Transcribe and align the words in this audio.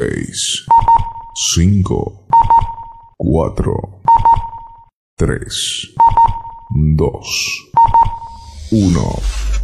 6, 0.00 0.64
5, 1.34 2.22
4, 3.18 3.74
3, 5.18 5.40
2, 6.70 7.22
1. 8.70 9.57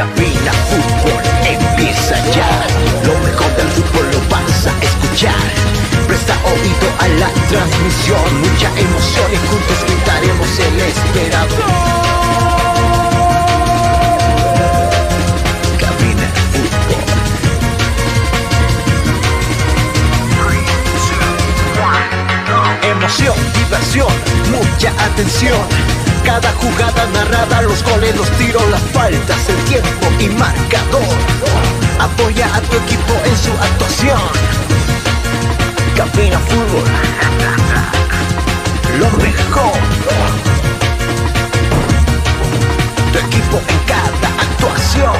Cabina 0.00 0.52
Fútbol 0.70 1.22
empieza 1.44 2.16
ya. 2.32 2.66
Lo 3.04 3.18
mejor 3.18 3.54
del 3.54 3.68
fútbol 3.68 4.10
lo 4.10 4.20
vas 4.34 4.66
a 4.66 4.72
escuchar. 4.82 5.34
Presta 6.08 6.32
oído 6.42 6.88
a 7.00 7.08
la 7.20 7.28
transmisión. 7.50 8.40
Mucha 8.40 8.68
emoción 8.80 9.30
y 9.30 9.36
juntos 9.46 9.76
gritaremos 9.86 10.58
el 10.58 10.80
esperado. 10.80 11.54
Cabina 15.78 16.28
Fútbol. 16.50 17.04
Emoción, 22.90 23.36
diversión, 23.54 24.12
mucha 24.50 24.92
atención. 25.04 26.09
Cada 26.24 26.52
jugada 26.52 27.06
narrada, 27.14 27.62
los 27.62 27.82
goles, 27.82 28.14
los 28.16 28.30
tiros, 28.32 28.68
las 28.70 28.82
faltas, 28.92 29.48
el 29.48 29.56
tiempo 29.64 30.06
y 30.18 30.28
marcador. 30.28 31.16
Apoya 31.98 32.46
a 32.54 32.60
tu 32.60 32.76
equipo 32.76 33.14
en 33.24 33.36
su 33.36 33.52
actuación. 33.52 34.20
Cabina 35.96 36.38
Fútbol. 36.38 36.84
Lo 38.98 39.10
mejor. 39.22 39.72
Tu 43.12 43.18
equipo 43.18 43.60
en 43.68 43.78
cada 43.86 44.28
actuación. 44.42 45.16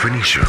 Definition. 0.00 0.44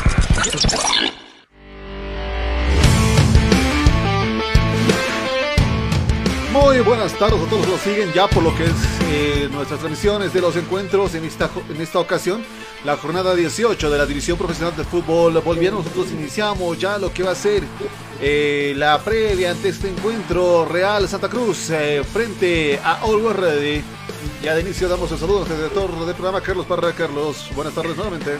Muy 6.53 6.79
buenas 6.81 7.17
tardes 7.17 7.41
a 7.41 7.49
todos 7.49 7.51
los 7.51 7.65
que 7.65 7.71
nos 7.71 7.81
siguen 7.81 8.13
ya 8.13 8.27
por 8.27 8.43
lo 8.43 8.55
que 8.55 8.65
es 8.65 8.71
eh, 9.09 9.49
nuestras 9.51 9.79
transmisiones 9.79 10.33
de 10.33 10.41
los 10.41 10.55
encuentros 10.55 11.15
en 11.15 11.25
esta, 11.25 11.49
en 11.67 11.81
esta 11.81 11.97
ocasión. 11.97 12.43
La 12.85 12.95
jornada 12.97 13.33
18 13.33 13.89
de 13.89 13.97
la 13.97 14.05
División 14.05 14.37
Profesional 14.37 14.75
de 14.75 14.83
Fútbol 14.83 15.39
Boliviano. 15.41 15.77
Nosotros 15.79 16.11
iniciamos 16.11 16.77
ya 16.77 16.99
lo 16.99 17.11
que 17.11 17.23
va 17.23 17.31
a 17.31 17.35
ser 17.35 17.63
eh, 18.21 18.75
la 18.77 18.99
previa 19.01 19.49
ante 19.49 19.69
este 19.69 19.89
encuentro 19.89 20.65
Real 20.65 21.07
Santa 21.07 21.27
Cruz 21.27 21.71
eh, 21.71 22.03
frente 22.03 22.79
a 22.83 23.01
Always 23.01 23.35
Ready. 23.35 23.83
Ya 24.43 24.53
de 24.53 24.61
inicio 24.61 24.87
damos 24.87 25.11
el 25.11 25.17
saludo 25.17 25.41
al 25.41 25.49
director 25.49 26.05
del 26.05 26.13
programa 26.13 26.39
Carlos 26.39 26.67
Parra. 26.67 26.93
Carlos, 26.93 27.49
buenas 27.55 27.73
tardes 27.73 27.95
nuevamente. 27.95 28.37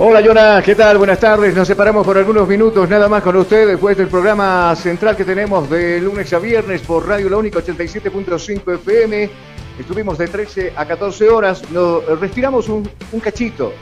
Hola 0.00 0.20
Jonas, 0.20 0.62
¿qué 0.62 0.76
tal? 0.76 0.96
Buenas 0.96 1.18
tardes. 1.18 1.56
Nos 1.56 1.66
separamos 1.66 2.06
por 2.06 2.16
algunos 2.16 2.46
minutos 2.46 2.88
nada 2.88 3.08
más 3.08 3.20
con 3.20 3.34
usted 3.34 3.66
después 3.66 3.96
del 3.96 4.06
programa 4.06 4.72
central 4.76 5.16
que 5.16 5.24
tenemos 5.24 5.68
de 5.68 6.00
lunes 6.00 6.32
a 6.32 6.38
viernes 6.38 6.82
por 6.82 7.08
Radio 7.08 7.28
La 7.28 7.36
Única 7.36 7.58
87.5 7.58 8.74
FM. 8.76 9.28
Estuvimos 9.76 10.16
de 10.16 10.28
13 10.28 10.72
a 10.76 10.86
14 10.86 11.28
horas. 11.28 11.68
Nos 11.72 12.20
respiramos 12.20 12.68
un, 12.68 12.88
un 13.10 13.18
cachito. 13.18 13.72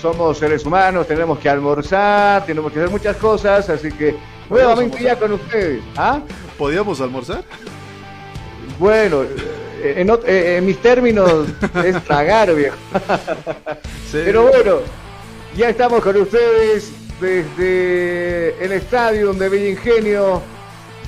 Somos 0.00 0.38
seres 0.38 0.64
humanos, 0.64 1.06
tenemos 1.06 1.38
que 1.38 1.50
almorzar, 1.50 2.46
tenemos 2.46 2.72
que 2.72 2.78
hacer 2.78 2.90
muchas 2.90 3.18
cosas, 3.18 3.68
así 3.68 3.92
que 3.92 4.16
nuevamente 4.48 5.02
ya 5.02 5.16
con 5.18 5.34
ustedes. 5.34 5.82
¿Ah? 5.98 6.22
¿Podíamos 6.56 7.02
almorzar? 7.02 7.44
Bueno, 8.78 9.22
eh, 9.22 9.36
en, 9.84 10.08
ot- 10.08 10.24
eh, 10.26 10.56
en 10.58 10.66
mis 10.66 10.78
términos 10.80 11.46
es 11.84 12.02
tragar, 12.04 12.54
viejo. 12.54 12.76
Sí. 14.10 14.20
Pero 14.24 14.42
bueno, 14.46 14.76
ya 15.56 15.68
estamos 15.70 16.00
con 16.02 16.16
ustedes 16.16 16.92
desde 17.20 18.64
el 18.64 18.72
estadio 18.72 19.32
de 19.32 19.48
Villa 19.48 19.68
Ingenio, 19.70 20.40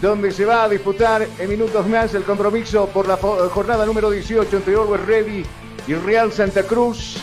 donde 0.03 0.33
se 0.33 0.45
va 0.45 0.65
a 0.65 0.69
disputar 0.69 1.27
en 1.39 1.49
minutos 1.49 1.87
más 1.87 2.15
el 2.15 2.25
compromiso 2.25 2.87
por 2.89 3.07
la 3.07 3.17
jornada 3.17 3.87
número 3.87 4.11
18 4.11 4.57
entre 4.57 4.75
Always 4.75 5.07
Ready 5.07 5.45
y 5.87 5.95
Real 5.95 6.33
Santa 6.33 6.65
Cruz. 6.65 7.17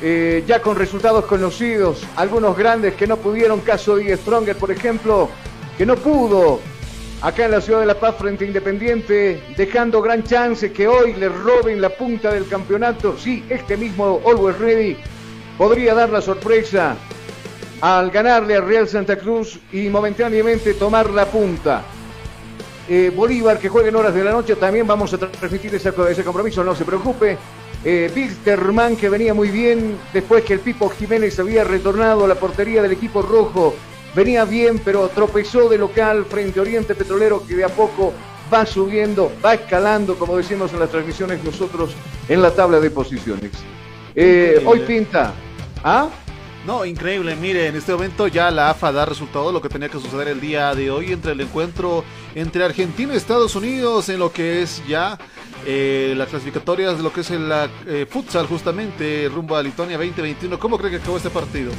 Eh, 0.00 0.44
ya 0.46 0.62
con 0.62 0.76
resultados 0.76 1.24
conocidos, 1.24 2.04
algunos 2.14 2.56
grandes 2.56 2.94
que 2.94 3.08
no 3.08 3.16
pudieron, 3.16 3.58
caso 3.60 3.96
de 3.96 4.16
Stronger, 4.16 4.54
por 4.54 4.70
ejemplo, 4.70 5.28
que 5.76 5.84
no 5.84 5.96
pudo 5.96 6.60
acá 7.22 7.46
en 7.46 7.50
la 7.50 7.60
ciudad 7.60 7.80
de 7.80 7.86
La 7.86 7.98
Paz 7.98 8.16
frente 8.18 8.44
Independiente, 8.44 9.42
dejando 9.56 10.00
gran 10.00 10.22
chance 10.22 10.72
que 10.72 10.86
hoy 10.86 11.14
le 11.14 11.28
roben 11.28 11.80
la 11.80 11.90
punta 11.90 12.32
del 12.32 12.46
campeonato. 12.46 13.16
Sí, 13.18 13.44
este 13.48 13.76
mismo 13.76 14.20
Always 14.26 14.58
Ready 14.58 14.96
podría 15.56 15.94
dar 15.94 16.10
la 16.10 16.20
sorpresa 16.20 16.96
al 17.80 18.10
ganarle 18.10 18.56
a 18.56 18.60
Real 18.60 18.88
Santa 18.88 19.16
Cruz 19.16 19.58
y 19.72 19.88
momentáneamente 19.88 20.74
tomar 20.74 21.10
la 21.10 21.26
punta. 21.26 21.82
Eh, 22.88 23.12
Bolívar 23.14 23.58
que 23.58 23.68
juegue 23.68 23.90
en 23.90 23.96
horas 23.96 24.14
de 24.14 24.24
la 24.24 24.32
noche, 24.32 24.56
también 24.56 24.86
vamos 24.86 25.12
a 25.12 25.18
transmitir 25.18 25.74
ese, 25.74 25.92
compromiso, 26.24 26.64
no 26.64 26.74
se 26.74 26.84
preocupe. 26.84 27.36
Eh, 27.84 28.10
que 28.98 29.08
venía 29.08 29.34
muy 29.34 29.50
bien 29.50 29.96
después 30.12 30.42
que 30.42 30.54
el 30.54 30.60
Pipo 30.60 30.88
Jiménez 30.88 31.38
había 31.38 31.62
retornado 31.62 32.24
a 32.24 32.28
la 32.28 32.34
portería 32.34 32.82
del 32.82 32.92
equipo 32.92 33.22
rojo. 33.22 33.74
Venía 34.14 34.44
bien, 34.44 34.80
pero 34.84 35.08
tropezó 35.08 35.68
de 35.68 35.78
local 35.78 36.24
frente 36.24 36.58
a 36.58 36.62
Oriente 36.62 36.94
Petrolero 36.94 37.46
que 37.46 37.54
de 37.54 37.64
a 37.64 37.68
poco 37.68 38.12
va 38.52 38.64
subiendo, 38.64 39.30
va 39.44 39.54
escalando, 39.54 40.16
como 40.18 40.36
decimos 40.36 40.72
en 40.72 40.80
las 40.80 40.90
transmisiones 40.90 41.42
nosotros, 41.44 41.94
en 42.28 42.42
la 42.42 42.50
tabla 42.50 42.80
de 42.80 42.90
posiciones. 42.90 43.52
Eh, 44.14 44.62
hoy 44.66 44.80
pinta. 44.80 45.32
¿Ah? 45.84 46.08
No, 46.66 46.84
increíble. 46.84 47.36
Mire, 47.36 47.68
en 47.68 47.76
este 47.76 47.92
momento 47.92 48.26
ya 48.26 48.50
la 48.50 48.70
AFA 48.70 48.92
da 48.92 49.06
resultado 49.06 49.52
lo 49.52 49.62
que 49.62 49.68
tenía 49.68 49.88
que 49.88 49.98
suceder 49.98 50.28
el 50.28 50.40
día 50.40 50.74
de 50.74 50.90
hoy 50.90 51.12
entre 51.12 51.32
el 51.32 51.40
encuentro 51.40 52.04
entre 52.34 52.64
Argentina 52.64 53.14
y 53.14 53.16
Estados 53.16 53.54
Unidos 53.54 54.08
en 54.08 54.18
lo 54.18 54.32
que 54.32 54.62
es 54.62 54.82
ya 54.86 55.18
eh, 55.64 56.14
las 56.16 56.28
clasificatorias 56.28 56.96
de 56.96 57.02
lo 57.02 57.12
que 57.12 57.20
es 57.20 57.30
el 57.30 57.50
eh, 57.86 58.06
futsal 58.08 58.46
justamente 58.46 59.30
rumbo 59.32 59.56
a 59.56 59.62
Lituania 59.62 59.96
2021. 59.96 60.58
¿Cómo 60.58 60.78
cree 60.78 60.90
que 60.90 60.96
acabó 60.96 61.16
este 61.16 61.30
partido? 61.30 61.72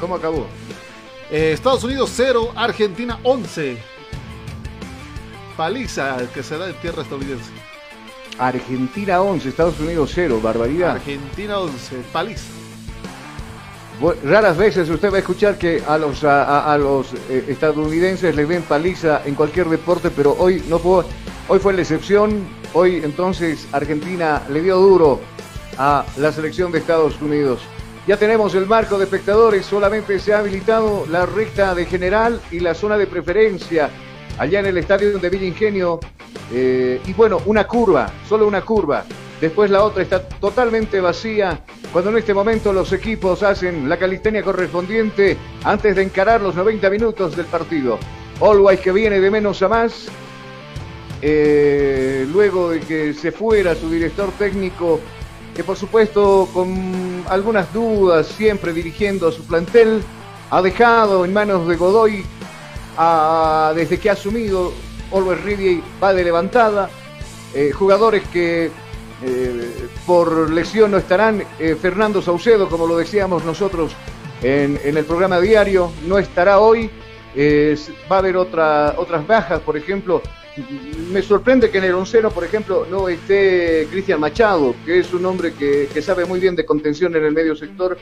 ¿Cómo 0.00 0.16
acabó? 0.16 0.46
Eh, 1.30 1.52
Estados 1.52 1.84
Unidos 1.84 2.10
0, 2.14 2.52
Argentina 2.56 3.18
11. 3.22 3.76
Paliza 5.56 6.16
que 6.32 6.42
se 6.42 6.56
da 6.56 6.68
en 6.68 6.74
tierra 6.76 7.02
estadounidense. 7.02 7.50
Argentina 8.38 9.20
11, 9.20 9.48
Estados 9.48 9.78
Unidos 9.78 10.10
0, 10.14 10.40
barbaridad. 10.42 10.92
Argentina 10.92 11.58
11, 11.58 11.96
paliza. 12.12 12.44
Raras 14.24 14.56
veces 14.56 14.88
usted 14.88 15.12
va 15.12 15.16
a 15.16 15.18
escuchar 15.18 15.58
que 15.58 15.82
a 15.86 15.98
los, 15.98 16.22
a 16.22 16.78
los 16.78 17.12
eh, 17.28 17.44
estadounidenses 17.48 18.34
les 18.34 18.46
ven 18.46 18.62
paliza 18.62 19.22
en 19.26 19.34
cualquier 19.34 19.68
deporte, 19.68 20.10
pero 20.10 20.36
hoy 20.38 20.62
no 20.68 20.78
fue, 20.78 21.04
hoy 21.48 21.58
fue 21.58 21.74
la 21.74 21.82
excepción. 21.82 22.46
Hoy 22.72 23.02
entonces 23.04 23.66
Argentina 23.72 24.42
le 24.48 24.62
dio 24.62 24.76
duro 24.76 25.20
a 25.76 26.06
la 26.16 26.32
selección 26.32 26.70
de 26.70 26.78
Estados 26.78 27.20
Unidos. 27.20 27.60
Ya 28.08 28.16
tenemos 28.16 28.54
el 28.54 28.64
marco 28.64 28.96
de 28.96 29.04
espectadores, 29.04 29.66
solamente 29.66 30.18
se 30.18 30.32
ha 30.32 30.38
habilitado 30.38 31.04
la 31.10 31.26
recta 31.26 31.74
de 31.74 31.84
general 31.84 32.40
y 32.50 32.58
la 32.58 32.72
zona 32.72 32.96
de 32.96 33.06
preferencia 33.06 33.90
allá 34.38 34.60
en 34.60 34.64
el 34.66 34.78
estadio 34.78 35.18
de 35.18 35.28
Villa 35.28 35.44
Ingenio. 35.44 36.00
Eh, 36.50 37.02
y 37.06 37.12
bueno, 37.12 37.42
una 37.44 37.66
curva, 37.66 38.10
solo 38.26 38.48
una 38.48 38.62
curva. 38.62 39.04
Después 39.42 39.70
la 39.70 39.84
otra 39.84 40.02
está 40.02 40.26
totalmente 40.26 41.02
vacía. 41.02 41.62
Cuando 41.92 42.08
en 42.10 42.16
este 42.16 42.32
momento 42.32 42.72
los 42.72 42.94
equipos 42.94 43.42
hacen 43.42 43.90
la 43.90 43.98
calistenia 43.98 44.42
correspondiente 44.42 45.36
antes 45.64 45.94
de 45.94 46.02
encarar 46.02 46.40
los 46.40 46.54
90 46.54 46.88
minutos 46.88 47.36
del 47.36 47.44
partido. 47.44 47.98
Always 48.40 48.80
que 48.80 48.90
viene 48.90 49.20
de 49.20 49.30
menos 49.30 49.60
a 49.60 49.68
más. 49.68 50.08
eh, 51.20 52.26
luego 52.32 52.70
de 52.70 52.80
que 52.80 53.12
se 53.12 53.32
fuera 53.32 53.74
su 53.74 53.90
director 53.90 54.30
técnico 54.38 54.98
que 55.58 55.64
por 55.64 55.76
supuesto 55.76 56.48
con 56.54 57.24
algunas 57.28 57.72
dudas, 57.72 58.28
siempre 58.28 58.72
dirigiendo 58.72 59.26
a 59.26 59.32
su 59.32 59.44
plantel, 59.44 60.04
ha 60.50 60.62
dejado 60.62 61.24
en 61.24 61.32
manos 61.32 61.66
de 61.66 61.74
Godoy, 61.74 62.24
desde 63.74 63.98
que 63.98 64.08
ha 64.08 64.12
asumido, 64.12 64.72
Always 65.12 65.42
Ready 65.42 65.82
va 66.00 66.14
de 66.14 66.22
levantada, 66.22 66.88
eh, 67.52 67.72
jugadores 67.72 68.22
que 68.28 68.70
eh, 69.24 69.88
por 70.06 70.48
lesión 70.48 70.92
no 70.92 70.98
estarán, 70.98 71.42
eh, 71.58 71.74
Fernando 71.74 72.22
Saucedo, 72.22 72.68
como 72.68 72.86
lo 72.86 72.96
decíamos 72.96 73.44
nosotros 73.44 73.90
en, 74.42 74.78
el 74.84 75.04
programa 75.06 75.40
diario, 75.40 75.90
no 76.06 76.18
estará 76.18 76.60
hoy, 76.60 76.88
va 77.36 78.14
a 78.14 78.18
haber 78.20 78.36
otra, 78.36 78.94
otras 78.96 79.26
bajas, 79.26 79.58
por 79.62 79.76
ejemplo, 79.76 80.22
me 81.12 81.22
sorprende 81.22 81.70
que 81.70 81.78
en 81.78 81.84
el 81.84 81.94
onceno, 81.94 82.30
por 82.30 82.44
ejemplo, 82.44 82.86
no 82.90 83.08
esté 83.08 83.86
Cristian 83.90 84.20
Machado, 84.20 84.74
que 84.84 85.00
es 85.00 85.12
un 85.12 85.24
hombre 85.26 85.52
que, 85.54 85.88
sabe 86.02 86.24
muy 86.24 86.40
bien 86.40 86.56
de 86.56 86.64
contención 86.64 87.14
en 87.16 87.24
el 87.24 87.32
medio 87.32 87.56
sector. 87.56 87.98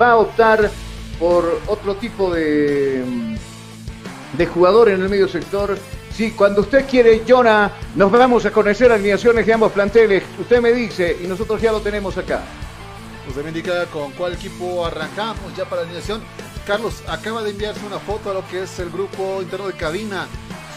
Va 0.00 0.12
a 0.12 0.16
optar 0.16 0.70
por 1.18 1.60
otro 1.66 1.94
tipo 1.96 2.32
de, 2.32 3.04
de 4.36 4.46
jugador 4.46 4.88
en 4.88 5.02
el 5.02 5.08
medio 5.08 5.28
sector. 5.28 5.76
Sí, 6.12 6.30
cuando 6.32 6.60
usted 6.60 6.86
quiere, 6.88 7.22
Jonah, 7.26 7.72
nos 7.96 8.10
vamos 8.10 8.46
a 8.46 8.50
conocer 8.50 8.92
alineaciones 8.92 9.46
de 9.46 9.52
ambos 9.52 9.72
planteles. 9.72 10.22
Usted 10.38 10.60
me 10.60 10.72
dice 10.72 11.16
y 11.22 11.26
nosotros 11.26 11.60
ya 11.60 11.72
lo 11.72 11.80
tenemos 11.80 12.16
acá. 12.16 12.42
Usted 13.28 13.42
me 13.42 13.48
indica 13.48 13.86
con 13.86 14.12
cuál 14.12 14.34
equipo 14.34 14.84
arrancamos 14.84 15.56
ya 15.56 15.64
para 15.64 15.82
la 15.82 15.88
alineación. 15.88 16.22
Carlos 16.66 17.02
acaba 17.08 17.42
de 17.42 17.50
enviarse 17.50 17.84
una 17.86 17.98
foto 17.98 18.30
a 18.30 18.34
lo 18.34 18.46
que 18.48 18.62
es 18.62 18.78
el 18.78 18.90
grupo 18.90 19.40
interno 19.42 19.66
de 19.66 19.74
cabina. 19.74 20.28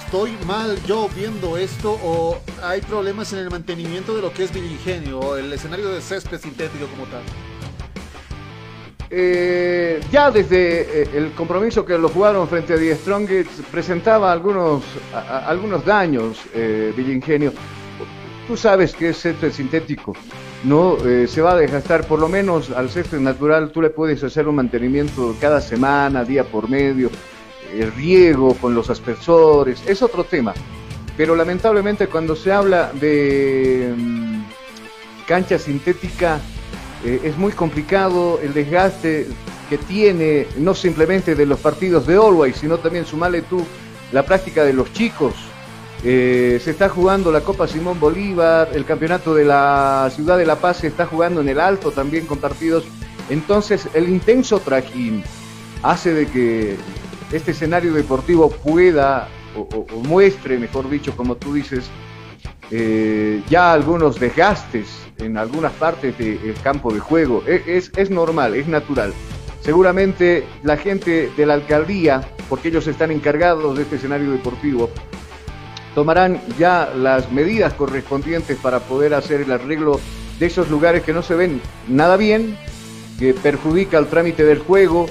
¿Estoy 0.07 0.38
mal 0.45 0.81
yo 0.86 1.09
viendo 1.13 1.57
esto 1.57 2.00
o 2.01 2.39
hay 2.63 2.80
problemas 2.80 3.33
en 3.33 3.39
el 3.39 3.50
mantenimiento 3.50 4.15
de 4.15 4.21
lo 4.21 4.31
que 4.31 4.45
es 4.45 4.54
Villingenio 4.54 5.19
o 5.19 5.36
el 5.36 5.51
escenario 5.51 5.89
de 5.89 6.00
césped 6.00 6.39
sintético 6.39 6.88
como 6.88 7.04
tal? 7.07 7.24
Eh, 9.09 10.00
ya 10.09 10.31
desde 10.31 11.01
eh, 11.01 11.09
el 11.13 11.33
compromiso 11.33 11.83
que 11.86 11.98
lo 11.98 12.07
jugaron 12.07 12.48
frente 12.48 12.75
a 12.75 12.77
Die 12.77 12.95
Strongest 12.95 13.51
presentaba 13.69 14.31
algunos, 14.31 14.81
algunos 15.45 15.83
daños 15.83 16.38
eh, 16.54 16.94
Villingenio. 16.95 17.51
Tú 18.48 18.56
sabes 18.56 18.94
que 18.94 19.09
es 19.09 19.18
césped 19.18 19.51
sintético, 19.51 20.15
no 20.63 20.95
eh, 21.06 21.27
se 21.27 21.42
va 21.42 21.51
a 21.51 21.57
desgastar 21.57 22.07
por 22.07 22.19
lo 22.19 22.30
menos 22.30 22.71
al 22.71 22.89
césped 22.89 23.19
natural. 23.19 23.71
Tú 23.74 23.81
le 23.81 23.89
puedes 23.89 24.24
hacer 24.24 24.48
un 24.48 24.56
mantenimiento 24.56 25.36
cada 25.42 25.59
semana, 25.59 26.24
día 26.24 26.45
por 26.45 26.69
medio 26.69 27.09
el 27.74 27.92
riego 27.94 28.56
con 28.56 28.74
los 28.74 28.90
aspersores, 28.90 29.81
es 29.88 30.02
otro 30.02 30.24
tema. 30.24 30.54
Pero 31.16 31.36
lamentablemente 31.36 32.08
cuando 32.08 32.36
se 32.36 32.52
habla 32.52 32.92
de 32.94 33.94
mm, 33.98 34.42
cancha 35.28 35.58
sintética 35.58 36.40
eh, 37.04 37.22
es 37.24 37.38
muy 37.38 37.52
complicado 37.52 38.40
el 38.42 38.54
desgaste 38.54 39.28
que 39.69 39.78
tiene, 39.78 40.48
no 40.58 40.74
simplemente 40.74 41.36
de 41.36 41.46
los 41.46 41.60
partidos 41.60 42.08
de 42.08 42.16
Always, 42.16 42.58
sino 42.58 42.78
también 42.78 43.06
sumarle 43.06 43.42
tú 43.42 43.66
la 44.12 44.24
práctica 44.24 44.64
de 44.64 44.74
los 44.74 44.92
chicos. 44.94 45.34
Eh, 46.04 46.60
se 46.64 46.72
está 46.72 46.90
jugando 46.90 47.31
la 47.31 47.42
Copa 47.42 47.68
Simón 47.68 48.00
Bolívar, 48.00 48.69
el 48.74 48.86
campeonato 48.86 49.34
de 49.34 49.46
la 49.46 50.10
Ciudad 50.16 50.38
de 50.38 50.46
La 50.46 50.58
Paz 50.58 50.78
se 50.78 50.88
está 50.88 51.06
jugando 51.06 51.42
en 51.42 51.50
el 51.50 51.60
Alto 51.60 51.92
también 51.92 52.25
con 52.25 52.38
partidos. 52.38 52.86
Entonces 53.30 53.90
el 53.94 54.08
intenso 54.08 54.60
trajín 54.60 55.24
hace 55.84 56.14
de 56.14 56.28
que 56.28 56.78
este 57.31 57.51
escenario 57.51 57.94
deportivo 57.94 58.50
pueda 58.50 59.27
o, 59.56 59.85
muestre, 60.03 60.59
mejor 60.59 60.89
dicho, 60.89 61.15
como 61.15 61.35
tú 61.35 61.53
dices, 61.53 61.89
eh, 62.69 63.41
ya 63.50 63.74
algunos 63.74 64.19
desgastes 64.19 64.88
en 65.18 65.38
algunas 65.38 65.71
partes 65.74 66.18
del 66.18 66.56
campo 66.63 66.94
de 66.94 67.00
juego. 67.00 67.44
E, 67.47 67.63
es, 67.65 67.91
es, 67.95 68.09
normal, 68.09 68.56
es 68.56 68.68
natural. 68.68 69.13
Seguramente 69.62 70.45
la 70.63 70.77
gente 70.77 71.31
de 71.35 71.45
la 71.45 71.56
alcaldía, 71.56 72.21
porque 72.50 72.69
ellos 72.69 72.88
están 72.88 73.12
encargados 73.12 73.75
de 73.75 73.83
este 73.83 73.95
escenario 73.95 74.31
deportivo, 74.31 74.89
tomarán 75.95 76.39
ya 76.59 76.91
las 76.95 77.31
medidas 77.31 77.73
correspondientes 77.73 78.57
para 78.57 78.80
poder 78.80 79.13
hacer 79.15 79.41
el 79.41 79.51
arreglo 79.51 80.00
de 80.39 80.45
esos 80.45 80.69
lugares 80.69 81.03
que 81.03 81.13
no 81.13 81.23
se 81.23 81.35
ven 81.35 81.59
nada 81.88 82.18
bien, 82.18 82.57
que 83.18 83.33
perjudica 83.33 83.97
el 83.97 84.06
trámite 84.06 84.44
del 84.44 84.59
juego, 84.59 85.07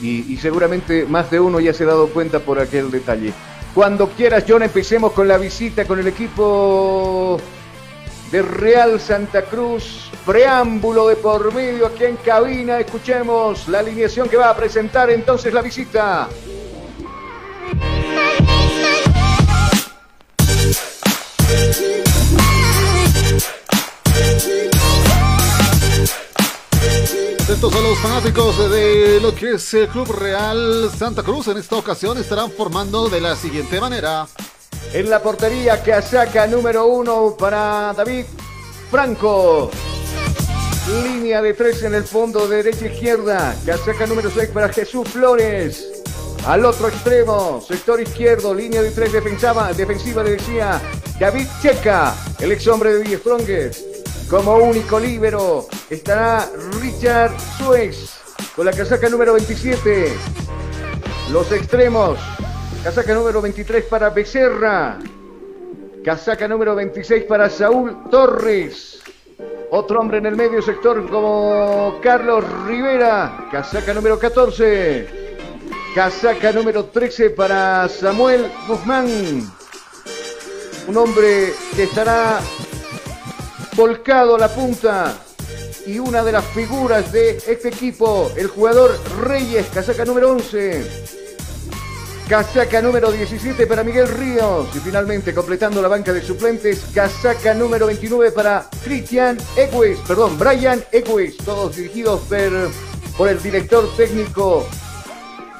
y, 0.00 0.36
seguramente 0.38 1.04
más 1.06 1.30
de 1.30 1.40
uno 1.40 1.60
ya 1.60 1.72
se 1.72 1.84
ha 1.84 1.88
dado 1.88 2.08
cuenta 2.08 2.40
por 2.40 2.58
aquel 2.58 2.90
detalle. 2.90 3.32
Cuando 3.74 4.08
quieras, 4.08 4.44
John, 4.48 4.62
empecemos 4.62 5.12
con 5.12 5.28
la 5.28 5.38
visita 5.38 5.84
con 5.84 6.00
el 6.00 6.08
equipo 6.08 7.38
de 8.32 8.42
Real 8.42 9.00
Santa 9.00 9.42
Cruz. 9.42 10.10
Preámbulo 10.26 11.08
de 11.08 11.16
por 11.16 11.52
medio 11.54 11.86
aquí 11.86 12.04
en 12.04 12.16
cabina. 12.16 12.80
Escuchemos 12.80 13.68
la 13.68 13.80
alineación 13.80 14.28
que 14.28 14.36
va 14.36 14.50
a 14.50 14.56
presentar 14.56 15.10
entonces 15.10 15.52
la 15.54 15.62
visita. 15.62 16.28
Estos 27.50 27.72
son 27.72 27.82
los 27.82 27.98
fanáticos 27.98 28.70
de 28.70 29.18
lo 29.20 29.34
que 29.34 29.54
es 29.54 29.74
el 29.74 29.88
Club 29.88 30.12
Real 30.12 30.88
Santa 30.96 31.24
Cruz. 31.24 31.48
En 31.48 31.58
esta 31.58 31.74
ocasión 31.74 32.16
estarán 32.16 32.48
formando 32.52 33.08
de 33.08 33.20
la 33.20 33.34
siguiente 33.34 33.80
manera. 33.80 34.28
En 34.92 35.10
la 35.10 35.20
portería 35.20 35.82
que 35.82 36.00
saca 36.00 36.46
número 36.46 36.86
uno 36.86 37.34
para 37.36 37.92
David 37.92 38.24
Franco. 38.88 39.68
Línea 41.02 41.42
de 41.42 41.52
tres 41.54 41.82
en 41.82 41.96
el 41.96 42.04
fondo, 42.04 42.46
derecha 42.46 42.86
izquierda. 42.86 43.56
saca 43.84 44.06
número 44.06 44.30
seis 44.30 44.48
para 44.50 44.68
Jesús 44.68 45.08
Flores. 45.08 45.88
Al 46.46 46.64
otro 46.64 46.86
extremo, 46.86 47.60
sector 47.66 48.00
izquierdo, 48.00 48.54
línea 48.54 48.80
de 48.80 48.92
tres 48.92 49.12
defensiva, 49.12 49.72
defensiva 49.72 50.22
le 50.22 50.30
decía 50.30 50.80
David 51.18 51.48
Checa, 51.60 52.14
el 52.38 52.52
ex 52.52 52.66
hombre 52.68 52.94
de 52.94 53.18
Strongest. 53.18 53.89
Como 54.30 54.58
único 54.58 55.00
líbero 55.00 55.66
estará 55.90 56.48
Richard 56.80 57.32
Suez 57.58 58.20
con 58.54 58.64
la 58.64 58.70
casaca 58.70 59.08
número 59.08 59.32
27. 59.32 60.06
Los 61.32 61.50
extremos. 61.50 62.16
Casaca 62.84 63.12
número 63.12 63.42
23 63.42 63.86
para 63.86 64.10
Becerra. 64.10 65.00
Casaca 66.04 66.46
número 66.46 66.76
26 66.76 67.24
para 67.24 67.50
Saúl 67.50 68.08
Torres. 68.08 69.00
Otro 69.72 69.98
hombre 69.98 70.18
en 70.18 70.26
el 70.26 70.36
medio 70.36 70.62
sector 70.62 71.10
como 71.10 71.98
Carlos 72.00 72.44
Rivera. 72.68 73.48
Casaca 73.50 73.92
número 73.92 74.16
14. 74.16 75.08
Casaca 75.92 76.52
número 76.52 76.84
13 76.84 77.30
para 77.30 77.88
Samuel 77.88 78.48
Guzmán. 78.68 79.08
Un 80.86 80.96
hombre 80.96 81.52
que 81.74 81.82
estará 81.82 82.38
volcado 83.76 84.36
a 84.36 84.38
la 84.38 84.48
punta. 84.48 85.16
Y 85.86 85.98
una 85.98 86.22
de 86.22 86.32
las 86.32 86.44
figuras 86.46 87.10
de 87.12 87.38
este 87.46 87.68
equipo, 87.68 88.30
el 88.36 88.48
jugador 88.48 88.98
Reyes, 89.20 89.66
casaca 89.72 90.04
número 90.04 90.32
11. 90.32 91.10
Casaca 92.28 92.80
número 92.80 93.10
17 93.10 93.66
para 93.66 93.82
Miguel 93.82 94.06
Ríos. 94.06 94.68
Y 94.76 94.78
finalmente, 94.78 95.34
completando 95.34 95.82
la 95.82 95.88
banca 95.88 96.12
de 96.12 96.22
suplentes, 96.22 96.84
casaca 96.94 97.54
número 97.54 97.86
29 97.86 98.30
para 98.30 98.68
Cristian 98.84 99.36
Equis. 99.56 99.98
Perdón, 100.06 100.38
Brian 100.38 100.84
Equis. 100.92 101.36
Todos 101.38 101.74
dirigidos 101.74 102.20
por, 103.16 103.28
el 103.28 103.42
director 103.42 103.88
técnico 103.96 104.66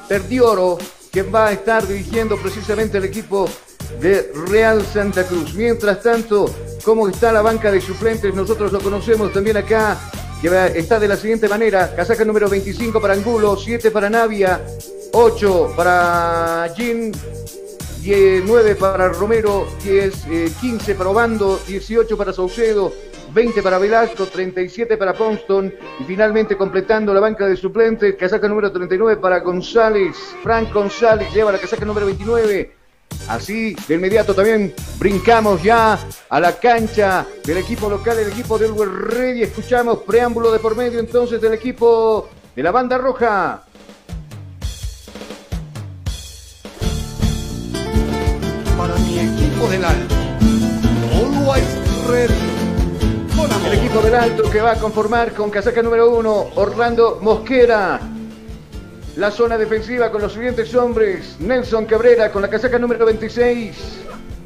Perdioro, 0.07 0.77
que 1.11 1.23
va 1.23 1.47
a 1.47 1.51
estar 1.51 1.85
dirigiendo 1.85 2.37
precisamente 2.37 2.99
el 2.99 3.03
equipo 3.03 3.49
de 3.99 4.31
Real 4.47 4.83
Santa 4.85 5.25
Cruz. 5.25 5.53
Mientras 5.53 6.01
tanto, 6.01 6.53
¿cómo 6.83 7.07
está 7.07 7.31
la 7.31 7.41
banca 7.41 7.71
de 7.71 7.81
suplentes? 7.81 8.33
Nosotros 8.33 8.71
lo 8.71 8.79
conocemos 8.79 9.33
también 9.33 9.57
acá. 9.57 9.97
Que 10.41 10.47
está 10.75 10.99
de 10.99 11.07
la 11.07 11.17
siguiente 11.17 11.47
manera. 11.47 11.93
Casaca 11.95 12.25
número 12.25 12.49
25 12.49 12.99
para 12.99 13.13
Angulo, 13.13 13.55
7 13.55 13.91
para 13.91 14.09
Navia, 14.09 14.59
8 15.13 15.73
para 15.75 16.73
Jin, 16.75 17.11
9 18.03 18.75
para 18.75 19.09
Romero, 19.09 19.67
10, 19.83 20.25
15 20.59 20.91
eh, 20.91 20.95
para 20.95 21.09
Obando, 21.11 21.59
18 21.67 22.17
para 22.17 22.33
Saucedo, 22.33 22.91
20 23.33 23.61
para 23.61 23.77
Velasco, 23.77 24.25
37 24.25 24.97
para 24.97 25.13
Ponston 25.13 25.71
y 25.99 26.03
finalmente 26.05 26.57
completando 26.57 27.13
la 27.13 27.19
banca 27.19 27.47
de 27.47 27.55
suplentes, 27.55 28.15
casaca 28.15 28.47
número 28.47 28.71
39 28.71 29.21
para 29.21 29.39
González, 29.39 30.15
Frank 30.41 30.73
González 30.73 31.31
lleva 31.31 31.51
la 31.51 31.59
casaca 31.59 31.85
número 31.85 32.07
29, 32.07 32.71
Así, 33.27 33.75
de 33.87 33.95
inmediato 33.95 34.33
también 34.33 34.73
brincamos 34.99 35.63
ya 35.63 35.97
a 36.29 36.39
la 36.39 36.59
cancha 36.59 37.25
del 37.45 37.57
equipo 37.57 37.89
local, 37.89 38.19
el 38.19 38.29
equipo 38.29 38.57
del 38.57 38.73
Ready. 38.75 39.43
Escuchamos 39.43 39.99
preámbulo 39.99 40.51
de 40.51 40.59
por 40.59 40.75
medio 40.75 40.99
entonces 40.99 41.39
del 41.41 41.53
equipo 41.53 42.29
de 42.55 42.63
la 42.63 42.71
banda 42.71 42.97
roja. 42.97 43.63
Para 48.77 48.95
mi 48.95 49.19
equipo 49.19 49.67
del 49.69 49.85
alto, 49.85 50.15
Always 51.13 52.07
Ready. 52.09 52.61
El 53.65 53.73
equipo 53.73 54.01
del 54.01 54.15
Alto 54.15 54.49
que 54.49 54.59
va 54.61 54.71
a 54.73 54.75
conformar 54.75 55.33
con 55.33 55.49
casaca 55.49 55.81
número 55.81 56.09
uno, 56.09 56.47
Orlando 56.55 57.19
Mosquera. 57.21 57.99
La 59.17 59.29
zona 59.29 59.57
defensiva 59.57 60.09
con 60.09 60.21
los 60.21 60.31
siguientes 60.31 60.73
hombres, 60.73 61.35
Nelson 61.39 61.85
Cabrera 61.85 62.31
con 62.31 62.41
la 62.41 62.49
casaca 62.49 62.79
número 62.79 63.05
26, 63.05 63.75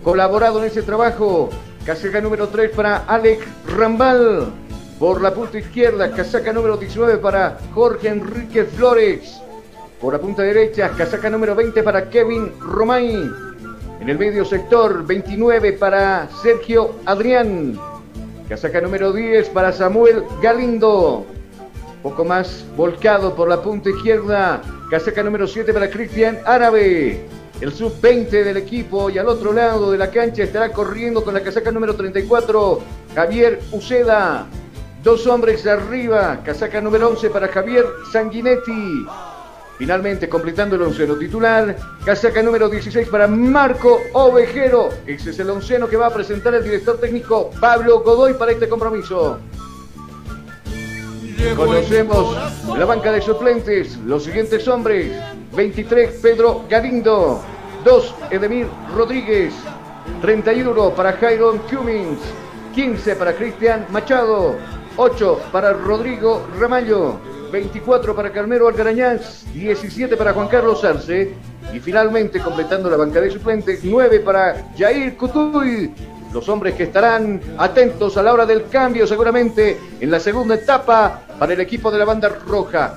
colaborado 0.04 0.58
en 0.60 0.66
ese 0.66 0.82
trabajo, 0.82 1.52
casaca 1.86 2.20
número 2.20 2.48
3 2.48 2.72
para 2.72 2.98
Alex 3.06 3.46
Rambal, 3.68 4.52
por 4.98 5.22
la 5.22 5.32
punta 5.36 5.60
izquierda, 5.60 6.12
casaca 6.12 6.52
número 6.52 6.78
19 6.78 7.18
para 7.20 7.60
Jorge 7.76 8.08
Enrique 8.08 8.66
Flores, 8.66 9.40
por 10.02 10.14
la 10.14 10.20
punta 10.20 10.42
derecha, 10.42 10.90
casaca 10.98 11.30
número 11.30 11.54
20 11.54 11.84
para 11.84 12.10
Kevin 12.10 12.52
Romay, 12.60 13.30
en 14.02 14.10
el 14.10 14.18
medio 14.18 14.44
sector, 14.46 15.06
29 15.06 15.74
para 15.74 16.28
Sergio 16.42 16.96
Adrián, 17.06 17.80
casaca 18.50 18.82
número 18.82 19.14
10 19.14 19.48
para 19.50 19.72
Samuel 19.72 20.24
Galindo, 20.42 21.24
poco 22.06 22.24
más 22.24 22.64
volcado 22.78 23.36
por 23.36 23.50
la 23.50 23.64
punta 23.64 23.90
izquierda. 23.90 24.62
Casaca 24.92 25.24
número 25.24 25.48
7 25.48 25.74
para 25.74 25.90
Cristian 25.90 26.38
Árabe. 26.46 27.26
El 27.60 27.74
sub-20 27.74 28.30
del 28.30 28.58
equipo 28.58 29.10
y 29.10 29.18
al 29.18 29.28
otro 29.28 29.52
lado 29.52 29.92
de 29.92 29.98
la 29.98 30.12
cancha 30.12 30.44
estará 30.44 30.72
corriendo 30.72 31.24
con 31.24 31.34
la 31.34 31.42
casaca 31.42 31.72
número 31.72 31.96
34 31.96 32.80
Javier 33.16 33.60
Uceda. 33.72 34.46
Dos 35.02 35.26
hombres 35.26 35.66
arriba. 35.66 36.42
Casaca 36.46 36.80
número 36.80 37.10
11 37.10 37.32
para 37.32 37.48
Javier 37.48 37.84
Sanguinetti. 38.12 39.08
Finalmente 39.80 40.30
completando 40.30 40.76
el 40.76 40.84
onceno 40.84 41.16
titular, 41.16 41.76
casaca 42.06 42.44
número 42.44 42.70
16 42.70 43.10
para 43.10 43.28
Marco 43.28 44.00
Ovejero. 44.14 44.90
Ese 45.08 45.32
es 45.32 45.40
el 45.40 45.50
onceno 45.50 45.88
que 45.88 45.98
va 45.98 46.06
a 46.06 46.14
presentar 46.14 46.54
el 46.54 46.64
director 46.64 47.00
técnico 47.00 47.50
Pablo 47.60 48.02
Godoy 48.02 48.36
para 48.36 48.52
este 48.52 48.70
compromiso. 48.70 49.40
Conocemos 51.56 52.36
la 52.78 52.86
banca 52.86 53.12
de 53.12 53.22
suplentes, 53.22 53.98
los 53.98 54.24
siguientes 54.24 54.68
hombres. 54.68 55.12
23 55.56 56.20
Pedro 56.22 56.66
Galindo, 56.70 57.42
2 57.84 58.16
Edemir 58.32 58.68
Rodríguez, 58.96 59.54
31 60.22 60.92
para 60.92 61.14
Jairon 61.14 61.60
Cummings, 61.70 62.20
15 62.74 63.16
para 63.16 63.34
Cristian 63.34 63.86
Machado, 63.90 64.56
8 64.98 65.42
para 65.52 65.74
Rodrigo 65.74 66.46
Ramallo, 66.60 67.20
24 67.52 68.16
para 68.16 68.32
Calmero 68.32 68.68
Algarañaz, 68.68 69.46
17 69.54 70.18
para 70.18 70.34
Juan 70.34 70.48
Carlos 70.48 70.84
Arce. 70.84 71.34
Y 71.74 71.80
finalmente 71.80 72.40
completando 72.40 72.90
la 72.90 72.98
banca 72.98 73.20
de 73.20 73.32
suplentes, 73.32 73.84
9 73.84 74.20
para 74.22 74.72
Jair 74.78 75.18
Cutuy, 75.18 75.92
los 76.36 76.50
hombres 76.50 76.76
que 76.76 76.84
estarán 76.84 77.40
atentos 77.58 78.18
a 78.18 78.22
la 78.22 78.34
hora 78.34 78.46
del 78.46 78.68
cambio 78.68 79.08
seguramente 79.08 79.80
en 80.02 80.12
la 80.12 80.20
segunda 80.20 80.56
etapa 80.56 81.22
para 81.40 81.54
el 81.54 81.62
equipo 81.62 81.90
de 81.90 81.98
la 81.98 82.04
banda 82.04 82.28
roja. 82.28 82.96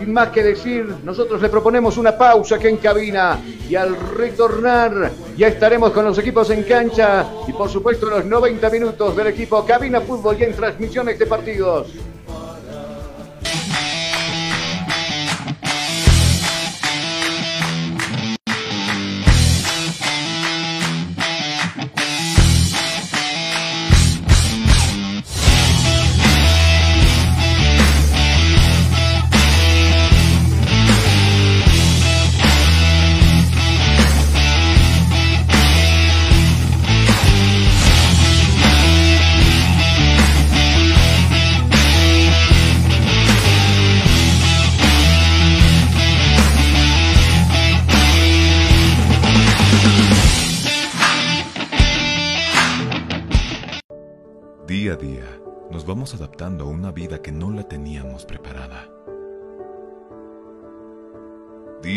Sin 0.00 0.12
más 0.12 0.30
que 0.30 0.42
decir, 0.42 0.92
nosotros 1.04 1.40
le 1.40 1.48
proponemos 1.48 1.96
una 1.96 2.18
pausa 2.18 2.56
aquí 2.56 2.66
en 2.66 2.78
cabina 2.78 3.38
y 3.70 3.76
al 3.76 3.96
retornar 4.16 5.12
ya 5.36 5.46
estaremos 5.46 5.92
con 5.92 6.04
los 6.04 6.18
equipos 6.18 6.50
en 6.50 6.64
cancha 6.64 7.24
y 7.46 7.52
por 7.52 7.70
supuesto 7.70 8.06
los 8.06 8.24
90 8.24 8.68
minutos 8.70 9.16
del 9.16 9.28
equipo 9.28 9.64
Cabina 9.64 10.00
Fútbol 10.00 10.36
y 10.40 10.42
en 10.42 10.52
transmisiones 10.52 11.16
de 11.20 11.26
partidos. 11.26 11.86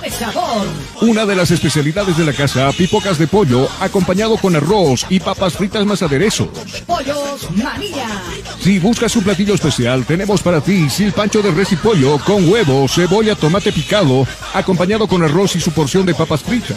de 0.00 0.10
sabor. 0.10 0.66
Una 1.00 1.26
de 1.26 1.36
las 1.36 1.50
especialidades 1.50 2.16
de 2.16 2.24
la 2.24 2.32
casa, 2.32 2.70
pipocas 2.72 3.18
de 3.18 3.26
pollo, 3.26 3.68
acompañado 3.80 4.36
con 4.36 4.56
arroz 4.56 5.06
y 5.08 5.20
papas 5.20 5.54
fritas 5.54 5.84
más 5.86 6.02
aderezos. 6.02 6.48
Pollos 6.86 7.50
María, 7.52 8.08
Si 8.60 8.78
buscas 8.78 9.14
un 9.16 9.24
platillo 9.24 9.54
especial, 9.54 10.04
tenemos 10.04 10.42
para 10.42 10.60
ti 10.60 10.88
silpancho 10.90 11.42
de 11.42 11.50
res 11.50 11.72
y 11.72 11.76
pollo 11.76 12.18
con 12.18 12.48
huevo, 12.48 12.86
cebolla, 12.88 13.34
tomate 13.34 13.72
picado, 13.72 14.26
acompañado 14.54 15.06
con 15.06 15.22
arroz 15.22 15.56
y 15.56 15.60
su 15.60 15.72
porción 15.72 16.06
de 16.06 16.14
papas 16.14 16.42
fritas. 16.42 16.76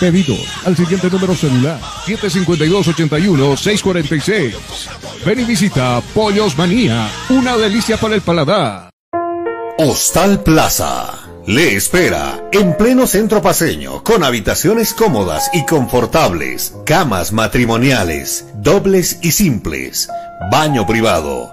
Pedidos 0.00 0.40
al 0.64 0.76
siguiente 0.76 1.10
número 1.10 1.34
celular, 1.34 1.78
752-81-646. 2.06 4.54
Ven 5.26 5.40
y 5.40 5.44
visita 5.44 6.00
Pollos 6.14 6.56
Manía, 6.56 7.10
una 7.28 7.58
delicia 7.58 7.98
para 7.98 8.14
el 8.14 8.22
paladar. 8.22 8.88
Hostal 9.76 10.42
Plaza. 10.42 11.18
Le 11.46 11.74
espera 11.74 12.48
en 12.52 12.78
pleno 12.78 13.06
centro 13.06 13.42
paseño, 13.42 14.02
con 14.02 14.24
habitaciones 14.24 14.94
cómodas 14.94 15.50
y 15.52 15.66
confortables, 15.66 16.74
camas 16.86 17.32
matrimoniales, 17.32 18.46
dobles 18.54 19.18
y 19.20 19.32
simples, 19.32 20.08
baño 20.50 20.86
privado, 20.86 21.52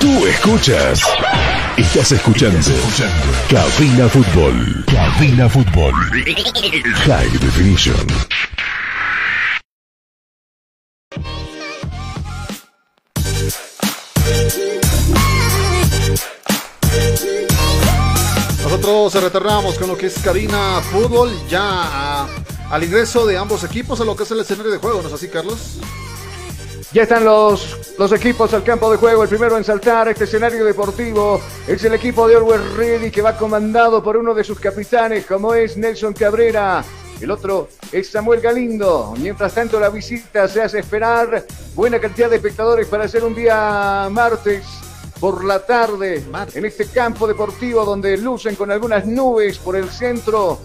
Tú 0.00 0.26
escuchas. 0.26 1.02
Estás 1.76 2.12
escuchando. 2.12 2.58
Cabina 3.50 4.08
Fútbol. 4.08 4.84
Cabina 4.86 5.48
Fútbol. 5.48 5.92
High 7.06 7.38
Definition. 7.38 8.06
Nosotros 18.62 19.14
retornamos 19.22 19.76
con 19.78 19.88
lo 19.88 19.96
que 19.96 20.06
es 20.06 20.18
cabina 20.18 20.80
fútbol 20.92 21.30
ya 21.48 21.62
a- 21.62 22.28
al 22.70 22.84
ingreso 22.84 23.24
de 23.26 23.38
ambos 23.38 23.64
equipos 23.64 24.00
a 24.00 24.04
lo 24.04 24.14
que 24.16 24.24
es 24.24 24.30
el 24.30 24.40
escenario 24.40 24.70
de 24.72 24.78
juego, 24.78 25.00
¿no 25.00 25.08
es 25.08 25.14
así, 25.14 25.28
Carlos? 25.28 25.78
Ya 26.90 27.02
están 27.02 27.22
los, 27.22 27.94
los 27.98 28.12
equipos 28.12 28.54
al 28.54 28.64
campo 28.64 28.90
de 28.90 28.96
juego. 28.96 29.22
El 29.22 29.28
primero 29.28 29.58
en 29.58 29.64
saltar 29.64 30.08
este 30.08 30.24
escenario 30.24 30.64
deportivo 30.64 31.38
es 31.66 31.84
el 31.84 31.92
equipo 31.92 32.26
de 32.26 32.36
Always 32.36 32.76
Ready 32.76 33.10
que 33.10 33.20
va 33.20 33.36
comandado 33.36 34.02
por 34.02 34.16
uno 34.16 34.32
de 34.32 34.42
sus 34.42 34.58
capitanes 34.58 35.26
como 35.26 35.52
es 35.52 35.76
Nelson 35.76 36.14
Cabrera. 36.14 36.82
El 37.20 37.30
otro 37.30 37.68
es 37.92 38.10
Samuel 38.10 38.40
Galindo. 38.40 39.12
Mientras 39.18 39.54
tanto 39.54 39.78
la 39.78 39.90
visita 39.90 40.48
se 40.48 40.62
hace 40.62 40.78
esperar. 40.78 41.44
Buena 41.74 42.00
cantidad 42.00 42.30
de 42.30 42.36
espectadores 42.36 42.86
para 42.86 43.04
hacer 43.04 43.22
un 43.22 43.34
día 43.34 44.08
martes 44.10 44.64
por 45.20 45.44
la 45.44 45.66
tarde 45.66 46.24
en 46.54 46.64
este 46.64 46.86
campo 46.86 47.26
deportivo 47.26 47.84
donde 47.84 48.16
lucen 48.16 48.54
con 48.54 48.70
algunas 48.70 49.04
nubes 49.04 49.58
por 49.58 49.76
el 49.76 49.90
centro. 49.90 50.58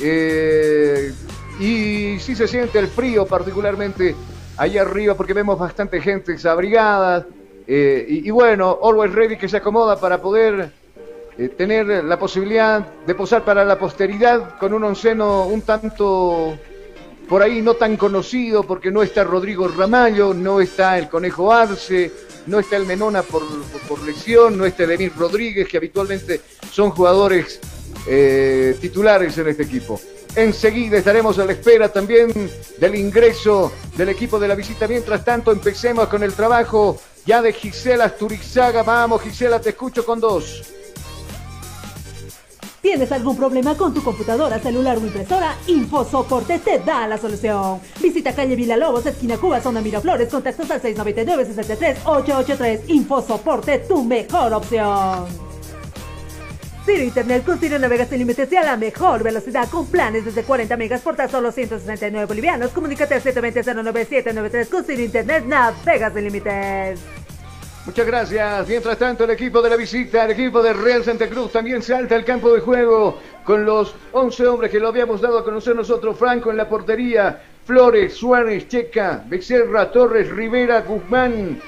Eh, 0.00 1.12
y 1.60 2.18
sí 2.20 2.34
se 2.34 2.48
siente 2.48 2.78
el 2.78 2.88
frío 2.88 3.26
particularmente 3.26 4.14
ahí 4.58 4.76
arriba 4.76 5.14
porque 5.14 5.32
vemos 5.32 5.58
bastante 5.58 6.00
gente 6.00 6.32
desabrigada. 6.32 7.26
eh, 7.66 8.04
y, 8.08 8.30
bueno, 8.30 8.78
Always 8.82 9.12
Ready 9.12 9.36
que 9.36 9.48
se 9.48 9.58
acomoda 9.58 9.98
para 9.98 10.20
poder 10.20 10.72
eh, 11.38 11.48
tener 11.50 11.86
la 12.04 12.18
posibilidad 12.18 12.80
de 13.06 13.14
posar 13.14 13.44
para 13.44 13.64
la 13.64 13.78
posteridad 13.78 14.58
con 14.58 14.72
un 14.72 14.84
onceno 14.84 15.46
un 15.46 15.62
tanto 15.62 16.58
por 17.28 17.42
ahí 17.42 17.60
no 17.60 17.74
tan 17.74 17.96
conocido 17.96 18.64
porque 18.64 18.90
no 18.90 19.02
está 19.02 19.22
Rodrigo 19.22 19.68
Ramallo, 19.68 20.32
no 20.32 20.60
está 20.60 20.98
el 20.98 21.08
Conejo 21.08 21.52
Arce, 21.52 22.10
no 22.46 22.58
está 22.58 22.76
el 22.76 22.86
Menona 22.86 23.22
por, 23.22 23.42
por, 23.42 23.80
por 23.82 24.02
lesión, 24.02 24.56
no 24.56 24.64
está 24.64 24.86
Denis 24.86 25.14
Rodríguez 25.14 25.68
que 25.68 25.76
habitualmente 25.76 26.40
son 26.72 26.90
jugadores 26.90 27.60
eh, 28.06 28.76
titulares 28.80 29.36
en 29.36 29.48
este 29.48 29.64
equipo. 29.64 30.00
Enseguida 30.34 30.98
estaremos 30.98 31.38
a 31.38 31.44
la 31.44 31.52
espera 31.52 31.92
también 31.92 32.32
del 32.78 32.94
ingreso 32.94 33.72
del 33.96 34.10
equipo 34.10 34.38
de 34.38 34.48
la 34.48 34.54
visita. 34.54 34.86
Mientras 34.86 35.24
tanto, 35.24 35.50
empecemos 35.50 36.08
con 36.08 36.22
el 36.22 36.34
trabajo 36.34 37.00
ya 37.26 37.42
de 37.42 37.52
Gisela 37.52 38.04
Asturizaga. 38.04 38.82
Vamos, 38.82 39.22
Gisela, 39.22 39.60
te 39.60 39.70
escucho 39.70 40.04
con 40.04 40.20
dos. 40.20 40.74
¿Tienes 42.80 43.10
algún 43.10 43.36
problema 43.36 43.76
con 43.76 43.92
tu 43.92 44.00
computadora, 44.02 44.60
celular 44.60 44.98
o 44.98 45.00
impresora? 45.00 45.56
InfoSoporte 45.66 46.60
te 46.60 46.78
da 46.78 47.08
la 47.08 47.18
solución. 47.18 47.80
Visita 48.00 48.32
calle 48.34 48.54
Villalobos, 48.54 49.04
esquina 49.04 49.36
Cuba, 49.36 49.60
zona 49.60 49.80
Miraflores, 49.80 50.28
contactos 50.28 50.70
al 50.70 50.80
699-63-883. 50.80 52.82
InfoSoporte, 52.86 53.80
tu 53.80 54.04
mejor 54.04 54.54
opción. 54.54 55.47
Ciro 56.88 57.02
Internet 57.02 57.44
con 57.44 57.60
navegas 57.82 58.08
sin 58.08 58.18
límites 58.18 58.50
y 58.50 58.56
a 58.56 58.62
la 58.62 58.78
mejor 58.78 59.22
velocidad 59.22 59.68
con 59.68 59.86
planes 59.88 60.24
desde 60.24 60.42
40 60.42 60.74
megas 60.78 61.02
por 61.02 61.16
tan 61.16 61.30
solo 61.30 61.52
169 61.52 62.24
bolivianos. 62.24 62.70
Comunícate 62.70 63.12
al 63.12 63.22
720-09793 63.22 64.68
con 64.70 64.84
Ciro 64.84 65.02
Internet 65.02 65.44
navegas 65.44 66.14
sin 66.14 66.24
límites. 66.24 67.00
Muchas 67.84 68.06
gracias. 68.06 68.68
Mientras 68.68 68.96
tanto, 68.96 69.24
el 69.24 69.30
equipo 69.32 69.60
de 69.60 69.68
la 69.68 69.76
visita, 69.76 70.24
el 70.24 70.30
equipo 70.30 70.62
de 70.62 70.72
Real 70.72 71.04
Santa 71.04 71.28
Cruz 71.28 71.52
también 71.52 71.82
salta 71.82 72.14
al 72.14 72.24
campo 72.24 72.54
de 72.54 72.60
juego 72.60 73.18
con 73.44 73.66
los 73.66 73.94
11 74.12 74.46
hombres 74.46 74.70
que 74.70 74.80
lo 74.80 74.88
habíamos 74.88 75.20
dado 75.20 75.40
a 75.40 75.44
conocer 75.44 75.76
nosotros. 75.76 76.16
Franco 76.18 76.50
en 76.50 76.56
la 76.56 76.70
portería, 76.70 77.42
Flores, 77.66 78.14
Suárez, 78.14 78.66
Checa, 78.66 79.24
Becerra, 79.26 79.90
Torres, 79.92 80.30
Rivera, 80.30 80.80
Guzmán, 80.80 81.60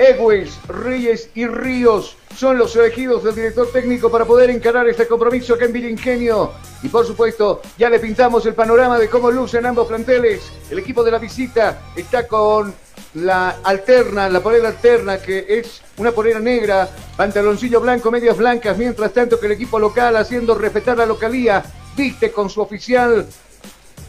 Egues, 0.00 0.58
Reyes 0.66 1.28
y 1.34 1.46
Ríos 1.46 2.16
son 2.34 2.56
los 2.56 2.74
elegidos 2.74 3.22
del 3.22 3.34
director 3.34 3.70
técnico 3.70 4.10
para 4.10 4.24
poder 4.24 4.48
encarar 4.48 4.88
este 4.88 5.06
compromiso 5.06 5.52
acá 5.52 5.66
en 5.66 5.74
Vilingenio. 5.74 6.52
Y 6.82 6.88
por 6.88 7.06
supuesto, 7.06 7.60
ya 7.76 7.90
le 7.90 7.98
pintamos 7.98 8.46
el 8.46 8.54
panorama 8.54 8.98
de 8.98 9.10
cómo 9.10 9.30
lucen 9.30 9.66
ambos 9.66 9.88
planteles. 9.88 10.50
El 10.70 10.78
equipo 10.78 11.04
de 11.04 11.10
la 11.10 11.18
visita 11.18 11.82
está 11.94 12.26
con 12.26 12.74
la 13.12 13.58
alterna, 13.62 14.30
la 14.30 14.40
polera 14.40 14.68
alterna, 14.68 15.18
que 15.18 15.44
es 15.46 15.82
una 15.98 16.12
polera 16.12 16.40
negra, 16.40 16.88
pantaloncillo 17.14 17.78
blanco, 17.82 18.10
medias 18.10 18.38
blancas, 18.38 18.78
mientras 18.78 19.12
tanto 19.12 19.38
que 19.38 19.46
el 19.46 19.52
equipo 19.52 19.78
local, 19.78 20.16
haciendo 20.16 20.54
respetar 20.54 20.96
la 20.96 21.04
localía, 21.04 21.62
viste 21.94 22.32
con 22.32 22.48
su 22.48 22.62
oficial, 22.62 23.26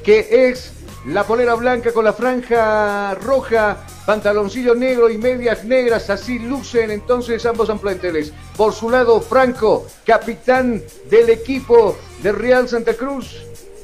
que 0.05 0.49
es 0.49 0.71
la 1.07 1.25
polera 1.25 1.55
blanca 1.55 1.91
con 1.91 2.05
la 2.05 2.13
franja 2.13 3.13
roja 3.15 3.85
pantaloncillo 4.05 4.75
negro 4.75 5.09
y 5.09 5.17
medias 5.17 5.63
negras, 5.63 6.09
así 6.09 6.39
lucen 6.39 6.91
entonces 6.91 7.45
ambos 7.45 7.69
planteles. 7.79 8.33
Por 8.57 8.73
su 8.73 8.89
lado, 8.89 9.21
Franco, 9.21 9.85
capitán 10.05 10.81
del 11.09 11.29
equipo 11.29 11.97
de 12.21 12.31
Real 12.31 12.67
Santa 12.67 12.93
Cruz. 12.93 13.43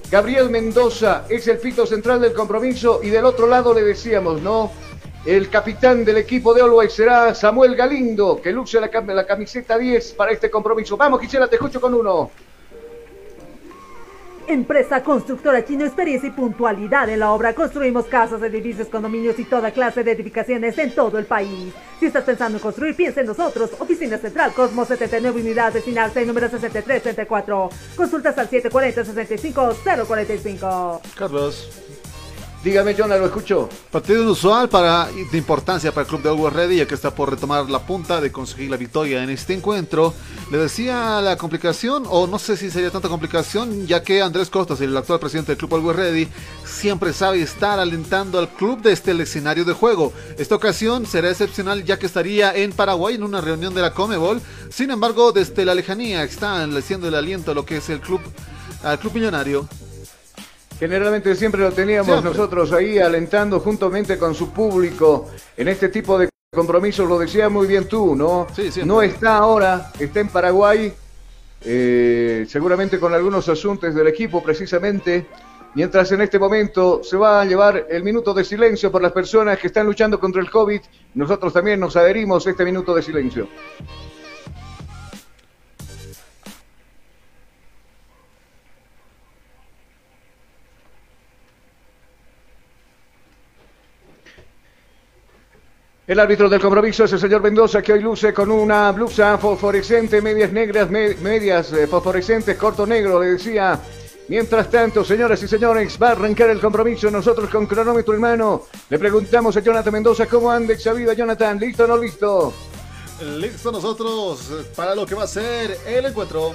Gabriel 0.10 0.49
Mendoza 0.49 1.25
es 1.30 1.47
el 1.47 1.58
pito 1.58 1.86
central 1.86 2.21
del 2.21 2.34
compromiso 2.34 3.01
y 3.03 3.10
del 3.10 3.25
otro 3.25 3.47
lado 3.47 3.73
le 3.73 3.82
decíamos, 3.82 4.41
¿no? 4.41 4.71
El 5.25 5.49
capitán 5.49 6.06
del 6.06 6.17
equipo 6.17 6.53
de 6.53 6.62
Always 6.62 6.93
será 6.93 7.36
Samuel 7.36 7.75
Galindo, 7.75 8.39
que 8.41 8.53
luce 8.53 8.80
la, 8.80 8.88
la 8.88 9.25
camiseta 9.25 9.77
10 9.77 10.13
para 10.13 10.32
este 10.32 10.49
compromiso. 10.49 10.95
Vamos, 10.95 11.19
Gisela, 11.19 11.47
te 11.47 11.56
escucho 11.58 11.82
con 11.82 11.93
uno. 11.93 12.32
Empresa 14.47 15.03
constructora 15.03 15.63
chino, 15.65 15.83
experiencia 15.83 16.29
y 16.29 16.31
puntualidad 16.31 17.10
en 17.10 17.19
la 17.19 17.33
obra. 17.33 17.53
Construimos 17.53 18.05
casas, 18.05 18.41
edificios, 18.41 18.88
condominios 18.88 19.38
y 19.39 19.43
toda 19.43 19.71
clase 19.71 20.05
de 20.05 20.13
edificaciones 20.13 20.77
en 20.77 20.95
todo 20.95 21.17
el 21.17 21.25
país. 21.25 21.73
Si 21.99 22.05
estás 22.05 22.23
pensando 22.23 22.57
en 22.57 22.62
construir, 22.62 22.95
piensa 22.95 23.19
en 23.19 23.27
nosotros. 23.27 23.71
Oficina 23.77 24.17
Central 24.17 24.53
Cosmo 24.53 24.86
79 24.86 25.41
Unidades 25.41 25.83
Final 25.83 26.12
6, 26.13 26.27
número 26.27 26.47
6334. 26.47 27.69
Consultas 27.97 28.38
al 28.38 28.49
740-65-045. 28.49 31.01
Carlos. 31.15 31.96
Dígame, 32.67 32.95
Jonah, 32.95 33.15
lo 33.15 33.27
escucho. 33.27 33.69
Partido 33.89 34.23
inusual 34.23 34.67
para, 34.67 35.08
de 35.08 35.38
importancia 35.38 35.93
para 35.93 36.01
el 36.01 36.08
club 36.10 36.21
de 36.21 36.27
Always 36.27 36.53
Ready, 36.53 36.75
ya 36.75 36.86
que 36.86 36.95
está 36.95 37.15
por 37.15 37.30
retomar 37.30 37.69
la 37.69 37.80
punta 37.80 38.19
de 38.19 38.30
conseguir 38.30 38.69
la 38.69 38.75
victoria 38.75 39.23
en 39.23 39.30
este 39.30 39.53
encuentro. 39.53 40.13
Le 40.51 40.58
decía 40.58 41.21
la 41.21 41.38
complicación, 41.38 42.03
o 42.10 42.27
no 42.27 42.38
sé 42.38 42.58
si 42.58 42.69
sería 42.69 42.91
tanta 42.91 43.08
complicación, 43.08 43.88
ya 43.88 44.03
que 44.03 44.21
Andrés 44.21 44.49
Costas, 44.49 44.82
el 44.82 44.97
actual 44.97 45.17
presidente 45.17 45.53
del 45.53 45.58
club 45.60 45.75
Always 45.75 45.95
Ready, 45.95 46.27
siempre 46.65 47.13
sabe 47.13 47.41
estar 47.41 47.80
alentando 47.80 48.38
al 48.38 48.49
club 48.49 48.82
desde 48.82 49.12
el 49.12 49.21
escenario 49.21 49.63
de 49.63 49.71
juego. 49.71 50.12
Esta 50.38 50.56
ocasión 50.56 51.06
será 51.06 51.30
excepcional, 51.30 51.86
ya 51.86 51.97
que 51.97 52.08
estaría 52.08 52.53
en 52.53 52.73
Paraguay 52.73 53.15
en 53.15 53.23
una 53.23 53.39
reunión 53.39 53.73
de 53.75 53.82
la 53.82 53.93
Comebol. 53.93 54.41
Sin 54.69 54.91
embargo, 54.91 55.32
desde 55.32 55.63
la 55.63 55.73
lejanía 55.73 56.21
están 56.25 56.75
haciendo 56.75 57.08
el 57.08 57.15
aliento 57.15 57.51
a 57.51 57.56
lo 57.56 57.65
que 57.65 57.77
es 57.77 57.89
el 57.89 58.01
club 58.01 58.19
millonario. 59.13 59.69
Generalmente 60.79 61.35
siempre 61.35 61.61
lo 61.61 61.71
teníamos 61.71 62.23
nosotros 62.23 62.71
ahí 62.71 62.99
alentando 62.99 63.59
juntamente 63.59 64.17
con 64.17 64.35
su 64.35 64.51
público 64.51 65.29
en 65.55 65.67
este 65.69 65.89
tipo 65.89 66.19
de 66.19 66.29
compromisos, 66.53 67.07
lo 67.09 67.17
decía 67.17 67.49
muy 67.49 67.67
bien 67.67 67.87
tú, 67.87 68.15
¿no? 68.15 68.47
Sí, 68.55 68.69
no 68.85 69.01
está 69.01 69.37
ahora, 69.37 69.91
está 69.99 70.19
en 70.19 70.29
Paraguay, 70.29 70.93
eh, 71.61 72.45
seguramente 72.47 72.99
con 72.99 73.13
algunos 73.13 73.49
asuntos 73.49 73.93
del 73.93 74.07
equipo 74.07 74.43
precisamente, 74.43 75.25
mientras 75.73 76.11
en 76.11 76.21
este 76.21 76.37
momento 76.37 77.01
se 77.03 77.17
va 77.17 77.41
a 77.41 77.45
llevar 77.45 77.87
el 77.89 78.03
minuto 78.03 78.33
de 78.33 78.43
silencio 78.43 78.91
por 78.91 79.01
las 79.01 79.11
personas 79.11 79.57
que 79.57 79.67
están 79.67 79.85
luchando 79.85 80.19
contra 80.19 80.41
el 80.41 80.49
COVID, 80.49 80.81
nosotros 81.15 81.53
también 81.53 81.79
nos 81.79 81.95
adherimos 81.95 82.45
a 82.45 82.51
este 82.51 82.63
minuto 82.63 82.93
de 82.93 83.01
silencio. 83.01 83.47
El 96.08 96.22
árbitro 96.22 96.48
del 96.48 96.62
compromiso 96.62 97.04
es 97.04 97.12
el 97.12 97.20
señor 97.20 97.41
Mendoza, 97.41 97.82
que 97.82 97.91
hoy 97.91 98.00
luce 98.02 98.34
con 98.34 98.50
una 98.50 98.93
blusa 98.93 99.38
fosforescente, 99.38 100.22
medias 100.22 100.54
negras, 100.54 100.89
medias 100.89 101.74
eh, 101.74 101.86
fosforescentes, 101.86 102.56
corto 102.56 102.88
negro, 102.88 103.22
le 103.22 103.32
decía. 103.32 103.78
Mientras 104.30 104.72
tanto, 104.72 105.04
señoras 105.04 105.43
y 105.43 105.50
señores, 105.50 105.98
va 106.02 106.08
a 106.08 106.12
arrancar 106.13 106.50
el 106.50 106.62
compromiso. 106.62 107.12
Nosotros 107.12 107.50
con 107.50 107.65
cronómetro 107.65 108.13
en 108.13 108.22
mano 108.22 108.63
le 108.89 108.98
preguntamos 108.98 109.58
a 109.58 109.60
Jonathan 109.60 109.91
Mendoza 109.91 110.28
cómo 110.28 110.50
anda 110.50 110.76
vida, 110.93 111.13
Jonathan. 111.13 111.60
¿Listo 111.60 111.84
o 111.84 111.88
no 111.88 111.98
listo? 111.98 112.54
Listo 113.38 113.70
nosotros 113.74 114.65
para 114.78 114.96
lo 114.96 115.06
que 115.06 115.15
va 115.15 115.24
a 115.24 115.28
ser 115.28 115.78
el 115.86 116.06
encuentro. 116.06 116.54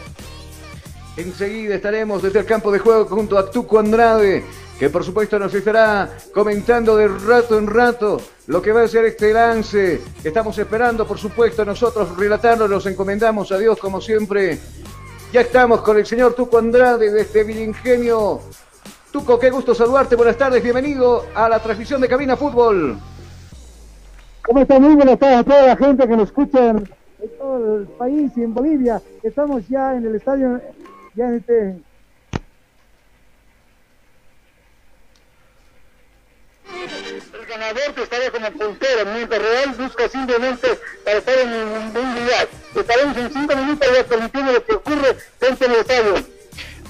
Enseguida 1.16 1.74
estaremos 1.74 2.22
desde 2.22 2.40
el 2.40 2.46
campo 2.46 2.72
de 2.72 2.78
juego 2.78 3.04
junto 3.06 3.36
a 3.36 3.50
Tuco 3.50 3.78
Andrade 3.78 4.44
que 4.82 4.90
por 4.90 5.04
supuesto 5.04 5.38
nos 5.38 5.54
estará 5.54 6.10
comentando 6.34 6.96
de 6.96 7.06
rato 7.06 7.56
en 7.56 7.68
rato 7.68 8.20
lo 8.48 8.60
que 8.60 8.72
va 8.72 8.82
a 8.82 8.88
ser 8.88 9.04
este 9.04 9.32
lance. 9.32 10.00
Estamos 10.24 10.58
esperando, 10.58 11.06
por 11.06 11.18
supuesto, 11.18 11.64
nosotros 11.64 12.16
relatarlo, 12.16 12.66
nos 12.66 12.84
encomendamos 12.86 13.52
a 13.52 13.58
Dios 13.58 13.78
como 13.78 14.00
siempre. 14.00 14.58
Ya 15.32 15.42
estamos 15.42 15.82
con 15.82 15.98
el 15.98 16.04
señor 16.04 16.34
Tuco 16.34 16.58
Andrade 16.58 17.06
desde 17.06 17.20
este 17.20 17.44
Vilingenio. 17.44 18.40
Tuco, 19.12 19.38
qué 19.38 19.50
gusto 19.50 19.72
saludarte, 19.72 20.16
buenas 20.16 20.36
tardes, 20.36 20.60
bienvenido 20.60 21.26
a 21.32 21.48
la 21.48 21.60
transmisión 21.60 22.00
de 22.00 22.08
Cabina 22.08 22.36
Fútbol. 22.36 22.98
¿Cómo 24.44 24.62
están? 24.62 24.82
Muy 24.82 24.96
buenas 24.96 25.16
tardes 25.16 25.38
a 25.38 25.44
toda 25.44 25.66
la 25.68 25.76
gente 25.76 26.08
que 26.08 26.16
nos 26.16 26.24
escucha 26.24 26.70
en 26.70 26.90
todo 27.38 27.76
el 27.76 27.86
país 27.86 28.32
y 28.34 28.42
en 28.42 28.52
Bolivia. 28.52 29.00
Estamos 29.22 29.68
ya 29.68 29.94
en 29.94 30.06
el 30.06 30.16
estadio, 30.16 30.60
ya 31.14 31.28
en 31.28 31.36
este 31.36 31.76
El 37.32 37.46
ganador 37.46 37.94
que 37.94 38.02
estaría 38.02 38.30
como 38.30 38.50
puntero, 38.52 39.10
mientras 39.12 39.42
Real 39.42 39.74
busca 39.78 40.08
simplemente 40.08 40.68
para 41.04 41.18
estar 41.18 41.38
en 41.38 41.52
un 41.52 41.92
lugar. 41.92 42.48
Estaremos 42.74 43.16
en 43.16 43.32
cinco 43.32 43.56
minutos 43.56 43.88
ya 43.94 44.04
permitiendo 44.04 44.52
lo 44.52 44.64
que 44.64 44.74
ocurre 44.74 45.16
dentro 45.40 45.68
del 45.68 45.76
estadio. 45.78 46.14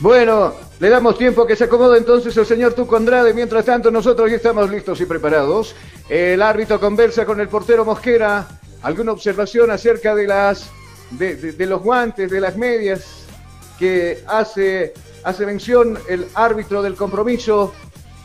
Bueno, 0.01 0.55
le 0.79 0.89
damos 0.89 1.19
tiempo 1.19 1.47
que 1.47 1.57
se 1.57 1.65
acomode 1.65 1.99
entonces 1.99 2.37
el 2.37 2.47
señor 2.47 2.75
Tuco 2.75 2.97
Andrade. 2.97 3.35
Mientras 3.35 3.65
tanto, 3.65 3.91
nosotros 3.91 4.31
ya 4.31 4.37
estamos 4.37 4.71
listos 4.71 5.01
y 5.01 5.07
preparados. 5.07 5.75
El 6.09 6.43
árbitro 6.43 6.81
conversa 6.81 7.25
con 7.25 7.41
el 7.41 7.49
portero 7.49 7.85
Mosquera. 7.85 8.47
¿Alguna 8.83 9.13
observación 9.13 9.71
acerca 9.71 10.15
de 10.15 10.27
las 10.27 10.71
de, 11.11 11.35
de 11.35 11.67
los 11.67 11.83
guantes, 11.83 12.31
de 12.31 12.41
las 12.41 12.57
medias 12.57 13.22
que 13.83 14.23
hace, 14.29 14.95
hace 15.25 15.45
mención 15.45 15.99
el 16.09 16.29
árbitro 16.35 16.83
del 16.83 16.95
compromiso? 16.95 17.73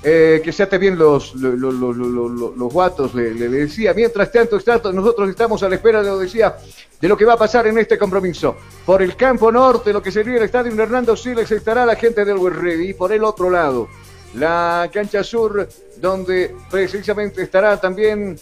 Eh, 0.04 0.40
que 0.44 0.52
se 0.52 0.62
ate 0.62 0.78
bien 0.78 0.96
los, 0.96 1.34
los, 1.34 1.74
los, 1.74 2.74
guatos, 2.74 3.16
le, 3.16 3.34
decía. 3.34 3.96
Mientras 3.96 4.32
tanto, 4.32 4.60
nosotros 4.94 5.28
estamos 5.28 5.64
a 5.64 5.70
la 5.70 5.76
espera, 5.76 6.04
lo 6.04 6.20
decía, 6.20 6.56
de 7.02 7.08
lo 7.08 7.18
que 7.18 7.26
va 7.26 7.34
a 7.34 7.38
pasar 7.38 7.66
en 7.66 7.80
este 7.80 7.98
compromiso. 7.98 8.56
Por 8.86 9.02
el 9.02 9.16
campo 9.16 9.52
norte, 9.52 9.92
lo 9.92 10.00
que 10.00 10.12
sería 10.12 10.38
el 10.38 10.44
estadio 10.44 10.72
Hernando 10.80 11.18
Siles, 11.18 11.52
estará 11.52 11.88
la 11.88 11.96
gente 11.96 12.24
del 12.24 12.40
Ready. 12.40 12.92
Y 12.92 12.94
por 12.94 13.12
el 13.12 13.24
otro 13.24 13.50
lado, 13.50 13.88
la 14.36 14.88
cancha 14.94 15.24
sur, 15.24 15.68
donde 16.00 16.56
precisamente 16.70 17.42
estará 17.42 17.82
también 17.82 18.38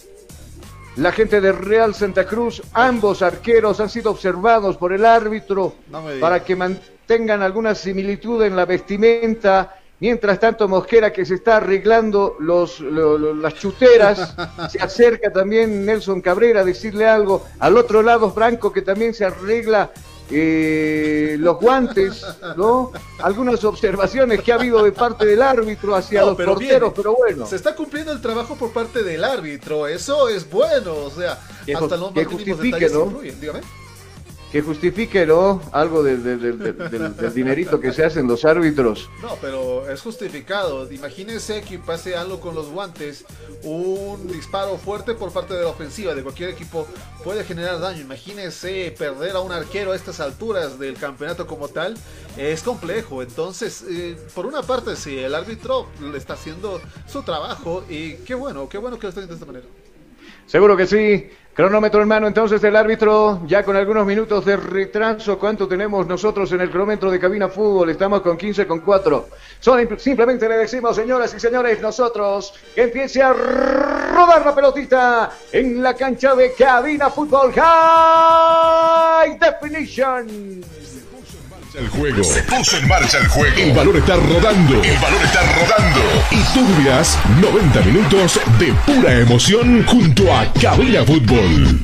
la 0.96 1.10
gente 1.10 1.40
de 1.40 1.52
Real 1.52 1.94
Santa 1.94 2.26
Cruz. 2.26 2.62
Ambos 2.74 3.22
arqueros 3.22 3.80
han 3.80 3.88
sido 3.88 4.10
observados 4.10 4.76
por 4.76 4.92
el 4.92 5.06
árbitro 5.06 5.72
para 6.20 6.44
que 6.44 6.54
mantengan 6.54 6.95
alguna 7.42 7.74
similitud 7.74 8.42
en 8.42 8.56
la 8.56 8.64
vestimenta 8.64 9.74
Mientras 9.98 10.38
tanto, 10.38 10.68
Mosquera, 10.68 11.10
que 11.10 11.24
se 11.24 11.36
está 11.36 11.56
arreglando 11.56 12.36
los, 12.38 12.80
las 12.80 13.54
chuteras, 13.54 14.34
se 14.70 14.78
acerca 14.78 15.32
también 15.32 15.86
Nelson 15.86 16.20
Cabrera 16.20 16.60
a 16.60 16.64
decirle 16.64 17.06
algo. 17.06 17.46
Al 17.60 17.78
otro 17.78 18.02
lado, 18.02 18.30
Franco, 18.30 18.72
que 18.72 18.82
también 18.82 19.14
se 19.14 19.24
arregla 19.24 19.90
eh, 20.30 21.36
los 21.38 21.58
guantes, 21.58 22.26
¿no? 22.58 22.92
Algunas 23.22 23.64
observaciones 23.64 24.42
que 24.42 24.52
ha 24.52 24.56
habido 24.56 24.82
de 24.82 24.92
parte 24.92 25.24
del 25.24 25.40
árbitro 25.40 25.94
hacia 25.94 26.26
los 26.26 26.36
porteros, 26.36 26.92
pero 26.94 27.14
bueno. 27.14 27.46
Se 27.46 27.56
está 27.56 27.74
cumpliendo 27.74 28.12
el 28.12 28.20
trabajo 28.20 28.54
por 28.54 28.72
parte 28.72 29.02
del 29.02 29.24
árbitro, 29.24 29.86
eso 29.86 30.28
es 30.28 30.50
bueno, 30.50 30.94
o 30.94 31.10
sea, 31.10 31.38
hasta 31.74 31.96
los 31.96 32.14
más 32.14 32.26
justifique, 32.26 32.90
¿no? 32.90 33.18
Dígame 33.40 33.60
que 34.52 34.62
justifique 34.62 35.26
¿no? 35.26 35.60
algo 35.72 36.02
del, 36.02 36.22
dinerito 37.34 37.80
que 37.80 37.92
se 37.92 38.04
hacen 38.04 38.26
los 38.26 38.44
árbitros. 38.44 39.08
No, 39.20 39.36
pero 39.40 39.88
es 39.90 40.00
justificado. 40.00 40.90
Imagínense 40.92 41.62
que 41.62 41.78
pase 41.78 42.16
algo 42.16 42.40
con 42.40 42.54
los 42.54 42.70
guantes, 42.70 43.24
un 43.62 44.28
disparo 44.28 44.76
fuerte 44.78 45.14
por 45.14 45.32
parte 45.32 45.54
de 45.54 45.62
la 45.62 45.68
ofensiva 45.68 46.14
de 46.14 46.22
cualquier 46.22 46.50
equipo 46.50 46.86
puede 47.24 47.44
generar 47.44 47.80
daño. 47.80 48.00
Imagínense 48.00 48.94
perder 48.96 49.36
a 49.36 49.40
un 49.40 49.52
arquero 49.52 49.92
a 49.92 49.96
estas 49.96 50.20
alturas 50.20 50.78
del 50.78 50.96
campeonato 50.96 51.46
como 51.46 51.68
tal, 51.68 51.96
es 52.36 52.62
complejo. 52.62 53.22
Entonces, 53.22 53.84
eh, 53.88 54.16
por 54.34 54.46
una 54.46 54.62
parte, 54.62 54.96
sí, 54.96 55.18
el 55.18 55.34
árbitro 55.34 55.88
está 56.14 56.34
haciendo 56.34 56.80
su 57.06 57.22
trabajo 57.22 57.84
y 57.88 58.14
qué 58.18 58.34
bueno, 58.34 58.68
qué 58.68 58.78
bueno 58.78 58.98
que 58.98 59.06
lo 59.06 59.08
estén 59.08 59.26
de 59.26 59.34
esta 59.34 59.46
manera. 59.46 59.66
Seguro 60.46 60.76
que 60.76 60.86
sí. 60.86 61.28
Cronómetro 61.56 62.02
en 62.02 62.08
mano 62.08 62.26
entonces 62.26 62.60
del 62.60 62.76
árbitro, 62.76 63.40
ya 63.46 63.64
con 63.64 63.76
algunos 63.76 64.06
minutos 64.06 64.44
de 64.44 64.58
retraso. 64.58 65.38
¿Cuánto 65.38 65.66
tenemos 65.66 66.06
nosotros 66.06 66.52
en 66.52 66.60
el 66.60 66.68
cronómetro 66.68 67.10
de 67.10 67.18
cabina 67.18 67.48
fútbol? 67.48 67.88
Estamos 67.88 68.20
con 68.20 68.36
15 68.36 68.66
con 68.66 68.80
4. 68.80 69.28
simplemente 69.96 70.50
le 70.50 70.58
decimos, 70.58 70.94
señoras 70.96 71.32
y 71.32 71.40
señores, 71.40 71.80
nosotros 71.80 72.52
que 72.74 72.82
empiece 72.82 73.22
a 73.22 73.32
rodar 73.32 74.44
la 74.44 74.54
pelotita 74.54 75.30
en 75.50 75.82
la 75.82 75.94
cancha 75.94 76.34
de 76.34 76.52
cabina 76.52 77.08
fútbol 77.08 77.50
High 77.54 79.38
Definition. 79.38 80.85
El 81.76 81.88
juego. 81.90 82.24
Se 82.24 82.42
puso 82.44 82.78
en 82.78 82.88
marcha 82.88 83.18
el 83.18 83.28
juego. 83.28 83.54
El 83.58 83.72
valor 83.72 83.96
está 83.98 84.16
rodando. 84.16 84.82
El 84.82 84.96
valor 84.96 85.22
está 85.22 85.42
rodando. 85.42 86.00
Y 86.30 86.42
tú 86.54 86.66
vivirás 86.68 87.18
90 87.38 87.80
minutos 87.82 88.40
de 88.58 88.72
pura 88.86 89.12
emoción 89.20 89.84
junto 89.84 90.34
a 90.34 90.50
Cabina 90.58 91.04
Fútbol. 91.04 91.78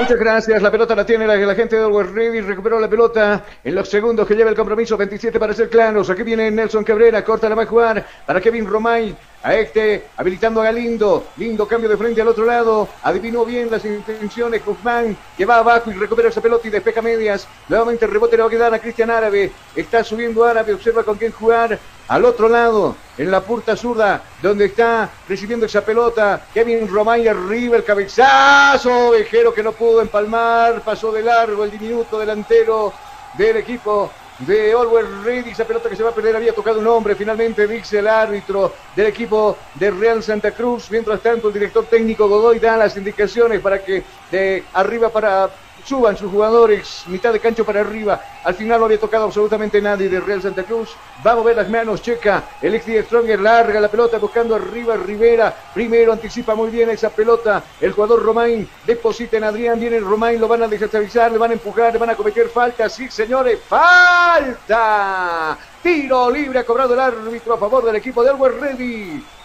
Muchas 0.00 0.18
gracias. 0.18 0.62
La 0.62 0.70
pelota 0.70 0.94
la 0.94 1.04
tiene 1.04 1.26
la, 1.26 1.36
la 1.36 1.54
gente 1.54 1.76
de 1.76 1.82
Always 1.82 2.12
Ready. 2.12 2.40
Recuperó 2.40 2.80
la 2.80 2.88
pelota 2.88 3.44
en 3.62 3.74
los 3.74 3.86
segundos 3.90 4.26
que 4.26 4.34
lleva 4.34 4.48
el 4.48 4.56
compromiso. 4.56 4.96
27 4.96 5.38
para 5.38 5.52
ser 5.52 5.68
claros. 5.68 6.08
Aquí 6.08 6.22
viene 6.22 6.50
Nelson 6.50 6.82
Cabrera. 6.82 7.22
Corta 7.22 7.46
la 7.50 7.56
va 7.56 7.64
a 7.64 7.66
jugar 7.66 8.06
para 8.24 8.40
Kevin 8.40 8.66
Romay. 8.66 9.14
A 9.46 9.54
este, 9.54 10.08
habilitando 10.16 10.60
a 10.60 10.64
Galindo. 10.64 11.28
Lindo 11.36 11.68
cambio 11.68 11.88
de 11.88 11.96
frente 11.96 12.20
al 12.20 12.26
otro 12.26 12.44
lado. 12.44 12.88
Adivinó 13.04 13.44
bien 13.44 13.70
las 13.70 13.84
intenciones. 13.84 14.64
Guzmán 14.66 15.16
que 15.36 15.44
va 15.44 15.58
abajo 15.58 15.88
y 15.88 15.94
recupera 15.94 16.30
esa 16.30 16.40
pelota 16.40 16.66
y 16.66 16.70
despeja 16.72 17.00
medias. 17.00 17.46
Nuevamente 17.68 18.06
el 18.06 18.10
rebote 18.10 18.36
le 18.36 18.42
va 18.42 18.48
a 18.48 18.50
quedar 18.50 18.74
a 18.74 18.80
Cristian 18.80 19.08
Árabe. 19.08 19.52
Está 19.76 20.02
subiendo 20.02 20.44
Árabe. 20.44 20.74
Observa 20.74 21.04
con 21.04 21.16
quién 21.16 21.30
jugar. 21.30 21.78
Al 22.08 22.24
otro 22.24 22.48
lado, 22.48 22.96
en 23.16 23.30
la 23.30 23.40
puerta 23.40 23.76
zurda, 23.76 24.20
donde 24.42 24.64
está 24.64 25.10
recibiendo 25.28 25.66
esa 25.66 25.84
pelota. 25.84 26.44
Kevin 26.52 26.88
Romay 26.88 27.28
arriba, 27.28 27.76
el 27.76 27.84
cabezazo. 27.84 29.10
Vejero 29.10 29.54
que 29.54 29.62
no 29.62 29.70
pudo 29.70 30.00
empalmar. 30.00 30.80
Pasó 30.80 31.12
de 31.12 31.22
largo 31.22 31.62
el 31.62 31.70
diminuto 31.70 32.18
delantero 32.18 32.92
del 33.38 33.58
equipo 33.58 34.10
de 34.38 34.72
Always 34.72 35.08
Ready, 35.24 35.50
esa 35.50 35.66
pelota 35.66 35.88
que 35.88 35.96
se 35.96 36.02
va 36.02 36.10
a 36.10 36.14
perder, 36.14 36.36
había 36.36 36.54
tocado 36.54 36.78
un 36.80 36.86
hombre, 36.86 37.16
finalmente 37.16 37.66
dice 37.66 37.98
el 38.00 38.08
árbitro 38.08 38.74
del 38.94 39.06
equipo 39.06 39.58
de 39.74 39.90
Real 39.90 40.22
Santa 40.22 40.52
Cruz, 40.52 40.90
mientras 40.90 41.22
tanto 41.22 41.48
el 41.48 41.54
director 41.54 41.88
técnico 41.88 42.28
Godoy 42.28 42.58
da 42.58 42.76
las 42.76 42.96
indicaciones 42.96 43.60
para 43.60 43.82
que 43.82 44.04
de 44.30 44.68
arriba 44.72 45.12
para 45.12 45.65
suban 45.86 46.16
sus 46.16 46.30
jugadores, 46.30 47.04
mitad 47.06 47.32
de 47.32 47.38
cancho 47.38 47.64
para 47.64 47.80
arriba. 47.80 48.20
Al 48.44 48.54
final 48.54 48.80
no 48.80 48.86
había 48.86 48.98
tocado 48.98 49.24
absolutamente 49.24 49.80
nadie 49.80 50.08
de 50.08 50.20
Real 50.20 50.42
Santa 50.42 50.64
Cruz. 50.64 50.94
Va 51.24 51.32
a 51.32 51.36
mover 51.36 51.56
las 51.56 51.68
manos, 51.68 52.02
checa. 52.02 52.42
El 52.60 52.74
ex 52.74 53.06
Stronger 53.06 53.40
larga 53.40 53.80
la 53.80 53.88
pelota 53.88 54.18
buscando 54.18 54.54
arriba 54.54 54.96
Rivera. 54.96 55.54
Primero 55.72 56.12
anticipa 56.12 56.54
muy 56.54 56.70
bien 56.70 56.90
esa 56.90 57.10
pelota. 57.10 57.62
El 57.80 57.92
jugador 57.92 58.22
Romain 58.22 58.68
deposita 58.84 59.36
en 59.36 59.44
Adrián. 59.44 59.78
Viene 59.78 60.00
Romain, 60.00 60.40
lo 60.40 60.48
van 60.48 60.64
a 60.64 60.68
desestabilizar, 60.68 61.30
le 61.30 61.38
van 61.38 61.50
a 61.50 61.54
empujar, 61.54 61.92
le 61.92 61.98
van 61.98 62.10
a 62.10 62.16
cometer 62.16 62.48
falta. 62.48 62.88
Sí, 62.88 63.08
señores, 63.08 63.60
falta. 63.68 65.56
Tiro 65.82 66.30
libre 66.30 66.58
ha 66.58 66.64
cobrado 66.64 66.94
el 66.94 67.00
árbitro 67.00 67.54
a 67.54 67.58
favor 67.58 67.84
del 67.84 67.96
equipo 67.96 68.24
de 68.24 68.30
Always 68.30 68.60
Ready. 68.60 69.35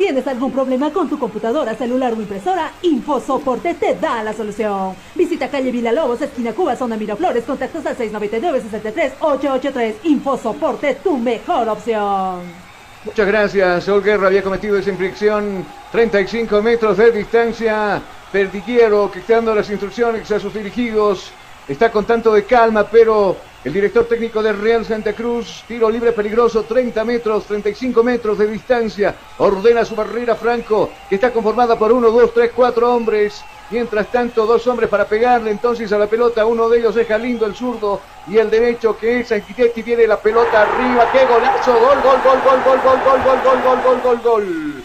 ¿Tienes 0.00 0.26
algún 0.26 0.50
problema 0.50 0.90
con 0.90 1.10
tu 1.10 1.18
computadora, 1.18 1.74
celular 1.74 2.14
o 2.14 2.16
impresora? 2.16 2.72
InfoSoporte 2.80 3.74
te 3.74 3.96
da 3.96 4.22
la 4.22 4.32
solución. 4.32 4.94
Visita 5.14 5.50
calle 5.50 5.70
Villalobos, 5.70 6.22
esquina 6.22 6.54
Cuba, 6.54 6.74
zona 6.74 6.96
Miraflores, 6.96 7.44
contactos 7.44 7.84
al 7.84 7.98
699-63-883. 7.98 9.96
InfoSoporte, 10.04 10.94
tu 11.04 11.18
mejor 11.18 11.68
opción. 11.68 12.40
Muchas 13.04 13.26
gracias. 13.26 13.84
Sol 13.84 14.02
había 14.24 14.42
cometido 14.42 14.78
esa 14.78 14.88
infracción. 14.88 15.66
35 15.92 16.62
metros 16.62 16.96
de 16.96 17.12
distancia. 17.12 18.00
Perdiguero 18.32 19.10
dando 19.28 19.54
las 19.54 19.68
instrucciones 19.68 20.30
a 20.30 20.40
sus 20.40 20.54
dirigidos. 20.54 21.30
Está 21.68 21.92
con 21.92 22.06
tanto 22.06 22.32
de 22.32 22.44
calma, 22.44 22.84
pero 22.90 23.36
el 23.62 23.74
director 23.74 24.06
técnico 24.06 24.42
de 24.42 24.54
Real 24.54 24.86
Santa 24.86 25.12
Cruz, 25.12 25.64
tiro 25.68 25.90
libre 25.90 26.12
peligroso, 26.12 26.64
30 26.64 27.04
metros, 27.04 27.44
35 27.44 28.02
metros 28.02 28.38
de 28.38 28.46
distancia. 28.46 29.14
Ordena 29.36 29.84
su 29.84 29.94
barrera 29.94 30.34
Franco, 30.34 30.90
que 31.08 31.16
está 31.16 31.30
conformada 31.30 31.78
por 31.78 31.92
uno, 31.92 32.10
dos, 32.10 32.32
tres, 32.32 32.52
cuatro 32.54 32.94
hombres. 32.94 33.44
Mientras 33.70 34.10
tanto, 34.10 34.46
dos 34.46 34.66
hombres 34.66 34.88
para 34.88 35.04
pegarle 35.04 35.50
entonces 35.50 35.92
a 35.92 35.98
la 35.98 36.06
pelota. 36.06 36.46
Uno 36.46 36.70
de 36.70 36.78
ellos 36.78 36.96
es 36.96 37.06
Galindo, 37.06 37.44
el 37.44 37.54
zurdo, 37.54 38.00
y 38.26 38.38
el 38.38 38.50
derecho 38.50 38.96
que 38.96 39.20
es 39.20 39.30
Anquitetti. 39.30 39.82
Viene 39.82 40.06
la 40.06 40.16
pelota 40.16 40.62
arriba. 40.62 41.10
¡Qué 41.12 41.26
golazo! 41.26 41.72
Gol, 41.74 42.00
gol, 42.02 42.18
gol, 42.24 42.40
gol, 42.42 42.60
gol, 42.64 42.80
gol, 42.82 43.02
gol, 43.04 43.22
gol, 43.22 43.42
gol, 43.44 43.62
gol, 43.62 43.82
gol, 43.82 44.00
gol, 44.02 44.20
gol. 44.22 44.84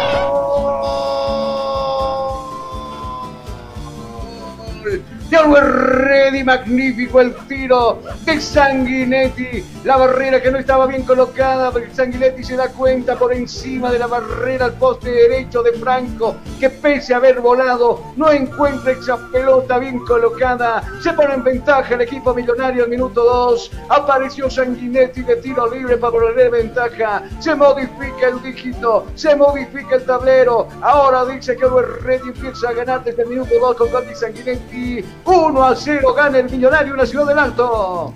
De 5.31 5.37
Always 5.37 5.63
Ready, 5.63 6.43
magnífico 6.43 7.21
el 7.21 7.33
tiro 7.47 8.01
de 8.25 8.41
Sanguinetti. 8.41 9.63
La 9.85 9.95
barrera 9.95 10.41
que 10.41 10.51
no 10.51 10.57
estaba 10.57 10.87
bien 10.87 11.03
colocada, 11.03 11.71
pero 11.71 11.85
Sanguinetti 11.95 12.43
se 12.43 12.57
da 12.57 12.67
cuenta 12.67 13.15
por 13.15 13.31
encima 13.31 13.89
de 13.93 13.99
la 13.99 14.07
barrera 14.07 14.65
al 14.65 14.73
poste 14.73 15.09
derecho 15.09 15.63
de 15.63 15.71
Franco, 15.71 16.35
que 16.59 16.69
pese 16.69 17.13
a 17.13 17.17
haber 17.17 17.39
volado, 17.39 18.11
no 18.17 18.29
encuentra 18.29 18.91
esa 18.91 19.17
pelota 19.31 19.79
bien 19.79 19.99
colocada. 19.99 20.83
Se 21.01 21.13
pone 21.13 21.35
en 21.35 21.45
ventaja 21.45 21.95
el 21.95 22.01
equipo 22.01 22.33
millonario 22.33 22.83
al 22.83 22.89
minuto 22.89 23.23
2. 23.23 23.71
Apareció 23.87 24.49
Sanguinetti 24.49 25.21
de 25.21 25.37
tiro 25.37 25.73
libre 25.73 25.95
para 25.95 26.11
poner 26.11 26.49
ventaja. 26.49 27.23
Se 27.39 27.55
modifica 27.55 28.27
el 28.27 28.41
dígito, 28.43 29.07
se 29.15 29.33
modifica 29.37 29.95
el 29.95 30.03
tablero. 30.03 30.67
Ahora 30.81 31.23
dice 31.23 31.55
que 31.55 31.63
Always 31.63 32.03
Ready 32.03 32.27
empieza 32.27 32.67
a 32.67 32.73
ganar 32.73 33.01
desde 33.05 33.23
el 33.23 33.29
minuto 33.29 33.55
2 33.57 33.77
con 33.77 33.89
Sanguinetti. 34.13 35.05
1 35.25 35.63
a 35.63 35.75
0 35.75 36.13
gana 36.13 36.39
el 36.39 36.49
millonario 36.49 36.93
una 36.93 37.05
ciudad 37.05 37.27
del 37.27 37.39
alto. 37.39 38.13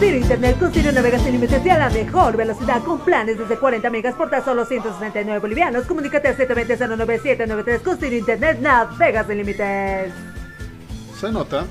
Tiro 0.00 0.16
Internet 0.16 0.58
con 0.60 0.72
Sirio 0.72 0.92
navegas 0.92 1.22
sin 1.22 1.32
límites 1.32 1.66
y 1.66 1.70
a 1.70 1.78
la 1.78 1.90
mejor 1.90 2.36
velocidad 2.36 2.80
con 2.84 3.00
planes 3.00 3.36
desde 3.36 3.58
40 3.58 3.90
megas 3.90 4.14
por 4.14 4.30
tan 4.30 4.44
solo 4.44 4.64
169 4.64 5.40
bolivianos. 5.40 5.86
Comunícate 5.86 6.28
al 6.28 6.36
720-09793 6.36 7.82
con 7.82 7.98
Sirio 7.98 8.18
Internet 8.20 8.60
navegas 8.60 9.26
sin 9.26 9.38
límites. 9.38 10.12
Se 11.18 11.32
nota. 11.32 11.64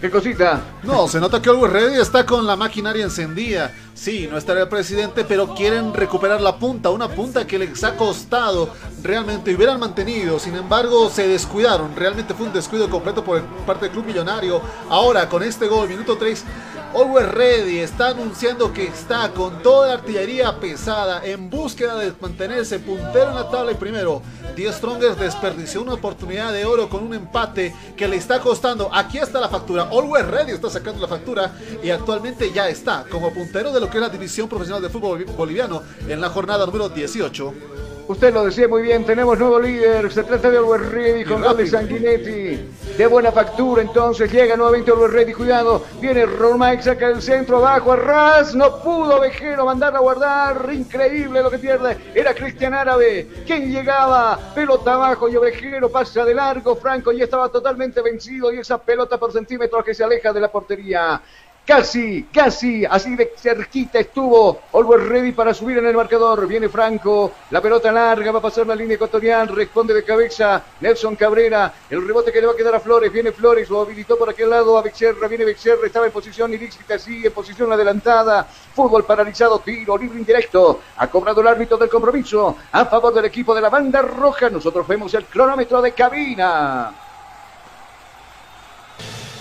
¿Qué 0.00 0.12
cosita? 0.12 0.60
No, 0.84 1.08
se 1.08 1.18
nota 1.18 1.42
que 1.42 1.50
Always 1.50 1.72
Ready 1.72 2.00
está 2.00 2.24
con 2.24 2.46
la 2.46 2.54
maquinaria 2.54 3.02
encendida. 3.02 3.74
Sí, 3.94 4.28
no 4.30 4.38
estará 4.38 4.62
el 4.62 4.68
presidente, 4.68 5.24
pero 5.24 5.56
quieren 5.56 5.92
recuperar 5.92 6.40
la 6.40 6.56
punta, 6.56 6.90
una 6.90 7.08
punta 7.08 7.48
que 7.48 7.58
les 7.58 7.82
ha 7.82 7.96
costado 7.96 8.72
realmente 9.02 9.52
hubieran 9.52 9.80
mantenido. 9.80 10.38
Sin 10.38 10.54
embargo, 10.54 11.10
se 11.10 11.26
descuidaron. 11.26 11.96
Realmente 11.96 12.32
fue 12.32 12.46
un 12.46 12.52
descuido 12.52 12.88
completo 12.88 13.24
por 13.24 13.42
parte 13.66 13.86
del 13.86 13.92
Club 13.92 14.06
Millonario. 14.06 14.62
Ahora, 14.88 15.28
con 15.28 15.42
este 15.42 15.66
gol, 15.66 15.88
minuto 15.88 16.16
3, 16.16 16.44
Always 16.94 17.28
Ready 17.28 17.78
está 17.78 18.08
anunciando 18.08 18.72
que 18.72 18.84
está 18.84 19.30
con 19.32 19.62
toda 19.62 19.88
la 19.88 19.94
artillería 19.94 20.58
pesada 20.58 21.24
en 21.24 21.50
búsqueda 21.50 21.96
de 21.96 22.12
mantenerse 22.18 22.78
puntero 22.78 23.28
en 23.28 23.34
la 23.34 23.50
tabla 23.50 23.72
y 23.72 23.74
primero. 23.74 24.22
Die 24.56 24.72
Strongers 24.72 25.18
desperdició 25.18 25.82
una 25.82 25.94
oportunidad 25.94 26.52
de 26.52 26.64
oro 26.64 26.88
con 26.88 27.04
un 27.04 27.14
empate 27.14 27.74
que 27.96 28.08
le 28.08 28.16
está 28.16 28.40
costando. 28.40 28.88
Aquí 28.92 29.18
está 29.18 29.38
la 29.38 29.48
factura. 29.48 29.88
Always 29.92 30.26
Ready 30.26 30.52
está 30.52 30.70
sacando 30.70 31.00
la 31.00 31.08
factura 31.08 31.52
y 31.82 31.90
actualmente 31.90 32.50
ya 32.52 32.68
está 32.68 33.04
como 33.10 33.32
puntero 33.32 33.70
de 33.70 33.80
lo 33.80 33.90
que 33.90 33.98
es 33.98 34.02
la 34.02 34.08
división 34.08 34.48
profesional 34.48 34.82
de 34.82 34.88
fútbol 34.88 35.24
boliviano 35.24 35.82
en 36.08 36.20
la 36.20 36.30
jornada 36.30 36.64
número 36.64 36.88
18. 36.88 37.77
Usted 38.08 38.32
lo 38.32 38.46
decía 38.46 38.66
muy 38.66 38.80
bien, 38.80 39.04
tenemos 39.04 39.38
nuevo 39.38 39.60
líder, 39.60 40.10
se 40.10 40.24
trata 40.24 40.50
de 40.50 40.56
Always 40.56 40.90
Ready 40.90 41.24
con 41.26 41.42
de 41.54 41.66
Sanguinetti. 41.66 42.96
De 42.96 43.06
buena 43.06 43.30
factura, 43.30 43.82
entonces 43.82 44.32
llega 44.32 44.56
nuevamente 44.56 44.90
Always 44.90 45.12
Ready, 45.12 45.34
cuidado, 45.34 45.84
viene 46.00 46.24
Romay, 46.24 46.82
saca 46.82 47.08
el 47.08 47.20
centro, 47.20 47.58
abajo, 47.58 47.92
arras, 47.92 48.54
no 48.54 48.82
pudo 48.82 49.20
Vejero 49.20 49.66
mandar 49.66 49.94
a 49.94 49.98
guardar, 49.98 50.70
increíble 50.72 51.42
lo 51.42 51.50
que 51.50 51.58
pierde, 51.58 51.98
era 52.14 52.32
Cristian 52.32 52.72
Árabe, 52.72 53.28
quien 53.46 53.70
llegaba, 53.70 54.38
pelota 54.54 54.94
abajo 54.94 55.28
y 55.28 55.36
Ovejero 55.36 55.90
pasa 55.90 56.24
de 56.24 56.32
largo, 56.32 56.76
Franco 56.76 57.12
ya 57.12 57.24
estaba 57.24 57.50
totalmente 57.50 58.00
vencido 58.00 58.50
y 58.50 58.60
esa 58.60 58.78
pelota 58.78 59.18
por 59.18 59.34
centímetros 59.34 59.84
que 59.84 59.92
se 59.92 60.02
aleja 60.02 60.32
de 60.32 60.40
la 60.40 60.50
portería. 60.50 61.20
Casi, 61.68 62.22
casi, 62.32 62.86
así 62.86 63.14
de 63.14 63.34
cerquita 63.36 63.98
estuvo 63.98 64.58
Always 64.72 65.06
Ready 65.06 65.32
para 65.32 65.52
subir 65.52 65.76
en 65.76 65.84
el 65.84 65.94
marcador. 65.94 66.46
Viene 66.46 66.70
Franco, 66.70 67.30
la 67.50 67.60
pelota 67.60 67.92
larga, 67.92 68.32
va 68.32 68.38
a 68.38 68.40
pasar 68.40 68.66
la 68.66 68.74
línea 68.74 68.94
ecuatorial, 68.94 69.48
responde 69.48 69.92
de 69.92 70.02
cabeza 70.02 70.62
Nelson 70.80 71.14
Cabrera. 71.14 71.70
El 71.90 72.06
rebote 72.06 72.32
que 72.32 72.40
le 72.40 72.46
va 72.46 72.54
a 72.54 72.56
quedar 72.56 72.74
a 72.74 72.80
Flores, 72.80 73.12
viene 73.12 73.32
Flores, 73.32 73.68
lo 73.68 73.82
habilitó 73.82 74.16
por 74.16 74.30
aquel 74.30 74.48
lado 74.48 74.78
a 74.78 74.82
Becerra, 74.82 75.28
viene 75.28 75.44
Becerra, 75.44 75.86
estaba 75.86 76.06
en 76.06 76.12
posición 76.12 76.54
ilícita, 76.54 76.98
sigue 76.98 77.26
en 77.26 77.34
posición 77.34 77.70
adelantada. 77.70 78.48
Fútbol 78.74 79.04
paralizado, 79.04 79.58
tiro 79.58 79.98
libre 79.98 80.20
indirecto. 80.20 80.80
Ha 80.96 81.08
cobrado 81.08 81.42
el 81.42 81.48
árbitro 81.48 81.76
del 81.76 81.90
compromiso 81.90 82.56
a 82.72 82.86
favor 82.86 83.12
del 83.12 83.26
equipo 83.26 83.54
de 83.54 83.60
la 83.60 83.68
banda 83.68 84.00
roja. 84.00 84.48
Nosotros 84.48 84.88
vemos 84.88 85.12
el 85.12 85.26
cronómetro 85.26 85.82
de 85.82 85.92
cabina. 85.92 86.94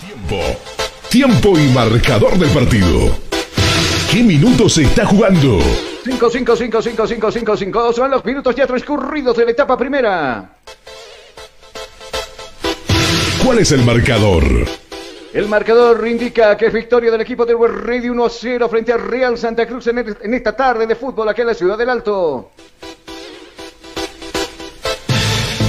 Tiempo. 0.02 0.96
Tiempo 1.10 1.58
y 1.58 1.67
marcador 1.70 2.38
del 2.38 2.50
partido. 2.50 3.17
¿Qué 4.12 4.24
minutos 4.24 4.74
se 4.74 4.84
está 4.84 5.06
jugando? 5.06 5.60
5, 6.04 6.30
5, 6.30 6.56
5, 6.56 6.82
5, 6.82 7.08
5, 7.08 7.32
5, 7.32 7.58
5. 7.58 7.93
Son 7.93 8.12
los 8.12 8.26
minutos 8.26 8.54
ya 8.56 8.67
transcurridos 8.67 9.38
de 9.38 9.46
la 9.46 9.52
etapa 9.52 9.78
primera. 9.78 10.58
¿Cuál 13.43 13.60
es 13.60 13.72
el 13.72 13.84
marcador? 13.84 14.43
El 15.34 15.48
marcador 15.48 16.06
indica 16.08 16.58
que 16.58 16.67
es 16.67 16.74
victoria 16.74 17.10
del 17.10 17.22
equipo 17.22 17.46
de 17.46 17.56
West 17.56 17.76
Ready 17.76 18.10
1 18.10 18.30
0 18.30 18.70
frente 18.70 18.91
a 18.91 18.98
Real 18.98 19.38
Santa 19.38 19.65
Cruz 19.65 19.88
en, 19.88 20.00
en 20.00 20.34
esta 20.34 20.56
tarde 20.56 20.88
de 20.88 20.96
fútbol 20.96 21.30
aquí 21.30 21.41
en 21.41 21.48
la 21.48 21.54
ciudad 21.54 21.78
del 21.78 21.89
Alto. 21.89 22.52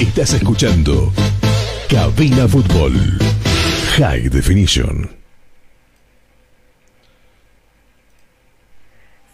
Estás 0.01 0.35
escuchando 0.35 1.13
Cabina 1.89 2.49
Fútbol 2.49 2.93
High 3.99 4.29
Definition. 4.29 5.18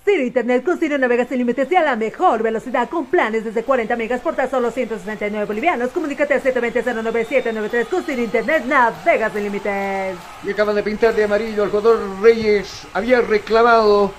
Ciro 0.04 0.22
Internet 0.22 0.62
con 0.62 0.78
Ciro 0.78 0.98
Navega 0.98 1.24
sin 1.24 1.38
límites 1.38 1.72
y 1.72 1.76
a 1.76 1.82
la 1.82 1.96
mejor 1.96 2.42
velocidad 2.42 2.90
con 2.90 3.06
planes 3.06 3.42
desde 3.42 3.62
40 3.62 3.96
megas 3.96 4.20
por 4.20 4.34
tan 4.34 4.50
solo 4.50 4.70
169 4.70 5.46
bolivianos. 5.46 5.92
Comunícate 5.92 6.34
al 6.34 6.42
720-09793 6.42 7.86
con 7.86 8.04
Ciro 8.04 8.20
Internet 8.20 8.66
Navega 8.66 9.30
sin 9.30 9.44
límites. 9.44 10.18
Y 10.44 10.50
acaban 10.50 10.76
de 10.76 10.82
pintar 10.82 11.14
de 11.14 11.24
amarillo 11.24 11.62
al 11.62 11.70
jugador 11.70 12.20
Reyes. 12.20 12.86
Había 12.92 13.22
reclamado 13.22 14.12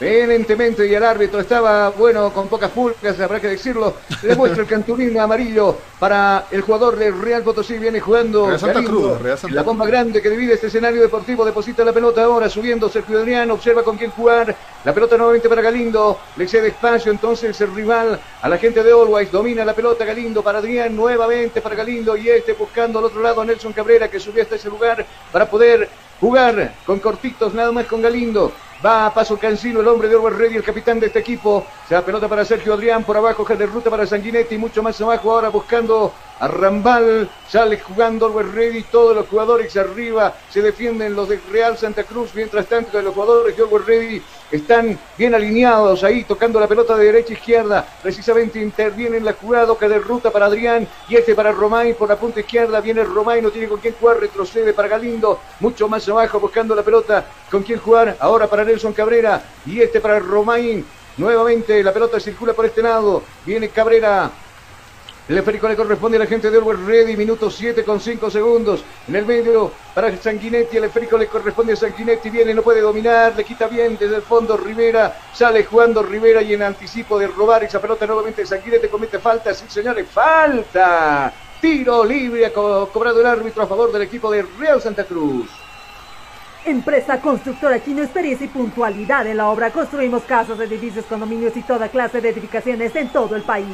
vehementemente 0.00 0.86
y 0.86 0.94
el 0.94 1.04
árbitro 1.04 1.40
estaba, 1.40 1.90
bueno, 1.90 2.32
con 2.32 2.48
pocas 2.48 2.70
pulgas, 2.70 3.20
habrá 3.20 3.38
que 3.38 3.48
decirlo. 3.48 3.94
Le 4.22 4.34
muestra 4.34 4.62
el 4.62 4.68
cantulín 4.68 5.18
amarillo 5.18 5.76
para 5.98 6.46
el 6.50 6.62
jugador 6.62 6.96
de 6.96 7.10
Real 7.10 7.42
Potosí. 7.42 7.78
Viene 7.78 8.00
jugando 8.00 8.46
Real 8.46 8.58
Santa 8.58 8.74
Galindo. 8.80 8.98
Cruz, 8.98 9.22
Real 9.22 9.38
Santa 9.38 9.54
la 9.54 9.62
bomba 9.62 9.86
grande 9.86 10.22
que 10.22 10.30
divide 10.30 10.54
este 10.54 10.68
escenario 10.68 11.02
deportivo. 11.02 11.44
Deposita 11.44 11.84
la 11.84 11.92
pelota 11.92 12.24
ahora, 12.24 12.48
subiendo 12.48 12.88
Sergio 12.88 13.18
Adrián. 13.18 13.50
Observa 13.50 13.82
con 13.82 13.98
quién 13.98 14.10
jugar. 14.10 14.56
La 14.84 14.94
pelota 14.94 15.18
nuevamente 15.18 15.48
para 15.48 15.60
Galindo. 15.60 16.18
Le 16.36 16.48
cede 16.48 16.68
espacio 16.68 17.12
entonces 17.12 17.60
el 17.60 17.74
rival 17.74 18.18
a 18.40 18.48
la 18.48 18.56
gente 18.56 18.82
de 18.82 18.92
Always. 18.92 19.30
Domina 19.30 19.64
la 19.64 19.74
pelota 19.74 20.06
Galindo 20.06 20.42
para 20.42 20.58
Adrián. 20.58 20.96
Nuevamente 20.96 21.60
para 21.60 21.74
Galindo. 21.74 22.16
Y 22.16 22.30
este 22.30 22.54
buscando 22.54 22.98
al 22.98 23.04
otro 23.04 23.20
lado 23.20 23.42
a 23.42 23.44
Nelson 23.44 23.74
Cabrera 23.74 24.08
que 24.08 24.18
subió 24.18 24.42
hasta 24.42 24.54
ese 24.54 24.70
lugar 24.70 25.04
para 25.30 25.50
poder 25.50 25.88
jugar 26.20 26.74
con 26.84 26.98
cortitos, 27.00 27.54
nada 27.54 27.72
más 27.72 27.86
con 27.86 28.02
Galindo. 28.02 28.52
Va 28.84 29.06
a 29.06 29.12
paso 29.12 29.38
Cancino, 29.38 29.80
el 29.80 29.88
hombre 29.88 30.08
de 30.08 30.16
Orwell 30.16 30.38
Ready, 30.38 30.56
el 30.56 30.62
capitán 30.62 30.98
de 30.98 31.08
este 31.08 31.18
equipo. 31.18 31.66
Se 31.86 31.94
da 31.94 32.02
pelota 32.02 32.28
para 32.28 32.46
Sergio 32.46 32.72
Adrián, 32.72 33.04
por 33.04 33.14
abajo, 33.14 33.44
de 33.44 33.66
ruta 33.66 33.90
para 33.90 34.06
Sanguinetti, 34.06 34.56
mucho 34.56 34.82
más 34.82 34.98
abajo 35.02 35.32
ahora 35.32 35.50
buscando 35.50 36.12
a 36.40 36.48
Rambal. 36.48 37.28
Sale 37.48 37.78
jugando 37.78 38.26
Orwell 38.26 38.52
Ready, 38.52 38.82
todos 38.84 39.14
los 39.14 39.28
jugadores 39.28 39.76
arriba 39.76 40.34
se 40.50 40.62
defienden 40.62 41.14
los 41.14 41.28
de 41.28 41.40
Real 41.50 41.76
Santa 41.76 42.04
Cruz. 42.04 42.30
Mientras 42.34 42.66
tanto, 42.66 43.00
los 43.00 43.14
jugadores 43.14 43.56
de 43.56 43.62
Orwell 43.62 43.86
Ready 43.86 44.22
están 44.50 44.98
bien 45.16 45.34
alineados 45.34 46.02
ahí, 46.02 46.24
tocando 46.24 46.58
la 46.58 46.66
pelota 46.66 46.96
de 46.96 47.04
derecha 47.04 47.32
a 47.32 47.36
izquierda. 47.36 47.88
Precisamente 48.02 48.60
interviene 48.60 49.18
en 49.18 49.24
la 49.24 49.34
jugada, 49.34 49.76
que 49.78 49.88
de 49.88 49.98
ruta 49.98 50.30
para 50.30 50.46
Adrián 50.46 50.86
y 51.08 51.16
este 51.16 51.34
para 51.34 51.52
Romay 51.52 51.94
por 51.94 52.08
la 52.08 52.16
punta 52.16 52.40
izquierda. 52.40 52.80
Viene 52.80 53.04
Romay, 53.04 53.42
no 53.42 53.50
tiene 53.50 53.68
con 53.68 53.80
quién 53.80 53.94
jugar, 54.00 54.18
retrocede 54.18 54.72
para 54.72 54.88
Galindo, 54.88 55.40
mucho 55.60 55.88
más 55.88 56.08
abajo 56.08 56.40
buscando 56.40 56.74
la 56.74 56.82
pelota 56.82 57.24
con 57.50 57.62
quién 57.62 57.78
jugar. 57.78 58.16
Ahora 58.20 58.46
para 58.46 58.64
Nelson 58.64 58.92
Cabrera 58.92 59.42
y 59.66 59.80
este 59.80 60.00
para 60.00 60.18
Romain. 60.18 60.84
Nuevamente 61.16 61.82
la 61.82 61.92
pelota 61.92 62.18
circula 62.18 62.52
por 62.52 62.64
este 62.64 62.82
lado. 62.82 63.22
Viene 63.44 63.68
Cabrera. 63.68 64.30
El 65.30 65.38
esférico 65.38 65.68
le 65.68 65.76
corresponde 65.76 66.16
a 66.16 66.20
la 66.20 66.26
gente 66.26 66.50
de 66.50 66.58
Orwell 66.58 66.84
Ready, 66.84 67.16
minuto 67.16 67.48
7 67.52 67.84
con 67.84 68.00
5 68.00 68.28
segundos. 68.32 68.84
En 69.06 69.14
el 69.14 69.24
medio 69.24 69.76
para 69.94 70.16
Sanguinetti, 70.16 70.76
el 70.76 70.82
esférico 70.84 71.16
le 71.16 71.28
corresponde 71.28 71.74
a 71.74 71.76
Sanguinetti, 71.76 72.30
viene, 72.30 72.52
no 72.52 72.64
puede 72.64 72.80
dominar, 72.80 73.36
le 73.36 73.44
quita 73.44 73.68
bien 73.68 73.96
desde 73.96 74.16
el 74.16 74.22
fondo 74.22 74.56
Rivera, 74.56 75.16
sale 75.30 75.62
jugando 75.64 76.02
Rivera 76.02 76.42
y 76.42 76.52
en 76.54 76.62
anticipo 76.62 77.16
de 77.16 77.28
robar 77.28 77.62
esa 77.62 77.80
pelota 77.80 78.08
nuevamente 78.08 78.44
Sanguinetti 78.44 78.88
comete 78.88 79.20
falta, 79.20 79.54
sí 79.54 79.68
señores, 79.70 80.10
falta. 80.10 81.32
Tiro 81.60 82.04
libre 82.04 82.52
co- 82.52 82.90
cobrado 82.90 83.20
el 83.20 83.26
árbitro 83.26 83.62
a 83.62 83.68
favor 83.68 83.92
del 83.92 84.02
equipo 84.02 84.32
de 84.32 84.42
Real 84.42 84.82
Santa 84.82 85.06
Cruz. 85.06 85.69
Empresa 86.64 87.20
constructora 87.20 87.82
Chino, 87.82 88.02
experiencia 88.02 88.44
y 88.44 88.48
puntualidad 88.48 89.26
en 89.26 89.38
la 89.38 89.48
obra. 89.48 89.70
Construimos 89.70 90.24
casas, 90.24 90.60
edificios, 90.60 91.06
condominios 91.06 91.56
y 91.56 91.62
toda 91.62 91.88
clase 91.88 92.20
de 92.20 92.28
edificaciones 92.28 92.94
en 92.94 93.08
todo 93.08 93.34
el 93.34 93.40
país. 93.42 93.66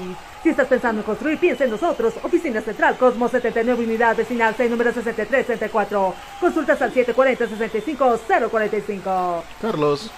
Si 0.42 0.50
estás 0.50 0.68
pensando 0.68 1.00
en 1.00 1.06
construir, 1.06 1.38
piensa 1.38 1.64
en 1.64 1.72
nosotros. 1.72 2.14
Oficina 2.22 2.60
Central 2.60 2.96
Cosmos 2.96 3.32
79, 3.32 3.82
Unidad 3.82 4.16
Vecinal 4.16 4.54
6, 4.56 4.70
número 4.70 4.92
6334. 4.92 6.14
Consultas 6.40 6.80
al 6.80 6.94
740-65-045. 6.94 9.42
Carlos. 9.60 10.12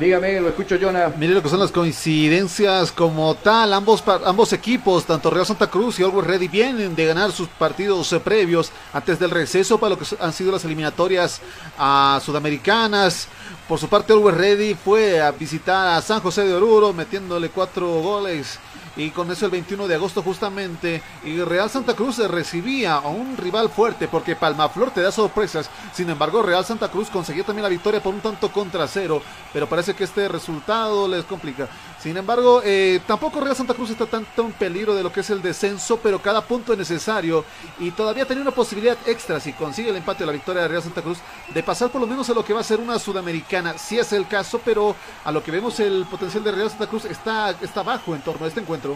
Dígame, 0.00 0.40
lo 0.40 0.48
escucho, 0.48 0.78
Jonah. 0.80 1.12
Mire 1.18 1.34
lo 1.34 1.42
que 1.42 1.50
son 1.50 1.60
las 1.60 1.70
coincidencias 1.70 2.90
como 2.90 3.34
tal. 3.34 3.70
Ambos, 3.74 4.02
ambos 4.24 4.50
equipos, 4.54 5.04
tanto 5.04 5.28
Real 5.28 5.44
Santa 5.44 5.66
Cruz 5.66 6.00
y 6.00 6.02
Always 6.02 6.26
Ready, 6.26 6.48
vienen 6.48 6.96
de 6.96 7.04
ganar 7.04 7.30
sus 7.32 7.48
partidos 7.48 8.10
eh, 8.14 8.18
previos 8.18 8.72
antes 8.94 9.18
del 9.18 9.30
receso 9.30 9.76
para 9.76 9.90
lo 9.90 9.98
que 9.98 10.06
han 10.18 10.32
sido 10.32 10.52
las 10.52 10.64
eliminatorias 10.64 11.42
ah, 11.78 12.18
sudamericanas. 12.24 13.28
Por 13.68 13.78
su 13.78 13.88
parte, 13.88 14.14
Always 14.14 14.38
Ready 14.38 14.74
fue 14.74 15.20
a 15.20 15.32
visitar 15.32 15.98
a 15.98 16.00
San 16.00 16.20
José 16.20 16.46
de 16.46 16.54
Oruro, 16.54 16.94
metiéndole 16.94 17.50
cuatro 17.50 17.86
goles. 18.00 18.58
Y 19.00 19.12
con 19.12 19.30
eso 19.30 19.46
el 19.46 19.50
21 19.50 19.88
de 19.88 19.94
agosto 19.94 20.22
justamente, 20.22 21.00
y 21.24 21.40
Real 21.40 21.70
Santa 21.70 21.94
Cruz 21.94 22.18
recibía 22.18 22.96
a 22.96 23.08
un 23.08 23.34
rival 23.38 23.70
fuerte 23.70 24.08
porque 24.08 24.36
Palmaflor 24.36 24.90
te 24.90 25.00
da 25.00 25.10
sorpresas. 25.10 25.70
Sin 25.94 26.10
embargo, 26.10 26.42
Real 26.42 26.66
Santa 26.66 26.90
Cruz 26.90 27.08
consiguió 27.08 27.42
también 27.42 27.62
la 27.62 27.70
victoria 27.70 28.02
por 28.02 28.12
un 28.12 28.20
tanto 28.20 28.52
contra 28.52 28.86
cero, 28.86 29.22
pero 29.54 29.66
parece 29.66 29.94
que 29.94 30.04
este 30.04 30.28
resultado 30.28 31.08
les 31.08 31.24
complica. 31.24 31.66
Sin 31.98 32.14
embargo, 32.14 32.60
eh, 32.62 33.00
tampoco 33.06 33.40
Real 33.40 33.56
Santa 33.56 33.72
Cruz 33.72 33.88
está 33.88 34.04
tanto 34.04 34.42
en 34.42 34.52
peligro 34.52 34.94
de 34.94 35.02
lo 35.02 35.10
que 35.10 35.20
es 35.20 35.30
el 35.30 35.40
descenso, 35.40 35.98
pero 36.02 36.20
cada 36.20 36.42
punto 36.42 36.74
es 36.74 36.78
necesario 36.78 37.46
y 37.78 37.92
todavía 37.92 38.26
tenía 38.26 38.42
una 38.42 38.50
posibilidad 38.50 38.98
extra 39.06 39.40
si 39.40 39.54
consigue 39.54 39.88
el 39.88 39.96
empate 39.96 40.24
o 40.24 40.26
la 40.26 40.32
victoria 40.32 40.60
de 40.60 40.68
Real 40.68 40.82
Santa 40.82 41.00
Cruz 41.00 41.18
de 41.54 41.62
pasar 41.62 41.90
por 41.90 42.02
lo 42.02 42.06
menos 42.06 42.28
a 42.28 42.34
lo 42.34 42.44
que 42.44 42.52
va 42.52 42.60
a 42.60 42.64
ser 42.64 42.80
una 42.80 42.98
sudamericana, 42.98 43.78
si 43.78 43.98
es 43.98 44.12
el 44.12 44.28
caso, 44.28 44.60
pero 44.62 44.94
a 45.24 45.32
lo 45.32 45.42
que 45.42 45.50
vemos 45.50 45.80
el 45.80 46.04
potencial 46.04 46.44
de 46.44 46.52
Real 46.52 46.68
Santa 46.68 46.86
Cruz 46.86 47.06
está, 47.06 47.50
está 47.62 47.82
bajo 47.82 48.14
en 48.14 48.20
torno 48.20 48.44
a 48.44 48.48
este 48.48 48.60
encuentro. 48.60 48.89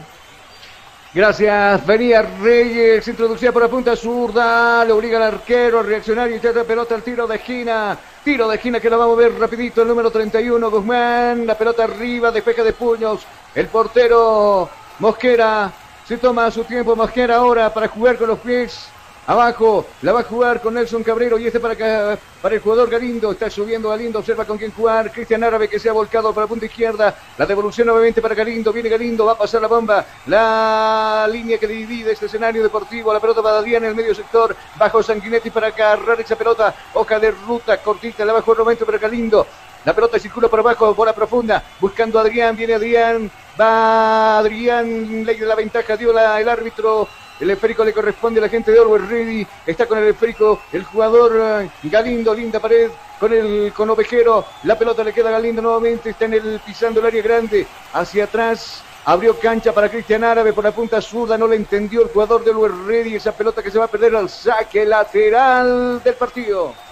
Gracias, 1.15 1.87
venía 1.87 2.23
Reyes, 2.23 3.07
introducida 3.07 3.53
por 3.53 3.63
la 3.63 3.69
punta 3.69 3.95
zurda, 3.95 4.85
le 4.85 4.91
obliga 4.91 5.17
al 5.19 5.35
arquero 5.35 5.79
a 5.79 5.83
reaccionar 5.85 6.29
y 6.29 6.35
intenta 6.35 6.65
pelota 6.65 6.97
al 6.97 7.05
tiro 7.05 7.25
de 7.29 7.37
esquina, 7.37 7.97
tiro 8.25 8.49
de 8.49 8.57
esquina 8.57 8.81
que 8.81 8.91
lo 8.91 8.99
va 8.99 9.05
a 9.05 9.07
mover 9.07 9.39
rapidito 9.39 9.83
el 9.83 9.89
número 9.89 10.11
31, 10.11 10.71
Guzmán, 10.73 11.47
la 11.47 11.57
pelota 11.57 11.85
arriba, 11.85 12.33
despeja 12.33 12.65
de 12.65 12.73
puños, 12.73 13.25
el 13.55 13.69
portero 13.69 14.69
Mosquera, 14.99 15.71
se 16.05 16.19
toma 16.19 16.51
su 16.51 16.65
tiempo 16.65 16.97
Mosquera 16.97 17.37
ahora 17.37 17.73
para 17.73 17.87
jugar 17.87 18.17
con 18.17 18.27
los 18.27 18.41
pies, 18.41 18.89
abajo, 19.27 19.87
la 20.03 20.13
va 20.13 20.21
a 20.21 20.25
jugar 20.25 20.61
con 20.61 20.75
Nelson 20.75 21.03
Cabrero 21.03 21.39
y 21.39 21.47
este 21.47 21.61
para, 21.61 22.19
para 22.43 22.55
el 22.55 22.61
jugador 22.61 22.91
Galindo, 22.91 23.33
está 23.33 23.49
subiendo 23.49 23.89
Galindo, 23.89 24.19
observa 24.19 24.45
con 24.45 24.59
quién 24.59 24.73
jugar, 24.73 25.11
Cristian 25.11 25.45
Árabe 25.45 25.69
que 25.69 25.79
se 25.79 25.89
ha 25.89 25.93
volcado 25.93 26.33
para 26.33 26.45
la 26.45 26.49
punta 26.49 26.67
izquierda, 26.67 27.15
la 27.39 27.47
devolución 27.47 27.87
nuevamente 27.87 28.21
para 28.21 28.35
Galindo, 28.35 28.73
viene 28.73 28.89
Galindo, 28.89 29.25
va 29.25 29.33
a 29.33 29.39
pasar 29.39 29.63
la 29.63 29.69
bomba, 29.69 30.05
la 30.27 31.29
línea 31.31 31.59
que 31.59 31.67
divide 31.67 32.13
este 32.13 32.27
escenario 32.27 32.63
deportivo, 32.63 33.13
la 33.13 33.21
pelota 33.21 33.43
para 33.43 33.59
Adrián 33.59 33.85
en 33.85 33.91
el 33.91 33.97
medio 33.97 34.15
sector, 34.15 34.55
bajo 34.77 35.03
Sanguinetti 35.03 35.51
para 35.51 35.69
agarrar 35.69 36.21
esa 36.21 36.37
pelota, 36.37 36.75
hoja 36.93 37.19
de 37.19 37.31
ruta 37.31 37.79
cortita, 37.79 38.25
la 38.25 38.33
bajó 38.35 38.55
nuevamente 38.55 38.85
para 38.85 38.99
Galindo, 38.99 39.47
la 39.85 39.95
pelota 39.95 40.19
circula 40.19 40.49
por 40.49 40.61
abajo, 40.61 40.95
bola 40.95 41.15
profunda, 41.15 41.63
buscando 41.81 42.19
a 42.19 42.23
Adrián, 42.23 42.57
viene 42.57 42.75
Adrián, 42.75 43.31
va 43.61 44.39
Adrián, 44.39 45.25
ley 45.25 45.37
de 45.37 45.47
la 45.47 45.55
ventaja, 45.55 45.97
dio 45.97 46.11
la, 46.13 46.41
el 46.41 46.49
árbitro, 46.49 47.07
el 47.41 47.51
esférico 47.51 47.85
le 47.85 47.93
corresponde 47.93 48.39
a 48.41 48.43
la 48.43 48.49
gente 48.49 48.71
de 48.71 48.81
Orwell 48.81 49.09
Ready. 49.09 49.47
Está 49.67 49.87
con 49.87 49.99
el 49.99 50.09
esférico 50.09 50.61
el 50.73 50.85
jugador 50.85 51.33
eh, 51.63 51.71
Galindo, 51.85 52.35
linda 52.35 52.61
pared 52.61 52.91
con 53.19 53.33
el 53.33 53.73
con 53.73 53.91
Ovejero. 53.91 54.45
La 54.65 54.79
pelota 54.79 55.03
le 55.03 55.13
queda 55.13 55.31
a 55.31 55.33
Galindo 55.33 55.63
nuevamente. 55.63 56.11
Está 56.11 56.27
en 56.27 56.35
el 56.35 56.61
pisando 56.65 57.01
el 57.01 57.07
área 57.07 57.23
grande. 57.23 57.67
Hacia 57.93 58.25
atrás. 58.25 58.83
Abrió 59.07 59.39
cancha 59.39 59.73
para 59.73 59.91
Cristian 59.91 60.25
Árabe 60.25 60.55
por 60.55 60.65
la 60.65 60.73
punta 60.73 61.01
zurda. 61.03 61.37
No 61.37 61.47
le 61.47 61.57
entendió 61.57 62.03
el 62.03 62.09
jugador 62.09 62.45
de 62.45 62.51
Orwell 62.53 62.87
Ready. 62.87 63.17
Esa 63.17 63.33
pelota 63.33 63.63
que 63.63 63.71
se 63.71 63.79
va 63.79 63.85
a 63.85 63.89
perder 63.89 64.15
al 64.17 64.31
saque 64.31 64.85
lateral 64.87 66.03
del 66.03 66.15
partido. 66.15 66.84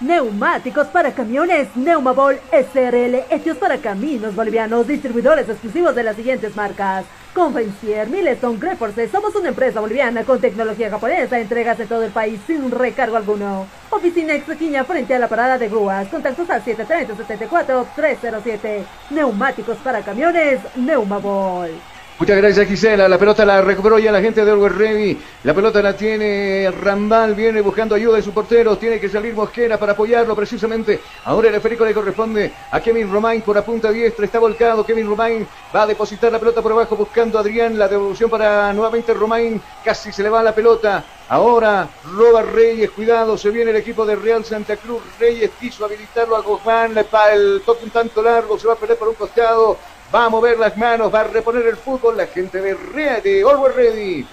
Neumáticos 0.00 0.86
para 0.86 1.12
camiones, 1.12 1.68
Neumabol 1.76 2.40
SRL, 2.50 3.26
hechos 3.28 3.58
para 3.58 3.76
caminos 3.76 4.34
bolivianos, 4.34 4.86
distribuidores 4.86 5.46
exclusivos 5.46 5.94
de 5.94 6.02
las 6.02 6.16
siguientes 6.16 6.56
marcas. 6.56 7.04
Convencier, 7.34 8.08
Milestone, 8.08 8.58
Greforce, 8.58 9.10
somos 9.10 9.34
una 9.34 9.50
empresa 9.50 9.78
boliviana 9.78 10.24
con 10.24 10.40
tecnología 10.40 10.88
japonesa, 10.88 11.38
entregas 11.38 11.78
en 11.80 11.88
todo 11.88 12.02
el 12.02 12.12
país 12.12 12.40
sin 12.46 12.70
recargo 12.70 13.18
alguno. 13.18 13.66
Oficina 13.90 14.32
Exequiña 14.32 14.84
frente 14.84 15.14
a 15.14 15.18
la 15.18 15.28
parada 15.28 15.58
de 15.58 15.68
grúas, 15.68 16.08
contactos 16.08 16.48
al 16.48 16.64
730-74-307. 16.64 18.84
Neumáticos 19.10 19.76
para 19.84 20.00
camiones, 20.00 20.60
Neumabol. 20.76 21.72
Muchas 22.20 22.36
gracias 22.36 22.68
Gisela, 22.68 23.08
la 23.08 23.16
pelota 23.16 23.46
la 23.46 23.62
recuperó 23.62 23.98
ya 23.98 24.12
la 24.12 24.20
gente 24.20 24.44
de 24.44 24.50
Always 24.50 24.74
Ready, 24.74 25.18
la 25.42 25.54
pelota 25.54 25.80
la 25.80 25.96
tiene 25.96 26.70
Rambal, 26.70 27.34
viene 27.34 27.62
buscando 27.62 27.94
ayuda 27.94 28.16
de 28.16 28.22
su 28.22 28.32
portero, 28.32 28.76
tiene 28.76 29.00
que 29.00 29.08
salir 29.08 29.32
Mosquera 29.32 29.78
para 29.78 29.92
apoyarlo 29.92 30.36
precisamente, 30.36 31.00
ahora 31.24 31.48
el 31.48 31.54
esférico 31.54 31.82
le 31.86 31.94
corresponde 31.94 32.52
a 32.70 32.78
Kevin 32.78 33.10
Romain 33.10 33.40
por 33.40 33.56
la 33.56 33.64
punta 33.64 33.90
diestra, 33.90 34.26
está 34.26 34.38
volcado, 34.38 34.84
Kevin 34.84 35.08
Romain. 35.08 35.48
Va 35.74 35.84
a 35.84 35.86
depositar 35.86 36.30
la 36.30 36.38
pelota 36.38 36.60
por 36.60 36.72
abajo 36.72 36.94
buscando 36.94 37.38
a 37.38 37.40
Adrián, 37.40 37.78
la 37.78 37.88
devolución 37.88 38.28
para 38.28 38.70
nuevamente 38.74 39.14
Romain, 39.14 39.58
casi 39.82 40.12
se 40.12 40.22
le 40.22 40.28
va 40.28 40.42
la 40.42 40.54
pelota, 40.54 41.02
ahora 41.26 41.88
roba 42.14 42.42
Reyes, 42.42 42.90
cuidado, 42.90 43.38
se 43.38 43.48
viene 43.48 43.70
el 43.70 43.78
equipo 43.78 44.04
de 44.04 44.16
Real 44.16 44.44
Santa 44.44 44.76
Cruz, 44.76 45.00
Reyes 45.18 45.52
quiso 45.58 45.86
habilitarlo 45.86 46.36
a 46.36 46.42
Guzmán, 46.42 46.92
el 47.32 47.62
toque 47.64 47.84
un 47.84 47.90
tanto 47.90 48.20
largo, 48.20 48.58
se 48.58 48.66
va 48.66 48.74
a 48.74 48.76
perder 48.76 48.98
por 48.98 49.08
un 49.08 49.14
costado, 49.14 49.78
va 50.14 50.26
a 50.26 50.28
mover 50.28 50.58
las 50.58 50.76
manos, 50.76 51.12
va 51.12 51.20
a 51.20 51.24
reponer 51.24 51.66
el 51.66 51.76
fútbol 51.76 52.16
la 52.16 52.26
gente 52.26 52.60
de 52.60 52.74
Ready, 52.74 53.42
Always 53.42 53.74
Ready. 53.74 54.26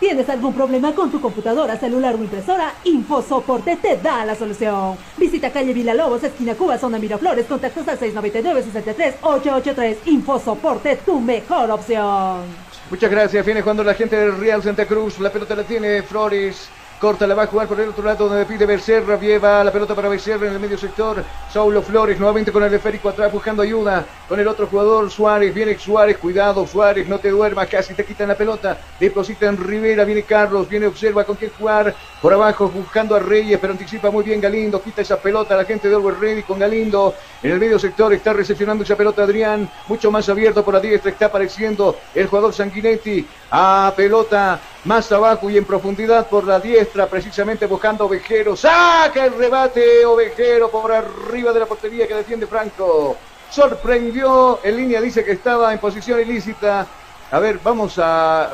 ¿Tienes 0.00 0.28
algún 0.30 0.54
problema 0.54 0.94
con 0.94 1.10
tu 1.10 1.20
computadora, 1.20 1.78
celular 1.78 2.14
o 2.14 2.18
impresora? 2.18 2.72
InfoSoporte 2.84 3.76
te 3.76 3.98
da 3.98 4.24
la 4.24 4.34
solución. 4.34 4.96
Visita 5.18 5.52
calle 5.52 5.74
Lobos, 5.92 6.24
esquina 6.24 6.54
Cuba, 6.54 6.78
zona 6.78 6.98
Miraflores, 6.98 7.44
contactos 7.44 7.86
al 7.86 7.98
699-63-883. 7.98 9.96
InfoSoporte, 10.06 10.96
tu 11.04 11.20
mejor 11.20 11.70
opción. 11.70 12.44
Muchas 12.88 13.10
gracias. 13.10 13.44
Viene 13.44 13.62
cuando 13.62 13.84
la 13.84 13.92
gente 13.92 14.16
del 14.16 14.38
Real 14.38 14.62
Santa 14.62 14.86
Cruz. 14.86 15.20
La 15.20 15.30
pelota 15.30 15.54
la 15.54 15.64
tiene 15.64 16.02
Flores. 16.02 16.70
Corta, 17.00 17.26
la 17.26 17.34
va 17.34 17.44
a 17.44 17.46
jugar 17.46 17.66
por 17.66 17.80
el 17.80 17.88
otro 17.88 18.04
lado 18.04 18.28
donde 18.28 18.44
pide 18.44 18.66
Becerra. 18.66 19.18
Lleva 19.18 19.64
la 19.64 19.72
pelota 19.72 19.94
para 19.94 20.10
Becerra 20.10 20.48
en 20.48 20.52
el 20.52 20.60
medio 20.60 20.76
sector. 20.76 21.24
Saulo 21.50 21.80
Flores 21.80 22.18
nuevamente 22.18 22.52
con 22.52 22.62
el 22.62 22.74
esférico 22.74 23.08
atrás 23.08 23.32
buscando 23.32 23.62
ayuda. 23.62 24.04
Con 24.28 24.38
el 24.38 24.46
otro 24.46 24.66
jugador 24.66 25.10
Suárez. 25.10 25.54
Viene 25.54 25.78
Suárez. 25.78 26.18
Cuidado 26.18 26.66
Suárez. 26.66 27.08
No 27.08 27.18
te 27.18 27.30
duermas. 27.30 27.68
Casi 27.68 27.94
te 27.94 28.04
quitan 28.04 28.28
la 28.28 28.34
pelota. 28.34 28.78
Deposita 29.00 29.46
en 29.46 29.56
Rivera. 29.56 30.04
Viene 30.04 30.24
Carlos. 30.24 30.68
Viene 30.68 30.88
observa 30.88 31.24
con 31.24 31.36
quién 31.36 31.50
jugar. 31.58 31.94
Por 32.20 32.34
abajo 32.34 32.68
buscando 32.68 33.16
a 33.16 33.18
Reyes. 33.18 33.58
Pero 33.58 33.72
anticipa 33.72 34.10
muy 34.10 34.22
bien 34.22 34.38
Galindo. 34.38 34.82
Quita 34.82 35.00
esa 35.00 35.16
pelota. 35.16 35.56
La 35.56 35.64
gente 35.64 35.88
de 35.88 35.94
Always 35.94 36.18
Ready 36.18 36.42
con 36.42 36.58
Galindo. 36.58 37.14
En 37.42 37.50
el 37.50 37.58
medio 37.58 37.78
sector 37.78 38.12
está 38.12 38.34
recepcionando 38.34 38.84
esa 38.84 38.94
pelota 38.94 39.22
Adrián. 39.22 39.70
Mucho 39.88 40.10
más 40.10 40.28
abierto 40.28 40.62
por 40.62 40.74
la 40.74 40.80
diestra. 40.80 41.10
Está 41.10 41.26
apareciendo 41.26 41.96
el 42.14 42.26
jugador 42.26 42.52
Sanguinetti. 42.52 43.26
A 43.52 43.92
pelota 43.96 44.60
más 44.84 45.10
abajo 45.10 45.50
y 45.50 45.56
en 45.56 45.64
profundidad 45.64 46.28
por 46.28 46.44
la 46.44 46.60
diestra, 46.60 47.06
precisamente 47.06 47.66
buscando 47.66 48.06
Ovejero. 48.06 48.56
Saca 48.56 49.24
el 49.24 49.36
rebate 49.36 50.04
Ovejero 50.06 50.70
por 50.70 50.92
arriba 50.92 51.52
de 51.52 51.60
la 51.60 51.66
portería 51.66 52.06
que 52.06 52.14
defiende 52.14 52.46
Franco. 52.46 53.16
Sorprendió, 53.50 54.60
en 54.62 54.76
línea 54.76 55.00
dice 55.00 55.24
que 55.24 55.32
estaba 55.32 55.72
en 55.72 55.80
posición 55.80 56.20
ilícita. 56.20 56.86
A 57.32 57.38
ver, 57.40 57.58
vamos 57.62 57.94
a... 57.98 58.50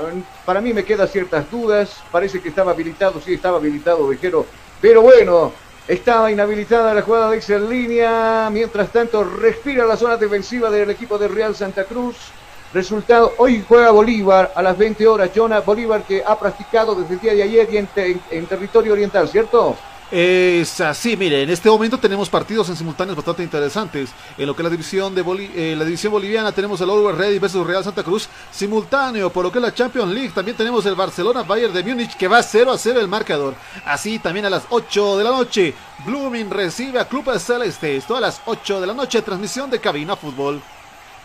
Para 0.46 0.62
mí 0.62 0.72
me 0.72 0.84
quedan 0.84 1.08
ciertas 1.08 1.50
dudas. 1.50 2.02
Parece 2.10 2.40
que 2.40 2.48
estaba 2.48 2.72
habilitado, 2.72 3.20
sí, 3.20 3.34
estaba 3.34 3.58
habilitado 3.58 4.06
Ovejero. 4.06 4.46
Pero 4.80 5.02
bueno, 5.02 5.52
estaba 5.86 6.30
inhabilitada 6.30 6.94
la 6.94 7.02
jugada 7.02 7.30
de 7.30 7.42
en 7.46 7.68
línea. 7.68 8.48
Mientras 8.50 8.90
tanto, 8.90 9.24
respira 9.24 9.84
la 9.84 9.98
zona 9.98 10.16
defensiva 10.16 10.70
del 10.70 10.88
equipo 10.88 11.18
de 11.18 11.28
Real 11.28 11.54
Santa 11.54 11.84
Cruz. 11.84 12.16
Resultado, 12.76 13.32
hoy 13.38 13.64
juega 13.66 13.90
Bolívar 13.90 14.52
a 14.54 14.60
las 14.60 14.76
20 14.76 15.08
horas. 15.08 15.30
Jonah 15.34 15.60
Bolívar 15.60 16.02
que 16.02 16.22
ha 16.22 16.38
practicado 16.38 16.94
desde 16.94 17.14
el 17.14 17.20
día 17.20 17.32
de 17.32 17.42
ayer 17.42 17.68
y 17.72 17.78
en, 17.78 18.46
territorio 18.46 18.92
oriental, 18.92 19.26
¿cierto? 19.30 19.74
Es 20.10 20.78
así, 20.82 21.16
mire, 21.16 21.42
en 21.42 21.48
este 21.48 21.70
momento 21.70 21.96
tenemos 21.96 22.28
partidos 22.28 22.68
en 22.68 22.76
simultáneos 22.76 23.16
bastante 23.16 23.42
interesantes. 23.42 24.10
En 24.36 24.46
lo 24.46 24.54
que 24.54 24.60
es 24.60 24.64
la 24.64 24.70
división 24.70 25.14
de 25.14 25.22
eh, 25.54 25.74
la 25.74 25.86
división 25.86 26.12
boliviana 26.12 26.52
tenemos 26.52 26.78
el 26.82 26.90
Always 26.90 27.16
Ready 27.16 27.38
versus 27.38 27.66
Real 27.66 27.82
Santa 27.82 28.02
Cruz 28.02 28.28
simultáneo. 28.50 29.30
Por 29.30 29.44
lo 29.44 29.50
que 29.50 29.56
es 29.56 29.62
la 29.62 29.72
Champions 29.72 30.12
League 30.12 30.32
también 30.34 30.54
tenemos 30.54 30.84
el 30.84 30.96
Barcelona 30.96 31.44
Bayern 31.44 31.72
de 31.72 31.82
Múnich 31.82 32.14
que 32.14 32.28
va 32.28 32.42
0 32.42 32.72
a 32.72 32.76
0 32.76 33.00
el 33.00 33.08
marcador. 33.08 33.54
Así 33.86 34.18
también 34.18 34.44
a 34.44 34.50
las 34.50 34.64
8 34.68 35.16
de 35.16 35.24
la 35.24 35.30
noche, 35.30 35.72
Blooming 36.04 36.50
recibe 36.50 37.00
a 37.00 37.08
Club 37.08 37.38
Celeste. 37.38 37.96
Esto 37.96 38.18
a 38.18 38.20
las 38.20 38.42
8 38.44 38.82
de 38.82 38.86
la 38.86 38.92
noche, 38.92 39.22
transmisión 39.22 39.70
de 39.70 39.80
Cabina 39.80 40.14
Fútbol. 40.14 40.60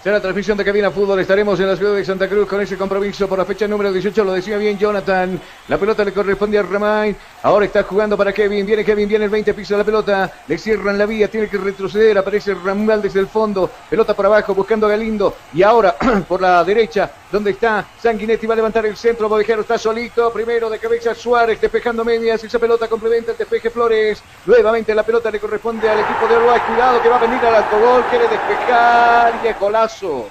Será 0.04 0.20
transmisión 0.20 0.58
de 0.58 0.66
Cabina 0.66 0.90
Fútbol. 0.90 1.20
Estaremos 1.20 1.60
en 1.60 1.68
la 1.68 1.76
ciudad 1.76 1.96
de 1.96 2.04
Santa 2.04 2.28
Cruz 2.28 2.48
con 2.48 2.60
ese 2.60 2.76
compromiso 2.76 3.28
por 3.28 3.38
la 3.38 3.46
fecha 3.46 3.68
número 3.68 3.94
18. 3.94 4.24
Lo 4.24 4.34
decía 4.34 4.58
bien 4.58 4.76
Jonathan. 4.76 5.40
La 5.68 5.78
pelota 5.78 6.04
le 6.04 6.12
corresponde 6.12 6.58
a 6.58 6.64
Ramain. 6.64 7.16
Ahora 7.44 7.66
está 7.66 7.84
jugando 7.84 8.16
para 8.16 8.32
Kevin. 8.34 8.66
Viene 8.66 8.86
Kevin, 8.86 9.10
viene 9.10 9.26
el 9.26 9.32
20 9.32 9.54
piso 9.54 9.74
de 9.74 9.80
la 9.80 9.84
pelota. 9.84 10.32
Le 10.48 10.58
cierran 10.58 10.98
la 10.98 11.06
vía. 11.06 11.28
Tiene 11.30 11.48
que 11.48 11.58
retroceder. 11.58 12.18
Aparece 12.18 12.54
Ramal 12.54 13.02
desde 13.02 13.20
el 13.20 13.28
fondo. 13.28 13.70
Pelota 13.90 14.14
para 14.14 14.28
abajo 14.28 14.54
buscando 14.54 14.86
a 14.86 14.90
Galindo. 14.90 15.36
Y 15.54 15.64
ahora 15.64 15.96
por 16.28 16.40
la 16.40 16.64
derecha, 16.64 17.10
donde 17.32 17.52
está 17.52 17.86
Sanguinetti. 18.02 18.46
Va 18.46 18.54
a 18.54 18.58
levantar 18.58 18.86
el 18.86 18.96
centro. 18.96 19.28
Bovejero 19.28 19.62
está 19.62 19.78
solito. 19.78 20.32
Primero 20.32 20.70
de 20.70 20.78
cabeza 20.78 21.16
Suárez 21.16 21.60
despejando 21.60 22.06
medias. 22.06 22.44
Esa 22.44 22.60
pelota 22.60 22.88
complementa 22.88 23.32
el 23.32 23.38
despeje 23.38 23.70
Flores. 23.72 24.22
Nuevamente 24.46 24.94
la 24.94 25.04
pelota 25.04 25.32
le 25.32 25.40
corresponde 25.40 25.90
al 25.90 26.00
equipo 26.00 26.28
de 26.28 26.38
Uruguay. 26.38 26.62
Cuidado 26.68 27.02
que 27.02 27.10
va 27.10 27.18
a 27.18 27.22
venir 27.22 27.40
al 27.44 27.56
autogol. 27.56 28.04
Quiere 28.10 28.28
despejar. 28.28 29.34
Y 29.44 29.60
golazo 29.60 30.28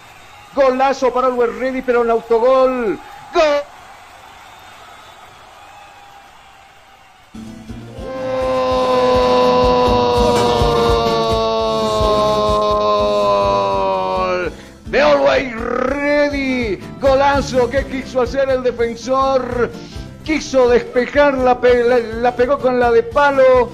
golazo. 0.55 1.13
para 1.13 1.29
el 1.29 1.59
Ready, 1.59 1.83
pero 1.83 2.03
el 2.03 2.11
autogol. 2.11 2.99
¡Gol! 3.35 3.80
Que 17.31 17.87
quiso 17.87 18.23
hacer 18.23 18.51
el 18.51 18.65
defensor. 18.65 19.71
Quiso 20.25 20.69
despejar, 20.69 21.39
la, 21.39 21.61
la, 22.21 22.35
pegó 22.35 22.59
con 22.59 22.81
la 22.81 22.91
de 22.91 23.05
palo. 23.05 23.71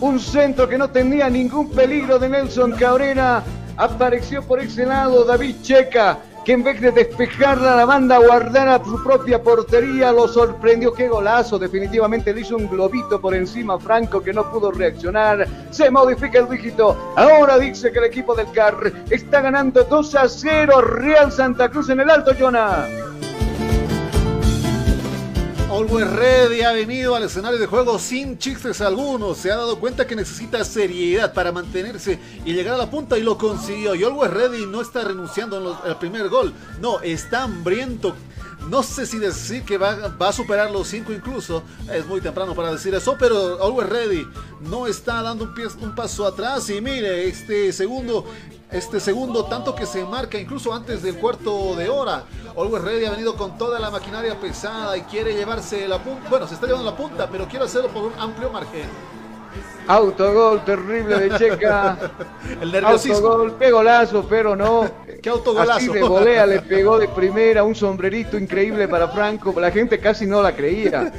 Un 0.00 0.18
centro 0.18 0.68
que 0.68 0.76
no 0.76 0.90
tenía 0.90 1.30
ningún 1.30 1.70
peligro 1.70 2.18
de 2.18 2.28
Nelson 2.28 2.72
Cabrera. 2.72 3.44
Apareció 3.76 4.42
por 4.42 4.58
ese 4.58 4.84
lado 4.84 5.24
David 5.24 5.54
Checa, 5.62 6.18
que 6.48 6.54
en 6.54 6.64
vez 6.64 6.80
de 6.80 6.90
despejarla 6.90 7.76
la 7.76 7.84
banda 7.84 8.16
guardar 8.16 8.68
a 8.70 8.82
su 8.82 9.04
propia 9.04 9.42
portería, 9.42 10.10
lo 10.12 10.26
sorprendió. 10.26 10.94
Qué 10.94 11.06
golazo, 11.06 11.58
definitivamente 11.58 12.32
le 12.32 12.40
hizo 12.40 12.56
un 12.56 12.70
globito 12.70 13.20
por 13.20 13.34
encima 13.34 13.74
a 13.74 13.78
Franco 13.78 14.22
que 14.22 14.32
no 14.32 14.50
pudo 14.50 14.70
reaccionar. 14.70 15.46
Se 15.68 15.90
modifica 15.90 16.38
el 16.38 16.48
dígito. 16.48 16.96
Ahora 17.16 17.58
dice 17.58 17.92
que 17.92 17.98
el 17.98 18.06
equipo 18.06 18.34
del 18.34 18.50
CAR 18.52 18.76
está 19.10 19.42
ganando 19.42 19.84
2 19.84 20.14
a 20.14 20.26
0. 20.26 20.80
Real 20.80 21.30
Santa 21.30 21.68
Cruz 21.68 21.90
en 21.90 22.00
el 22.00 22.08
alto, 22.08 22.32
Jonah. 22.40 22.86
Always 25.70 26.10
Ready 26.10 26.62
ha 26.62 26.72
venido 26.72 27.14
al 27.14 27.24
escenario 27.24 27.58
de 27.58 27.66
juego 27.66 27.98
sin 27.98 28.38
chistes 28.38 28.80
algunos. 28.80 29.36
Se 29.36 29.52
ha 29.52 29.56
dado 29.56 29.78
cuenta 29.78 30.06
que 30.06 30.16
necesita 30.16 30.64
seriedad 30.64 31.34
para 31.34 31.52
mantenerse 31.52 32.18
y 32.46 32.54
llegar 32.54 32.74
a 32.74 32.78
la 32.78 32.90
punta 32.90 33.18
y 33.18 33.22
lo 33.22 33.36
consiguió. 33.36 33.94
Y 33.94 34.02
Always 34.02 34.32
Ready 34.32 34.66
no 34.66 34.80
está 34.80 35.04
renunciando 35.04 35.78
al 35.84 35.98
primer 35.98 36.30
gol. 36.30 36.54
No, 36.80 37.00
está 37.00 37.42
hambriento. 37.42 38.14
No 38.70 38.82
sé 38.82 39.04
si 39.04 39.18
decir 39.18 39.62
que 39.62 39.76
va, 39.76 40.14
a 40.18 40.32
superar 40.32 40.70
los 40.70 40.88
5 40.88 41.12
incluso. 41.12 41.62
Es 41.92 42.06
muy 42.06 42.22
temprano 42.22 42.54
para 42.54 42.72
decir 42.72 42.94
eso, 42.94 43.16
pero 43.18 43.62
Always 43.62 43.90
Ready 43.90 44.26
no 44.62 44.86
está 44.86 45.22
dando 45.22 45.44
un, 45.44 45.54
pie, 45.54 45.66
un 45.82 45.94
paso 45.94 46.26
atrás. 46.26 46.70
Y 46.70 46.80
mire, 46.80 47.28
este 47.28 47.74
segundo 47.74 48.24
este 48.70 49.00
segundo 49.00 49.44
tanto 49.44 49.74
que 49.74 49.86
se 49.86 50.04
marca 50.04 50.38
incluso 50.38 50.74
antes 50.74 51.02
del 51.02 51.16
cuarto 51.16 51.74
de 51.74 51.88
hora. 51.88 52.24
Always 52.56 52.82
Ready 52.82 53.06
ha 53.06 53.10
venido 53.10 53.36
con 53.36 53.56
toda 53.56 53.78
la 53.78 53.90
maquinaria 53.90 54.38
pesada 54.38 54.96
y 54.96 55.02
quiere 55.02 55.34
llevarse 55.34 55.88
la 55.88 56.02
punta. 56.02 56.28
Bueno, 56.28 56.46
se 56.46 56.54
está 56.54 56.66
llevando 56.66 56.90
la 56.90 56.96
punta, 56.96 57.28
pero 57.30 57.46
quiere 57.48 57.64
hacerlo 57.64 57.88
por 57.88 58.04
un 58.04 58.12
amplio 58.18 58.50
margen. 58.50 58.88
Autogol 59.88 60.62
terrible 60.66 61.18
de 61.18 61.38
Checa. 61.38 61.96
El 62.60 62.72
nerviosismo. 62.72 63.16
Autogol, 63.16 63.56
qué 63.58 63.70
golazo, 63.70 64.26
pero 64.28 64.54
no. 64.54 64.86
Qué 65.22 65.30
autogolazo. 65.30 65.72
Así 65.72 65.88
de 65.88 66.02
volea 66.02 66.46
le 66.46 66.60
pegó 66.60 66.96
de 66.96 67.08
primera 67.08 67.64
un 67.64 67.74
sombrerito 67.74 68.38
increíble 68.38 68.86
para 68.86 69.08
Franco. 69.08 69.52
La 69.58 69.72
gente 69.72 69.98
casi 69.98 70.26
no 70.26 70.40
la 70.40 70.54
creía. 70.54 71.12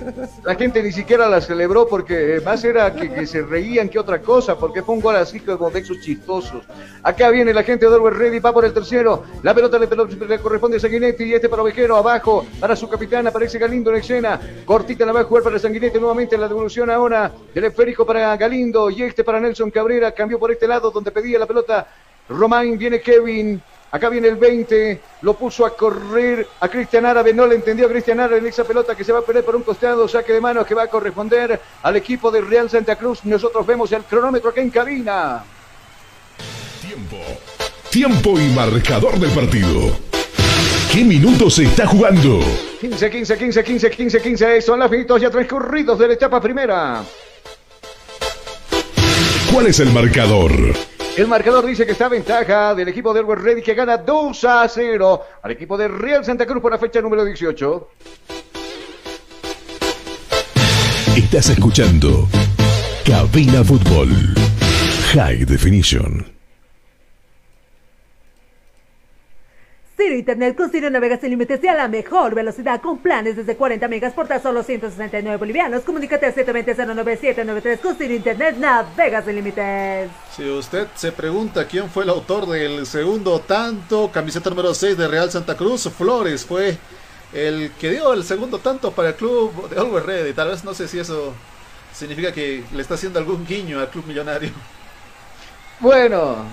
La 0.46 0.56
gente 0.56 0.82
ni 0.82 0.94
siquiera 0.94 1.28
la 1.28 1.42
celebró 1.42 1.86
porque 1.86 2.42
más 2.46 2.64
era 2.64 2.94
que, 2.94 3.28
se 3.28 3.42
reían 3.42 3.90
que 3.90 4.00
otra 4.00 4.22
cosa, 4.22 4.58
porque 4.58 4.84
fue 4.84 4.96
un 4.96 5.02
gol 5.02 5.18
así 5.18 5.42
como 5.42 5.70
de 5.70 5.80
esos 5.80 6.00
chistosos. 6.00 6.64
Acá 7.04 7.30
viene 7.30 7.54
la 7.54 7.64
gente 7.64 7.88
de 7.88 7.94
Orwell 7.94 8.16
Ready, 8.16 8.40
va 8.40 8.54
por 8.54 8.64
el 8.64 8.72
tercero. 8.72 9.24
La 9.44 9.54
pelota 9.54 9.78
le, 9.78 9.88
le 9.88 10.40
corresponde 10.40 10.78
a 10.78 10.80
Sanguinetti 10.80 11.26
y 11.26 11.34
este 11.34 11.50
para 11.50 11.64
Ovejero 11.64 11.98
abajo. 11.98 12.46
Para 12.58 12.78
su 12.78 12.88
capitán 12.88 13.28
aparece 13.28 13.60
Galindo 13.60 13.90
en 13.90 13.98
escena. 13.98 14.40
Cortita 14.64 15.06
la 15.06 15.12
va 15.12 15.22
a 15.22 15.24
jugar 15.26 15.44
para 15.44 15.60
Sanguinetti 15.60 16.00
nuevamente. 16.00 16.38
La 16.38 16.48
devolución 16.48 16.90
ahora 16.90 17.34
del 17.54 17.66
esférico 17.66 18.06
para 18.06 18.38
Galindo 18.38 18.59
y 18.92 19.04
este 19.04 19.24
para 19.24 19.40
Nelson 19.40 19.72
Cabrera. 19.72 20.12
Cambió 20.12 20.38
por 20.38 20.52
este 20.52 20.68
lado 20.68 20.92
donde 20.92 21.12
pedía 21.12 21.40
la 21.40 21.46
pelota. 21.46 21.88
Román 22.28 22.78
viene 22.78 23.00
Kevin. 23.00 23.62
Acá 23.92 24.10
viene 24.10 24.28
el 24.28 24.36
20, 24.36 25.02
lo 25.24 25.34
puso 25.34 25.66
a 25.66 25.76
correr 25.76 26.46
a 26.60 26.70
Cristian 26.70 27.08
Árabe, 27.08 27.34
no 27.34 27.48
le 27.48 27.56
entendió 27.56 27.88
a 27.88 27.90
Cristian 27.90 28.20
Árabe 28.20 28.38
en 28.38 28.46
esa 28.46 28.64
pelota 28.64 28.96
que 28.96 29.04
se 29.04 29.12
va 29.12 29.18
a 29.18 29.22
perder 29.24 29.44
por 29.44 29.56
un 29.56 29.64
costado, 29.64 30.08
saque 30.08 30.32
de 30.32 30.40
manos 30.40 30.68
que 30.68 30.76
va 30.76 30.84
a 30.84 30.88
corresponder 30.88 31.60
al 31.82 31.96
equipo 31.96 32.30
de 32.30 32.42
Real 32.42 32.70
Santa 32.70 32.98
Cruz. 32.98 33.26
Nosotros 33.26 33.66
vemos 33.66 33.92
el 33.92 34.04
cronómetro 34.04 34.52
aquí 34.52 34.60
en 34.60 34.70
cabina. 34.70 35.44
Tiempo. 36.82 37.18
Tiempo 37.90 38.40
y 38.40 38.50
marcador 38.50 39.18
del 39.18 39.32
partido. 39.32 39.98
¿Qué 40.94 41.04
minutos 41.04 41.56
se 41.56 41.64
está 41.64 41.88
jugando? 41.88 42.40
15, 42.82 43.10
15, 43.10 43.38
15, 43.38 43.64
15, 43.64 43.90
15, 43.92 44.22
15. 44.22 44.62
Son 44.62 44.80
los 44.80 44.92
minutos 44.92 45.20
ya 45.20 45.32
transcurridos 45.32 45.98
de 45.98 46.08
la 46.08 46.14
etapa 46.14 46.40
primera. 46.40 47.04
¿Cuál 49.52 49.68
es 49.68 49.80
el 49.80 49.92
marcador? 49.92 50.52
El 51.18 51.28
marcador 51.28 51.66
dice 51.66 51.86
que 51.86 51.94
está 51.94 52.06
a 52.06 52.10
ventaja 52.10 52.76
del 52.76 52.88
equipo 52.88 53.14
del 53.14 53.24
Always 53.24 53.42
Ready 53.42 53.62
que 53.62 53.74
gana 53.74 53.98
2 53.98 54.44
a 54.44 54.68
0 54.70 55.22
al 55.42 55.52
equipo 55.52 55.78
de 55.78 55.88
Real 55.88 56.24
Santa 56.24 56.46
Cruz 56.46 56.62
por 56.62 56.72
la 56.72 56.78
fecha 56.78 57.02
número 57.02 57.26
18. 57.26 57.90
Estás 61.18 61.50
escuchando 61.50 62.28
Cabina 63.04 63.64
Fútbol 63.64 64.10
High 65.14 65.46
Definition. 65.46 66.39
Ciro 70.00 70.16
Internet 70.16 70.56
con 70.56 70.72
Ciro 70.72 70.90
Navega 70.90 71.20
sin 71.20 71.32
límites 71.32 71.62
y 71.62 71.68
a 71.68 71.76
la 71.76 71.90
mejor 71.90 72.34
velocidad 72.34 72.80
con 72.80 73.00
planes 73.00 73.36
desde 73.36 73.58
40 73.58 73.86
megas 73.90 74.14
por 74.14 74.30
tan 74.30 74.42
solo 74.42 74.64
169 74.64 75.36
bolivianos. 75.36 75.84
Comunícate 75.84 76.26
a 76.26 76.34
720-09793 76.34 77.80
con 77.82 77.98
Ciro 77.98 78.14
Internet 78.14 78.56
Navega 78.56 79.22
sin 79.22 79.36
límites. 79.36 80.10
Si 80.34 80.50
usted 80.50 80.88
se 80.96 81.12
pregunta 81.12 81.68
quién 81.68 81.90
fue 81.90 82.06
el 82.06 82.12
autor 82.12 82.48
del 82.48 82.86
segundo 82.86 83.42
tanto, 83.42 84.10
camiseta 84.10 84.50
número 84.50 84.74
6 84.74 84.98
de 84.98 85.08
Real 85.10 85.30
Santa 85.30 85.58
Cruz, 85.58 85.90
Flores 85.90 86.46
fue 86.46 86.78
el 87.34 87.72
que 87.74 87.92
dio 87.92 88.14
el 88.14 88.24
segundo 88.24 88.60
tanto 88.60 88.92
para 88.92 89.10
el 89.10 89.16
club 89.16 89.70
de 89.70 89.82
Always 89.82 90.06
Ready. 90.06 90.32
Tal 90.32 90.48
vez 90.48 90.64
no 90.64 90.74
sé 90.74 90.88
si 90.88 90.98
eso 90.98 91.34
significa 91.94 92.32
que 92.32 92.64
le 92.74 92.82
está 92.82 92.94
haciendo 92.94 93.20
algún 93.20 93.46
guiño 93.46 93.82
al 93.82 93.90
club 93.90 94.06
millonario. 94.06 94.52
Bueno, 95.82 96.46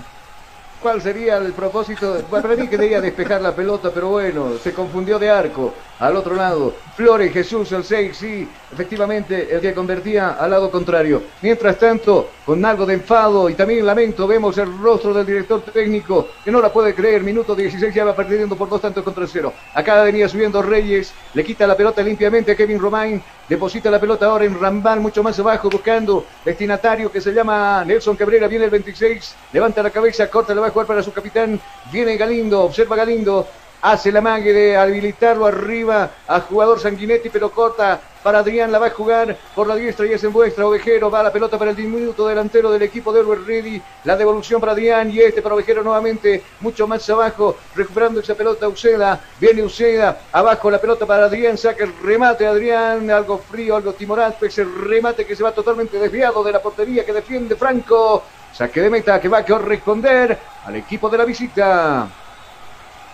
¿Cuál 0.80 1.00
sería 1.00 1.38
el 1.38 1.52
propósito? 1.52 2.16
Para 2.30 2.54
mí 2.54 2.68
quería 2.68 3.00
despejar 3.00 3.40
la 3.40 3.54
pelota, 3.54 3.90
pero 3.92 4.08
bueno, 4.08 4.58
se 4.58 4.72
confundió 4.72 5.18
de 5.18 5.30
arco. 5.30 5.74
Al 5.98 6.14
otro 6.14 6.34
lado, 6.34 6.74
Flores 6.94 7.32
Jesús, 7.32 7.72
el 7.72 7.82
6, 7.82 8.14
sí, 8.14 8.46
efectivamente, 8.70 9.54
el 9.54 9.62
que 9.62 9.72
convertía 9.72 10.32
al 10.32 10.50
lado 10.50 10.70
contrario. 10.70 11.22
Mientras 11.40 11.78
tanto, 11.78 12.28
con 12.44 12.62
algo 12.66 12.84
de 12.84 12.94
enfado 12.94 13.48
y 13.48 13.54
también 13.54 13.86
lamento, 13.86 14.26
vemos 14.26 14.58
el 14.58 14.78
rostro 14.78 15.14
del 15.14 15.24
director 15.24 15.62
técnico, 15.62 16.28
que 16.44 16.50
no 16.50 16.60
la 16.60 16.70
puede 16.70 16.94
creer. 16.94 17.22
Minuto 17.22 17.54
16 17.54 17.94
ya 17.94 18.04
va 18.04 18.14
perdiendo 18.14 18.56
por 18.56 18.68
dos 18.68 18.82
tantos 18.82 19.02
contra 19.02 19.26
cero. 19.26 19.54
Acá 19.72 20.02
venía 20.02 20.28
subiendo 20.28 20.60
Reyes, 20.60 21.14
le 21.32 21.42
quita 21.42 21.66
la 21.66 21.76
pelota 21.76 22.02
limpiamente 22.02 22.52
a 22.52 22.56
Kevin 22.56 22.78
Romain, 22.78 23.22
deposita 23.48 23.90
la 23.90 23.98
pelota 23.98 24.26
ahora 24.26 24.44
en 24.44 24.60
Rambal, 24.60 25.00
mucho 25.00 25.22
más 25.22 25.38
abajo, 25.38 25.70
buscando 25.70 26.26
destinatario 26.44 27.10
que 27.10 27.22
se 27.22 27.32
llama 27.32 27.82
Nelson 27.86 28.16
Cabrera, 28.16 28.48
viene 28.48 28.66
el 28.66 28.70
26, 28.70 29.34
levanta 29.54 29.82
la 29.82 29.90
cabeza, 29.90 30.28
corta, 30.28 30.54
le 30.54 30.60
va 30.60 30.66
a 30.66 30.70
jugar 30.70 30.86
para 30.86 31.02
su 31.02 31.12
capitán, 31.12 31.58
viene 31.90 32.18
Galindo, 32.18 32.60
observa 32.64 32.96
Galindo, 32.96 33.46
hace 33.82 34.12
la 34.12 34.20
mague 34.20 34.52
de 34.52 34.76
habilitarlo 34.76 35.46
arriba 35.46 36.10
a 36.26 36.40
jugador 36.40 36.80
Sanguinetti, 36.80 37.28
pero 37.30 37.50
corta 37.50 38.00
para 38.26 38.40
Adrián, 38.40 38.72
la 38.72 38.80
va 38.80 38.88
a 38.88 38.90
jugar 38.90 39.36
por 39.54 39.68
la 39.68 39.76
diestra 39.76 40.04
y 40.04 40.12
es 40.12 40.24
en 40.24 40.32
vuestra. 40.32 40.66
Ovejero 40.66 41.08
va 41.08 41.22
la 41.22 41.32
pelota 41.32 41.56
para 41.56 41.70
el 41.70 41.76
diminuto 41.76 42.26
delantero 42.26 42.72
del 42.72 42.82
equipo 42.82 43.12
de 43.12 43.20
Elwer 43.20 43.44
Ready. 43.46 43.80
La 44.02 44.16
devolución 44.16 44.60
para 44.60 44.72
Adrián 44.72 45.12
y 45.12 45.20
este 45.20 45.42
para 45.42 45.54
Ovejero 45.54 45.84
nuevamente, 45.84 46.42
mucho 46.58 46.88
más 46.88 47.08
abajo, 47.08 47.56
recuperando 47.76 48.18
esa 48.18 48.34
pelota 48.34 48.66
Uceda. 48.66 49.20
Viene 49.38 49.62
Uceda, 49.62 50.22
abajo 50.32 50.68
la 50.72 50.80
pelota 50.80 51.06
para 51.06 51.26
Adrián, 51.26 51.56
saca 51.56 51.84
el 51.84 51.92
remate 52.02 52.48
Adrián, 52.48 53.08
algo 53.12 53.38
frío, 53.38 53.76
algo 53.76 53.92
timorato, 53.92 54.44
ese 54.44 54.64
remate 54.64 55.24
que 55.24 55.36
se 55.36 55.44
va 55.44 55.52
totalmente 55.52 55.96
desviado 55.96 56.42
de 56.42 56.50
la 56.50 56.60
portería 56.60 57.04
que 57.04 57.12
defiende 57.12 57.54
Franco. 57.54 58.24
Saque 58.52 58.80
de 58.80 58.90
meta 58.90 59.20
que 59.20 59.28
va 59.28 59.38
a 59.38 59.44
corresponder 59.44 60.36
al 60.64 60.74
equipo 60.74 61.08
de 61.08 61.18
la 61.18 61.24
visita. 61.24 62.08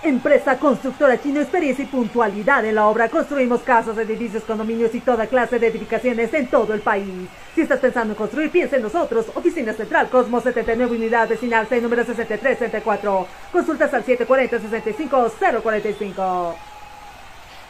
Empresa 0.05 0.59
constructora 0.59 1.23
chino, 1.23 1.41
experiencia 1.41 1.85
y 1.85 1.87
puntualidad 1.87 2.65
en 2.65 2.75
la 2.75 2.89
obra. 2.89 3.09
Construimos 3.09 3.61
casas, 3.61 3.97
edificios, 3.99 4.43
condominios 4.43 4.93
y 4.97 5.01
toda 5.01 5.29
clase 5.29 5.61
de 5.61 5.69
edificaciones 5.69 6.35
en 6.35 6.49
todo 6.49 6.75
el 6.75 6.81
país. 6.81 7.29
Si 7.55 7.61
estás 7.61 7.79
pensando 7.79 8.13
en 8.13 8.19
construir, 8.19 8.51
piensa 8.51 8.75
en 8.75 8.83
nosotros. 8.83 9.27
Oficina 9.33 9.73
Central 9.73 10.09
Cosmos 10.09 10.43
79 10.43 10.97
Unidad 10.97 11.29
Vecinal 11.29 11.69
6, 11.69 11.85
número 11.85 12.05
6334. 12.05 13.29
Consultas 13.53 13.95
al 13.95 14.05
740-65-045. 14.05 16.72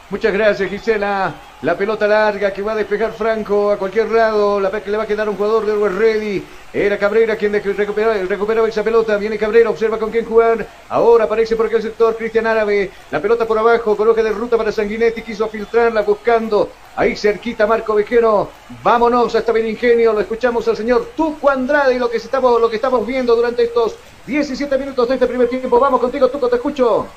Muchas 0.09 0.33
gracias, 0.33 0.69
Gisela. 0.69 1.33
La 1.61 1.77
pelota 1.77 2.05
larga 2.07 2.51
que 2.51 2.61
va 2.61 2.73
a 2.73 2.75
despejar 2.75 3.13
Franco 3.13 3.71
a 3.71 3.77
cualquier 3.77 4.11
lado. 4.11 4.59
La 4.59 4.69
que 4.69 4.91
le 4.91 4.97
va 4.97 5.03
a 5.03 5.07
quedar 5.07 5.29
un 5.29 5.37
jugador 5.37 5.65
de 5.65 5.71
Always 5.71 5.95
Ready. 5.95 6.43
Era 6.73 6.97
Cabrera 6.97 7.35
quien 7.37 7.53
recuperaba, 7.53 8.15
recuperaba 8.15 8.67
esa 8.67 8.83
pelota. 8.83 9.15
Viene 9.17 9.37
Cabrera, 9.37 9.69
observa 9.69 9.97
con 9.97 10.11
quién 10.11 10.25
jugar. 10.25 10.67
Ahora 10.89 11.23
aparece 11.23 11.55
por 11.55 11.67
aquel 11.67 11.81
sector 11.81 12.17
Cristian 12.17 12.45
Árabe. 12.45 12.91
La 13.11 13.21
pelota 13.21 13.47
por 13.47 13.57
abajo, 13.57 13.95
coloca 13.95 14.21
de 14.21 14.31
ruta 14.31 14.57
para 14.57 14.71
Sanguinetti. 14.71 15.21
Quiso 15.21 15.47
filtrarla 15.47 16.01
buscando. 16.01 16.69
Ahí 16.97 17.15
cerquita 17.15 17.65
Marco 17.65 17.95
Vejero. 17.95 18.51
Vámonos 18.83 19.33
hasta 19.33 19.57
Ingenio. 19.57 20.13
Lo 20.13 20.19
escuchamos 20.19 20.67
al 20.67 20.75
señor 20.75 21.11
Tuco 21.15 21.49
Andrade 21.49 21.95
y 21.95 21.99
lo 21.99 22.09
que 22.09 22.17
estamos, 22.17 22.59
lo 22.59 22.69
que 22.69 22.75
estamos 22.75 23.07
viendo 23.07 23.35
durante 23.35 23.63
estos 23.63 23.95
17 24.27 24.77
minutos 24.77 25.07
de 25.07 25.13
este 25.13 25.27
primer 25.27 25.47
tiempo. 25.47 25.79
Vamos 25.79 26.01
contigo, 26.01 26.27
Tuco, 26.27 26.49
te 26.49 26.57
escucho. 26.57 27.07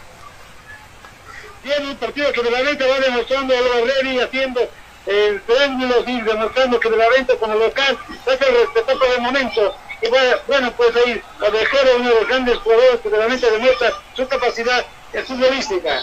Tiene 1.66 1.90
un 1.90 1.96
partido 1.96 2.32
que 2.32 2.42
de 2.44 2.50
la 2.52 2.62
venta 2.62 2.86
va 2.86 3.00
demostrando 3.00 3.52
a 3.52 4.08
y 4.08 4.20
haciendo 4.20 4.60
el 5.04 5.42
términos 5.42 6.04
y 6.06 6.20
demostrando 6.20 6.78
que 6.78 6.88
de 6.88 6.96
la 6.96 7.08
venta 7.08 7.34
como 7.40 7.56
local 7.56 7.98
es 8.08 8.40
el 8.40 8.54
respeto 8.54 8.96
por 8.96 9.08
el 9.16 9.20
momento. 9.20 9.74
Y 10.00 10.08
bueno, 10.08 10.36
bueno 10.46 10.72
pues 10.76 10.94
ahí 10.94 11.20
Ovejero, 11.40 11.96
uno 11.96 12.08
de 12.08 12.14
los 12.14 12.28
grandes 12.28 12.56
jugadores 12.58 13.00
que 13.00 13.10
de 13.10 13.18
la 13.18 13.26
venta 13.26 13.50
demuestra 13.50 13.92
su 14.14 14.28
capacidad 14.28 14.86
futbolística. 15.26 16.02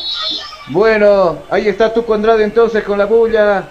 Bueno, 0.67 1.43
ahí 1.49 1.69
está 1.69 1.93
Tuco 1.93 2.13
Andrade 2.13 2.43
entonces 2.43 2.83
con 2.83 2.97
la 2.97 3.05
bulla 3.05 3.69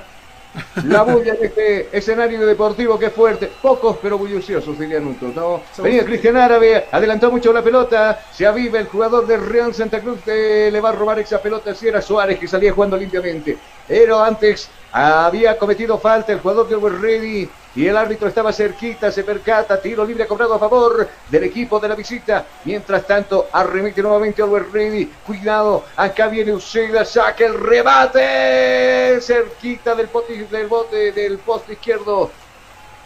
la 0.85 1.03
bulla 1.03 1.35
de 1.35 1.47
este 1.47 1.97
escenario 1.97 2.47
deportivo 2.47 2.99
que 2.99 3.07
es 3.07 3.13
fuerte. 3.13 3.51
Pocos 3.61 3.97
pero 4.03 4.19
bulliciosos, 4.19 4.79
dirían 4.79 5.07
otros, 5.07 5.35
¿no? 5.35 5.63
Venía 5.83 6.05
Cristian 6.05 6.37
Árabe, 6.37 6.87
adelantó 6.91 7.31
mucho 7.31 7.53
la 7.53 7.63
pelota. 7.63 8.25
Se 8.33 8.47
aviva 8.47 8.79
el 8.79 8.87
jugador 8.87 9.27
de 9.27 9.37
Real 9.37 9.75
Santa 9.75 10.01
Cruz 10.01 10.21
que 10.25 10.71
le 10.71 10.81
va 10.81 10.91
a 10.91 10.93
robar 10.93 11.19
esa 11.19 11.41
pelota. 11.41 11.75
Si 11.75 11.89
era 11.89 12.03
Suárez 12.03 12.39
que 12.39 12.49
salía 12.49 12.73
jugando 12.73 12.97
limpiamente. 12.97 13.57
Pero 13.89 14.23
antes 14.23 14.69
había 14.93 15.59
cometido 15.59 15.99
falta 15.99 16.33
el 16.33 16.41
jugador 16.41 16.69
de 16.69 16.89
Ready 16.89 17.49
y 17.75 17.87
el 17.87 17.97
árbitro 17.97 18.29
estaba 18.29 18.53
cerquita, 18.53 19.11
se 19.11 19.25
percata, 19.25 19.81
tiro 19.81 20.05
libre 20.05 20.27
cobrado 20.27 20.55
a 20.55 20.59
favor 20.59 21.09
del 21.29 21.45
equipo 21.45 21.81
de 21.81 21.89
la 21.89 21.95
visita. 21.95 22.45
Mientras 22.65 23.07
tanto, 23.07 23.49
arremete 23.51 24.03
nuevamente 24.03 24.43
Always 24.43 24.71
Ready. 24.71 25.07
Cuidado, 25.27 25.85
acá 25.97 26.29
viene 26.29 26.53
Uceda, 26.53 27.05
saca 27.05 27.47
el 27.47 27.59
rebate 27.59 29.19
cerquita 29.21 29.95
del, 29.95 30.09
del 30.51 30.67
bote 30.67 31.13
del 31.13 31.39
poste 31.39 31.73
izquierdo. 31.73 32.31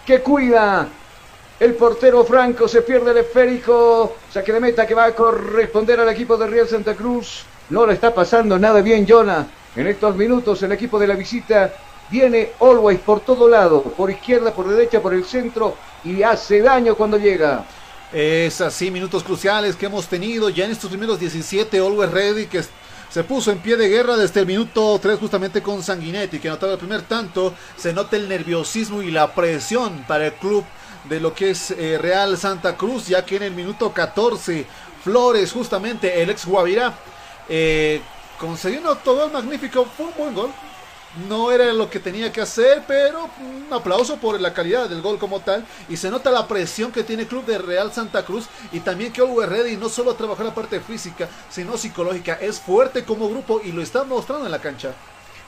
Que 0.05 0.21
cuida 0.21 0.89
el 1.61 1.75
portero 1.75 2.25
Franco, 2.25 2.67
se 2.67 2.83
pierde 2.83 3.13
el 3.13 3.19
esférico. 3.19 4.17
Saque 4.33 4.53
de 4.53 4.61
meta 4.61 4.87
que 4.87 4.95
va 4.95 5.05
a 5.05 5.15
corresponder 5.15 6.01
al 6.01 6.09
equipo 6.09 6.37
de 6.37 6.47
Real 6.49 6.69
Santa 6.69 6.95
Cruz. 6.95 7.45
No 7.71 7.87
le 7.87 7.95
está 7.95 8.13
pasando 8.13 8.59
nada 8.59 8.81
bien, 8.81 9.07
Jonah. 9.09 9.47
En 9.77 9.87
estos 9.87 10.17
minutos 10.17 10.63
el 10.63 10.73
equipo 10.73 10.99
de 10.99 11.07
la 11.07 11.15
visita 11.15 11.73
viene 12.11 12.51
always 12.61 12.99
por 13.01 13.21
todo 13.21 13.49
lado, 13.49 13.83
por 13.83 14.11
izquierda, 14.11 14.53
por 14.53 14.69
derecha, 14.69 15.01
por 15.01 15.15
el 15.15 15.25
centro 15.25 15.77
y 16.05 16.23
hace 16.23 16.61
daño 16.61 16.95
cuando 16.95 17.19
llega. 17.19 17.65
Es 18.13 18.61
así, 18.61 18.91
minutos 18.91 19.25
cruciales 19.25 19.77
que 19.77 19.87
hemos 19.87 20.07
tenido 20.07 20.49
ya 20.49 20.65
en 20.65 20.71
estos 20.71 20.91
primeros 20.91 21.19
17, 21.19 21.79
Always 21.79 22.11
Ready 22.11 22.47
que 22.47 22.63
se 23.11 23.25
puso 23.25 23.51
en 23.51 23.59
pie 23.59 23.77
de 23.77 23.89
guerra 23.89 24.17
desde 24.17 24.41
el 24.41 24.47
minuto 24.47 24.99
3 25.01 25.19
justamente 25.19 25.63
con 25.63 25.83
Sanguinetti 25.83 26.39
que 26.39 26.49
anotaba 26.49 26.73
el 26.73 26.79
primer 26.79 27.03
tanto, 27.03 27.55
se 27.77 27.93
nota 27.93 28.17
el 28.17 28.29
nerviosismo 28.29 29.03
y 29.03 29.11
la 29.11 29.35
presión 29.35 30.05
para 30.07 30.27
el 30.27 30.35
club 30.35 30.65
de 31.09 31.21
lo 31.21 31.35
que 31.35 31.51
es 31.51 31.71
eh, 31.73 31.99
Real 32.01 32.37
Santa 32.37 32.77
Cruz, 32.77 33.09
ya 33.09 33.25
que 33.25 33.37
en 33.37 33.45
el 33.45 33.55
minuto 33.55 33.93
14 33.93 34.67
Flores 35.03 35.53
justamente 35.53 36.21
el 36.21 36.31
ex 36.31 36.47
Guavirá 36.47 36.95
eh, 37.49 38.01
Consiguió 38.39 38.81
un 38.81 38.87
autogol 38.87 39.33
magnífico, 39.33 39.87
fue 39.97 40.07
un 40.07 40.15
buen 40.17 40.35
gol. 40.35 40.51
No 41.29 41.51
era 41.51 41.73
lo 41.73 41.89
que 41.89 41.99
tenía 41.99 42.31
que 42.31 42.43
hacer, 42.43 42.83
pero 42.87 43.31
un 43.41 43.73
aplauso 43.73 44.17
por 44.19 44.39
la 44.39 44.53
calidad 44.53 44.89
del 44.89 45.01
gol 45.01 45.19
como 45.19 45.41
tal. 45.41 45.65
Y 45.89 45.97
se 45.97 46.11
nota 46.11 46.31
la 46.31 46.47
presión 46.47 46.93
que 46.93 47.05
tiene 47.05 47.23
el 47.23 47.29
club 47.29 47.47
de 47.47 47.59
Real 47.59 47.91
Santa 47.93 48.25
Cruz. 48.25 48.47
Y 48.71 48.81
también 48.81 49.13
que 49.13 49.23
Always 49.23 49.49
Ready 49.49 49.77
no 49.77 49.89
solo 49.89 50.15
trabaja 50.15 50.45
la 50.45 50.55
parte 50.55 50.79
física, 50.81 51.29
sino 51.49 51.79
psicológica. 51.79 52.35
Es 52.35 52.61
fuerte 52.61 53.05
como 53.05 53.31
grupo 53.31 53.61
y 53.65 53.73
lo 53.73 53.81
está 53.81 54.05
mostrando 54.05 54.45
en 54.45 54.53
la 54.53 54.61
cancha. 54.61 54.93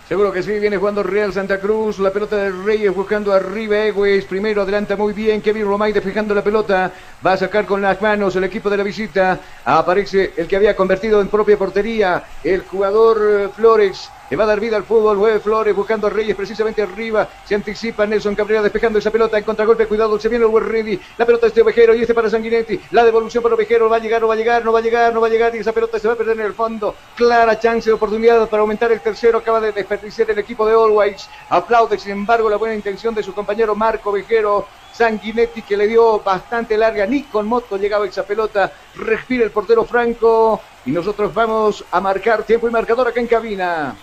Seguro 0.09 0.33
que 0.33 0.43
sí, 0.43 0.59
viene 0.59 0.79
jugando 0.79 1.03
Real 1.03 1.35
Santa 1.35 1.61
Cruz, 1.61 1.99
la 1.99 2.11
pelota 2.11 2.37
de 2.37 2.51
Reyes 2.51 2.95
buscando 2.95 3.31
arriba 3.31 3.77
Egues, 3.77 4.25
primero 4.25 4.63
adelanta 4.63 4.97
muy 4.97 5.13
bien, 5.13 5.43
Kevin 5.43 5.67
Romay 5.67 5.93
despejando 5.93 6.35
la 6.35 6.43
pelota, 6.43 6.91
Va 7.25 7.35
a 7.35 7.37
sacar 7.37 7.67
con 7.67 7.83
las 7.83 8.01
manos 8.01 8.35
el 8.35 8.45
equipo 8.45 8.71
de 8.71 8.79
la 8.79 8.85
visita. 8.85 9.39
Aparece 9.67 10.33
el 10.39 10.49
que 10.49 10.57
había 10.57 10.75
convertido 10.75 11.21
en 11.21 11.29
propia 11.29 11.59
portería, 11.59 12.25
el 12.43 12.63
jugador 12.63 13.19
eh, 13.21 13.49
Flores. 13.55 14.09
Le 14.31 14.37
va 14.37 14.45
a 14.45 14.47
dar 14.47 14.61
vida 14.61 14.77
al 14.77 14.85
fútbol. 14.85 15.17
Mueve 15.17 15.41
Flores 15.41 15.75
buscando 15.75 16.07
a 16.07 16.11
Reyes 16.11 16.37
precisamente 16.37 16.83
arriba. 16.83 17.29
Se 17.45 17.55
anticipa 17.55 18.07
Nelson 18.07 18.35
Cabrera 18.35 18.63
despejando 18.63 18.99
esa 18.99 19.11
pelota 19.11 19.39
en 19.39 19.45
contragolpe. 19.45 19.87
Cuidado, 19.87 20.19
se 20.21 20.29
viene 20.29 20.45
el 20.45 20.61
Ready. 20.61 21.01
La 21.17 21.25
pelota 21.25 21.47
es 21.47 21.55
de 21.55 21.63
Ovejero 21.63 21.95
y 21.95 22.03
este 22.03 22.15
para 22.15 22.29
Sanguinetti. 22.29 22.79
La 22.91 23.05
devolución 23.05 23.43
para 23.43 23.55
Ovejero. 23.55 23.89
Va 23.89 23.97
a 23.97 24.01
llegar, 24.01 24.21
no 24.21 24.29
va 24.29 24.35
a 24.35 24.37
llegar, 24.37 24.65
no 24.65 24.73
va 24.73 24.79
a 24.79 24.83
llegar, 24.83 25.15
no 25.15 25.21
va 25.21 25.27
a 25.29 25.31
llegar. 25.31 25.55
Y 25.55 25.59
esa 25.59 25.73
pelota 25.73 25.99
se 25.99 26.09
va 26.09 26.15
a 26.15 26.17
perder 26.17 26.39
en 26.39 26.47
el 26.47 26.55
fondo. 26.55 26.95
Clara 27.17 27.59
chance 27.59 27.89
de 27.89 27.95
oportunidad 27.95 28.49
para 28.49 28.61
aumentar 28.61 28.93
el 28.93 29.01
tercero. 29.01 29.39
Acaba 29.39 29.61
de 29.61 29.73
desperdiciar 29.73 30.31
el 30.31 30.39
equipo 30.39 30.67
de 30.67 30.75
Always. 30.75 31.29
Aplaude, 31.49 31.99
sin 31.99 32.13
embargo, 32.13 32.51
la 32.51 32.57
buena 32.57 32.75
intención 32.75 33.15
de 33.15 33.23
su 33.23 33.33
compañero 33.33 33.75
Marco 33.75 34.11
Ovejero. 34.11 34.67
Sanguinetti 34.93 35.63
que 35.63 35.77
le 35.77 35.87
dio 35.87 36.19
bastante 36.21 36.77
larga, 36.77 37.07
ni 37.07 37.23
con 37.23 37.47
moto 37.47 37.77
llegaba 37.77 38.05
esa 38.05 38.25
pelota, 38.25 38.73
respira 38.97 39.45
el 39.45 39.53
portero 39.53 39.85
Franco 39.85 40.61
y 40.85 40.91
nosotros 40.91 41.33
vamos 41.33 41.85
a 41.93 42.01
marcar 42.01 42.43
tiempo 42.43 42.67
y 42.67 42.73
marcador 42.73 43.07
acá 43.07 43.21
en 43.21 43.29
cabina. 43.29 43.95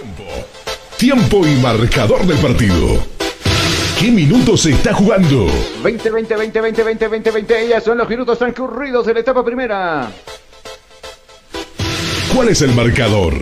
Tiempo. 0.00 0.24
Tiempo 0.96 1.46
y 1.46 1.56
marcador 1.56 2.24
del 2.24 2.38
partido. 2.38 3.04
¿Qué 3.98 4.10
minutos 4.10 4.62
se 4.62 4.70
está 4.70 4.94
jugando? 4.94 5.46
20, 5.82 6.10
20, 6.10 6.36
20, 6.36 6.60
20, 6.62 6.82
20, 6.82 7.08
20, 7.08 7.30
20. 7.30 7.66
Ellas 7.66 7.84
son 7.84 7.98
los 7.98 8.08
minutos 8.08 8.38
transcurridos 8.38 9.04
de 9.04 9.12
la 9.12 9.20
etapa 9.20 9.44
primera. 9.44 10.10
¿Cuál 12.34 12.48
es 12.48 12.62
el 12.62 12.74
marcador? 12.74 13.34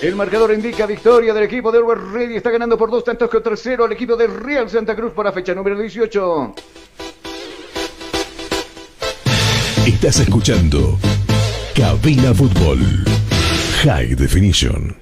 El 0.00 0.16
marcador 0.16 0.52
indica 0.52 0.86
victoria 0.86 1.32
del 1.32 1.44
equipo 1.44 1.70
de 1.70 1.78
Uruguay 1.78 1.98
Ready. 2.12 2.36
Está 2.36 2.50
ganando 2.50 2.76
por 2.76 2.90
dos 2.90 3.04
tantos 3.04 3.30
que 3.30 3.38
tercero 3.38 3.86
el 3.86 3.92
equipo 3.92 4.16
de 4.16 4.26
Real 4.26 4.68
Santa 4.68 4.96
Cruz 4.96 5.12
por 5.12 5.24
la 5.24 5.30
fecha 5.30 5.54
número 5.54 5.78
18. 5.78 6.54
Estás 9.86 10.18
escuchando 10.18 10.98
Cabina 11.76 12.34
Fútbol 12.34 12.80
High 13.84 14.16
Definition. 14.16 15.01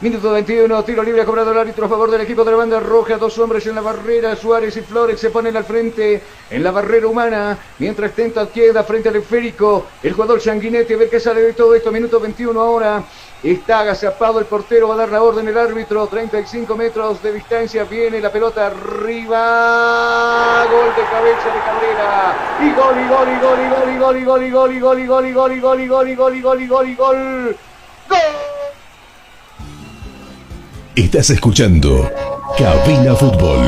Minuto 0.00 0.30
21, 0.30 0.84
tiro 0.84 1.02
libre 1.02 1.24
cobrado 1.24 1.50
el 1.50 1.58
árbitro 1.58 1.86
a 1.86 1.88
favor 1.88 2.08
del 2.08 2.20
equipo 2.20 2.44
de 2.44 2.52
la 2.52 2.58
banda 2.58 2.78
roja. 2.78 3.16
Dos 3.16 3.36
hombres 3.40 3.66
en 3.66 3.74
la 3.74 3.80
barrera, 3.80 4.36
Suárez 4.36 4.76
y 4.76 4.82
Flores 4.82 5.18
se 5.18 5.30
ponen 5.30 5.56
al 5.56 5.64
frente 5.64 6.22
en 6.48 6.62
la 6.62 6.70
barrera 6.70 7.08
humana. 7.08 7.58
Mientras 7.80 8.12
tenta 8.12 8.46
queda 8.46 8.84
frente 8.84 9.08
al 9.08 9.16
esférico 9.16 9.86
el 10.00 10.12
jugador 10.12 10.40
Sanguinetti. 10.40 10.94
A 10.94 10.98
ver 10.98 11.10
qué 11.10 11.18
sale 11.18 11.40
de 11.42 11.52
todo 11.52 11.74
esto. 11.74 11.90
Minuto 11.90 12.20
21 12.20 12.60
ahora. 12.60 13.02
Está 13.42 13.80
agazapado 13.80 14.38
el 14.38 14.44
portero, 14.44 14.86
va 14.86 14.94
a 14.94 14.98
dar 14.98 15.08
la 15.08 15.20
orden 15.20 15.48
el 15.48 15.58
árbitro. 15.58 16.06
35 16.06 16.76
metros 16.76 17.20
de 17.20 17.32
distancia. 17.32 17.82
Viene 17.82 18.20
la 18.20 18.30
pelota 18.30 18.68
arriba. 18.68 20.64
Gol 20.70 20.94
de 20.94 21.02
cabeza 21.10 21.48
de 21.52 21.60
Cabrera. 21.66 22.36
Y 22.60 22.72
gol, 22.72 23.00
y 23.00 23.08
gol, 23.08 23.28
y 23.28 23.40
gol, 23.40 23.58
y 23.58 23.68
gol, 23.68 23.90
y 23.90 23.98
gol, 23.98 24.16
y 24.16 24.24
gol, 24.24 24.44
y 24.44 24.50
gol, 24.50 24.86
y 24.86 24.92
gol, 24.92 25.26
y 25.26 25.32
gol, 25.32 25.50
y 25.50 25.58
gol, 25.58 25.80
y 25.80 25.88
gol, 25.88 26.08
y 26.08 26.14
gol, 26.14 26.36
y 26.36 26.36
gol, 26.36 26.36
y 26.36 26.40
gol, 26.40 26.62
y 26.62 26.66
gol, 26.68 26.88
y 26.88 26.94
gol. 26.94 27.58
Estás 30.98 31.30
escuchando 31.30 32.10
Cabina 32.58 33.14
Fútbol 33.14 33.64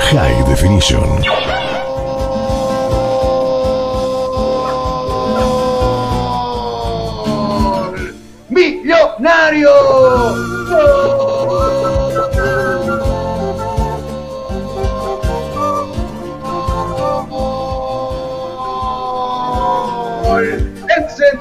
High 0.00 0.42
Definition. 0.48 1.22
¡Millonario! 8.48 10.55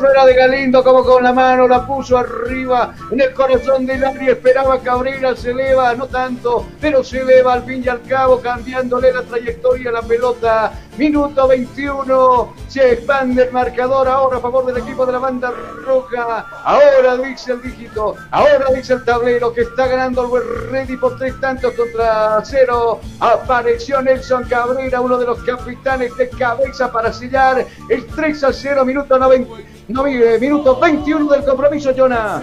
El 0.06 0.12
centro 0.12 0.24
era 0.24 0.26
de 0.26 0.34
Galindo, 0.36 0.84
como 0.84 1.04
con 1.04 1.24
la 1.24 1.34
mano 1.34 1.68
la 1.68 1.86
puso 1.86 2.18
arriba 2.18 2.94
en 3.12 3.22
el 3.22 3.34
corazón 3.34 3.86
del 3.88 4.04
área. 4.04 4.34
Esperaba 4.34 4.80
Cabrera, 4.80 5.36
se 5.36 5.52
eleva, 5.52 5.96
no 5.96 6.06
tanto, 6.06 6.68
pero 6.80 7.04
se 7.04 7.22
eleva 7.22 7.54
al 7.54 7.64
fin 7.64 7.82
y 7.84 7.88
al 7.88 8.02
cabo, 8.04 8.40
cambiándole 8.40 9.12
la 9.12 9.24
trayectoria 9.24 9.90
a 9.90 9.94
la 9.94 10.02
pelota. 10.04 10.72
Minuto 10.98 11.46
21, 11.46 12.54
se 12.70 12.94
expande 12.94 13.44
el 13.44 13.52
marcador 13.52 14.08
ahora 14.08 14.38
a 14.38 14.40
favor 14.40 14.66
del 14.66 14.78
equipo 14.78 15.06
de 15.06 15.12
la 15.12 15.20
banda 15.20 15.52
roja. 15.86 16.48
Ahora 16.64 17.18
dice 17.18 17.52
el 17.52 17.62
dígito, 17.62 18.16
ahora 18.32 18.68
dice 18.74 18.94
el 18.94 19.04
tablero 19.04 19.54
que 19.54 19.62
está 19.62 19.88
ganando 19.88 20.24
el 20.24 20.32
West 20.32 20.46
Ready 20.72 20.96
por 20.96 21.18
tres 21.18 21.38
tantos 21.42 21.74
contra 21.74 22.42
cero. 22.46 23.02
Apareció 23.20 24.02
Nelson 24.02 24.46
Cabrera, 24.46 25.02
uno 25.02 25.18
de 25.18 25.26
los 25.26 25.44
capitanes 25.44 26.16
de 26.16 26.30
cabeza 26.30 26.90
para 26.90 27.12
sellar 27.12 27.66
el 27.90 28.06
3 28.08 28.44
a 28.46 28.54
0, 28.54 28.86
minuto 28.86 29.20
90. 29.20 29.54
No, 29.88 30.08
eh, 30.08 30.40
minuto 30.40 30.80
21 30.80 31.28
del 31.28 31.44
compromiso, 31.44 31.92
Jonah. 31.96 32.42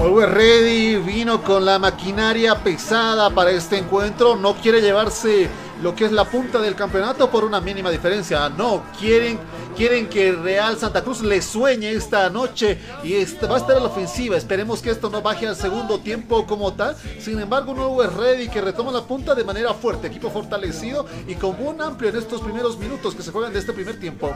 Always 0.00 0.28
Ready 0.28 0.96
vino 0.96 1.42
con 1.42 1.64
la 1.64 1.78
maquinaria 1.78 2.56
pesada 2.56 3.30
para 3.30 3.50
este 3.50 3.78
encuentro. 3.78 4.36
No 4.36 4.54
quiere 4.54 4.82
llevarse 4.82 5.48
lo 5.82 5.94
que 5.94 6.04
es 6.04 6.12
la 6.12 6.24
punta 6.24 6.60
del 6.60 6.74
campeonato 6.74 7.30
por 7.30 7.44
una 7.44 7.60
mínima 7.60 7.90
diferencia. 7.90 8.48
No, 8.48 8.82
quieren, 8.98 9.38
quieren 9.76 10.08
que 10.08 10.32
Real 10.32 10.78
Santa 10.78 11.02
Cruz 11.02 11.22
le 11.22 11.42
sueñe 11.42 11.90
esta 11.90 12.30
noche 12.30 12.78
y 13.02 13.14
va 13.14 13.54
a 13.54 13.58
estar 13.58 13.76
a 13.76 13.80
la 13.80 13.86
ofensiva. 13.86 14.36
Esperemos 14.36 14.80
que 14.80 14.90
esto 14.90 15.10
no 15.10 15.22
baje 15.22 15.46
al 15.46 15.56
segundo 15.56 15.98
tiempo 15.98 16.46
como 16.46 16.72
tal. 16.72 16.96
Sin 17.18 17.40
embargo, 17.40 17.72
un 17.72 17.78
nuevo 17.78 18.02
Ready 18.02 18.48
que 18.48 18.60
retoma 18.60 18.92
la 18.92 19.02
punta 19.02 19.34
de 19.34 19.44
manera 19.44 19.74
fuerte. 19.74 20.06
Equipo 20.06 20.30
fortalecido 20.30 21.06
y 21.26 21.34
con 21.34 21.56
un 21.60 21.80
amplio 21.80 22.10
en 22.10 22.16
estos 22.16 22.40
primeros 22.40 22.78
minutos 22.78 23.14
que 23.14 23.22
se 23.22 23.30
juegan 23.30 23.52
de 23.52 23.58
este 23.58 23.72
primer 23.72 23.98
tiempo. 23.98 24.34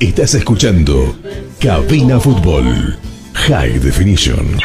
Estás 0.00 0.34
escuchando 0.34 1.14
Cabina 1.60 2.18
Fútbol 2.18 2.98
High 3.48 3.80
Definition. 3.80 4.58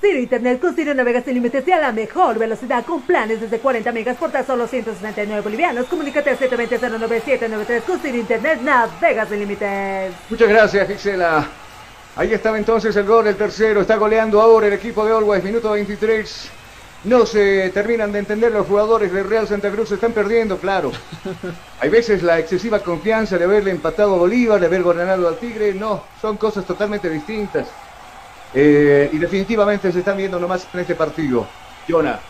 Ciro 0.00 0.18
Internet 0.18 0.60
con 0.60 0.74
Ciro 0.74 0.94
navegas 0.94 1.24
sin 1.24 1.34
límites 1.34 1.68
y 1.68 1.72
a 1.72 1.78
la 1.78 1.92
mejor 1.92 2.38
velocidad 2.38 2.84
con 2.84 3.02
planes 3.02 3.40
desde 3.40 3.58
40 3.58 3.92
megas 3.92 4.16
por 4.16 4.30
tan 4.30 4.46
solo 4.46 4.66
169 4.66 5.42
bolivianos. 5.42 5.86
Comunícate 5.86 6.30
al 6.30 6.38
720-09793 6.38 7.82
con 7.82 8.00
Ciro 8.00 8.16
Internet 8.16 8.60
navegas 8.62 9.28
sin 9.28 9.40
límites. 9.40 10.12
Muchas 10.30 10.48
gracias, 10.48 10.88
Gisela. 10.88 11.46
Ahí 12.16 12.32
estaba 12.32 12.56
entonces 12.58 12.96
el 12.96 13.04
gol, 13.04 13.26
el 13.26 13.36
tercero. 13.36 13.82
Está 13.82 13.96
goleando 13.96 14.40
ahora 14.40 14.66
el 14.68 14.72
equipo 14.72 15.04
de 15.04 15.12
Always, 15.12 15.44
minuto 15.44 15.70
23. 15.72 16.61
No 17.04 17.26
se 17.26 17.70
terminan 17.70 18.12
de 18.12 18.20
entender 18.20 18.52
los 18.52 18.66
jugadores 18.66 19.12
de 19.12 19.24
Real 19.24 19.48
Santa 19.48 19.70
Cruz, 19.70 19.88
se 19.88 19.96
están 19.96 20.12
perdiendo, 20.12 20.56
claro. 20.58 20.92
Hay 21.80 21.88
veces 21.90 22.22
la 22.22 22.38
excesiva 22.38 22.78
confianza 22.78 23.36
de 23.38 23.44
haberle 23.44 23.72
empatado 23.72 24.14
a 24.14 24.18
Bolívar, 24.18 24.60
de 24.60 24.66
haber 24.66 24.84
ganado 24.84 25.26
al 25.26 25.36
Tigre, 25.38 25.74
no, 25.74 26.04
son 26.20 26.36
cosas 26.36 26.64
totalmente 26.64 27.10
distintas. 27.10 27.66
Eh, 28.54 29.08
y 29.12 29.18
definitivamente 29.18 29.90
se 29.90 29.98
están 30.00 30.16
viendo 30.16 30.38
nomás 30.38 30.66
en 30.72 30.80
este 30.80 30.94
partido. 30.94 31.46
Jonah. 31.88 32.20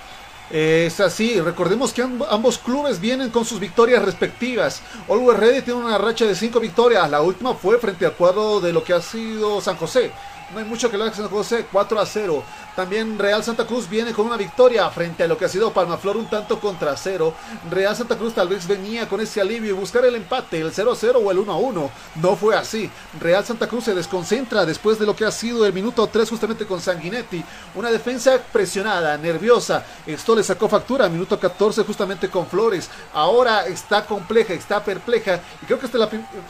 Es 0.51 1.01
así, 1.01 1.41
recordemos 1.41 1.93
que 1.93 2.05
amb- 2.05 2.27
ambos 2.31 2.59
clubes 2.59 3.01
vienen 3.01 3.31
con 3.31 3.45
sus 3.45 3.59
victorias 3.61 4.03
respectivas. 4.05 4.83
Always 5.09 5.39
Ready 5.39 5.63
tiene 5.63 5.81
una 5.81 5.99
racha 5.99 6.25
de 6.27 6.35
cinco 6.35 6.61
victorias, 6.61 7.11
la 7.11 7.21
última 7.23 7.55
fue 7.55 7.79
frente 7.79 8.05
al 8.07 8.13
cuadro 8.13 8.61
de 8.61 8.73
lo 8.73 8.83
que 8.85 8.93
ha 8.93 9.01
sido 9.03 9.61
San 9.61 9.77
José. 9.77 10.11
No 10.53 10.59
hay 10.59 10.65
mucho 10.67 10.91
que 10.91 10.97
hablar 10.97 11.11
de 11.11 11.17
San 11.17 11.29
José, 11.29 11.65
4 11.73 11.99
a 11.99 12.05
0. 12.05 12.45
También 12.75 13.19
Real 13.19 13.45
Santa 13.45 13.67
Cruz 13.67 13.89
viene 13.89 14.13
con 14.13 14.25
una 14.25 14.39
victoria 14.39 14.89
frente 14.91 15.23
a 15.23 15.29
lo 15.29 15.37
que 15.37 15.45
ha 15.45 15.49
sido 15.49 15.73
Palmaflor 15.73 16.17
un 16.17 16.31
tanto 16.31 16.59
contra 16.59 16.97
0. 16.97 17.35
Real 17.71 17.95
Santa 17.95 18.17
Cruz 18.17 18.33
tal 18.33 18.49
vez 18.49 18.67
venía 18.67 19.07
con 19.09 19.21
ese 19.21 19.43
alivio 19.43 19.71
y 19.71 19.79
buscar 19.79 20.05
el 20.07 20.15
empate, 20.15 20.61
el 20.61 20.73
0 20.73 20.93
a 20.93 20.97
0 20.97 21.21
o 21.23 21.31
el 21.31 21.39
1 21.39 21.53
a 21.53 21.57
1. 21.57 21.91
No 22.17 22.37
fue 22.37 22.57
así. 22.57 22.91
Real 23.21 23.45
Santa 23.45 23.67
Cruz 23.67 23.85
se 23.85 23.95
desconcentra 23.95 24.65
después 24.65 24.99
de 24.99 25.05
lo 25.05 25.15
que 25.15 25.27
ha 25.27 25.31
sido 25.31 25.67
el 25.67 25.73
minuto 25.75 26.07
3 26.07 26.31
justamente 26.31 26.67
con 26.67 26.81
Sanguinetti. 26.81 27.45
Una 27.75 27.91
defensa 27.91 28.41
presionada, 28.53 29.19
nerviosa. 29.19 29.85
Esto 30.07 30.35
le 30.35 30.43
sacó 30.43 30.67
factura, 30.69 31.11
minuto 31.11 31.39
14 31.39 31.85
justamente 31.85 32.31
con 32.31 32.47
Flores. 32.47 32.89
Ahora 33.13 33.67
está 33.67 34.07
compleja, 34.07 34.55
está 34.55 34.83
perpleja. 34.83 35.41
Y 35.63 35.67
creo 35.67 35.79
que 35.79 35.89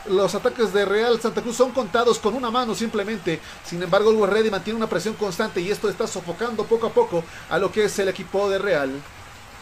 los 0.07 0.35
ataques 0.35 0.73
de 0.73 0.85
Real 0.85 1.21
Santa 1.21 1.43
Cruz 1.43 1.57
son 1.57 1.73
contados 1.73 2.21
con 2.21 2.35
una 2.35 2.51
mano 2.51 2.77
simplemente. 2.77 3.41
Sin 3.65 3.83
embargo, 3.83 4.11
el 4.11 4.31
Ready 4.31 4.51
mantiene 4.51 4.77
una 4.77 4.89
presión 4.89 5.15
constante 5.15 5.61
y 5.61 5.71
esto 5.71 5.89
está 5.89 6.07
sofocando 6.13 6.65
poco 6.65 6.87
a 6.87 6.91
poco 6.91 7.25
a 7.49 7.59
lo 7.59 7.73
que 7.73 7.85
es 7.85 7.99
el 7.99 8.09
equipo 8.09 8.51
de 8.51 8.59
Real. 8.59 9.03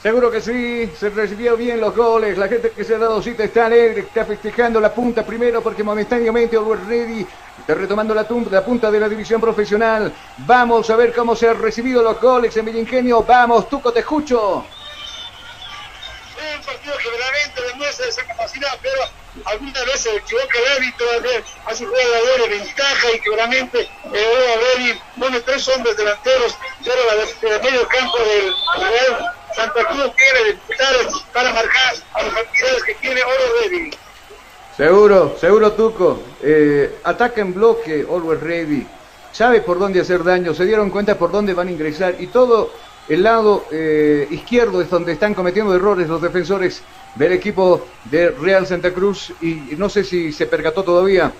Seguro 0.02 0.30
que 0.30 0.40
sí, 0.40 0.90
se 0.98 1.10
recibió 1.10 1.58
bien 1.58 1.78
los 1.78 1.94
goles, 1.94 2.38
la 2.38 2.48
gente 2.48 2.70
que 2.70 2.84
se 2.84 2.94
ha 2.94 2.98
dado 2.98 3.20
cita 3.20 3.44
está 3.44 3.66
alegre, 3.66 4.00
está 4.00 4.24
festejando 4.24 4.80
la 4.80 4.94
punta 4.94 5.26
primero 5.26 5.60
porque 5.60 5.84
momentáneamente 5.84 6.56
Always 6.56 6.86
Ready 6.86 7.26
está 7.58 7.74
retomando 7.74 8.14
la, 8.14 8.26
la, 8.50 8.64
punta 8.64 8.90
de 8.90 8.98
la 8.98 9.10
división 9.10 9.42
profesional. 9.42 10.10
Vamos 10.38 10.88
a 10.88 10.96
ver 10.96 11.12
cómo 11.12 11.36
se 11.36 11.50
han 11.50 11.60
recibido 11.60 12.02
los 12.02 12.18
goles 12.18 12.56
en 12.56 12.64
Villingenio. 12.64 13.22
Vamos, 13.22 13.68
Tuco, 13.68 13.92
te 13.92 14.00
escucho. 14.00 14.64
un 14.64 16.64
partido 16.64 16.94
que 16.96 17.10
verdaderamente 17.10 17.60
demuestra 17.70 18.06
esa 18.06 18.24
capacidad, 18.24 18.78
pero 18.80 19.02
algunas 19.44 19.84
veces 19.86 20.00
se 20.00 20.16
equivoca 20.16 20.58
el 20.58 20.76
árbitro, 20.76 21.06
hace 21.66 21.86
jugadores 21.86 22.50
de 22.50 22.58
ventaja 22.58 23.12
y 23.14 23.20
que 23.20 23.36
realmente 23.36 23.88
eh, 24.12 24.98
pone 25.18 25.40
tres 25.40 25.68
hombres 25.68 25.96
delanteros, 25.96 26.56
pero 26.84 26.96
la, 27.06 27.54
el 27.54 27.62
medio 27.62 27.88
campo 27.88 28.18
del 28.18 28.52
Real 28.78 29.34
Santa 29.54 29.84
Cruz 29.86 30.12
quiere 30.16 30.52
disputar 30.52 30.94
para 31.32 31.52
marcar 31.52 31.94
a 32.14 32.22
los 32.22 32.36
actividades 32.36 32.82
que 32.84 32.94
tiene 32.94 33.22
Oro 33.22 33.60
Ready. 33.62 33.90
Seguro, 34.76 35.36
seguro 35.38 35.72
Tuco. 35.72 36.22
Eh, 36.42 37.00
ataca 37.04 37.40
en 37.40 37.52
bloque, 37.52 38.06
Always 38.08 38.40
Ready. 38.40 38.86
Sabe 39.32 39.60
por 39.60 39.78
dónde 39.78 40.00
hacer 40.00 40.24
daño, 40.24 40.54
se 40.54 40.64
dieron 40.64 40.90
cuenta 40.90 41.16
por 41.16 41.30
dónde 41.30 41.54
van 41.54 41.68
a 41.68 41.70
ingresar 41.70 42.16
y 42.18 42.26
todo 42.26 42.72
el 43.10 43.24
lado 43.24 43.64
eh, 43.72 44.26
izquierdo 44.30 44.80
es 44.80 44.88
donde 44.88 45.12
están 45.12 45.34
cometiendo 45.34 45.74
errores 45.74 46.08
los 46.08 46.22
defensores 46.22 46.82
del 47.16 47.32
equipo 47.32 47.84
de 48.04 48.30
Real 48.30 48.66
Santa 48.66 48.92
Cruz 48.92 49.32
y 49.42 49.74
no 49.76 49.88
sé 49.88 50.04
si 50.04 50.32
se 50.32 50.46
percató 50.46 50.84
todavía 50.84 51.32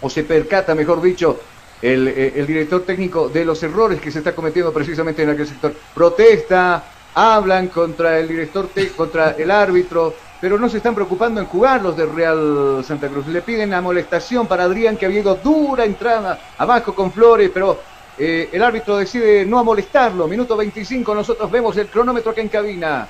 o 0.00 0.08
se 0.08 0.22
percata, 0.22 0.74
mejor 0.74 1.02
dicho, 1.02 1.40
el, 1.82 2.06
eh, 2.06 2.32
el 2.36 2.46
director 2.46 2.82
técnico 2.82 3.28
de 3.28 3.44
los 3.44 3.60
errores 3.64 4.00
que 4.00 4.12
se 4.12 4.18
está 4.18 4.32
cometiendo 4.32 4.72
precisamente 4.72 5.24
en 5.24 5.30
aquel 5.30 5.48
sector. 5.48 5.74
Protesta, 5.92 6.84
hablan 7.14 7.68
contra 7.68 8.18
el 8.20 8.28
director, 8.28 8.68
contra 8.96 9.32
el 9.32 9.50
árbitro, 9.50 10.14
pero 10.40 10.58
no 10.58 10.68
se 10.68 10.76
están 10.76 10.94
preocupando 10.94 11.40
en 11.40 11.46
jugar 11.46 11.82
los 11.82 11.96
de 11.96 12.06
Real 12.06 12.84
Santa 12.84 13.08
Cruz. 13.08 13.26
Le 13.26 13.42
piden 13.42 13.74
amolestación 13.74 14.46
para 14.46 14.64
Adrián, 14.64 14.96
que 14.96 15.06
ha 15.06 15.08
habido 15.08 15.34
dura 15.34 15.84
entrada 15.84 16.52
abajo 16.58 16.94
con 16.94 17.12
Flores, 17.12 17.50
pero 17.52 17.80
eh, 18.18 18.50
el 18.52 18.62
árbitro 18.62 18.96
decide 18.96 19.44
no 19.44 19.58
amolestarlo. 19.58 20.28
Minuto 20.28 20.56
25, 20.56 21.14
nosotros 21.14 21.50
vemos 21.50 21.76
el 21.76 21.88
cronómetro 21.88 22.34
que 22.34 22.40
en 22.40 22.48
cabina. 22.48 23.08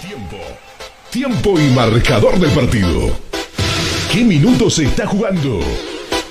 Tiempo. 0.00 0.36
Tiempo 1.10 1.60
y 1.60 1.70
marcador 1.70 2.38
del 2.38 2.50
partido. 2.50 3.10
¿Qué 4.12 4.24
minutos 4.24 4.74
se 4.74 4.84
está 4.84 5.06
jugando? 5.06 5.60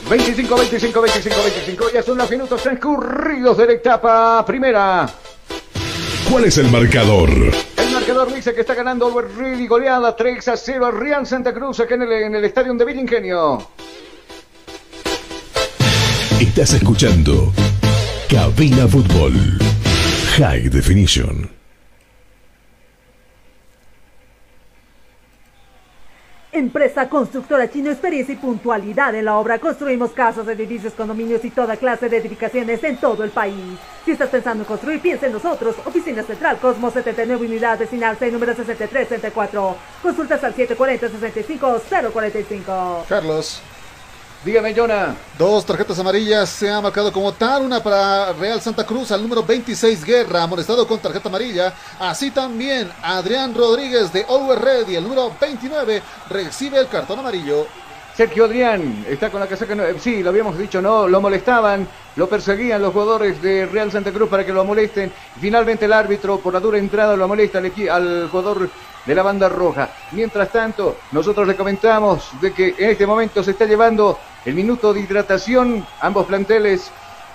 25, 0.10 0.56
25, 0.56 1.02
25, 1.02 1.36
25. 1.44 1.86
Ya 1.94 2.04
son 2.04 2.18
los 2.18 2.30
minutos 2.30 2.62
transcurridos 2.62 3.58
de 3.58 3.66
la 3.66 3.74
etapa 3.74 4.46
primera. 4.46 5.10
¿Cuál 6.30 6.46
es 6.46 6.58
el 6.58 6.70
marcador? 6.70 7.30
El 7.30 7.92
marcador 7.92 8.34
dice 8.34 8.54
que 8.54 8.62
está 8.62 8.74
ganando 8.74 9.08
Albert 9.08 9.36
Ready 9.38 9.68
goleada 9.68 10.16
3 10.16 10.48
a 10.48 10.58
0 10.58 10.86
al 10.86 11.00
Real 11.00 11.26
Santa 11.26 11.54
Cruz 11.54 11.80
acá 11.80 11.96
en 11.96 12.04
el, 12.04 12.12
en 12.12 12.36
el 12.36 12.46
estadio 12.46 12.74
de 12.74 12.86
Villingenio. 12.86 13.68
Estás 16.58 16.76
escuchando 16.76 17.52
Cabina 18.30 18.88
Fútbol 18.88 19.34
High 20.38 20.70
Definition. 20.70 21.50
Empresa 26.54 27.10
constructora 27.10 27.70
chino, 27.70 27.92
experiencia 27.92 28.36
y 28.36 28.38
puntualidad 28.38 29.14
en 29.16 29.26
la 29.26 29.36
obra. 29.36 29.60
Construimos 29.60 30.12
casas, 30.12 30.48
edificios, 30.48 30.94
condominios 30.94 31.44
y 31.44 31.50
toda 31.50 31.76
clase 31.76 32.08
de 32.08 32.16
edificaciones 32.16 32.82
en 32.86 32.96
todo 33.02 33.26
el 33.26 33.32
país. 33.32 33.78
Si 34.06 34.12
estás 34.12 34.30
pensando 34.30 34.64
en 34.64 34.68
construir, 34.68 35.02
piensa 35.02 35.26
en 35.26 35.34
nosotros. 35.34 35.76
Oficina 35.84 36.24
Central 36.24 36.60
Cosmos 36.60 36.94
79 36.94 37.48
Unidad 37.48 37.78
Vecinal 37.78 38.16
6, 38.18 38.32
número 38.32 38.56
6334. 38.56 39.76
Consultas 40.02 40.42
al 40.42 40.56
740-65-045. 40.56 43.08
Carlos. 43.10 43.62
Dígame, 44.46 44.76
Jonah. 44.76 45.16
Dos 45.40 45.66
tarjetas 45.66 45.98
amarillas 45.98 46.48
se 46.48 46.70
ha 46.70 46.80
marcado 46.80 47.12
como 47.12 47.34
tal. 47.34 47.64
Una 47.64 47.82
para 47.82 48.32
Real 48.34 48.62
Santa 48.62 48.86
Cruz 48.86 49.12
al 49.12 49.24
número 49.24 49.42
26 49.42 50.06
Guerra, 50.06 50.44
amonestado 50.44 50.88
con 50.88 51.00
tarjeta 51.00 51.30
amarilla. 51.30 51.74
Así 52.00 52.30
también 52.30 52.92
Adrián 53.02 53.56
Rodríguez 53.56 54.14
de 54.14 54.24
Always 54.30 54.62
Ready, 54.62 54.98
el 54.98 55.04
número 55.04 55.36
29, 55.42 56.00
recibe 56.30 56.78
el 56.78 56.88
cartón 56.88 57.18
amarillo. 57.18 57.66
Sergio 58.16 58.46
Adrián 58.46 59.06
está 59.10 59.30
con 59.30 59.42
la 59.42 59.48
casaca. 59.48 59.76
Sí, 60.00 60.24
lo 60.24 60.30
habíamos 60.30 60.58
dicho, 60.58 60.82
no, 60.82 61.06
lo 61.06 61.20
molestaban, 61.20 61.86
lo 62.16 62.30
perseguían 62.30 62.82
los 62.82 62.94
jugadores 62.94 63.42
de 63.42 63.66
Real 63.66 63.92
Santa 63.92 64.14
Cruz 64.14 64.30
para 64.30 64.46
que 64.46 64.54
lo 64.54 64.64
molesten. 64.64 65.12
Finalmente 65.40 65.84
el 65.84 65.92
árbitro, 65.92 66.40
por 66.40 66.54
la 66.54 66.62
dura 66.62 66.78
entrada, 66.78 67.18
lo 67.18 67.28
molesta 67.28 67.58
al, 67.58 67.66
al 67.90 68.30
jugador 68.30 68.70
de 69.06 69.16
la 69.16 69.22
banda 69.22 69.50
roja. 69.50 69.90
Mientras 70.14 70.50
tanto, 70.50 70.96
nosotros 71.12 71.46
le 71.46 71.58
comentamos 71.58 72.30
de 72.40 72.54
que 72.54 72.74
en 72.78 72.92
este 72.92 73.06
momento 73.06 73.44
se 73.44 73.52
está 73.52 73.66
llevando 73.66 74.18
el 74.46 74.56
minuto 74.56 74.94
de 74.94 75.02
hidratación. 75.02 75.86
Ambos 76.00 76.26
planteles 76.26 76.92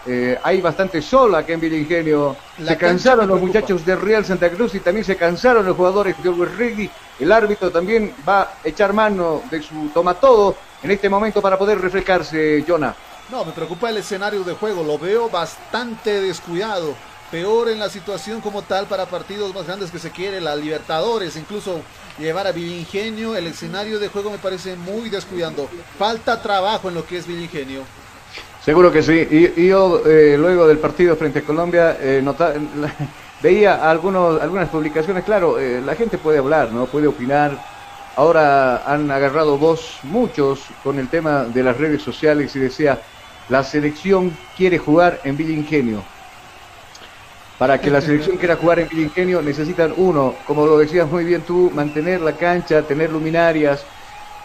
eh, 0.07 0.38
hay 0.42 0.61
bastante 0.61 1.03
sol 1.03 1.34
acá 1.34 1.53
en 1.53 1.61
Vilingenio. 1.61 2.36
se 2.64 2.76
cansaron 2.76 3.28
los 3.28 3.40
muchachos 3.40 3.84
de 3.84 3.96
Real 3.96 4.24
Santa 4.24 4.51
Cruz 4.51 4.74
y 4.74 4.80
también 4.80 5.05
se 5.05 5.16
cansaron 5.16 5.66
los 5.66 5.76
jugadores 5.76 6.20
de 6.22 6.28
Always 6.28 6.57
Ready. 6.57 6.90
El 7.18 7.32
árbitro 7.32 7.70
también 7.70 8.14
va 8.26 8.42
a 8.42 8.53
echar 8.64 8.92
mano 8.92 9.42
de 9.51 9.62
su 9.62 9.90
toma 9.92 10.14
todo 10.14 10.57
en 10.82 10.90
este 10.90 11.09
momento 11.09 11.42
para 11.42 11.59
poder 11.59 11.80
refrescarse, 11.80 12.64
Jonah. 12.66 12.94
No, 13.30 13.44
me 13.44 13.53
preocupa 13.53 13.90
el 13.90 13.98
escenario 13.98 14.42
de 14.42 14.55
juego, 14.55 14.82
lo 14.82 14.98
veo 14.98 15.28
bastante 15.28 16.20
descuidado 16.20 16.94
peor 17.30 17.68
en 17.68 17.78
la 17.78 17.88
situación 17.88 18.40
como 18.40 18.62
tal 18.62 18.86
para 18.86 19.07
partidos 19.07 19.55
más 19.55 19.66
grandes 19.66 19.90
que 19.90 19.98
se 19.98 20.11
quiere, 20.11 20.40
la 20.40 20.57
Libertadores, 20.57 21.36
incluso 21.36 21.80
llevar 22.18 22.46
a 22.46 22.53
Villingenio, 22.53 23.36
el 23.36 23.46
escenario 23.46 23.98
de 23.98 24.09
juego 24.09 24.30
me 24.30 24.38
parece 24.38 24.74
muy 24.76 25.11
descuidando. 25.11 25.68
Falta 25.98 26.42
trabajo 26.42 26.88
en 26.88 26.96
lo 26.96 27.07
que 27.07 27.18
es 27.18 27.26
Villingenio. 27.26 27.82
Seguro 28.61 28.92
que 28.92 29.02
sí. 29.02 29.26
Y, 29.30 29.68
yo 29.68 30.02
eh, 30.06 30.36
luego 30.38 30.66
del 30.66 30.78
partido 30.78 31.16
frente 31.16 31.40
a 31.40 31.44
Colombia 31.44 31.96
eh, 31.98 32.22
veía 33.42 33.90
algunos, 33.90 34.40
algunas 34.40 34.68
publicaciones, 34.68 35.24
claro, 35.24 35.58
eh, 35.58 35.80
la 35.80 35.94
gente 35.94 36.18
puede 36.18 36.38
hablar, 36.38 36.70
no 36.72 36.86
puede 36.86 37.06
opinar. 37.06 37.66
Ahora 38.16 38.82
han 38.84 39.11
agarrado 39.11 39.56
voz 39.58 40.00
muchos 40.02 40.74
con 40.82 40.98
el 40.98 41.08
tema 41.08 41.44
de 41.44 41.62
las 41.62 41.76
redes 41.78 42.02
sociales 42.02 42.54
y 42.54 42.58
decía, 42.58 43.02
la 43.48 43.64
selección 43.64 44.36
quiere 44.54 44.78
jugar 44.78 45.20
en 45.24 45.36
Villingenio 45.36 46.11
para 47.61 47.78
que 47.78 47.90
la 47.90 48.00
selección 48.00 48.38
quiera 48.38 48.56
jugar 48.56 48.78
en 48.80 48.88
Ingenio 48.90 49.42
necesitan 49.42 49.92
uno, 49.94 50.42
como 50.44 50.64
lo 50.66 50.78
decías 50.78 51.11
muy 51.11 51.24
bien 51.26 51.44
tú, 51.44 51.70
mantener 51.70 52.22
la 52.22 52.34
cancha, 52.38 52.86
tener 52.86 53.11
luminarias, 53.12 53.86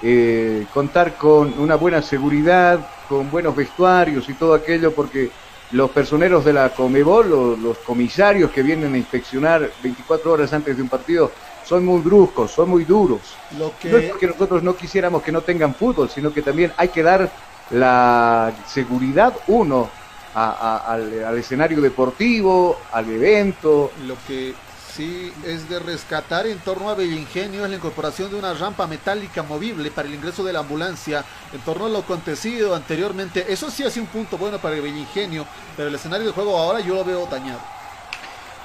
eh, 0.02 0.66
contar 0.74 1.16
con 1.16 1.58
una 1.60 1.76
buena 1.76 2.02
seguridad, 2.02 2.88
con 3.08 3.30
buenos 3.32 3.56
vestuarios 3.56 4.28
y 4.30 4.34
todo 4.34 4.54
aquello, 4.54 4.94
porque 4.94 5.30
los 5.72 5.90
personeros 5.92 6.46
de 6.46 6.54
la 6.54 6.70
Comebol, 6.70 7.30
los, 7.30 7.60
los 7.60 7.78
comisarios 7.80 8.52
que 8.52 8.62
vienen 8.62 8.94
a 8.94 8.98
inspeccionar 8.98 9.70
24 9.82 10.32
horas 10.32 10.54
antes 10.54 10.76
de 10.76 10.84
un 10.84 10.90
partido, 10.90 11.32
son 11.66 11.84
muy 11.84 12.02
bruscos, 12.02 12.52
son 12.52 12.70
muy 12.70 12.86
duros. 12.86 13.22
No 13.58 13.72
es 13.98 14.12
porque 14.12 14.28
nosotros 14.28 14.62
no 14.62 14.76
quisiéramos 14.76 15.24
que 15.24 15.32
no 15.32 15.42
tengan 15.42 15.74
fútbol, 15.74 16.10
sino 16.10 16.32
que 16.32 16.42
también 16.42 16.72
hay 16.78 16.90
que 16.90 17.02
dar 17.02 17.30
la 17.72 18.54
seguridad, 18.68 19.34
uno, 19.48 19.90
al, 20.36 21.38
escenario 21.38 21.82
deportivo, 21.82 22.78
al 22.92 23.10
evento. 23.10 23.92
Lo 24.06 24.16
que 24.28 24.54
sí 24.96 25.34
es 25.46 25.68
de 25.68 25.80
rescatar 25.80 26.48
en 26.48 26.60
torno 26.60 26.90
a 26.90 26.96
Bellingenio 26.96 27.64
es 27.66 27.70
la 27.70 27.76
incorporación 27.76 28.30
de 28.30 28.38
una 28.38 28.54
rampa 28.54 28.88
metálica 28.88 29.44
movible 29.44 29.92
para 29.92 30.08
el 30.08 30.14
ingreso 30.14 30.44
de 30.44 30.54
la 30.54 30.60
ambulancia 30.60 31.26
en 31.52 31.60
torno 31.62 31.86
a 31.86 31.90
lo 31.90 32.00
acontecido 32.00 32.74
anteriormente. 32.76 33.46
Eso 33.52 33.70
sí 33.70 33.84
hace 33.84 34.00
un 34.00 34.08
punto 34.08 34.38
bueno 34.38 34.60
para 34.60 34.76
el 34.76 34.82
Bellingenio, 34.82 35.46
pero 35.76 35.90
el 35.90 35.96
escenario 35.96 36.28
de 36.28 36.34
juego 36.34 36.58
ahora 36.58 36.80
yo 36.80 36.96
lo 36.96 37.04
veo 37.04 37.26
dañado. 37.26 37.60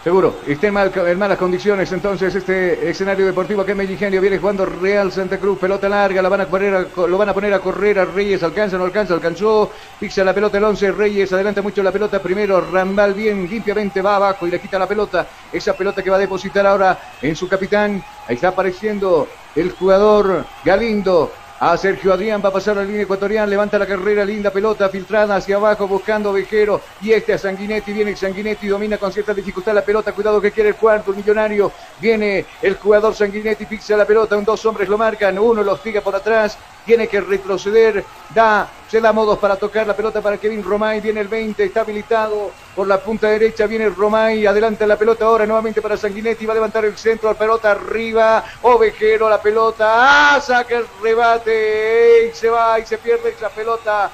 Seguro, 0.02 0.34
está 0.46 0.68
en, 0.68 1.18
malas 1.18 1.36
condiciones 1.36 1.92
entonces 1.92 2.34
este 2.34 2.88
escenario 2.88 3.26
deportivo 3.26 3.66
que 3.66 3.72
en 3.72 3.78
viene 4.20 4.38
jugando 4.38 4.64
Real 4.64 5.12
Santa 5.12 5.36
Cruz, 5.36 5.58
pelota 5.58 5.90
larga, 5.90 6.22
la 6.22 6.30
van 6.30 6.40
a 6.40 6.46
poner 6.46 6.88
lo 6.96 7.18
van 7.18 7.28
a 7.28 7.34
poner 7.34 7.52
a 7.52 7.58
correr 7.58 7.98
a 7.98 8.06
Reyes, 8.06 8.42
alcanza, 8.42 8.78
no 8.78 8.84
alcanza, 8.84 9.12
alcanzó, 9.12 9.70
pisa 9.98 10.24
la 10.24 10.32
pelota 10.32 10.56
el 10.56 10.64
11, 10.64 10.92
Reyes 10.92 11.30
adelanta 11.34 11.60
mucho 11.60 11.82
la 11.82 11.92
pelota, 11.92 12.18
primero. 12.22 12.62
Rambal 12.62 13.12
bien 13.12 13.46
limpiamente 13.46 14.00
va 14.00 14.16
abajo 14.16 14.46
y 14.46 14.50
le 14.50 14.58
quita 14.58 14.78
la 14.78 14.88
pelota, 14.88 15.26
esa 15.52 15.74
pelota 15.74 16.02
que 16.02 16.08
va 16.08 16.16
a 16.16 16.20
depositar 16.20 16.66
ahora 16.66 16.98
en 17.20 17.36
su 17.36 17.46
capitán, 17.46 18.02
ahí 18.26 18.36
está 18.36 18.48
apareciendo 18.48 19.28
el 19.54 19.70
jugador 19.72 20.46
Galindo, 20.64 21.30
a 21.60 21.76
Sergio 21.76 22.14
Adrián, 22.14 22.40
va 22.42 22.48
a 22.48 22.52
pasar 22.52 22.76
la 22.76 22.84
línea 22.84 23.02
ecuatoriana, 23.02 23.46
levanta 23.46 23.78
la 23.78 23.86
carrera, 23.86 24.24
linda 24.24 24.50
pelota 24.50 24.88
filtrada 24.88 25.36
hacia 25.36 25.56
abajo 25.56 25.86
buscando 25.86 26.32
Vejero. 26.32 26.80
Y 27.02 27.12
este 27.12 27.34
a 27.34 27.38
Sanguinetti, 27.38 27.92
viene 27.92 28.16
Sanguinetti, 28.16 28.66
domina 28.66 28.96
con 28.96 29.12
cierta 29.12 29.34
dificultad 29.34 29.74
la 29.74 29.84
pelota, 29.84 30.12
cuidado 30.12 30.40
que 30.40 30.52
quiere 30.52 30.70
el 30.70 30.76
cuarto, 30.76 31.10
el 31.10 31.18
millonario, 31.18 31.70
viene 32.00 32.46
el 32.62 32.76
jugador 32.76 33.14
Sanguinetti, 33.14 33.66
fixa 33.66 33.94
la 33.94 34.06
pelota, 34.06 34.38
un 34.38 34.44
dos 34.44 34.64
hombres 34.64 34.88
lo 34.88 34.96
marcan, 34.96 35.38
uno 35.38 35.62
lo 35.62 35.72
hostiga 35.72 36.00
por 36.00 36.16
atrás, 36.16 36.56
tiene 36.90 37.06
que 37.06 37.20
retroceder, 37.20 38.04
da 38.34 38.68
Se 38.90 39.00
da 39.00 39.12
modos 39.12 39.38
para 39.38 39.54
tocar 39.54 39.86
la 39.86 39.94
pelota 39.94 40.20
para 40.20 40.38
Kevin 40.38 40.64
Romay. 40.64 41.00
Viene 41.00 41.20
el 41.20 41.28
20, 41.28 41.62
está 41.62 41.82
habilitado 41.82 42.50
por 42.74 42.88
la 42.88 42.98
punta 42.98 43.28
derecha. 43.28 43.68
Viene 43.68 43.88
Romay. 43.90 44.44
Adelanta 44.44 44.84
la 44.88 44.96
pelota 44.96 45.26
ahora 45.26 45.46
nuevamente 45.46 45.80
para 45.80 45.96
Sanguinetti. 45.96 46.46
Va 46.46 46.52
a 46.54 46.56
levantar 46.56 46.84
el 46.84 46.96
centro. 46.96 47.28
La 47.28 47.38
pelota 47.38 47.70
arriba. 47.70 48.42
Ovejero 48.62 49.30
la 49.30 49.40
pelota. 49.40 50.34
¡Ah! 50.34 50.40
Saca 50.40 50.78
el 50.78 50.86
rebate. 51.00 52.32
Y 52.32 52.34
se 52.34 52.50
va 52.50 52.80
y 52.80 52.84
se 52.84 52.98
pierde 52.98 53.28
esa 53.30 53.50
pelota 53.50 54.10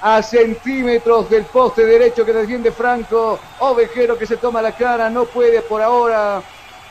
a 0.00 0.22
centímetros 0.22 1.28
del 1.28 1.42
poste 1.46 1.84
derecho 1.84 2.24
que 2.24 2.32
defiende 2.32 2.70
Franco. 2.70 3.40
Ovejero 3.58 4.16
que 4.16 4.26
se 4.26 4.36
toma 4.36 4.62
la 4.62 4.70
cara. 4.70 5.10
No 5.10 5.24
puede 5.24 5.60
por 5.62 5.82
ahora 5.82 6.40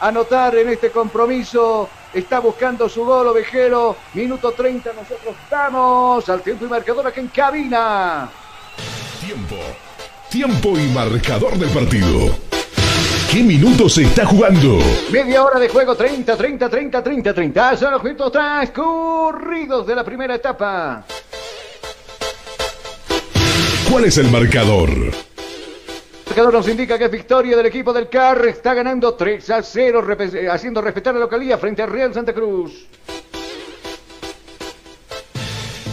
anotar 0.02 0.58
en 0.58 0.68
este 0.68 0.92
compromiso. 0.92 1.88
Está 2.14 2.40
buscando 2.40 2.90
su 2.90 3.06
gol 3.06 3.28
Ovejero. 3.28 3.96
Minuto 4.14 4.52
30. 4.52 4.92
Nosotros 4.94 5.36
estamos 5.44 6.28
al 6.28 6.42
tiempo 6.42 6.66
y 6.66 6.68
marcador 6.68 7.08
aquí 7.08 7.22
en 7.22 7.28
cabina. 7.28 8.30
Tiempo. 9.26 9.56
Tiempo 10.30 10.78
y 10.78 10.88
marcador 10.88 11.58
del 11.58 11.70
partido. 11.70 12.36
¿Qué 13.32 13.42
minutos 13.44 13.94
se 13.94 14.04
está 14.04 14.26
jugando? 14.26 14.78
Media 15.10 15.44
hora 15.44 15.58
de 15.58 15.70
juego, 15.70 15.96
30, 15.96 16.36
30, 16.36 16.70
30, 16.70 17.02
30, 17.02 17.34
30. 17.34 17.78
Son 17.78 17.92
los 17.94 18.04
minutos 18.04 18.32
transcurridos 18.32 19.88
de 19.88 19.96
la 19.96 20.04
primera 20.04 20.36
etapa. 20.36 21.06
¿Cuál 23.90 24.06
es 24.06 24.18
el 24.18 24.30
marcador? 24.30 24.90
El 26.32 26.38
marcador 26.38 26.54
nos 26.54 26.68
indica 26.70 26.98
que 26.98 27.04
es 27.04 27.12
victoria 27.12 27.58
del 27.58 27.66
equipo 27.66 27.92
del 27.92 28.08
CAR. 28.08 28.46
Está 28.46 28.74
ganando 28.74 29.16
3 29.16 29.50
a 29.50 29.62
0, 29.62 30.02
repe- 30.02 30.50
haciendo 30.50 30.80
respetar 30.82 31.14
la 31.14 31.20
localía 31.20 31.58
frente 31.58 31.82
al 31.82 31.92
Real 31.92 32.14
Santa 32.14 32.34
Cruz. 32.34 32.88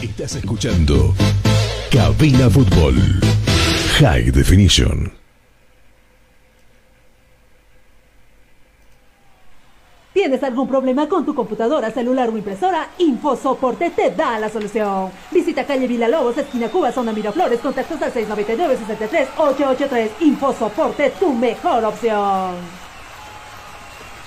Estás 0.01 0.37
escuchando 0.37 1.13
Cabina 1.91 2.49
Fútbol. 2.49 2.95
High 3.99 4.31
Definition. 4.31 5.13
¿Tienes 10.13 10.43
algún 10.43 10.69
problema 10.69 11.09
con 11.09 11.25
tu 11.25 11.35
computadora, 11.35 11.91
celular 11.93 12.29
o 12.29 12.37
impresora? 12.37 12.91
InfoSoporte 12.99 13.91
te 13.91 14.11
da 14.11 14.39
la 14.39 14.49
solución. 14.49 15.11
Visita 15.31 15.48
calle 15.65 15.87
Villalobos, 15.87 16.37
esquina 16.39 16.69
Cuba, 16.69 16.93
zona 16.93 17.13
Miraflores, 17.13 17.61
contactos 17.61 18.01
al 18.03 18.13
699-63-883. 18.13 20.09
InfoSoporte, 20.21 21.11
tu 21.19 21.33
mejor 21.33 21.85
opción. 21.85 22.89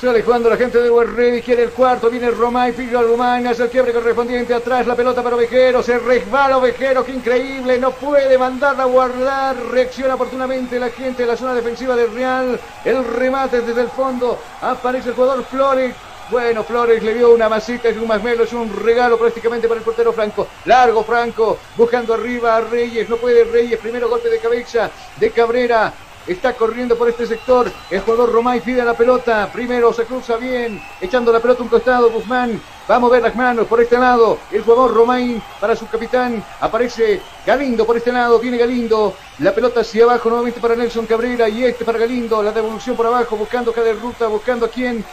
Sale 0.02 0.24
jugando 0.24 0.50
la 0.50 0.58
gente 0.58 0.80
de 0.80 0.90
Ready, 0.90 1.44
quiere 1.44 1.62
el 1.62 1.70
cuarto, 1.70 2.10
viene 2.10 2.32
Romay, 2.32 2.72
pide 2.72 2.98
al 2.98 3.08
Romay, 3.08 3.46
hace 3.46 3.62
el 3.62 3.70
quiebre 3.70 3.94
correspondiente 3.94 4.52
atrás, 4.52 4.88
la 4.88 4.96
pelota 4.96 5.22
para 5.22 5.36
Ovejero, 5.36 5.84
se 5.84 6.00
resbala 6.00 6.58
Ovejero, 6.58 7.06
que 7.06 7.12
increíble, 7.12 7.78
no 7.78 7.92
puede 7.92 8.36
mandarla 8.36 8.82
a 8.82 8.88
guardar, 8.88 9.56
reacciona 9.70 10.16
oportunamente 10.16 10.80
la 10.80 10.90
gente 10.90 11.22
de 11.22 11.28
la 11.28 11.38
zona 11.38 11.54
defensiva 11.54 11.96
del 11.96 12.12
Real, 12.16 12.60
el 12.84 13.06
remate 13.14 13.62
desde 13.62 13.82
el 13.82 13.90
fondo, 13.90 14.40
aparece 14.62 15.10
el 15.10 15.16
jugador 15.16 15.44
Flores, 15.44 15.94
bueno, 16.32 16.64
Flores 16.64 17.04
le 17.04 17.14
dio 17.14 17.32
una 17.32 17.50
masita, 17.50 17.90
es 17.90 17.98
un 17.98 18.08
masmelo, 18.08 18.46
es 18.46 18.54
un 18.54 18.74
regalo 18.74 19.20
prácticamente 19.20 19.68
para 19.68 19.80
el 19.80 19.84
portero 19.84 20.14
Franco. 20.14 20.48
Largo 20.64 21.04
Franco, 21.04 21.58
buscando 21.76 22.14
arriba 22.14 22.56
a 22.56 22.62
Reyes, 22.62 23.10
no 23.10 23.18
puede 23.18 23.44
Reyes, 23.44 23.78
primero 23.80 24.10
golpe 24.10 24.30
de 24.30 24.40
cabeza 24.40 24.90
de 25.18 25.30
Cabrera. 25.30 25.94
Está 26.28 26.54
corriendo 26.54 26.96
por 26.96 27.10
este 27.10 27.26
sector. 27.26 27.72
El 27.90 28.02
jugador 28.02 28.32
Romay 28.32 28.62
pide 28.62 28.86
la 28.86 28.94
pelota. 28.94 29.50
Primero 29.52 29.92
se 29.92 30.06
cruza 30.06 30.38
bien. 30.38 30.80
Echando 31.02 31.34
la 31.34 31.40
pelota 31.40 31.62
a 31.62 31.64
un 31.64 31.70
costado. 31.70 32.12
Guzmán 32.12 32.62
va 32.90 32.98
a 32.98 33.00
mover 33.00 33.24
las 33.24 33.36
manos 33.36 33.66
por 33.66 33.82
este 33.82 33.98
lado. 33.98 34.38
El 34.52 34.62
jugador 34.62 34.94
Romay 34.94 35.42
para 35.60 35.76
su 35.76 35.88
capitán. 35.88 36.44
Aparece 36.60 37.20
Galindo 37.44 37.88
por 37.88 37.98
este 37.98 38.12
lado. 38.12 38.38
Viene 38.38 38.58
Galindo. 38.58 39.16
La 39.40 39.52
pelota 39.52 39.80
hacia 39.80 40.04
abajo 40.04 40.30
nuevamente 40.30 40.60
para 40.60 40.76
Nelson 40.76 41.08
Cabrera. 41.08 41.50
Y 41.50 41.66
este 41.66 41.84
para 41.84 41.98
Galindo. 41.98 42.44
La 42.44 42.52
devolución 42.52 42.96
por 42.96 43.08
abajo. 43.08 43.36
Buscando 43.36 43.74
cada 43.74 43.92
ruta. 43.94 44.28
Buscando 44.28 44.68
a 44.68 44.70
quién. 44.70 45.04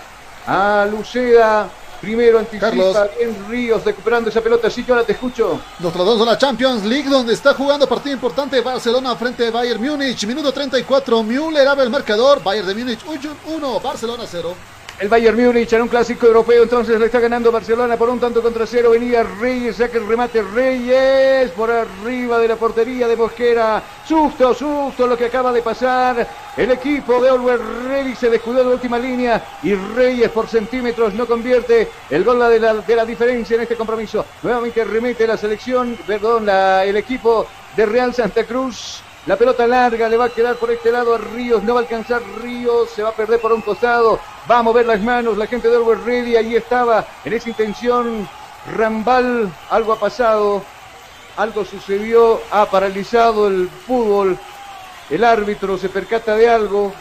A 0.48 0.86
Luceda. 0.90 1.68
Primero 2.00 2.38
anticipa 2.38 2.68
Carlos. 2.68 2.96
bien 3.18 3.36
Ríos 3.48 3.84
recuperando 3.84 4.30
esa 4.30 4.40
pelota. 4.40 4.70
Sí, 4.70 4.84
yo 4.86 4.94
ahora 4.94 5.04
te 5.04 5.12
escucho. 5.12 5.60
Nos 5.80 5.92
trasladamos 5.92 6.26
a 6.26 6.30
la 6.30 6.38
Champions 6.38 6.84
League, 6.84 7.08
donde 7.08 7.34
está 7.34 7.54
jugando 7.54 7.88
partido 7.88 8.14
importante 8.14 8.60
Barcelona 8.60 9.14
frente 9.16 9.48
a 9.48 9.50
Bayern 9.50 9.82
Múnich. 9.82 10.24
Minuto 10.26 10.52
34, 10.52 11.22
Müller 11.22 11.66
abre 11.66 11.84
el 11.84 11.90
marcador. 11.90 12.42
Bayern 12.42 12.66
de 12.66 12.74
Múnich 12.74 13.00
1, 13.04 13.80
Barcelona 13.80 14.24
0. 14.26 14.77
El 15.00 15.08
Bayern 15.08 15.40
Múnich 15.40 15.72
en 15.72 15.82
un 15.82 15.86
clásico 15.86 16.26
europeo, 16.26 16.64
entonces 16.64 16.98
le 16.98 17.06
está 17.06 17.20
ganando 17.20 17.52
Barcelona 17.52 17.96
por 17.96 18.08
un 18.08 18.18
tanto 18.18 18.42
contra 18.42 18.66
cero. 18.66 18.90
Venía 18.90 19.22
Reyes, 19.22 19.76
saca 19.76 19.96
el 19.96 20.08
remate 20.08 20.42
Reyes 20.42 21.52
por 21.52 21.70
arriba 21.70 22.40
de 22.40 22.48
la 22.48 22.56
portería 22.56 23.06
de 23.06 23.14
Mosquera. 23.14 23.80
Susto, 24.04 24.52
susto 24.54 25.06
lo 25.06 25.16
que 25.16 25.26
acaba 25.26 25.52
de 25.52 25.62
pasar. 25.62 26.26
El 26.56 26.72
equipo 26.72 27.22
de 27.22 27.30
Oliver 27.30 27.60
Ready 27.86 28.16
se 28.16 28.28
descuidó 28.28 28.64
de 28.64 28.74
última 28.74 28.98
línea 28.98 29.40
y 29.62 29.72
Reyes 29.76 30.30
por 30.30 30.48
centímetros 30.48 31.14
no 31.14 31.26
convierte 31.26 31.88
el 32.10 32.24
gol 32.24 32.40
de 32.50 32.58
la, 32.58 32.74
de 32.74 32.96
la 32.96 33.04
diferencia 33.04 33.54
en 33.54 33.62
este 33.62 33.76
compromiso. 33.76 34.26
Nuevamente 34.42 34.82
remete 34.82 35.28
la 35.28 35.36
selección, 35.36 35.96
perdón, 36.08 36.48
el 36.48 36.96
equipo 36.96 37.46
de 37.76 37.86
Real 37.86 38.12
Santa 38.12 38.42
Cruz. 38.42 39.04
La 39.28 39.36
pelota 39.36 39.66
larga 39.66 40.08
le 40.08 40.16
va 40.16 40.24
a 40.24 40.30
quedar 40.30 40.56
por 40.56 40.70
este 40.70 40.90
lado 40.90 41.14
a 41.14 41.18
Ríos, 41.18 41.62
no 41.62 41.74
va 41.74 41.80
a 41.80 41.82
alcanzar 41.82 42.22
Ríos, 42.40 42.88
se 42.88 43.02
va 43.02 43.10
a 43.10 43.12
perder 43.12 43.38
por 43.38 43.52
un 43.52 43.60
costado, 43.60 44.18
va 44.50 44.60
a 44.60 44.62
mover 44.62 44.86
las 44.86 45.02
manos 45.02 45.36
la 45.36 45.46
gente 45.46 45.68
de 45.68 45.76
Orwell 45.76 46.02
Ready, 46.02 46.34
ahí 46.34 46.56
estaba, 46.56 47.04
en 47.26 47.34
esa 47.34 47.50
intención, 47.50 48.26
Rambal, 48.74 49.52
algo 49.68 49.92
ha 49.92 50.00
pasado, 50.00 50.62
algo 51.36 51.62
sucedió, 51.66 52.40
ha 52.50 52.64
paralizado 52.70 53.48
el 53.48 53.68
fútbol, 53.68 54.38
el 55.10 55.22
árbitro 55.22 55.76
se 55.76 55.90
percata 55.90 56.34
de 56.34 56.48
algo, 56.48 56.94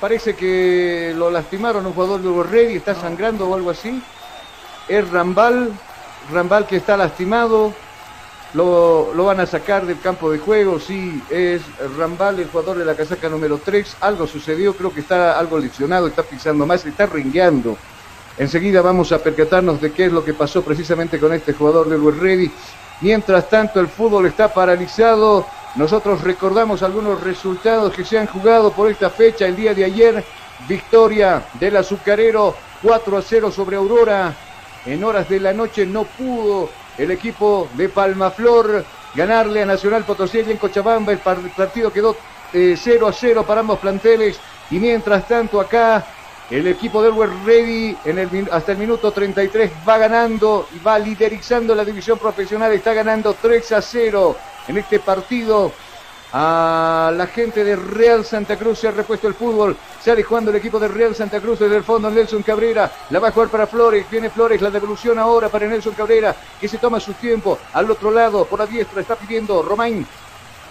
parece 0.00 0.34
que 0.34 1.12
lo 1.14 1.30
lastimaron 1.30 1.84
un 1.84 1.92
jugador 1.92 2.22
de 2.22 2.28
Orwell 2.28 2.50
Ready, 2.50 2.76
está 2.76 2.94
sangrando 2.94 3.46
o 3.46 3.54
algo 3.54 3.68
así, 3.68 4.02
es 4.88 5.10
Rambal, 5.10 5.70
Rambal 6.32 6.66
que 6.66 6.76
está 6.76 6.96
lastimado, 6.96 7.74
lo, 8.54 9.14
lo 9.14 9.24
van 9.24 9.40
a 9.40 9.46
sacar 9.46 9.86
del 9.86 10.00
campo 10.00 10.30
de 10.30 10.38
juego, 10.38 10.78
sí, 10.78 11.22
es 11.30 11.62
Rambal, 11.96 12.38
el 12.38 12.48
jugador 12.48 12.78
de 12.78 12.84
la 12.84 12.94
casaca 12.94 13.28
número 13.28 13.58
3. 13.58 13.96
Algo 14.00 14.26
sucedió, 14.26 14.74
creo 14.74 14.92
que 14.92 15.00
está 15.00 15.38
algo 15.38 15.58
lesionado, 15.58 16.06
está 16.06 16.22
pisando 16.22 16.66
más, 16.66 16.84
está 16.84 17.06
ringueando. 17.06 17.76
Enseguida 18.38 18.80
vamos 18.80 19.12
a 19.12 19.22
percatarnos 19.22 19.80
de 19.80 19.92
qué 19.92 20.06
es 20.06 20.12
lo 20.12 20.24
que 20.24 20.34
pasó 20.34 20.62
precisamente 20.62 21.18
con 21.18 21.32
este 21.32 21.52
jugador 21.52 21.88
de 21.88 21.98
West 21.98 22.18
Ready. 22.18 22.50
Mientras 23.00 23.48
tanto, 23.48 23.80
el 23.80 23.88
fútbol 23.88 24.26
está 24.26 24.52
paralizado. 24.52 25.46
Nosotros 25.76 26.22
recordamos 26.22 26.82
algunos 26.82 27.22
resultados 27.22 27.94
que 27.94 28.04
se 28.04 28.18
han 28.18 28.26
jugado 28.26 28.72
por 28.72 28.90
esta 28.90 29.10
fecha. 29.10 29.46
El 29.46 29.56
día 29.56 29.74
de 29.74 29.84
ayer, 29.84 30.24
victoria 30.68 31.44
del 31.54 31.76
azucarero 31.76 32.54
4 32.82 33.16
a 33.16 33.22
0 33.22 33.50
sobre 33.50 33.76
Aurora. 33.76 34.34
En 34.84 35.04
horas 35.04 35.28
de 35.28 35.40
la 35.40 35.52
noche 35.52 35.86
no 35.86 36.04
pudo 36.04 36.68
el 36.98 37.10
equipo 37.10 37.68
de 37.74 37.88
Palmaflor 37.88 38.84
ganarle 39.14 39.62
a 39.62 39.66
Nacional 39.66 40.04
Potosí 40.04 40.40
en 40.40 40.56
Cochabamba. 40.56 41.12
El 41.12 41.18
par- 41.18 41.38
partido 41.56 41.92
quedó 41.92 42.16
eh, 42.52 42.74
0 42.76 43.08
a 43.08 43.12
0 43.12 43.44
para 43.46 43.60
ambos 43.60 43.78
planteles. 43.78 44.38
Y 44.70 44.78
mientras 44.78 45.26
tanto 45.26 45.60
acá 45.60 46.04
el 46.50 46.66
equipo 46.66 47.02
de 47.02 47.08
Elwer 47.08 47.30
Ready 47.44 47.96
hasta 48.50 48.72
el 48.72 48.78
minuto 48.78 49.10
33 49.10 49.70
va 49.88 49.98
ganando 49.98 50.66
y 50.74 50.78
va 50.78 50.98
liderizando 50.98 51.74
la 51.74 51.84
división 51.84 52.18
profesional. 52.18 52.72
Está 52.72 52.92
ganando 52.92 53.34
3 53.34 53.72
a 53.72 53.82
0 53.82 54.36
en 54.68 54.78
este 54.78 54.98
partido. 55.00 55.72
A 56.34 57.12
la 57.14 57.26
gente 57.26 57.62
de 57.62 57.76
Real 57.76 58.24
Santa 58.24 58.56
Cruz 58.56 58.78
se 58.78 58.88
ha 58.88 58.90
repuesto 58.90 59.28
el 59.28 59.34
fútbol. 59.34 59.76
Sale 60.02 60.22
jugando 60.22 60.50
el 60.50 60.56
equipo 60.56 60.80
de 60.80 60.88
Real 60.88 61.14
Santa 61.14 61.40
Cruz 61.40 61.58
desde 61.58 61.76
el 61.76 61.84
fondo. 61.84 62.10
Nelson 62.10 62.42
Cabrera 62.42 62.90
la 63.10 63.18
va 63.18 63.28
a 63.28 63.32
jugar 63.32 63.50
para 63.50 63.66
Flores. 63.66 64.06
Viene 64.10 64.30
Flores, 64.30 64.62
la 64.62 64.70
devolución 64.70 65.18
ahora 65.18 65.50
para 65.50 65.66
Nelson 65.66 65.92
Cabrera 65.92 66.34
que 66.58 66.68
se 66.68 66.78
toma 66.78 67.00
su 67.00 67.12
tiempo. 67.14 67.58
Al 67.74 67.90
otro 67.90 68.10
lado, 68.10 68.46
por 68.46 68.58
la 68.58 68.66
diestra, 68.66 69.02
está 69.02 69.14
pidiendo 69.14 69.62
Romain. 69.62 70.06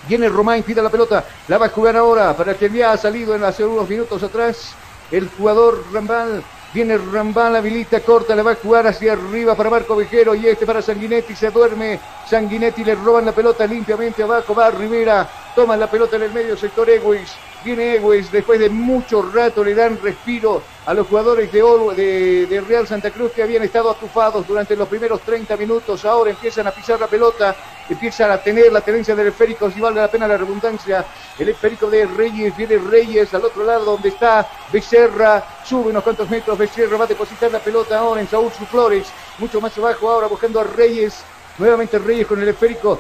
Viene 0.07 0.30
Romain, 0.30 0.64
pide 0.64 0.82
la 0.82 0.89
pelota. 0.89 1.24
La 1.47 1.59
va 1.59 1.68
a 1.68 1.70
jugar 1.70 1.95
ahora 1.95 2.36
para 2.36 2.55
quien 2.55 2.74
ya 2.74 2.93
ha 2.93 2.97
salido 2.97 3.36
en 3.36 3.43
hace 3.43 3.64
unos 3.64 3.88
minutos 3.88 4.24
atrás. 4.24 4.74
El 5.12 5.30
jugador 5.30 5.84
Rambal. 5.93 6.43
Viene 6.74 6.97
Rambal, 6.97 7.53
habilita, 7.57 7.99
corta, 7.99 8.34
le 8.34 8.43
va 8.43 8.51
a 8.51 8.55
jugar 8.55 8.88
hacia 8.88 9.12
arriba 9.12 9.55
para 9.55 9.70
Marco 9.70 9.93
Vejero 9.93 10.34
y 10.34 10.47
este 10.47 10.66
para 10.66 10.82
Sanguinetti, 10.82 11.36
se 11.36 11.51
duerme. 11.51 11.99
Sanguinetti 12.30 12.86
le 12.86 12.95
roban 12.95 13.26
la 13.26 13.34
pelota 13.34 13.68
limpiamente 13.68 14.24
abajo, 14.24 14.55
va 14.55 14.72
Rivera, 14.72 15.30
toma 15.56 15.78
la 15.78 15.89
pelota 15.89 16.16
en 16.16 16.24
el 16.24 16.32
medio 16.32 16.58
sector 16.58 16.89
Ewis. 16.89 17.34
Viene 17.64 17.95
Ewis, 17.95 18.32
después 18.32 18.60
de 18.60 18.70
mucho 18.70 19.22
rato 19.22 19.64
le 19.64 19.76
dan 19.76 19.99
respiro 20.02 20.64
a 20.86 20.93
los 20.93 21.08
jugadores 21.08 21.52
de, 21.52 21.62
de, 21.95 22.45
de 22.47 22.62
Real 22.62 22.88
Santa 22.88 23.12
Cruz 23.12 23.32
que 23.32 23.43
habían 23.43 23.64
estado 23.64 23.91
atufados 23.91 24.47
durante 24.47 24.76
los 24.76 24.88
primeros 24.88 25.22
30 25.22 25.56
minutos. 25.58 26.04
Ahora 26.06 26.32
empiezan 26.32 26.66
a 26.66 26.72
pisar 26.72 26.99
la 26.99 27.08
pelota, 27.08 27.56
empiezan 27.88 28.32
a 28.32 28.38
tener 28.39 28.72
la 28.72 28.82
tenencia 28.82 29.16
del 29.16 29.28
esférico, 29.28 29.70
si 29.70 29.80
vale 29.80 30.02
la 30.02 30.10
pena 30.10 30.28
la 30.28 30.38
redundancia. 30.38 31.06
El 31.38 31.49
esférico 31.49 31.89
de 31.89 32.06
Reyes, 32.06 32.56
viene 32.58 32.78
Reyes 32.78 33.32
al 33.34 33.45
otro 33.45 33.64
lado 33.64 33.86
donde 33.86 34.10
está 34.10 34.47
Becerra, 34.72 35.43
sube 35.64 35.89
unos 35.89 36.04
cuantos 36.04 36.30
metros, 36.30 36.58
Becerra 36.58 36.97
va 36.97 37.04
a 37.06 37.08
depositar 37.08 37.52
la 37.52 37.60
pelota 37.60 37.99
ahora 37.99 38.22
en 38.22 38.28
Saúl 38.28 38.52
Flores, 38.52 39.08
mucho 39.38 39.62
más 39.62 39.78
abajo 39.78 40.10
ahora 40.10 40.28
buscando 40.28 40.60
a 40.60 40.64
Reyes, 40.64 41.22
nuevamente 41.60 41.99
Reyes 41.99 42.26
con 42.26 42.41
el 42.41 42.49
esférico. 42.49 42.99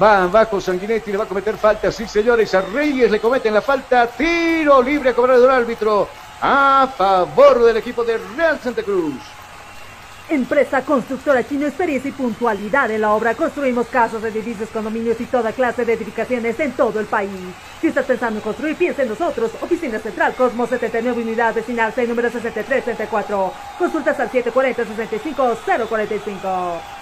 Va 0.00 0.24
abajo 0.24 0.60
Sanguinetti, 0.60 1.12
le 1.12 1.18
va 1.18 1.24
a 1.24 1.28
cometer 1.28 1.56
falta. 1.56 1.92
Sí, 1.92 2.06
señores, 2.06 2.54
a 2.54 2.62
Reyes 2.62 3.10
le 3.10 3.20
cometen 3.20 3.52
la 3.54 3.60
falta. 3.60 4.06
Tiro 4.06 4.82
libre 4.82 5.10
a 5.10 5.14
cobrar 5.14 5.36
el 5.36 5.50
árbitro 5.50 6.08
a 6.40 6.88
favor 6.96 7.62
del 7.62 7.76
equipo 7.76 8.02
de 8.04 8.18
Real 8.36 8.58
Santa 8.60 8.82
Cruz. 8.82 9.14
Empresa 10.28 10.82
constructora 10.82 11.46
chino, 11.46 11.66
experiencia 11.66 12.08
y 12.08 12.12
puntualidad 12.12 12.90
en 12.90 13.02
la 13.02 13.12
obra. 13.12 13.34
Construimos 13.34 13.86
casas, 13.88 14.24
edificios, 14.24 14.70
condominios 14.70 15.20
y 15.20 15.26
toda 15.26 15.52
clase 15.52 15.84
de 15.84 15.92
edificaciones 15.92 16.58
en 16.58 16.72
todo 16.72 16.98
el 17.00 17.06
país. 17.06 17.30
Si 17.80 17.88
estás 17.88 18.06
pensando 18.06 18.38
en 18.38 18.42
construir, 18.42 18.76
piensa 18.76 19.02
en 19.02 19.10
nosotros. 19.10 19.50
Oficina 19.60 19.98
Central 19.98 20.34
Cosmos 20.34 20.70
79 20.70 21.22
Unidad 21.22 21.54
Vecinal 21.54 21.92
6 21.94 22.08
número 22.08 22.30
6334. 22.30 23.52
Consultas 23.78 24.18
al 24.20 24.30
740 24.30 24.84
65 24.84 25.58
045. 25.88 27.01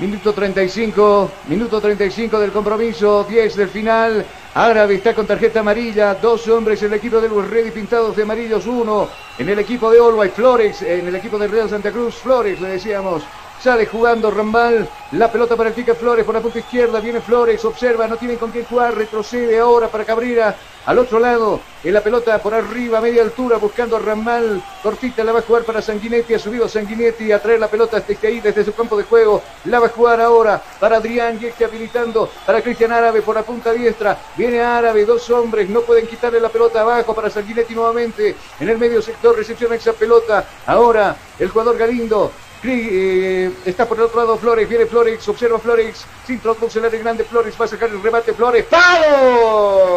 Minuto 0.00 0.32
35, 0.32 1.30
minuto 1.48 1.78
35 1.78 2.38
del 2.38 2.52
compromiso, 2.52 3.26
10 3.28 3.54
del 3.54 3.68
final. 3.68 4.24
Árabe 4.54 4.94
está 4.94 5.14
con 5.14 5.26
tarjeta 5.26 5.60
amarilla, 5.60 6.14
dos 6.14 6.48
hombres 6.48 6.80
en 6.80 6.88
el 6.88 6.94
equipo 6.94 7.20
de 7.20 7.28
Luis 7.28 7.50
Ready 7.50 7.70
pintados 7.70 8.16
de 8.16 8.22
amarillos, 8.22 8.66
uno 8.66 9.10
en 9.36 9.48
el 9.50 9.58
equipo 9.58 9.90
de 9.90 10.00
Olway 10.00 10.30
Flores, 10.30 10.80
en 10.80 11.06
el 11.06 11.16
equipo 11.16 11.38
de 11.38 11.48
Real 11.48 11.68
Santa 11.68 11.92
Cruz 11.92 12.14
Flores, 12.14 12.58
le 12.62 12.68
decíamos. 12.70 13.22
Sale 13.62 13.84
jugando 13.84 14.30
Rambal. 14.30 14.88
La 15.12 15.30
pelota 15.30 15.54
para 15.54 15.68
el 15.68 15.74
Tica 15.74 15.94
Flores 15.94 16.24
por 16.24 16.34
la 16.34 16.40
punta 16.40 16.60
izquierda. 16.60 16.98
Viene 16.98 17.20
Flores. 17.20 17.62
Observa. 17.62 18.08
No 18.08 18.16
tiene 18.16 18.36
con 18.36 18.50
quién 18.50 18.64
jugar. 18.64 18.96
Retrocede 18.96 19.58
ahora 19.58 19.88
para 19.88 20.06
Cabrera. 20.06 20.56
Al 20.86 20.98
otro 20.98 21.18
lado. 21.18 21.60
En 21.84 21.94
la 21.94 22.00
pelota 22.00 22.38
por 22.38 22.54
arriba. 22.54 23.00
Media 23.00 23.22
altura. 23.22 23.58
Buscando 23.58 23.96
a 23.96 23.98
Rambal. 24.00 24.62
Cortita 24.82 25.22
la 25.24 25.32
va 25.32 25.40
a 25.40 25.42
jugar 25.42 25.64
para 25.64 25.82
Sanguinetti. 25.82 26.34
Ha 26.34 26.38
subido 26.38 26.68
Sanguinetti 26.68 27.32
a 27.32 27.40
traer 27.40 27.60
la 27.60 27.68
pelota 27.68 28.00
desde 28.00 28.26
ahí. 28.26 28.40
Desde 28.40 28.64
su 28.64 28.74
campo 28.74 28.96
de 28.96 29.04
juego. 29.04 29.42
La 29.64 29.78
va 29.80 29.86
a 29.86 29.90
jugar 29.90 30.20
ahora 30.20 30.62
para 30.78 30.96
Adrián. 30.96 31.38
Yeque 31.38 31.64
habilitando 31.64 32.30
para 32.46 32.62
Cristian 32.62 32.92
Árabe 32.92 33.22
por 33.22 33.34
la 33.34 33.42
punta 33.42 33.72
diestra. 33.72 34.18
Viene 34.36 34.60
Árabe. 34.60 35.04
Dos 35.04 35.28
hombres. 35.30 35.68
No 35.68 35.82
pueden 35.82 36.06
quitarle 36.06 36.40
la 36.40 36.48
pelota 36.48 36.80
abajo 36.80 37.14
para 37.14 37.30
Sanguinetti 37.30 37.74
nuevamente. 37.74 38.34
En 38.58 38.68
el 38.68 38.78
medio 38.78 39.02
sector. 39.02 39.36
Recepciona 39.36 39.74
esa 39.74 39.92
pelota. 39.92 40.44
Ahora 40.66 41.16
el 41.38 41.48
jugador 41.48 41.76
Galindo. 41.76 42.32
Eh, 42.62 43.50
está 43.64 43.88
por 43.88 43.96
el 43.96 44.04
otro 44.04 44.20
lado 44.20 44.36
Flores, 44.36 44.68
viene 44.68 44.84
Flores, 44.84 45.26
observa 45.28 45.58
Flores, 45.58 46.06
se 46.22 46.34
introduce 46.34 46.78
el 46.78 46.90
grande 46.98 47.24
Flores, 47.24 47.58
va 47.58 47.64
a 47.64 47.68
sacar 47.68 47.88
el 47.88 48.02
remate 48.02 48.34
Flores, 48.34 48.66
¡palo! 48.66 49.90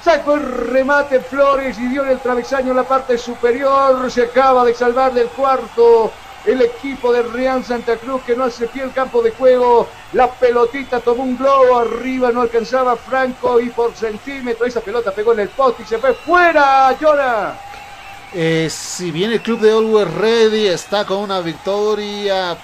Sacó 0.00 0.34
el 0.34 0.42
remate 0.44 1.18
Flores 1.20 1.76
y 1.80 1.88
dio 1.88 2.04
en 2.04 2.10
el 2.10 2.20
travesaño 2.20 2.70
en 2.70 2.76
la 2.76 2.84
parte 2.84 3.18
superior, 3.18 4.08
se 4.10 4.22
acaba 4.22 4.64
de 4.64 4.74
salvar 4.74 5.12
del 5.12 5.26
cuarto 5.28 6.12
el 6.46 6.62
equipo 6.62 7.12
de 7.12 7.22
Real 7.22 7.64
Santa 7.64 7.96
Cruz 7.96 8.22
que 8.22 8.36
no 8.36 8.44
hace 8.44 8.68
pie 8.68 8.88
campo 8.94 9.20
de 9.20 9.32
juego. 9.32 9.88
La 10.12 10.30
pelotita 10.30 11.00
tomó 11.00 11.24
un 11.24 11.36
globo 11.36 11.78
arriba, 11.78 12.30
no 12.30 12.42
alcanzaba 12.42 12.96
Franco 12.96 13.58
y 13.60 13.70
por 13.70 13.96
centímetro 13.96 14.64
esa 14.64 14.80
pelota 14.80 15.12
pegó 15.12 15.32
en 15.32 15.40
el 15.40 15.48
poste 15.48 15.82
y 15.82 15.86
se 15.86 15.98
fue 15.98 16.14
fuera, 16.14 16.96
Llora. 17.00 17.65
Eh, 18.38 18.68
si 18.68 19.12
bien 19.12 19.32
el 19.32 19.40
club 19.40 19.60
de 19.60 19.72
Always 19.72 20.12
Ready 20.12 20.66
está 20.66 21.06
con 21.06 21.20
una 21.20 21.40
victoria, 21.40 22.54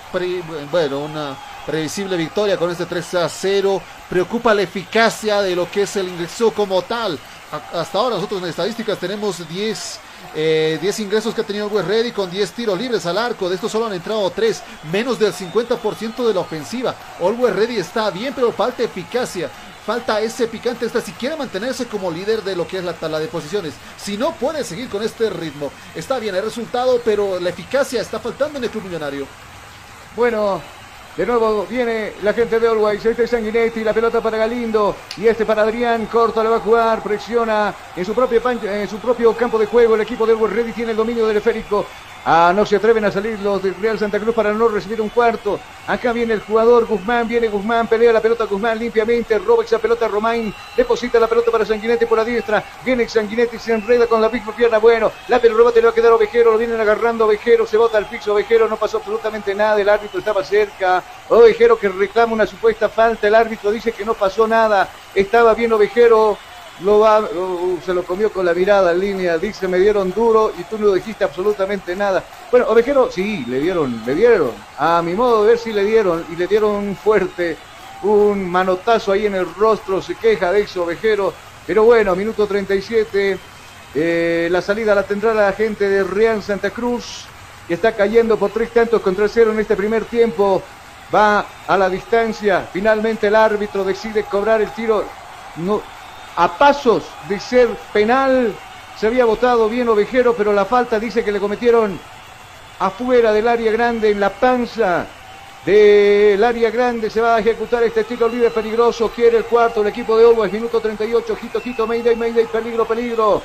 bueno, 0.70 0.98
una 0.98 1.34
previsible 1.64 2.14
victoria 2.18 2.58
con 2.58 2.70
este 2.70 2.84
3 2.84 3.14
a 3.14 3.26
0, 3.26 3.80
preocupa 4.10 4.52
la 4.52 4.60
eficacia 4.60 5.40
de 5.40 5.56
lo 5.56 5.70
que 5.70 5.84
es 5.84 5.96
el 5.96 6.08
ingreso 6.08 6.50
como 6.50 6.82
tal. 6.82 7.18
hasta 7.72 7.98
ahora 7.98 8.16
nosotros 8.16 8.42
en 8.42 8.50
estadísticas 8.50 8.98
tenemos 8.98 9.48
10 9.48 10.00
eh, 10.34 10.78
10 10.80 11.00
ingresos 11.00 11.34
que 11.34 11.40
ha 11.40 11.44
tenido 11.44 11.68
Always 11.68 11.86
Ready 11.86 12.12
con 12.12 12.30
10 12.30 12.52
tiros 12.52 12.78
libres 12.78 13.06
al 13.06 13.16
arco. 13.16 13.48
De 13.48 13.54
estos 13.54 13.72
solo 13.72 13.86
han 13.86 13.94
entrado 13.94 14.30
3, 14.30 14.62
menos 14.92 15.18
del 15.18 15.32
50% 15.32 16.26
de 16.26 16.34
la 16.34 16.40
ofensiva. 16.40 16.94
Always 17.18 17.56
Ready 17.56 17.78
está 17.78 18.10
bien, 18.10 18.34
pero 18.34 18.52
falta 18.52 18.82
eficacia 18.82 19.50
falta 19.84 20.20
ese 20.20 20.46
picante 20.46 20.86
esta 20.86 21.00
si 21.00 21.12
quiere 21.12 21.36
mantenerse 21.36 21.86
como 21.86 22.10
líder 22.10 22.42
de 22.42 22.56
lo 22.56 22.66
que 22.66 22.78
es 22.78 22.84
la 22.84 22.92
tabla 22.92 23.18
de 23.18 23.28
posiciones. 23.28 23.74
Si 23.96 24.16
no 24.16 24.32
puede 24.32 24.64
seguir 24.64 24.88
con 24.88 25.02
este 25.02 25.30
ritmo, 25.30 25.70
está 25.94 26.18
bien 26.18 26.34
el 26.34 26.44
resultado, 26.44 27.00
pero 27.04 27.40
la 27.40 27.50
eficacia 27.50 28.00
está 28.00 28.18
faltando 28.18 28.58
en 28.58 28.64
el 28.64 28.70
club 28.70 28.84
millonario. 28.84 29.26
Bueno, 30.16 30.60
de 31.16 31.26
nuevo 31.26 31.66
viene 31.68 32.14
la 32.22 32.32
gente 32.32 32.58
de 32.58 32.68
Always. 32.68 33.04
Este 33.04 33.24
es 33.24 33.30
Sanguinetti, 33.30 33.84
la 33.84 33.92
pelota 33.92 34.22
para 34.22 34.38
Galindo. 34.38 34.96
Y 35.18 35.26
este 35.26 35.44
para 35.44 35.62
Adrián. 35.62 36.06
Corto 36.06 36.42
le 36.42 36.48
va 36.48 36.56
a 36.56 36.60
jugar. 36.60 37.02
Presiona 37.02 37.74
en 37.94 38.04
su, 38.04 38.14
propio, 38.14 38.40
en 38.50 38.88
su 38.88 38.98
propio 38.98 39.36
campo 39.36 39.58
de 39.58 39.66
juego. 39.66 39.94
El 39.94 40.00
equipo 40.00 40.26
de 40.26 40.32
Always 40.32 40.54
Ready 40.54 40.72
tiene 40.72 40.92
el 40.92 40.96
dominio 40.96 41.26
del 41.26 41.36
esférico. 41.36 41.86
Ah, 42.24 42.52
no 42.54 42.64
se 42.64 42.76
atreven 42.76 43.04
a 43.04 43.10
salir 43.10 43.36
los 43.40 43.60
de 43.64 43.72
Real 43.72 43.98
Santa 43.98 44.20
Cruz 44.20 44.32
para 44.32 44.52
no 44.52 44.68
recibir 44.68 45.00
un 45.00 45.08
cuarto. 45.08 45.58
Acá 45.88 46.12
viene 46.12 46.34
el 46.34 46.40
jugador 46.40 46.86
Guzmán, 46.86 47.26
viene 47.26 47.48
Guzmán, 47.48 47.88
pelea 47.88 48.12
la 48.12 48.20
pelota 48.20 48.44
Guzmán 48.44 48.78
limpiamente, 48.78 49.36
roba 49.40 49.64
esa 49.64 49.80
pelota 49.80 50.06
Romain, 50.06 50.54
deposita 50.76 51.18
la 51.18 51.26
pelota 51.26 51.50
para 51.50 51.66
Sanguinetti 51.66 52.06
por 52.06 52.18
la 52.18 52.24
diestra, 52.24 52.62
viene 52.84 53.08
Sanguinetti, 53.08 53.58
se 53.58 53.72
enreda 53.72 54.06
con 54.06 54.22
la 54.22 54.28
misma 54.28 54.54
pierna, 54.54 54.78
bueno, 54.78 55.10
la 55.26 55.40
pelota 55.40 55.80
le 55.80 55.86
va 55.86 55.90
a 55.90 55.94
quedar 55.94 56.12
Ovejero, 56.12 56.52
lo 56.52 56.58
vienen 56.58 56.80
agarrando 56.80 57.24
Ovejero, 57.24 57.66
se 57.66 57.76
bota 57.76 57.98
al 57.98 58.06
piso 58.06 58.32
Ovejero, 58.32 58.68
no 58.68 58.76
pasó 58.76 58.98
absolutamente 58.98 59.56
nada, 59.56 59.80
el 59.80 59.88
árbitro 59.88 60.20
estaba 60.20 60.44
cerca, 60.44 61.02
Ovejero 61.28 61.76
que 61.76 61.88
reclama 61.88 62.34
una 62.34 62.46
supuesta 62.46 62.88
falta, 62.88 63.26
el 63.26 63.34
árbitro 63.34 63.72
dice 63.72 63.90
que 63.90 64.04
no 64.04 64.14
pasó 64.14 64.46
nada, 64.46 64.88
estaba 65.16 65.52
bien 65.54 65.72
Ovejero, 65.72 66.38
lo 66.82 67.00
va, 67.00 67.22
se 67.84 67.94
lo 67.94 68.02
comió 68.04 68.32
con 68.32 68.44
la 68.44 68.54
mirada 68.54 68.92
en 68.92 69.00
línea, 69.00 69.38
dice 69.38 69.68
me 69.68 69.78
dieron 69.78 70.12
duro 70.12 70.52
y 70.58 70.64
tú 70.64 70.78
no 70.78 70.92
dijiste 70.92 71.24
absolutamente 71.24 71.94
nada. 71.94 72.22
Bueno, 72.50 72.66
Ovejero, 72.68 73.10
sí, 73.10 73.44
le 73.46 73.60
dieron, 73.60 74.02
le 74.04 74.14
dieron, 74.14 74.52
a 74.78 75.02
mi 75.02 75.14
modo 75.14 75.42
de 75.42 75.50
ver 75.50 75.58
sí 75.58 75.72
le 75.72 75.84
dieron, 75.84 76.24
y 76.30 76.36
le 76.36 76.46
dieron 76.46 76.96
fuerte, 76.96 77.56
un 78.02 78.50
manotazo 78.50 79.12
ahí 79.12 79.26
en 79.26 79.34
el 79.34 79.54
rostro, 79.54 80.02
se 80.02 80.14
queja 80.16 80.52
de 80.52 80.62
ex 80.62 80.76
Ovejero, 80.76 81.32
pero 81.66 81.84
bueno, 81.84 82.16
minuto 82.16 82.46
37, 82.46 83.38
eh, 83.94 84.48
la 84.50 84.60
salida 84.60 84.94
la 84.94 85.04
tendrá 85.04 85.32
la 85.34 85.52
gente 85.52 85.88
de 85.88 86.02
Real 86.02 86.42
Santa 86.42 86.70
Cruz, 86.70 87.26
que 87.68 87.74
está 87.74 87.92
cayendo 87.92 88.36
por 88.36 88.50
tres 88.50 88.70
tantos 88.72 89.00
contra 89.02 89.28
cero 89.28 89.52
en 89.52 89.60
este 89.60 89.76
primer 89.76 90.04
tiempo, 90.06 90.62
va 91.14 91.46
a 91.66 91.78
la 91.78 91.88
distancia, 91.88 92.68
finalmente 92.72 93.28
el 93.28 93.36
árbitro 93.36 93.84
decide 93.84 94.24
cobrar 94.24 94.60
el 94.60 94.72
tiro, 94.72 95.04
no, 95.56 95.82
a 96.36 96.58
pasos 96.58 97.04
de 97.28 97.38
ser 97.40 97.68
penal. 97.92 98.52
Se 98.96 99.06
había 99.06 99.24
votado 99.24 99.68
bien 99.68 99.88
Ovejero, 99.88 100.34
pero 100.34 100.52
la 100.52 100.64
falta 100.64 100.98
dice 100.98 101.24
que 101.24 101.32
le 101.32 101.40
cometieron 101.40 101.98
afuera 102.78 103.32
del 103.32 103.48
área 103.48 103.72
grande, 103.72 104.10
en 104.10 104.20
la 104.20 104.30
panza 104.30 105.06
del 105.64 106.42
área 106.42 106.70
grande. 106.70 107.10
Se 107.10 107.20
va 107.20 107.36
a 107.36 107.40
ejecutar 107.40 107.82
este 107.82 108.04
tiro 108.04 108.28
libre 108.28 108.50
peligroso. 108.50 109.10
Quiere 109.10 109.38
el 109.38 109.44
cuarto, 109.44 109.82
el 109.82 109.88
equipo 109.88 110.16
de 110.16 110.26
Always, 110.26 110.52
minuto 110.52 110.80
38. 110.80 111.36
Quito, 111.36 111.60
quito, 111.60 111.86
Mayday, 111.86 112.16
Mayday, 112.16 112.46
peligro, 112.46 112.84
peligro. 112.84 113.42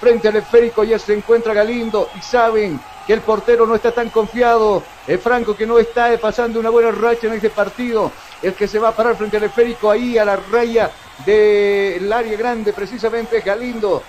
Frente 0.00 0.28
al 0.28 0.36
esférico 0.36 0.84
ya 0.84 0.98
se 0.98 1.14
encuentra 1.14 1.54
Galindo 1.54 2.10
y 2.14 2.20
saben 2.20 2.78
que 3.06 3.14
el 3.14 3.20
portero 3.20 3.66
no 3.66 3.74
está 3.74 3.92
tan 3.92 4.10
confiado. 4.10 4.82
Es 5.06 5.20
Franco 5.20 5.56
que 5.56 5.66
no 5.66 5.78
está 5.78 6.16
pasando 6.18 6.60
una 6.60 6.70
buena 6.70 6.90
racha 6.90 7.28
en 7.28 7.34
este 7.34 7.50
partido. 7.50 8.12
El 8.42 8.54
que 8.54 8.68
se 8.68 8.78
va 8.78 8.88
a 8.88 8.96
parar 8.96 9.16
frente 9.16 9.38
al 9.38 9.44
esférico 9.44 9.90
ahí 9.90 10.18
a 10.18 10.24
la 10.24 10.36
raya 10.36 10.90
del 11.24 12.12
área 12.12 12.36
grande, 12.36 12.72
precisamente 12.72 13.40
Galindo. 13.40 14.02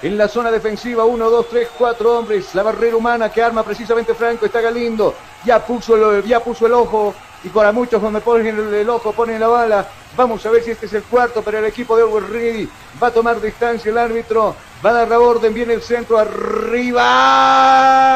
En 0.00 0.16
la 0.16 0.28
zona 0.28 0.52
defensiva, 0.52 1.04
uno, 1.04 1.28
dos, 1.28 1.48
tres, 1.48 1.68
cuatro 1.76 2.18
hombres. 2.18 2.54
La 2.54 2.62
barrera 2.62 2.96
humana 2.96 3.32
que 3.32 3.42
arma 3.42 3.64
precisamente 3.64 4.14
Franco 4.14 4.46
está 4.46 4.60
Galindo. 4.60 5.14
Ya 5.44 5.64
puso 5.64 5.96
el, 5.96 6.22
ya 6.24 6.38
puso 6.40 6.66
el 6.66 6.72
ojo. 6.74 7.14
Y 7.42 7.48
para 7.48 7.72
muchos 7.72 8.00
cuando 8.00 8.20
ponen 8.20 8.74
el, 8.74 8.88
ojo, 8.88 9.12
ponen 9.12 9.40
la 9.40 9.48
bala. 9.48 9.88
Vamos 10.16 10.46
a 10.46 10.50
ver 10.50 10.62
si 10.62 10.70
este 10.70 10.86
es 10.86 10.92
el 10.92 11.02
cuarto, 11.02 11.42
pero 11.42 11.58
el 11.58 11.64
equipo 11.64 11.96
de 11.96 12.04
Ready 12.20 12.68
va 13.02 13.08
a 13.08 13.12
tomar 13.12 13.40
distancia 13.40 13.90
el 13.90 13.98
árbitro. 13.98 14.54
Va 14.84 14.90
a 14.90 14.92
dar 14.92 15.08
la 15.08 15.18
orden, 15.18 15.52
viene 15.52 15.74
el 15.74 15.82
centro 15.82 16.16
arriba. 16.18 17.04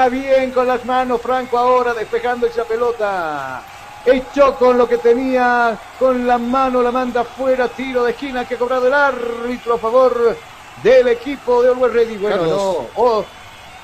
Bien 0.08 0.52
con 0.52 0.68
las 0.68 0.84
manos, 0.84 1.20
Franco 1.20 1.58
ahora 1.58 1.94
despejando 1.94 2.46
esa 2.46 2.64
pelota 2.64 3.64
hecho 4.04 4.54
con 4.56 4.78
lo 4.78 4.88
que 4.88 4.98
tenía, 4.98 5.78
con 5.98 6.26
la 6.26 6.38
mano 6.38 6.82
la 6.82 6.90
manda 6.90 7.24
fuera, 7.24 7.68
tiro 7.68 8.04
de 8.04 8.12
esquina 8.12 8.44
que 8.44 8.54
ha 8.54 8.58
cobrado 8.58 8.86
el 8.86 8.94
árbitro 8.94 9.74
a 9.74 9.78
favor 9.78 10.36
del 10.82 11.08
equipo 11.08 11.62
de 11.62 11.70
Always 11.70 11.92
Ready. 11.92 12.16
Bueno, 12.16 12.46
no, 12.46 12.86
oh, 12.96 13.24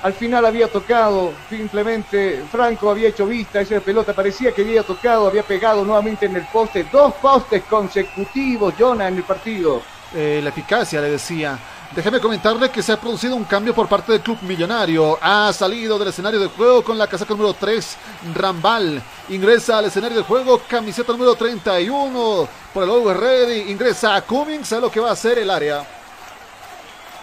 al 0.02 0.12
final 0.12 0.46
había 0.46 0.68
tocado, 0.68 1.32
simplemente 1.48 2.44
Franco 2.50 2.90
había 2.90 3.08
hecho 3.08 3.26
vista, 3.26 3.60
esa 3.60 3.80
pelota 3.80 4.12
parecía 4.12 4.52
que 4.52 4.62
había 4.62 4.82
tocado, 4.82 5.26
había 5.26 5.42
pegado 5.42 5.84
nuevamente 5.84 6.26
en 6.26 6.36
el 6.36 6.46
poste, 6.52 6.86
dos 6.90 7.14
postes 7.14 7.64
consecutivos, 7.64 8.74
Jonah, 8.78 9.08
en 9.08 9.16
el 9.16 9.24
partido. 9.24 9.82
Eh, 10.14 10.40
la 10.42 10.48
eficacia, 10.48 11.00
le 11.00 11.10
decía. 11.10 11.58
Déjeme 11.94 12.20
comentarle 12.20 12.70
que 12.70 12.82
se 12.82 12.92
ha 12.92 13.00
producido 13.00 13.34
un 13.34 13.44
cambio 13.44 13.74
por 13.74 13.88
parte 13.88 14.12
del 14.12 14.20
club 14.20 14.38
millonario. 14.42 15.18
Ha 15.20 15.52
salido 15.52 15.98
del 15.98 16.08
escenario 16.08 16.40
de 16.40 16.48
juego 16.48 16.82
con 16.82 16.98
la 16.98 17.06
casaca 17.06 17.34
número 17.34 17.54
3, 17.54 17.96
Rambal. 18.34 19.02
Ingresa 19.30 19.78
al 19.78 19.86
escenario 19.86 20.18
de 20.18 20.24
juego, 20.24 20.60
camiseta 20.68 21.12
número 21.12 21.34
31 21.34 22.48
por 22.72 22.84
el 22.84 22.90
Always 22.90 23.16
Ready. 23.16 23.70
Ingresa 23.70 24.16
a 24.16 24.22
Cummings, 24.22 24.72
a 24.72 24.80
lo 24.80 24.90
que 24.90 25.00
va 25.00 25.10
a 25.10 25.12
hacer 25.12 25.38
el 25.38 25.50
área. 25.50 25.84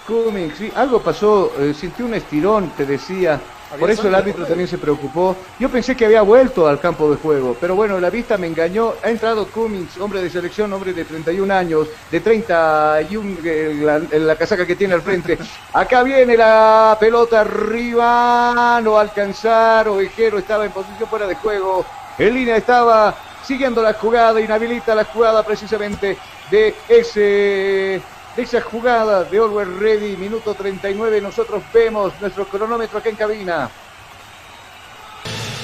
Cummings, 0.07 0.57
sí, 0.57 0.71
algo 0.75 1.01
pasó, 1.01 1.51
eh, 1.59 1.73
sintió 1.73 2.05
un 2.05 2.13
estirón, 2.13 2.69
te 2.71 2.85
decía, 2.85 3.39
Por 3.79 3.89
eso 3.89 4.07
el 4.07 4.15
árbitro 4.15 4.45
también 4.45 4.67
se 4.67 4.77
preocupó. 4.77 5.35
Yo 5.59 5.69
pensé 5.69 5.95
que 5.95 6.05
había 6.05 6.21
vuelto 6.21 6.67
al 6.67 6.79
campo 6.79 7.09
de 7.09 7.17
juego, 7.17 7.57
pero 7.59 7.75
bueno, 7.75 7.99
la 7.99 8.09
vista 8.09 8.37
me 8.37 8.47
engañó. 8.47 8.93
Ha 9.03 9.09
entrado 9.09 9.47
Cummings, 9.47 9.97
hombre 9.97 10.21
de 10.21 10.29
selección, 10.29 10.71
hombre 10.71 10.93
de 10.93 11.03
31 11.03 11.53
años, 11.53 11.87
de 12.11 12.19
31 12.19 13.37
eh, 13.43 13.79
la, 13.81 13.99
la 13.99 14.35
casaca 14.35 14.65
que 14.65 14.75
tiene 14.75 14.93
al 14.93 15.01
frente. 15.01 15.37
Acá 15.73 16.03
viene 16.03 16.37
la 16.37 16.95
pelota 16.99 17.41
arriba, 17.41 18.79
no 18.83 18.97
alcanzar. 18.97 19.87
Ovejero 19.87 20.37
estaba 20.37 20.65
en 20.65 20.71
posición 20.71 21.09
fuera 21.09 21.27
de 21.27 21.35
juego. 21.35 21.85
En 22.17 22.33
línea 22.33 22.55
estaba 22.55 23.15
siguiendo 23.43 23.81
la 23.81 23.93
jugada, 23.93 24.39
inhabilita 24.41 24.95
la 24.95 25.05
jugada 25.05 25.43
precisamente 25.43 26.17
de 26.49 26.75
ese 26.87 28.01
de 28.35 28.43
esa 28.43 28.61
jugada 28.61 29.23
de 29.23 29.37
Always 29.37 29.67
Ready, 29.79 30.17
minuto 30.17 30.53
39. 30.53 31.21
Nosotros 31.21 31.63
vemos 31.73 32.13
nuestro 32.19 32.45
cronómetro 32.45 32.99
aquí 32.99 33.09
en 33.09 33.15
cabina. 33.15 33.69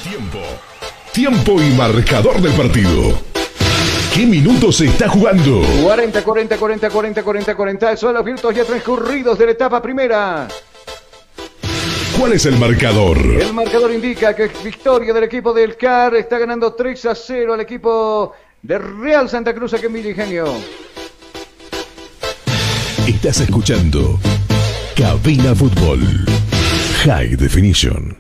Tiempo. 0.03 0.39
Tiempo 1.11 1.61
y 1.61 1.69
marcador 1.72 2.41
del 2.41 2.53
partido. 2.53 3.19
¿Qué 4.13 4.26
minutos 4.26 4.78
se 4.78 4.86
está 4.86 5.09
jugando? 5.09 5.61
40, 5.84 6.24
40, 6.24 6.57
40, 6.57 6.89
40, 6.89 7.24
40, 7.24 7.55
40. 7.55 7.97
Son 7.97 8.13
los 8.13 8.24
minutos 8.24 8.55
ya 8.55 8.63
transcurridos 8.63 9.38
de 9.38 9.45
la 9.45 9.51
etapa 9.51 9.82
primera. 9.82 10.47
¿Cuál 12.17 12.34
es 12.34 12.45
el 12.45 12.57
marcador? 12.57 13.17
El 13.17 13.53
marcador 13.53 13.91
indica 13.91 14.36
que 14.36 14.49
victoria 14.63 15.13
del 15.13 15.24
equipo 15.24 15.53
del 15.53 15.76
CAR 15.76 16.15
está 16.15 16.38
ganando 16.38 16.74
3 16.74 17.05
a 17.05 17.15
0 17.15 17.53
al 17.53 17.61
equipo 17.61 18.34
de 18.61 18.78
Real 18.78 19.30
Santa 19.30 19.53
Cruz 19.53 19.74
aquí 19.74 19.86
en 19.88 19.97
Ingenio. 19.97 20.45
Estás 23.24 23.41
escuchando 23.41 24.19
Cabina 24.97 25.53
Fútbol 25.53 25.99
High 27.03 27.36
Definition. 27.36 28.17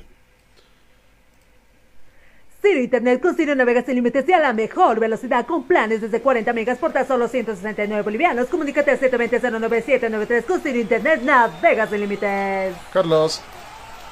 Ciro 2.61 2.79
Internet 2.79 3.19
con 3.19 3.35
Ciro 3.35 3.55
navegas 3.55 3.87
sin 3.87 3.95
límites 3.95 4.29
y 4.29 4.33
a 4.33 4.37
la 4.37 4.53
mejor 4.53 4.99
velocidad 4.99 5.47
con 5.47 5.63
planes 5.63 6.01
desde 6.01 6.21
40 6.21 6.53
megas 6.53 6.77
por 6.77 6.93
tan 6.93 7.07
solo 7.07 7.27
169 7.27 8.03
bolivianos. 8.03 8.45
Comunícate 8.45 8.91
al 8.91 8.99
720-09793 8.99 10.45
con 10.45 10.61
Ciro 10.61 10.77
Internet 10.77 11.23
navegas 11.23 11.89
sin 11.89 11.99
límites. 12.01 12.75
Carlos. 12.93 13.41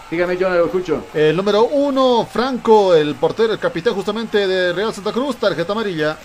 Dígame, 0.10 0.38
yo 0.38 0.50
no 0.50 0.56
lo 0.56 0.66
escucho. 0.66 1.04
El 1.14 1.38
número 1.38 1.66
uno, 1.66 2.26
Franco, 2.26 2.96
el 2.96 3.14
portero, 3.14 3.54
el 3.54 3.60
capitán 3.60 3.94
justamente 3.94 4.48
de 4.48 4.74
Real 4.74 4.92
Santa 4.92 5.12
Cruz, 5.12 5.36
tarjeta 5.36 5.72
amarilla. 5.72 6.18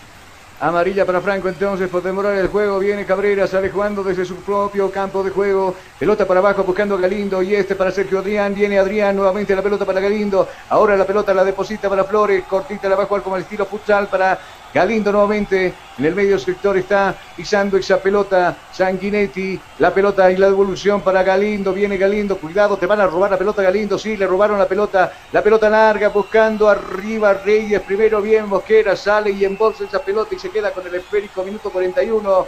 Amarilla 0.60 1.04
para 1.04 1.20
Franco, 1.20 1.48
entonces 1.48 1.88
por 1.90 2.02
demorar 2.02 2.36
el 2.36 2.46
juego 2.46 2.78
viene 2.78 3.04
Cabrera, 3.04 3.46
sale 3.46 3.70
jugando 3.70 4.04
desde 4.04 4.24
su 4.24 4.36
propio 4.36 4.90
campo 4.90 5.22
de 5.22 5.30
juego. 5.30 5.74
Pelota 5.98 6.26
para 6.26 6.40
abajo 6.40 6.62
buscando 6.62 6.94
a 6.94 7.00
Galindo 7.00 7.42
y 7.42 7.54
este 7.54 7.74
para 7.74 7.90
Sergio 7.90 8.20
Adrián. 8.20 8.54
Viene 8.54 8.78
Adrián, 8.78 9.16
nuevamente 9.16 9.54
la 9.54 9.62
pelota 9.62 9.84
para 9.84 10.00
Galindo. 10.00 10.48
Ahora 10.68 10.96
la 10.96 11.04
pelota 11.04 11.34
la 11.34 11.44
deposita 11.44 11.88
para 11.88 12.04
Flores, 12.04 12.44
cortita 12.48 12.88
la 12.88 12.96
va 12.96 13.02
a 13.02 13.06
jugar 13.06 13.22
como 13.22 13.36
el 13.36 13.42
estilo 13.42 13.66
futsal 13.66 14.06
para 14.06 14.38
Galindo 14.74 15.12
nuevamente. 15.12 15.72
En 15.96 16.04
el 16.04 16.16
medio 16.16 16.36
sector 16.36 16.76
está 16.76 17.14
pisando 17.36 17.76
esa 17.76 17.98
pelota 17.98 18.56
Sanguinetti. 18.72 19.60
La 19.78 19.94
pelota 19.94 20.28
y 20.32 20.36
la 20.36 20.48
devolución 20.48 21.00
para 21.00 21.22
Galindo. 21.22 21.72
Viene 21.72 21.96
Galindo, 21.96 22.36
cuidado, 22.36 22.76
te 22.76 22.86
van 22.86 23.00
a 23.00 23.06
robar 23.06 23.30
la 23.30 23.38
pelota 23.38 23.62
Galindo. 23.62 23.96
Sí, 23.96 24.16
le 24.16 24.26
robaron 24.26 24.58
la 24.58 24.66
pelota. 24.66 25.12
La 25.30 25.42
pelota 25.42 25.70
larga 25.70 26.08
buscando 26.08 26.68
arriba 26.68 27.34
Reyes. 27.34 27.80
Primero 27.82 28.20
bien 28.20 28.48
Mosquera, 28.48 28.96
sale 28.96 29.30
y 29.30 29.44
embolsa 29.44 29.84
esa 29.84 30.00
pelota 30.00 30.34
y 30.34 30.40
se 30.40 30.50
queda 30.50 30.72
con 30.72 30.84
el 30.84 30.96
esférico. 30.96 31.44
Minuto 31.44 31.70
41. 31.70 32.46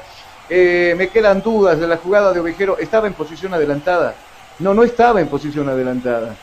Eh, 0.48 0.94
me 0.98 1.08
quedan 1.08 1.40
dudas 1.40 1.78
de 1.78 1.86
la 1.86 1.96
jugada 1.96 2.32
de 2.32 2.40
Ovejero. 2.40 2.76
Estaba 2.76 3.06
en 3.06 3.14
posición 3.14 3.54
adelantada. 3.54 4.16
No, 4.58 4.74
no 4.74 4.82
estaba 4.82 5.20
en 5.20 5.28
posición 5.28 5.68
adelantada 5.68 6.34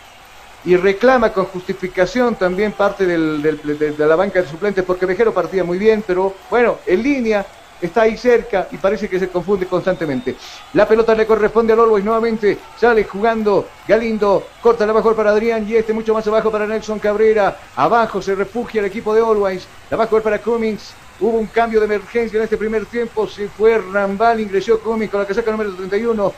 y 0.66 0.76
reclama 0.76 1.32
con 1.34 1.46
justificación 1.46 2.36
también 2.36 2.72
parte 2.72 3.06
de, 3.06 3.96
la 3.98 4.16
banca 4.16 4.42
de 4.42 4.48
suplentes 4.48 4.84
porque 4.84 5.06
Vejero 5.06 5.34
partía 5.34 5.64
muy 5.64 5.78
bien, 5.78 6.04
pero 6.06 6.34
bueno, 6.50 6.78
en 6.86 7.04
línea 7.04 7.46
está 7.82 8.04
ahí 8.04 8.16
cerca 8.16 8.68
y 8.72 8.78
parece 8.78 9.10
que 9.10 9.20
se 9.20 9.28
confunde 9.28 9.66
constantemente. 9.66 10.36
La 10.74 10.88
pelota 10.88 11.14
le 11.14 11.28
corresponde 11.28 11.74
a 11.74 11.76
Always 11.76 12.06
nuevamente, 12.06 12.58
sale 12.80 13.04
jugando 13.04 13.68
Galindo, 13.88 14.48
corta 14.62 14.86
la 14.86 14.94
mejor 14.94 15.16
para 15.16 15.32
Adrián 15.32 15.68
y 15.68 15.76
este 15.76 15.92
mucho 15.92 16.14
más 16.14 16.26
abajo 16.28 16.50
para 16.50 16.66
Nelson 16.66 17.00
Cabrera. 17.00 17.58
Abajo 17.76 18.22
se 18.22 18.36
refugia 18.36 18.80
el 18.80 18.86
equipo 18.86 19.14
de 19.14 19.22
Always, 19.22 19.68
la 19.90 20.06
jugar 20.08 20.24
para 20.24 20.40
Cummings. 20.40 20.94
Hubo 21.20 21.38
un 21.38 21.48
cambio 21.48 21.80
de 21.80 21.86
emergencia 21.86 22.38
en 22.38 22.44
este 22.44 22.58
primer 22.58 22.86
tiempo, 22.86 23.28
se 23.28 23.48
fue 23.48 23.78
Rambal, 23.78 24.40
ingresó 24.40 24.80
Cummings 24.80 25.12
con 25.12 25.20
la 25.20 25.28
casaca 25.28 25.52
número 25.52 25.74
31. 25.76 26.34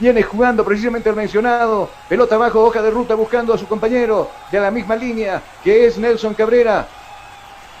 Viene 0.00 0.22
jugando 0.22 0.64
precisamente 0.64 1.10
el 1.10 1.14
mencionado. 1.16 1.90
Pelota 2.08 2.36
abajo, 2.36 2.64
hoja 2.64 2.80
de 2.80 2.90
ruta 2.90 3.14
buscando 3.14 3.52
a 3.52 3.58
su 3.58 3.68
compañero 3.68 4.30
de 4.50 4.58
la 4.58 4.70
misma 4.70 4.96
línea, 4.96 5.42
que 5.62 5.86
es 5.86 5.98
Nelson 5.98 6.32
Cabrera. 6.32 6.88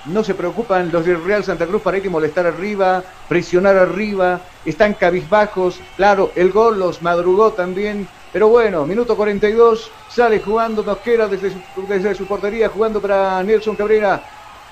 No 0.04 0.22
se 0.22 0.34
preocupan 0.34 0.92
los 0.92 1.06
del 1.06 1.24
Real 1.24 1.42
Santa 1.44 1.66
Cruz 1.66 1.80
para 1.80 1.96
ir 1.96 2.04
y 2.04 2.10
molestar 2.10 2.46
arriba, 2.46 3.02
presionar 3.26 3.76
arriba. 3.76 4.38
Están 4.66 4.92
cabizbajos. 4.92 5.80
Claro, 5.96 6.30
el 6.34 6.52
gol 6.52 6.78
los 6.78 7.00
madrugó 7.00 7.52
también. 7.52 8.06
Pero 8.34 8.48
bueno, 8.48 8.84
minuto 8.84 9.16
42. 9.16 9.90
Sale 10.10 10.40
jugando 10.40 10.82
Mosquera 10.82 11.26
desde 11.26 11.52
su, 11.52 11.86
desde 11.88 12.14
su 12.14 12.26
portería, 12.26 12.68
jugando 12.68 13.00
para 13.00 13.42
Nelson 13.42 13.76
Cabrera. 13.76 14.22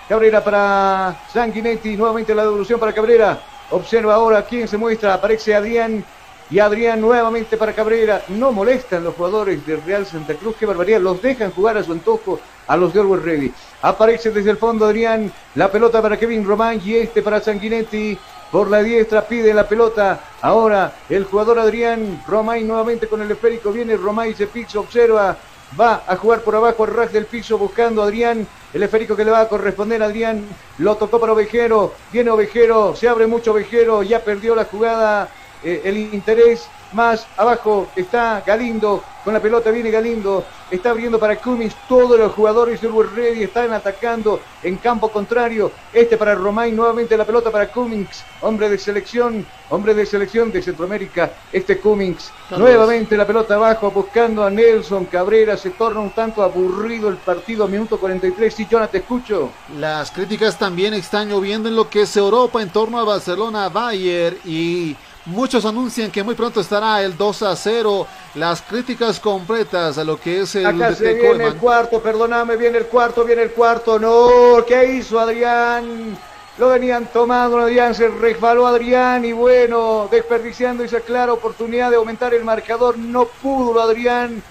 Cabrera 0.07 0.45
para 0.45 1.17
Sanguinetti. 1.33 1.97
Nuevamente 1.97 2.35
la 2.35 2.43
devolución 2.43 2.79
para 2.79 2.93
Cabrera. 2.93 3.41
Observa 3.71 4.15
ahora 4.15 4.43
quién 4.43 4.69
se 4.69 4.77
muestra. 4.77 5.15
Aparece 5.15 5.55
Adrián 5.55 6.05
y 6.51 6.59
Adrián 6.59 7.01
nuevamente 7.01 7.57
para 7.57 7.75
Cabrera. 7.75 8.23
No 8.29 8.53
molestan 8.53 9.05
los 9.05 9.15
jugadores 9.15 9.65
del 9.67 9.83
Real 9.83 10.07
Santa 10.07 10.35
Cruz. 10.35 10.57
Qué 10.59 10.67
barbaridad. 10.67 11.01
Los 11.01 11.21
dejan 11.21 11.51
jugar 11.51 11.77
a 11.77 11.83
su 11.83 11.93
antojo 11.93 12.41
a 12.67 12.77
los 12.77 12.93
de 12.93 13.01
Always 13.01 13.23
Ready. 13.23 13.53
Aparece 13.83 14.31
desde 14.31 14.51
el 14.51 14.57
fondo 14.57 14.87
Adrián. 14.87 15.33
La 15.55 15.71
pelota 15.71 16.01
para 16.01 16.17
Kevin 16.17 16.47
Román 16.47 16.81
y 16.85 16.97
este 16.97 17.23
para 17.23 17.41
Sanguinetti. 17.41 18.19
Por 18.51 18.71
la 18.71 18.83
diestra 18.83 19.27
pide 19.27 19.53
la 19.53 19.69
pelota. 19.69 20.21
Ahora 20.41 20.93
el 21.09 21.25
jugador 21.25 21.59
Adrián 21.59 22.23
Romay 22.27 22.65
nuevamente 22.65 23.07
con 23.09 23.21
el 23.21 23.31
esférico. 23.31 23.73
Viene 23.73 23.97
Romay, 23.97 24.35
se 24.35 24.47
piso, 24.47 24.81
observa. 24.81 25.37
Va 25.79 26.03
a 26.07 26.17
jugar 26.17 26.41
por 26.41 26.57
abajo 26.57 26.87
el 26.87 26.95
rack 26.95 27.11
del 27.11 27.27
piso 27.27 27.59
buscando 27.59 28.03
a 28.03 28.07
Adrián. 28.07 28.47
El 28.73 28.83
esférico 28.83 29.15
que 29.15 29.25
le 29.25 29.31
va 29.31 29.41
a 29.41 29.49
corresponder 29.49 30.03
a 30.03 30.07
Adrián. 30.07 30.47
Lo 30.79 30.97
tocó 30.97 31.21
para 31.21 31.35
Ovejero. 31.35 31.93
Viene 32.11 32.31
Ovejero. 32.31 32.97
Se 32.97 33.07
abre 33.07 33.27
mucho 33.27 33.51
Ovejero. 33.51 34.03
Ya 34.03 34.25
perdió 34.25 34.55
la 34.55 34.65
jugada 34.65 35.29
eh, 35.63 35.83
el 35.85 35.97
interés. 36.15 36.69
Más 36.93 37.27
abajo 37.37 37.89
está 37.95 38.43
Galindo. 38.47 39.05
Con 39.23 39.35
la 39.35 39.41
pelota 39.41 39.71
viene 39.71 39.91
Galindo. 39.91 40.45
Está 40.71 40.91
abriendo 40.91 41.19
para 41.19 41.37
Cummings. 41.37 41.75
Todos 41.87 42.19
los 42.19 42.33
jugadores 42.33 42.81
del 42.81 42.93
World 42.93 43.15
Ready 43.15 43.43
están 43.43 43.73
atacando 43.73 44.41
en 44.63 44.77
campo 44.77 45.11
contrario. 45.11 45.71
Este 45.93 46.17
para 46.17 46.35
Romay. 46.35 46.73
Nuevamente 46.73 47.15
la 47.15 47.27
pelota 47.27 47.51
para 47.51 47.69
Cummings. 47.71 48.25
Hombre 48.41 48.71
de 48.71 48.79
selección. 48.79 49.47
Hombre 49.69 49.93
de 49.93 50.07
selección 50.07 50.51
de 50.51 50.63
Centroamérica. 50.63 51.31
Este 51.53 51.79
Cummings. 51.79 52.31
Nuevamente 52.57 53.19
la 53.19 53.27
pelota 53.27 53.57
abajo 53.57 53.91
buscando 53.91 54.43
a 54.43 54.49
Nelson 54.49 55.05
Cabrera. 55.07 55.59
Se 55.59 55.71
torna 55.71 56.01
un 56.01 56.11
tanto 56.11 56.43
aburrido 56.43 57.11
el 57.11 57.17
partido. 57.17 57.69
Minuto 57.69 57.99
43. 57.99 58.55
Sí, 58.55 58.67
Jonathan, 58.71 58.93
te 58.93 58.99
escucho. 58.99 59.51
Las 59.79 60.11
críticas 60.11 60.59
también 60.59 60.95
están 60.95 61.29
lloviendo 61.29 61.69
en 61.69 61.77
lo 61.77 61.91
que 61.91 62.03
es 62.03 62.17
Europa 62.17 62.63
en 62.63 62.71
torno 62.71 62.99
a 62.99 63.05
Barcelona, 63.05 63.69
Bayern 63.69 64.39
y 64.47 64.97
Muchos 65.29 65.66
anuncian 65.66 66.11
que 66.11 66.22
muy 66.22 66.35
pronto 66.35 66.61
estará 66.61 67.03
el 67.03 67.14
2 67.14 67.43
a 67.43 67.55
0. 67.55 68.07
Las 68.35 68.62
críticas 68.62 69.20
completas 69.20 69.99
a 69.99 70.05
lo 70.05 70.18
que 70.18 70.41
es 70.41 70.55
el 70.55 70.64
Acá 70.64 70.95
se 70.95 71.12
viene 71.12 71.45
el 71.45 71.57
cuarto, 71.57 72.01
perdóname, 72.01 72.57
viene 72.57 72.79
el 72.79 72.87
cuarto, 72.87 73.24
viene 73.24 73.43
el 73.43 73.51
cuarto. 73.51 73.99
No, 73.99 74.64
¿qué 74.66 74.95
hizo 74.95 75.20
Adrián? 75.20 76.16
Lo 76.57 76.70
venían 76.70 77.11
tomando, 77.12 77.59
Adrián 77.59 77.95
se 77.95 78.09
resbaló 78.09 78.66
Adrián 78.66 79.22
y 79.26 79.33
bueno, 79.33 80.09
desperdiciando 80.11 80.83
esa 80.83 81.01
clara 81.01 81.35
oportunidad 81.35 81.91
de 81.91 81.97
aumentar 81.97 82.33
el 82.33 82.43
marcador. 82.43 82.97
No 82.97 83.26
pudo 83.26 83.83
Adrián. 83.83 84.43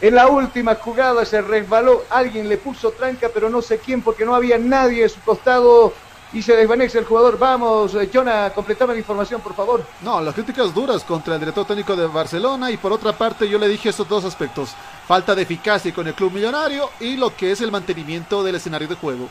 En 0.00 0.14
la 0.14 0.28
última 0.28 0.76
jugada 0.76 1.26
se 1.26 1.42
resbaló, 1.42 2.04
alguien 2.08 2.48
le 2.48 2.56
puso 2.56 2.90
tranca, 2.92 3.28
pero 3.32 3.50
no 3.50 3.60
sé 3.60 3.78
quién, 3.78 4.00
porque 4.00 4.24
no 4.24 4.34
había 4.34 4.56
nadie 4.56 5.04
a 5.04 5.08
su 5.10 5.20
costado 5.20 5.92
y 6.32 6.42
se 6.42 6.56
desvanece 6.56 6.98
el 6.98 7.04
jugador. 7.04 7.38
Vamos, 7.38 7.94
eh, 7.94 8.10
Jonah, 8.12 8.50
completame 8.50 8.94
la 8.94 9.00
información, 9.00 9.40
por 9.40 9.54
favor. 9.54 9.84
No, 10.02 10.20
las 10.20 10.34
críticas 10.34 10.74
duras 10.74 11.04
contra 11.04 11.34
el 11.34 11.40
director 11.40 11.66
técnico 11.66 11.94
de 11.94 12.06
Barcelona 12.06 12.70
y 12.70 12.76
por 12.76 12.92
otra 12.92 13.12
parte 13.12 13.48
yo 13.48 13.58
le 13.58 13.68
dije 13.68 13.90
estos 13.90 14.08
dos 14.08 14.24
aspectos. 14.24 14.74
Falta 15.06 15.34
de 15.34 15.42
eficacia 15.42 15.92
con 15.94 16.06
el 16.06 16.14
club 16.14 16.32
millonario 16.32 16.90
y 17.00 17.16
lo 17.16 17.34
que 17.36 17.52
es 17.52 17.60
el 17.60 17.70
mantenimiento 17.70 18.42
del 18.42 18.56
escenario 18.56 18.88
de 18.88 18.94
juego. 18.94 19.28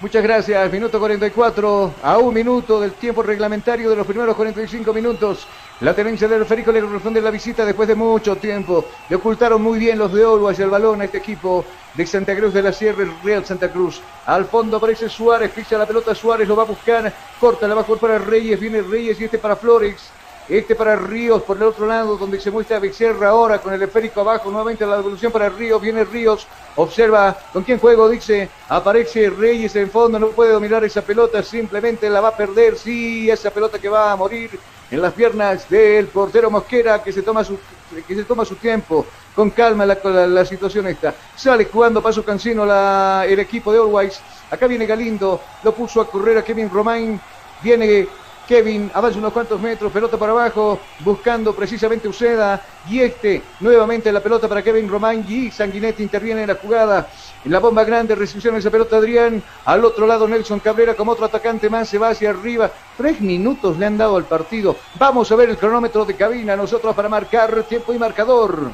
Muchas 0.00 0.22
gracias. 0.22 0.72
Minuto 0.72 0.98
44, 0.98 1.94
a 2.02 2.16
un 2.16 2.32
minuto 2.32 2.80
del 2.80 2.92
tiempo 2.92 3.22
reglamentario 3.22 3.90
de 3.90 3.96
los 3.96 4.06
primeros 4.06 4.34
45 4.34 4.94
minutos. 4.94 5.46
La 5.80 5.94
tenencia 5.94 6.28
del 6.28 6.44
Férico 6.44 6.72
le 6.72 6.82
corresponde 6.82 7.22
la 7.22 7.30
visita 7.30 7.64
después 7.64 7.88
de 7.88 7.94
mucho 7.94 8.36
tiempo. 8.36 8.84
Le 9.08 9.16
ocultaron 9.16 9.62
muy 9.62 9.78
bien 9.78 9.98
los 9.98 10.12
de 10.12 10.26
Olvas 10.26 10.58
el 10.58 10.68
balón 10.68 11.00
a 11.00 11.06
este 11.06 11.16
equipo 11.16 11.64
de 11.94 12.06
Santa 12.06 12.36
Cruz 12.36 12.52
de 12.52 12.60
la 12.60 12.70
Sierra, 12.70 13.02
el 13.02 13.12
Real 13.22 13.46
Santa 13.46 13.72
Cruz. 13.72 14.02
Al 14.26 14.44
fondo 14.44 14.76
aparece 14.76 15.08
Suárez, 15.08 15.50
pisa 15.52 15.78
la 15.78 15.86
pelota 15.86 16.14
Suárez, 16.14 16.46
lo 16.46 16.54
va 16.54 16.64
a 16.64 16.66
buscar, 16.66 17.10
corta 17.40 17.66
la 17.66 17.82
jugar 17.82 17.98
para 17.98 18.18
Reyes, 18.18 18.60
viene 18.60 18.82
Reyes 18.82 19.18
y 19.22 19.24
este 19.24 19.38
para 19.38 19.56
Flores. 19.56 20.10
Este 20.50 20.74
para 20.74 20.96
Ríos 20.96 21.42
por 21.42 21.56
el 21.56 21.62
otro 21.62 21.86
lado, 21.86 22.18
donde 22.18 22.40
se 22.40 22.50
muestra 22.50 22.78
Becerra 22.78 23.30
ahora 23.30 23.58
con 23.58 23.72
el 23.72 23.80
esférico 23.80 24.20
abajo. 24.20 24.50
Nuevamente 24.50 24.84
la 24.84 24.96
devolución 24.96 25.32
para 25.32 25.48
Ríos. 25.48 25.80
Viene 25.80 26.04
Ríos. 26.04 26.44
Observa 26.74 27.38
con 27.52 27.62
quién 27.62 27.78
juego. 27.78 28.08
Dice, 28.08 28.48
aparece 28.68 29.30
Reyes 29.30 29.76
en 29.76 29.88
fondo. 29.88 30.18
No 30.18 30.30
puede 30.30 30.50
dominar 30.50 30.84
esa 30.84 31.02
pelota. 31.02 31.40
Simplemente 31.44 32.10
la 32.10 32.20
va 32.20 32.30
a 32.30 32.36
perder. 32.36 32.76
Sí, 32.76 33.30
esa 33.30 33.52
pelota 33.52 33.78
que 33.78 33.88
va 33.88 34.10
a 34.10 34.16
morir 34.16 34.50
en 34.90 35.00
las 35.00 35.12
piernas 35.12 35.68
del 35.68 36.06
portero 36.06 36.50
Mosquera 36.50 37.02
que 37.02 37.12
se 37.12 37.22
toma 37.22 37.44
su, 37.44 37.58
que 38.06 38.14
se 38.14 38.24
toma 38.24 38.44
su 38.44 38.56
tiempo. 38.56 39.06
Con 39.34 39.50
calma 39.50 39.86
la, 39.86 39.96
la, 40.26 40.44
situación 40.44 40.88
está. 40.88 41.14
Sale 41.36 41.66
jugando 41.66 42.02
paso 42.02 42.24
cansino 42.24 42.66
la, 42.66 43.24
el 43.28 43.38
equipo 43.38 43.72
de 43.72 43.78
Always. 43.78 44.20
Acá 44.50 44.66
viene 44.66 44.86
Galindo. 44.86 45.40
Lo 45.62 45.72
puso 45.72 46.00
a 46.00 46.10
correr 46.10 46.38
a 46.38 46.44
Kevin 46.44 46.68
Romain. 46.68 47.20
Viene 47.62 48.08
Kevin 48.50 48.90
avanza 48.92 49.20
unos 49.20 49.32
cuantos 49.32 49.60
metros, 49.60 49.92
pelota 49.92 50.16
para 50.16 50.32
abajo, 50.32 50.80
buscando 51.04 51.54
precisamente 51.54 52.08
Uceda. 52.08 52.60
Y 52.88 52.98
este, 52.98 53.42
nuevamente 53.60 54.10
la 54.10 54.20
pelota 54.20 54.48
para 54.48 54.60
Kevin 54.60 54.88
Román 54.88 55.24
y 55.28 55.52
Sanguinetti 55.52 56.02
interviene 56.02 56.42
en 56.42 56.48
la 56.48 56.56
jugada. 56.56 57.08
En 57.44 57.52
la 57.52 57.58
bomba 57.58 57.84
grande, 57.84 58.14
recepción 58.14 58.56
esa 58.56 58.70
pelota 58.70 58.96
Adrián. 58.96 59.42
Al 59.64 59.84
otro 59.84 60.06
lado 60.06 60.28
Nelson 60.28 60.60
Cabrera 60.60 60.94
como 60.94 61.12
otro 61.12 61.24
atacante 61.24 61.70
más 61.70 61.88
se 61.88 61.98
va 61.98 62.10
hacia 62.10 62.30
arriba. 62.30 62.70
Tres 62.96 63.20
minutos 63.20 63.78
le 63.78 63.86
han 63.86 63.96
dado 63.96 64.16
al 64.16 64.24
partido. 64.24 64.76
Vamos 64.98 65.32
a 65.32 65.36
ver 65.36 65.48
el 65.48 65.56
cronómetro 65.56 66.04
de 66.04 66.14
cabina. 66.14 66.54
Nosotros 66.54 66.94
para 66.94 67.08
marcar 67.08 67.62
tiempo 67.64 67.94
y 67.94 67.98
marcador. 67.98 68.70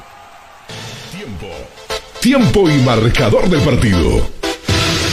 Tiempo. 1.11 1.47
Tiempo 2.19 2.69
y 2.69 2.77
marcador 2.79 3.47
del 3.47 3.61
partido. 3.61 4.27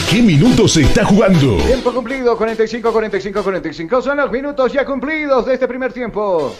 ¿Qué 0.09 0.21
minutos 0.21 0.73
se 0.73 0.81
está 0.81 1.03
jugando? 1.05 1.57
Tiempo 1.57 1.93
cumplido, 1.93 2.37
45, 2.37 2.91
45, 2.91 3.43
45. 3.43 4.01
Son 4.01 4.17
los 4.17 4.31
minutos 4.31 4.71
ya 4.71 4.85
cumplidos 4.85 5.45
de 5.45 5.53
este 5.53 5.67
primer 5.67 5.93
tiempo. 5.93 6.53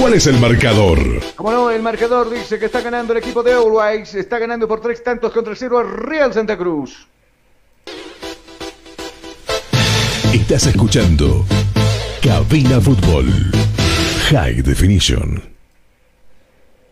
¿Cuál 0.00 0.14
es 0.14 0.26
el 0.28 0.38
marcador? 0.38 1.00
Como 1.34 1.50
no, 1.50 1.70
el 1.70 1.82
marcador 1.82 2.30
dice 2.30 2.56
que 2.58 2.66
está 2.66 2.80
ganando 2.82 3.12
el 3.12 3.18
equipo 3.18 3.42
de 3.42 3.52
Always. 3.52 4.14
Está 4.14 4.38
ganando 4.38 4.68
por 4.68 4.80
tres 4.80 5.02
tantos 5.02 5.32
contra 5.32 5.56
cero 5.56 5.76
a 5.78 5.82
Real 5.82 6.32
Santa 6.32 6.56
Cruz. 6.56 7.08
Estás 10.32 10.66
escuchando 10.68 11.44
Cabina 12.22 12.80
Fútbol 12.80 13.26
High 14.30 14.62
Definition. 14.62 15.42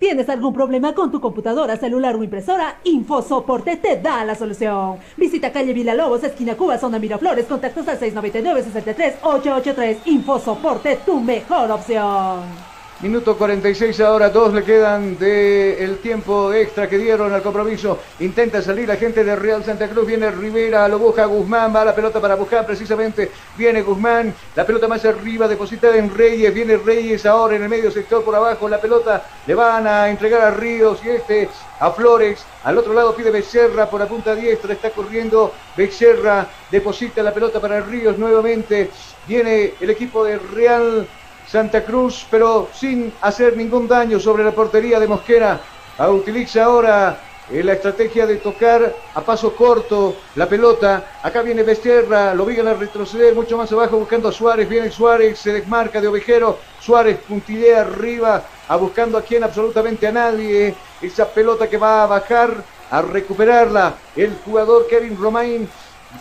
¿Tienes 0.00 0.28
algún 0.28 0.52
problema 0.52 0.92
con 0.92 1.12
tu 1.12 1.20
computadora, 1.20 1.76
celular 1.76 2.16
o 2.16 2.24
impresora? 2.24 2.80
InfoSoporte 2.82 3.76
te 3.76 4.00
da 4.00 4.24
la 4.24 4.34
solución. 4.34 4.96
Visita 5.16 5.52
calle 5.52 5.72
Villalobos, 5.72 6.24
esquina 6.24 6.56
Cuba, 6.56 6.76
zona 6.76 6.98
Miraflores, 6.98 7.46
contactos 7.46 7.86
al 7.86 8.00
699-63-883. 8.00 9.98
InfoSoporte, 10.06 10.98
tu 11.06 11.20
mejor 11.20 11.70
opción. 11.70 12.75
Minuto 13.00 13.36
46 13.36 14.00
ahora, 14.00 14.30
dos 14.30 14.54
le 14.54 14.64
quedan 14.64 15.18
el 15.20 15.98
tiempo 15.98 16.50
extra 16.54 16.88
que 16.88 16.96
dieron 16.96 17.30
al 17.30 17.42
compromiso. 17.42 17.98
Intenta 18.20 18.62
salir 18.62 18.88
la 18.88 18.96
gente 18.96 19.22
de 19.22 19.36
Real 19.36 19.62
Santa 19.62 19.86
Cruz, 19.86 20.06
viene 20.06 20.30
Rivera, 20.30 20.88
lo 20.88 20.98
busca 20.98 21.26
Guzmán, 21.26 21.76
va 21.76 21.84
la 21.84 21.94
pelota 21.94 22.22
para 22.22 22.36
buscar 22.36 22.64
precisamente, 22.64 23.30
viene 23.54 23.82
Guzmán, 23.82 24.34
la 24.54 24.64
pelota 24.64 24.88
más 24.88 25.04
arriba, 25.04 25.46
depositada 25.46 25.98
en 25.98 26.14
Reyes, 26.16 26.54
viene 26.54 26.78
Reyes 26.78 27.26
ahora 27.26 27.56
en 27.56 27.64
el 27.64 27.68
medio 27.68 27.90
sector 27.90 28.24
por 28.24 28.34
abajo, 28.34 28.66
la 28.66 28.80
pelota 28.80 29.26
le 29.46 29.54
van 29.54 29.86
a 29.86 30.08
entregar 30.08 30.40
a 30.40 30.52
Ríos 30.52 30.98
y 31.04 31.10
este 31.10 31.50
a 31.78 31.90
Flores, 31.90 32.42
al 32.64 32.78
otro 32.78 32.94
lado 32.94 33.14
pide 33.14 33.30
Becerra 33.30 33.90
por 33.90 34.00
la 34.00 34.06
punta 34.06 34.34
diestra, 34.34 34.72
está 34.72 34.88
corriendo 34.88 35.52
Becerra, 35.76 36.46
deposita 36.70 37.22
la 37.22 37.34
pelota 37.34 37.60
para 37.60 37.82
Ríos 37.82 38.16
nuevamente, 38.16 38.88
viene 39.28 39.74
el 39.78 39.90
equipo 39.90 40.24
de 40.24 40.38
Real 40.38 41.06
Santa 41.46 41.84
Cruz, 41.84 42.26
pero 42.30 42.68
sin 42.74 43.12
hacer 43.20 43.56
ningún 43.56 43.86
daño 43.86 44.18
sobre 44.18 44.44
la 44.44 44.52
portería 44.52 44.98
de 44.98 45.06
Mosquera. 45.06 45.60
Ah, 45.98 46.10
utiliza 46.10 46.64
ahora 46.64 47.20
eh, 47.50 47.62
la 47.62 47.74
estrategia 47.74 48.26
de 48.26 48.36
tocar 48.36 48.92
a 49.14 49.20
paso 49.20 49.54
corto 49.54 50.16
la 50.34 50.48
pelota. 50.48 51.18
Acá 51.22 51.42
viene 51.42 51.62
Becerra, 51.62 52.34
lo 52.34 52.42
obligan 52.42 52.66
a 52.66 52.74
retroceder 52.74 53.34
mucho 53.34 53.56
más 53.56 53.70
abajo 53.72 53.96
buscando 53.96 54.28
a 54.28 54.32
Suárez. 54.32 54.68
Viene 54.68 54.90
Suárez, 54.90 55.38
se 55.38 55.52
desmarca 55.52 56.00
de 56.00 56.08
Ovejero. 56.08 56.58
Suárez 56.80 57.18
puntillea 57.18 57.82
arriba, 57.82 58.42
a 58.66 58.76
buscando 58.76 59.16
a 59.16 59.22
quien 59.22 59.44
absolutamente 59.44 60.08
a 60.08 60.12
nadie. 60.12 60.74
Esa 61.00 61.28
pelota 61.28 61.68
que 61.68 61.78
va 61.78 62.02
a 62.02 62.06
bajar, 62.06 62.52
a 62.90 63.02
recuperarla. 63.02 63.94
El 64.16 64.36
jugador 64.44 64.88
Kevin 64.88 65.16
Romain 65.16 65.68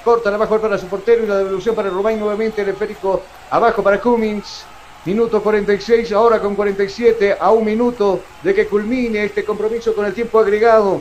corta 0.04 0.30
la 0.30 0.36
abajo 0.36 0.60
para 0.60 0.78
su 0.78 0.86
portero 0.88 1.24
y 1.24 1.28
la 1.28 1.38
devolución 1.38 1.74
para 1.74 1.90
Romain 1.90 2.20
nuevamente. 2.20 2.62
El 2.62 2.70
esférico 2.70 3.24
abajo 3.50 3.82
para 3.82 4.00
Cummings. 4.00 4.66
Minuto 5.06 5.44
46, 5.44 6.12
ahora 6.14 6.40
con 6.40 6.56
47, 6.56 7.38
a 7.40 7.52
un 7.52 7.64
minuto 7.64 8.22
de 8.42 8.56
que 8.56 8.66
culmine 8.66 9.24
este 9.24 9.46
compromiso 9.46 9.94
con 9.94 10.04
el 10.04 10.16
tiempo 10.16 10.40
agregado. 10.40 11.00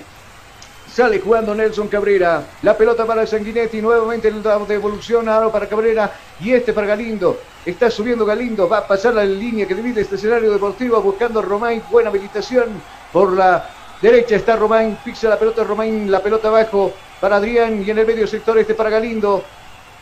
Sale 0.93 1.21
jugando 1.21 1.55
Nelson 1.55 1.89
Cabrera. 1.89 2.45
La 2.61 2.77
pelota 2.77 3.07
para 3.07 3.27
Sanguinetti. 3.27 3.81
Nuevamente 3.81 4.31
la 4.31 4.59
devolución 4.59 5.27
ahora 5.27 5.51
para 5.51 5.67
Cabrera. 5.67 6.13
Y 6.39 6.53
este 6.53 6.75
para 6.75 6.87
Galindo. 6.87 7.41
Está 7.65 7.91
subiendo 7.91 8.27
Galindo. 8.27 8.69
Va 8.69 8.79
a 8.79 8.87
pasar 8.87 9.15
la 9.15 9.25
línea 9.25 9.67
que 9.67 9.75
divide 9.75 10.03
este 10.03 10.17
escenario 10.17 10.53
deportivo. 10.53 11.01
Buscando 11.01 11.41
a 11.41 11.43
Romain. 11.43 11.83
Buena 11.91 12.11
habilitación. 12.11 12.83
Por 13.11 13.33
la 13.33 13.71
derecha 14.03 14.37
está 14.37 14.55
Romain. 14.55 14.99
Pisa 15.03 15.31
la 15.31 15.39
pelota 15.39 15.65
Romain. 15.65 16.11
La 16.11 16.23
pelota 16.23 16.49
abajo 16.49 16.93
para 17.23 17.37
Adrián. 17.37 17.83
Y 17.85 17.91
en 17.91 17.99
el 17.99 18.07
medio 18.07 18.27
sector 18.27 18.59
este 18.59 18.75
para 18.75 18.91
Galindo. 18.91 19.43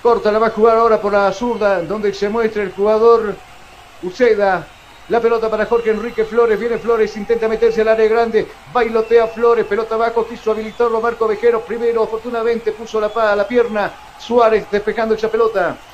Corta 0.02 0.32
la 0.32 0.40
va 0.40 0.48
a 0.48 0.50
jugar 0.50 0.76
ahora 0.76 1.00
por 1.00 1.12
la 1.12 1.32
zurda. 1.32 1.80
Donde 1.82 2.12
se 2.12 2.28
muestra 2.28 2.64
el 2.64 2.72
jugador 2.72 3.34
Uceda. 4.02 4.68
La 5.08 5.20
pelota 5.20 5.50
para 5.50 5.66
Jorge 5.66 5.90
Enrique 5.90 6.24
Flores. 6.24 6.58
Viene 6.58 6.78
Flores, 6.78 7.16
intenta 7.16 7.48
meterse 7.48 7.80
al 7.82 7.88
área 7.88 8.08
grande. 8.08 8.46
Bailotea 8.66 9.28
Flores. 9.28 9.66
Pelota 9.66 9.94
abajo. 9.94 10.26
Quiso 10.26 10.50
habilitarlo 10.50 11.00
Marco 11.00 11.26
Vejero. 11.26 11.64
Primero, 11.64 12.02
afortunadamente, 12.02 12.72
puso 12.72 13.00
la, 13.00 13.06
a 13.08 13.36
la 13.36 13.46
pierna. 13.48 13.96
Suárez 14.16 14.68
despejando 14.70 15.14
esa 15.14 15.30
pelota. 15.30 15.84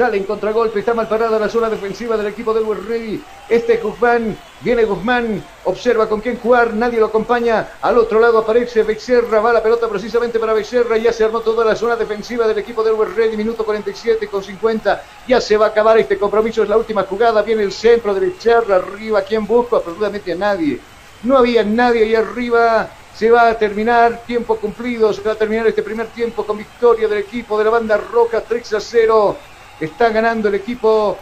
Sale 0.00 0.16
en 0.16 0.24
contragolpe, 0.24 0.78
está 0.80 0.94
mal 0.94 1.06
parada 1.06 1.38
la 1.38 1.50
zona 1.50 1.68
defensiva 1.68 2.16
del 2.16 2.28
equipo 2.28 2.54
del 2.54 2.64
Ready. 2.88 3.22
Este 3.50 3.76
Guzmán, 3.76 4.34
viene 4.62 4.84
Guzmán, 4.84 5.44
observa 5.64 6.08
con 6.08 6.22
quién 6.22 6.38
jugar, 6.38 6.72
nadie 6.72 6.98
lo 6.98 7.04
acompaña. 7.04 7.72
Al 7.82 7.98
otro 7.98 8.18
lado 8.18 8.38
aparece 8.38 8.82
Becerra, 8.82 9.40
va 9.40 9.52
la 9.52 9.62
pelota 9.62 9.90
precisamente 9.90 10.38
para 10.38 10.54
Becerra. 10.54 10.96
Ya 10.96 11.12
se 11.12 11.24
armó 11.24 11.40
toda 11.40 11.66
la 11.66 11.76
zona 11.76 11.96
defensiva 11.96 12.48
del 12.48 12.56
equipo 12.56 12.82
del 12.82 12.96
Ready, 13.14 13.36
minuto 13.36 13.62
47 13.62 14.26
con 14.28 14.42
50. 14.42 15.04
Ya 15.28 15.38
se 15.38 15.58
va 15.58 15.66
a 15.66 15.68
acabar 15.68 15.98
este 15.98 16.16
compromiso, 16.16 16.62
es 16.62 16.70
la 16.70 16.78
última 16.78 17.02
jugada. 17.02 17.42
Viene 17.42 17.62
el 17.62 17.72
centro 17.72 18.14
de 18.14 18.20
Becerra, 18.20 18.76
arriba, 18.76 19.20
¿quién 19.20 19.46
busca? 19.46 19.76
Absolutamente 19.76 20.32
a 20.32 20.36
nadie. 20.36 20.80
No 21.24 21.36
había 21.36 21.62
nadie 21.62 22.04
ahí 22.04 22.14
arriba. 22.14 22.88
Se 23.14 23.30
va 23.30 23.50
a 23.50 23.58
terminar, 23.58 24.22
tiempo 24.26 24.56
cumplido, 24.56 25.12
se 25.12 25.20
va 25.20 25.32
a 25.32 25.34
terminar 25.34 25.66
este 25.66 25.82
primer 25.82 26.06
tiempo 26.06 26.46
con 26.46 26.56
victoria 26.56 27.06
del 27.06 27.18
equipo 27.18 27.58
de 27.58 27.64
la 27.64 27.70
banda 27.70 27.98
roja 27.98 28.40
3 28.40 28.72
a 28.72 28.80
0. 28.80 29.36
Está 29.80 30.10
ganando 30.10 30.48
el 30.48 30.56
equipo 30.56 31.16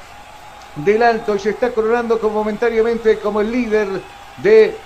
del 0.76 1.02
Alto 1.02 1.36
y 1.36 1.39
se 1.39 1.51
está 1.51 1.70
coronando 1.70 2.18
como 2.18 2.35
momentáneamente 2.35 3.18
como 3.18 3.40
el 3.40 3.51
líder 3.51 3.89
de 4.39 4.76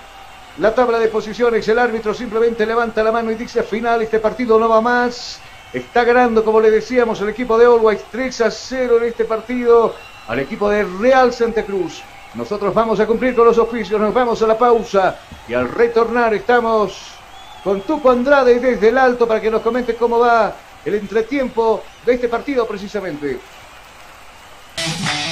la 0.59 0.75
tabla 0.75 0.99
de 0.99 1.09
posiciones. 1.09 1.67
El 1.69 1.79
árbitro 1.79 2.13
simplemente 2.13 2.67
levanta 2.67 3.03
la 3.03 3.13
mano 3.13 3.31
y 3.31 3.35
dice 3.35 3.63
final, 3.63 4.03
este 4.03 4.19
partido 4.19 4.59
no 4.59 4.69
va 4.69 4.81
más. 4.81 5.41
Está 5.73 6.05
ganando, 6.05 6.45
como 6.45 6.61
le 6.61 6.71
decíamos, 6.71 7.21
el 7.23 7.31
equipo 7.31 7.57
de 7.57 7.65
Always 7.65 8.05
3 8.11 8.41
a 8.43 8.51
0 8.51 8.99
en 8.99 9.05
este 9.05 9.25
partido 9.25 9.95
al 10.29 10.39
equipo 10.39 10.69
de 10.69 10.85
Real 10.85 11.33
Santa 11.33 11.65
Cruz. 11.65 12.03
Nosotros 12.35 12.75
vamos 12.75 13.01
a 13.01 13.07
cumplir 13.07 13.35
con 13.35 13.47
los 13.47 13.59
oficios, 13.59 14.01
nos 14.01 14.13
vamos 14.13 14.41
a 14.43 14.47
la 14.47 14.57
pausa 14.57 15.19
y 15.49 15.55
al 15.55 15.69
retornar 15.69 16.33
estamos 16.35 17.15
con 17.65 17.83
Tuco 17.83 18.11
Andrade 18.11 18.59
desde 18.59 18.89
el 18.89 18.99
Alto 18.99 19.27
para 19.27 19.41
que 19.41 19.51
nos 19.51 19.63
comente 19.63 19.95
cómo 19.95 20.19
va 20.19 20.55
el 20.85 20.95
entretiempo 20.95 21.83
de 22.05 22.15
este 22.15 22.29
partido 22.29 22.67
precisamente. 22.67 23.39
Día 24.83 25.23
a 25.29 25.32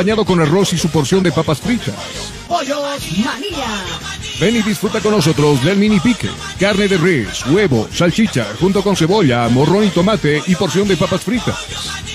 con 0.00 0.40
arroz 0.40 0.72
y 0.72 0.78
su 0.78 0.88
porción 0.88 1.22
de 1.22 1.30
papas 1.30 1.60
fritas. 1.60 1.94
Pollos 2.48 2.80
Manía. 3.22 3.84
Ven 4.40 4.56
y 4.56 4.62
disfruta 4.62 4.98
con 5.00 5.12
nosotros 5.12 5.62
del 5.62 5.76
mini 5.76 6.00
pique. 6.00 6.30
Carne 6.58 6.88
de 6.88 6.96
res, 6.96 7.44
huevo, 7.46 7.86
salchicha, 7.92 8.46
junto 8.58 8.82
con 8.82 8.96
cebolla, 8.96 9.46
morrón 9.50 9.84
y 9.84 9.88
tomate 9.88 10.42
y 10.46 10.54
porción 10.54 10.88
de 10.88 10.96
papas 10.96 11.20
fritas. 11.20 12.09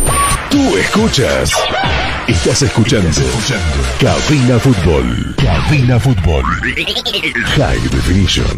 Tú 0.51 0.77
escuchas. 0.77 1.51
Estás 2.27 2.61
escuchando. 2.61 3.09
Cabina 3.99 4.59
Fútbol. 4.59 5.35
Cabina 5.37 5.97
Fútbol. 5.97 6.43
High 7.55 7.87
Definition. 7.89 8.57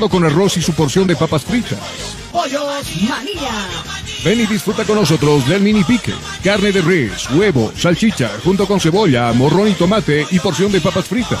con 0.00 0.24
arroz 0.24 0.56
y 0.56 0.62
su 0.62 0.72
porción 0.72 1.06
de 1.06 1.14
papas 1.14 1.44
fritas. 1.44 1.78
Pollos 2.32 2.64
Manía. 3.08 3.68
Ven 4.24 4.40
y 4.40 4.46
disfruta 4.46 4.84
con 4.84 4.96
nosotros 4.96 5.46
del 5.46 5.60
mini 5.60 5.84
pique. 5.84 6.14
Carne 6.42 6.72
de 6.72 6.80
res, 6.80 7.28
huevo, 7.30 7.70
salchicha, 7.76 8.30
junto 8.42 8.66
con 8.66 8.80
cebolla, 8.80 9.32
morrón 9.34 9.68
y 9.68 9.72
tomate 9.72 10.26
y 10.30 10.38
porción 10.38 10.72
de 10.72 10.80
papas 10.80 11.04
fritas. 11.04 11.40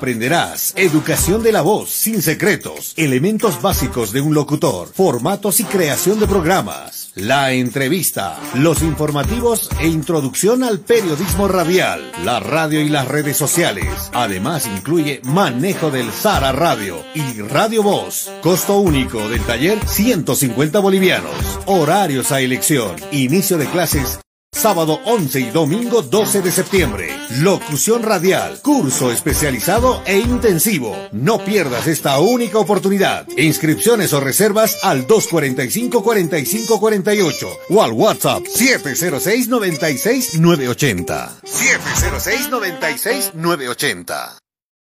Aprenderás 0.01 0.73
educación 0.77 1.43
de 1.43 1.51
la 1.51 1.61
voz 1.61 1.91
sin 1.91 2.23
secretos, 2.23 2.95
elementos 2.97 3.61
básicos 3.61 4.11
de 4.11 4.19
un 4.19 4.33
locutor, 4.33 4.87
formatos 4.91 5.59
y 5.59 5.63
creación 5.63 6.19
de 6.19 6.25
programas, 6.25 7.11
la 7.13 7.51
entrevista, 7.51 8.39
los 8.55 8.81
informativos 8.81 9.69
e 9.79 9.85
introducción 9.85 10.63
al 10.63 10.79
periodismo 10.79 11.47
radial, 11.47 12.11
la 12.25 12.39
radio 12.39 12.81
y 12.81 12.89
las 12.89 13.07
redes 13.07 13.37
sociales. 13.37 14.09
Además 14.11 14.65
incluye 14.65 15.21
manejo 15.23 15.91
del 15.91 16.11
Sara 16.11 16.51
Radio 16.51 16.97
y 17.13 17.39
Radio 17.43 17.83
Voz. 17.83 18.31
Costo 18.41 18.79
único 18.79 19.29
del 19.29 19.41
taller 19.41 19.77
150 19.87 20.79
bolivianos. 20.79 21.59
Horarios 21.67 22.31
a 22.31 22.41
elección. 22.41 22.95
Inicio 23.11 23.59
de 23.59 23.67
clases 23.67 24.19
Sábado 24.61 24.99
11 25.05 25.39
y 25.39 25.49
domingo 25.49 26.03
12 26.03 26.41
de 26.41 26.51
septiembre. 26.51 27.09
Locución 27.39 28.03
radial. 28.03 28.59
Curso 28.61 29.11
especializado 29.11 30.03
e 30.05 30.19
intensivo. 30.19 30.95
No 31.11 31.43
pierdas 31.43 31.87
esta 31.87 32.19
única 32.19 32.59
oportunidad. 32.59 33.27
Inscripciones 33.37 34.13
o 34.13 34.19
reservas 34.19 34.77
al 34.83 35.07
245-4548 35.07 37.47
o 37.69 37.81
al 37.81 37.93
WhatsApp 37.93 38.43
706-96-980. 38.43 41.41
706-96-980. 41.41 44.40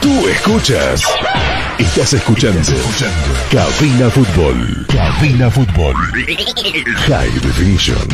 Tú 0.00 0.28
escuchas. 0.28 1.02
Estás 1.78 2.12
escuchando. 2.12 2.60
Cabina 3.50 4.10
Fútbol. 4.10 4.86
Cabina 4.88 5.50
Fútbol. 5.50 5.94
High 7.06 7.40
Definition. 7.40 8.08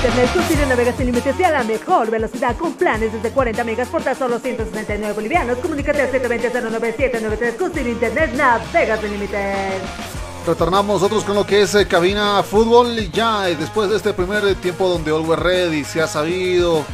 Internet 0.00 0.32
con 0.32 0.42
Ciro 0.44 0.66
navegas 0.66 0.96
sin 0.96 1.06
límites 1.06 1.38
y 1.38 1.44
a 1.44 1.50
la 1.50 1.62
mejor 1.62 2.10
velocidad 2.10 2.56
con 2.56 2.72
planes 2.72 3.12
desde 3.12 3.30
40 3.30 3.64
megas 3.64 3.88
por 3.88 4.02
tan 4.02 4.16
solo 4.16 4.38
169 4.38 5.12
bolivianos. 5.12 5.58
Comunícate 5.58 6.00
al 6.00 6.10
720-09793 6.10 7.56
con 7.56 7.72
Ciro 7.72 7.88
Internet 7.90 8.32
navegas 8.32 9.00
sin 9.00 9.10
límites. 9.12 10.19
Retornamos 10.46 11.00
nosotros 11.00 11.22
con 11.24 11.34
lo 11.36 11.46
que 11.46 11.62
es 11.62 11.74
eh, 11.74 11.86
cabina 11.86 12.42
fútbol. 12.42 12.96
Ya 13.12 13.48
eh, 13.48 13.56
después 13.56 13.90
de 13.90 13.96
este 13.96 14.12
primer 14.12 14.54
tiempo 14.56 14.88
donde 14.88 15.12
Ready 15.36 15.84
se 15.84 16.00
ha 16.00 16.06
sabido, 16.06 16.84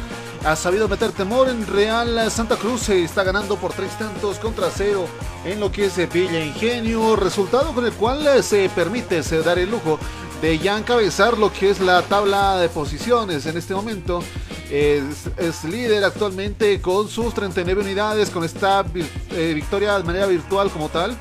ha 0.45 0.55
sabido 0.55 0.87
meter 0.87 1.11
temor 1.11 1.47
en 1.49 1.65
Real 1.65 2.29
Santa 2.29 2.57
Cruz. 2.57 2.81
Se 2.81 3.03
está 3.03 3.23
ganando 3.23 3.55
por 3.55 3.71
tres 3.73 3.97
tantos 3.97 4.37
contra 4.39 4.69
cero 4.69 5.05
en 5.45 5.59
lo 5.59 5.71
que 5.71 5.85
es 5.85 5.97
eh, 5.97 6.07
Villa 6.11 6.43
Ingenio. 6.43 7.15
Resultado 7.15 7.73
con 7.73 7.85
el 7.85 7.93
cual 7.93 8.27
eh, 8.27 8.43
se 8.43 8.69
permite 8.69 9.23
se 9.23 9.41
dar 9.41 9.57
el 9.57 9.71
lujo 9.71 9.97
de 10.41 10.59
ya 10.59 10.77
encabezar 10.77 11.37
lo 11.37 11.51
que 11.51 11.69
es 11.71 11.79
la 11.79 12.01
tabla 12.03 12.57
de 12.57 12.69
posiciones 12.69 13.45
en 13.45 13.57
este 13.57 13.73
momento. 13.73 14.21
Es, 14.69 15.63
líder 15.63 16.03
actualmente 16.03 16.81
con 16.81 17.07
sus 17.07 17.33
39 17.33 17.81
unidades, 17.81 18.29
con 18.29 18.43
esta 18.43 18.83
vi- 18.83 19.09
eh, 19.31 19.53
victoria 19.55 19.97
de 19.97 20.03
manera 20.03 20.25
virtual 20.25 20.69
como 20.69 20.89
tal. 20.89 21.17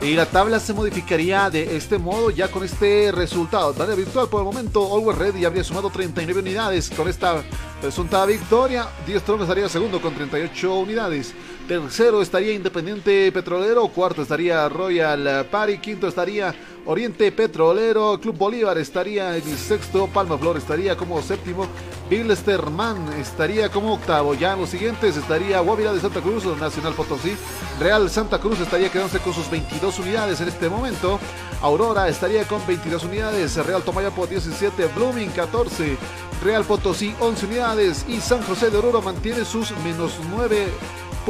Y 0.00 0.14
la 0.14 0.26
tabla 0.26 0.60
se 0.60 0.72
modificaría 0.72 1.50
de 1.50 1.76
este 1.76 1.98
modo 1.98 2.30
ya 2.30 2.48
con 2.48 2.62
este 2.62 3.10
resultado. 3.10 3.72
De 3.72 3.96
virtual 3.96 4.28
por 4.28 4.40
el 4.40 4.44
momento, 4.44 4.94
Always 4.94 5.18
Ready 5.18 5.44
habría 5.44 5.64
sumado 5.64 5.90
39 5.90 6.40
unidades 6.40 6.88
con 6.90 7.08
esta 7.08 7.42
presunta 7.80 8.24
victoria. 8.24 8.86
10 9.06 9.22
Strong 9.22 9.42
estaría 9.42 9.68
segundo 9.68 10.00
con 10.00 10.14
38 10.14 10.74
unidades. 10.76 11.34
Tercero 11.66 12.22
estaría 12.22 12.52
Independiente 12.52 13.32
Petrolero. 13.32 13.88
Cuarto 13.88 14.22
estaría 14.22 14.68
Royal 14.68 15.44
Party. 15.50 15.78
Quinto 15.78 16.06
estaría 16.06 16.54
Oriente 16.88 17.30
Petrolero. 17.32 18.18
Club 18.18 18.38
Bolívar 18.38 18.78
estaría 18.78 19.36
en 19.36 19.46
el 19.46 19.58
sexto. 19.58 20.06
Palma 20.06 20.38
Flor 20.38 20.56
estaría 20.56 20.96
como 20.96 21.20
séptimo. 21.20 21.66
Bilsterman 22.08 23.12
estaría 23.20 23.68
como 23.68 23.92
octavo. 23.92 24.32
Ya 24.32 24.54
en 24.54 24.60
los 24.62 24.70
siguientes 24.70 25.14
estaría 25.18 25.60
Guavirá 25.60 25.92
de 25.92 26.00
Santa 26.00 26.22
Cruz, 26.22 26.46
Nacional 26.58 26.94
Potosí. 26.94 27.36
Real 27.78 28.08
Santa 28.08 28.38
Cruz 28.38 28.58
estaría 28.60 28.90
quedándose 28.90 29.18
con 29.18 29.34
sus 29.34 29.50
22 29.50 29.98
unidades 29.98 30.40
en 30.40 30.48
este 30.48 30.70
momento. 30.70 31.20
Aurora 31.60 32.08
estaría 32.08 32.48
con 32.48 32.66
22 32.66 33.04
unidades. 33.04 33.54
Real 33.66 33.82
Tomayapo 33.82 34.26
17. 34.26 34.86
Blooming 34.96 35.28
14. 35.28 35.94
Real 36.42 36.64
Potosí 36.64 37.14
11 37.20 37.46
unidades. 37.46 38.06
Y 38.08 38.18
San 38.22 38.42
José 38.44 38.70
de 38.70 38.78
Oruro 38.78 39.02
mantiene 39.02 39.44
sus 39.44 39.76
menos 39.84 40.12
9 40.30 40.68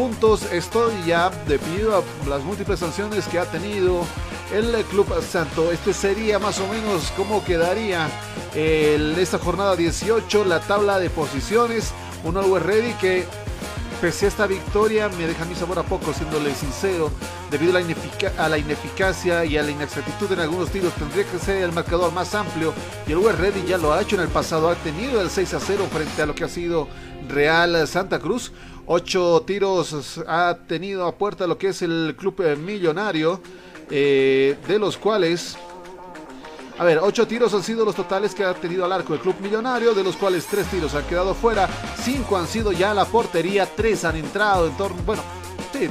puntos. 0.03 0.43
Esto 0.53 0.93
ya 1.05 1.29
debido 1.49 1.97
a 1.99 2.29
las 2.29 2.41
múltiples 2.45 2.79
sanciones 2.79 3.27
que 3.27 3.41
ha 3.41 3.47
tenido 3.47 4.07
el 4.55 4.71
Club 4.85 5.09
Santo. 5.29 5.73
Este 5.73 5.93
sería 5.93 6.39
más 6.39 6.61
o 6.61 6.69
menos 6.69 7.13
cómo 7.17 7.45
quedaría 7.45 8.09
el- 8.55 9.17
esta 9.19 9.41
jornada 9.41 9.75
18, 9.75 10.45
la 10.45 10.61
tabla 10.61 11.01
de 11.01 11.11
posiciones. 11.11 11.91
Un 12.23 12.37
Always 12.37 12.63
Ready 12.65 12.93
que 13.01 13.25
pese 14.01 14.27
a 14.27 14.29
esta 14.29 14.47
victoria 14.47 15.09
me 15.09 15.27
deja 15.27 15.45
mi 15.47 15.57
sabor 15.57 15.81
a 15.81 15.83
poco, 15.83 16.15
siéndole 16.15 16.55
sincero, 16.55 17.11
debido 17.51 17.77
a 17.77 17.81
la, 17.81 17.87
a 18.45 18.49
la 18.49 18.57
ineficacia 18.59 19.45
y 19.45 19.59
a 19.59 19.65
la 19.65 19.73
inexactitud 19.73 20.31
en 20.31 20.39
algunos 20.39 20.71
tiros. 20.71 20.93
Tendría 20.95 21.25
que 21.25 21.41
ser 21.41 21.61
el 21.65 21.73
marcador 21.73 22.13
más 22.13 22.37
amplio 22.37 22.73
y 23.09 23.11
el 23.11 23.19
West 23.19 23.41
Ready 23.41 23.65
ya 23.67 23.79
lo 23.79 23.93
ha 23.93 24.01
hecho 24.01 24.15
en 24.15 24.23
el 24.23 24.29
pasado. 24.29 24.71
Ha 24.71 24.77
tenido 24.77 25.21
el 25.21 25.29
6 25.29 25.55
a 25.55 25.59
0 25.61 25.89
frente 25.93 26.23
a 26.23 26.27
lo 26.27 26.37
que 26.37 26.45
ha 26.45 26.49
sido 26.49 26.87
Real 27.29 27.89
Santa 27.89 28.21
Cruz. 28.21 28.53
Ocho 28.91 29.43
tiros 29.47 30.19
ha 30.27 30.57
tenido 30.67 31.07
a 31.07 31.15
puerta 31.15 31.47
lo 31.47 31.59
que 31.59 31.69
es 31.69 31.83
el 31.83 32.17
club 32.17 32.41
eh, 32.41 32.57
millonario, 32.57 33.39
eh, 33.91 34.57
de 34.67 34.79
los 34.79 34.97
cuales 34.97 35.59
a 36.79 36.85
ver, 36.85 36.99
ocho 37.03 37.27
tiros 37.27 37.53
han 37.53 37.63
sido 37.63 37.85
los 37.85 37.95
totales 37.95 38.35
que 38.35 38.45
ha 38.45 38.55
tenido 38.55 38.87
al 38.87 38.93
arco 38.93 39.13
el 39.13 39.21
club 39.21 39.35
millonario, 39.41 39.93
de 39.95 40.03
los 40.03 40.17
cuales 40.17 40.47
tres 40.47 40.67
tiros 40.69 40.95
han 40.95 41.05
quedado 41.05 41.35
fuera, 41.35 41.69
cinco 42.03 42.39
han 42.39 42.47
sido 42.47 42.73
ya 42.73 42.93
a 42.93 42.95
la 42.95 43.05
portería, 43.05 43.67
tres 43.67 44.07
han 44.07 44.17
entrado 44.17 44.67
en 44.67 44.77
torno, 44.79 44.97
bueno, 45.05 45.23
sí, 45.73 45.91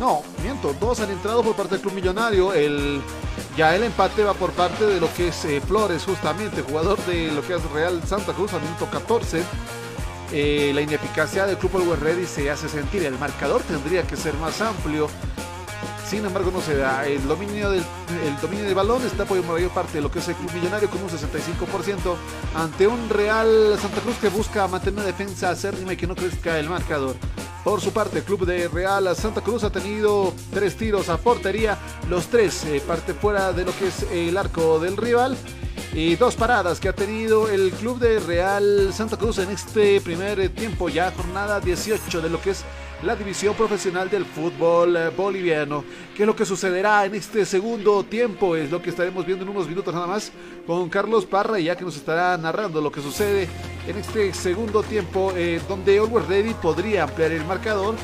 no, 0.00 0.22
miento, 0.42 0.74
dos 0.80 1.00
han 1.00 1.10
entrado 1.10 1.42
por 1.42 1.54
parte 1.54 1.74
del 1.74 1.82
club 1.82 1.94
millonario, 1.94 2.54
el 2.54 3.02
ya 3.58 3.76
el 3.76 3.82
empate 3.82 4.24
va 4.24 4.32
por 4.32 4.52
parte 4.52 4.86
de 4.86 5.00
lo 5.00 5.12
que 5.12 5.28
es 5.28 5.44
eh, 5.44 5.60
Flores, 5.60 6.04
justamente, 6.04 6.62
jugador 6.62 6.98
de 7.04 7.30
lo 7.30 7.46
que 7.46 7.56
es 7.56 7.70
Real 7.72 8.02
Santa 8.06 8.32
Cruz 8.32 8.54
al 8.54 8.62
minuto 8.62 8.88
14. 8.90 9.42
Eh, 10.32 10.72
la 10.74 10.80
ineficacia 10.80 11.46
del 11.46 11.58
club 11.58 11.76
Always 11.76 12.00
Ready 12.00 12.26
se 12.26 12.50
hace 12.50 12.68
sentir, 12.68 13.04
el 13.04 13.18
marcador 13.18 13.62
tendría 13.62 14.02
que 14.02 14.16
ser 14.16 14.34
más 14.34 14.60
amplio, 14.60 15.08
sin 16.12 16.26
embargo, 16.26 16.50
no 16.50 16.60
se 16.60 16.76
da. 16.76 17.06
El 17.06 17.26
dominio 17.26 17.70
del, 17.70 17.82
el 18.26 18.36
dominio 18.42 18.66
del 18.66 18.74
balón 18.74 19.00
está 19.02 19.24
por 19.24 19.42
mayor 19.44 19.70
parte 19.70 19.94
de 19.94 20.02
lo 20.02 20.10
que 20.10 20.18
es 20.18 20.28
el 20.28 20.34
club 20.34 20.52
millonario 20.52 20.90
con 20.90 21.02
un 21.02 21.08
65% 21.08 22.16
ante 22.54 22.86
un 22.86 23.08
Real 23.08 23.78
Santa 23.80 23.98
Cruz 24.02 24.16
que 24.20 24.28
busca 24.28 24.68
mantener 24.68 25.00
una 25.00 25.06
defensa 25.06 25.48
acérrima 25.48 25.94
y 25.94 25.96
que 25.96 26.06
no 26.06 26.14
crezca 26.14 26.58
el 26.58 26.68
marcador. 26.68 27.16
Por 27.64 27.80
su 27.80 27.94
parte, 27.94 28.18
el 28.18 28.24
club 28.24 28.44
de 28.44 28.68
Real 28.68 29.16
Santa 29.16 29.40
Cruz 29.40 29.64
ha 29.64 29.70
tenido 29.70 30.34
tres 30.52 30.76
tiros 30.76 31.08
a 31.08 31.16
portería, 31.16 31.78
los 32.10 32.26
tres 32.26 32.62
eh, 32.66 32.82
parte 32.86 33.14
fuera 33.14 33.54
de 33.54 33.64
lo 33.64 33.74
que 33.74 33.88
es 33.88 34.02
el 34.12 34.36
arco 34.36 34.80
del 34.80 34.98
rival. 34.98 35.34
Y 35.94 36.16
dos 36.16 36.36
paradas 36.36 36.80
que 36.80 36.88
ha 36.88 36.94
tenido 36.94 37.48
el 37.48 37.70
club 37.72 37.98
de 37.98 38.18
Real 38.20 38.92
Santa 38.92 39.16
Cruz 39.16 39.38
en 39.38 39.50
este 39.50 40.00
primer 40.00 40.48
tiempo, 40.50 40.88
ya 40.88 41.12
jornada 41.12 41.60
18 41.60 42.20
de 42.20 42.30
lo 42.30 42.40
que 42.40 42.50
es 42.50 42.64
la 43.02 43.16
división 43.16 43.54
profesional 43.54 44.08
del 44.08 44.24
fútbol 44.24 44.96
eh, 44.96 45.10
boliviano. 45.10 45.84
¿Qué 46.16 46.22
es 46.22 46.26
lo 46.26 46.36
que 46.36 46.46
sucederá 46.46 47.04
en 47.04 47.14
este 47.14 47.44
segundo 47.44 48.04
tiempo? 48.04 48.54
Es 48.56 48.70
lo 48.70 48.80
que 48.80 48.90
estaremos 48.90 49.26
viendo 49.26 49.44
en 49.44 49.50
unos 49.50 49.68
minutos 49.68 49.92
nada 49.92 50.06
más 50.06 50.30
con 50.66 50.88
Carlos 50.88 51.26
Parra, 51.26 51.58
ya 51.58 51.76
que 51.76 51.84
nos 51.84 51.96
estará 51.96 52.36
narrando 52.38 52.80
lo 52.80 52.92
que 52.92 53.02
sucede 53.02 53.48
en 53.86 53.96
este 53.96 54.32
segundo 54.32 54.82
tiempo, 54.82 55.32
eh, 55.36 55.60
donde 55.68 55.98
Always 55.98 56.26
Ready 56.26 56.54
podría 56.54 57.04
ampliar 57.04 57.32
el 57.32 57.44
marcador. 57.44 57.96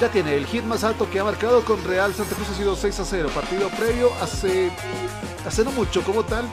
Ya 0.00 0.08
tiene 0.10 0.36
el 0.36 0.46
hit 0.46 0.64
más 0.64 0.84
alto 0.84 1.08
que 1.10 1.20
ha 1.20 1.24
marcado 1.24 1.64
con 1.64 1.82
Real 1.84 2.12
Santa 2.14 2.34
Cruz 2.34 2.48
ha 2.50 2.54
sido 2.54 2.76
6 2.76 3.00
a 3.00 3.04
0. 3.04 3.30
Partido 3.34 3.68
previo 3.70 4.10
hace, 4.20 4.70
hace 5.46 5.64
no 5.64 5.70
mucho 5.72 6.02
como 6.02 6.22
tal. 6.24 6.44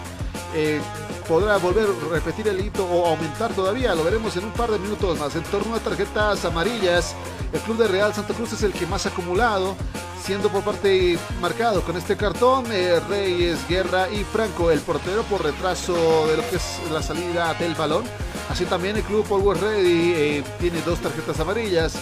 Eh, 0.55 0.81
podrá 1.27 1.57
volver 1.57 1.87
a 1.87 2.13
repetir 2.13 2.47
el 2.47 2.59
hito 2.59 2.85
o 2.85 3.05
aumentar 3.07 3.53
todavía, 3.53 3.93
lo 3.93 4.03
veremos 4.03 4.35
en 4.37 4.45
un 4.45 4.51
par 4.51 4.71
de 4.71 4.79
minutos 4.79 5.19
más. 5.19 5.35
En 5.35 5.43
torno 5.43 5.75
a 5.75 5.79
tarjetas 5.79 6.43
amarillas, 6.45 7.15
el 7.53 7.59
club 7.61 7.77
de 7.77 7.87
Real 7.87 8.13
Santa 8.13 8.33
Cruz 8.33 8.53
es 8.53 8.63
el 8.63 8.73
que 8.73 8.87
más 8.87 9.05
ha 9.05 9.09
acumulado, 9.09 9.75
siendo 10.23 10.49
por 10.49 10.63
parte 10.63 11.17
marcado 11.39 11.81
con 11.81 11.97
este 11.97 12.17
cartón 12.17 12.65
eh, 12.71 12.99
Reyes, 13.07 13.59
Guerra 13.67 14.09
y 14.09 14.23
Franco, 14.23 14.71
el 14.71 14.79
portero 14.79 15.23
por 15.23 15.43
retraso 15.43 15.93
de 16.27 16.37
lo 16.37 16.49
que 16.49 16.55
es 16.55 16.79
la 16.91 17.01
salida 17.01 17.53
del 17.55 17.75
balón. 17.75 18.03
Así 18.49 18.65
también 18.65 18.97
el 18.97 19.03
club 19.03 19.25
Always 19.31 19.61
Ready 19.61 20.13
eh, 20.15 20.43
tiene 20.59 20.81
dos 20.81 20.99
tarjetas 20.99 21.39
amarillas. 21.39 21.93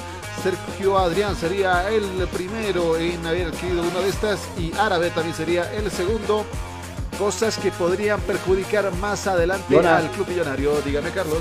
Sergio 0.41 0.97
Adrián 0.97 1.35
sería 1.35 1.89
el 1.89 2.05
primero 2.27 2.95
en 2.95 3.25
haber 3.25 3.47
adquirido 3.47 3.81
una 3.81 3.99
de 3.99 4.09
estas 4.09 4.39
y 4.57 4.71
Árabe 4.77 5.09
también 5.09 5.35
sería 5.35 5.73
el 5.73 5.91
segundo 5.91 6.45
cosas 7.17 7.57
que 7.57 7.71
podrían 7.71 8.19
perjudicar 8.21 8.91
más 8.95 9.27
adelante 9.27 9.75
al 9.77 10.09
club 10.11 10.27
millonario. 10.27 10.71
Dígame, 10.85 11.09
Carlos. 11.11 11.39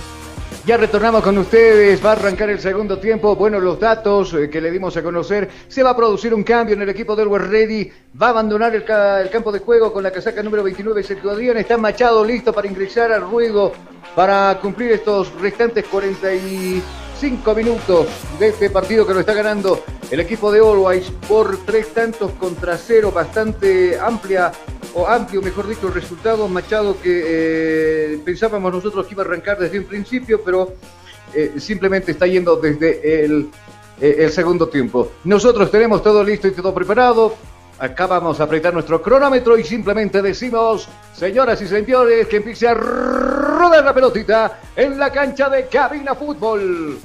Ya 0.65 0.77
retornamos 0.77 1.23
con 1.23 1.39
ustedes, 1.39 2.05
va 2.05 2.11
a 2.11 2.13
arrancar 2.15 2.51
el 2.51 2.59
segundo 2.59 2.99
tiempo. 2.99 3.37
Bueno, 3.37 3.61
los 3.61 3.79
datos 3.79 4.35
eh, 4.35 4.51
que 4.51 4.61
le 4.61 4.71
dimos 4.73 4.97
a 4.97 5.03
conocer, 5.03 5.49
se 5.69 5.83
va 5.85 5.91
a 5.91 5.97
producir 5.97 6.35
un 6.35 6.43
cambio 6.43 6.75
en 6.75 6.83
el 6.83 6.89
equipo 6.89 7.15
del 7.15 7.29
West 7.29 7.47
Ready, 7.47 7.93
va 8.21 8.29
a 8.29 8.31
abandonar 8.31 8.75
el, 8.75 8.85
ca- 8.85 9.21
el 9.21 9.31
campo 9.31 9.53
de 9.53 9.61
juego 9.61 9.93
con 9.93 10.03
la 10.03 10.11
casaca 10.11 10.43
número 10.43 10.65
29, 10.65 11.03
Sergio 11.05 11.31
Adrián, 11.31 11.57
está 11.57 11.77
Machado 11.79 12.25
listo 12.25 12.53
para 12.53 12.67
ingresar 12.67 13.13
al 13.13 13.21
ruedo 13.23 13.73
para 14.17 14.59
cumplir 14.61 14.91
estos 14.93 15.33
restantes 15.41 15.85
45 15.87 17.55
minutos 17.55 18.07
de 18.39 18.49
este 18.49 18.69
partido 18.71 19.07
que 19.07 19.15
lo 19.15 19.21
está 19.21 19.35
ganando 19.35 19.85
el 20.11 20.21
equipo 20.21 20.51
de 20.51 20.59
Always 20.61 21.11
por 21.29 21.65
tres 21.65 21.93
tantos 21.95 22.33
contra 22.33 22.77
cero, 22.77 23.13
bastante 23.13 23.99
amplia 24.01 24.53
o 24.97 25.07
amplio, 25.07 25.43
mejor 25.43 25.69
dicho, 25.69 25.89
el 25.89 25.95
resultado. 25.95 26.49
Machado 26.49 26.97
que 27.01 28.15
eh, 28.15 28.19
pensábamos 28.25 28.73
nosotros 28.73 29.07
que 29.07 29.13
iba 29.13 29.23
a 29.23 29.27
arrancar 29.27 29.59
desde 29.59 29.79
un 29.79 29.85
principio, 29.85 30.41
pero 30.43 30.73
eh, 31.35 31.55
simplemente 31.59 32.13
está 32.13 32.27
yendo 32.27 32.57
desde 32.57 33.25
el, 33.25 33.51
eh, 34.01 34.17
el 34.21 34.31
segundo 34.33 34.69
tiempo. 34.69 35.13
Nosotros 35.25 35.71
tenemos 35.71 36.03
todo 36.03 36.25
listo 36.25 36.49
y 36.49 36.53
todo 36.53 36.73
preparado. 36.73 37.35
Acá 37.79 38.07
vamos 38.07 38.41
a 38.41 38.45
apretar 38.45 38.73
nuestro 38.73 39.03
cronómetro 39.03 39.59
y 39.59 39.65
simplemente 39.65 40.23
decimos, 40.23 40.89
señoras 41.15 41.61
y 41.61 41.69
señores, 41.69 42.27
que 42.27 42.37
empiece 42.37 42.67
a 42.67 42.73
rodar 42.73 43.85
la 43.85 43.93
pelotita 43.93 44.61
en 44.75 44.99
la 44.99 45.13
cancha 45.13 45.51
de 45.51 45.67
Cabina 45.67 46.15
Fútbol. 46.15 46.99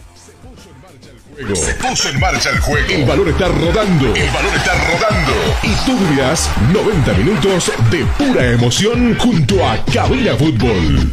Se 1.41 1.73
puso 1.73 2.07
en 2.09 2.19
marcha 2.19 2.51
el 2.51 2.59
juego. 2.59 2.88
El 2.88 3.03
balón 3.03 3.30
está 3.30 3.47
rodando. 3.47 4.05
El 4.15 4.30
balón 4.30 4.53
está 4.55 4.73
rodando. 4.91 5.34
Y 5.63 5.73
tú 5.85 5.97
vivirás 5.97 6.49
90 6.72 7.13
minutos 7.13 7.72
de 7.89 8.05
pura 8.18 8.51
emoción 8.51 9.18
junto 9.18 9.68
a 9.68 9.84
Cabina 9.91 10.35
Fútbol. 10.35 11.11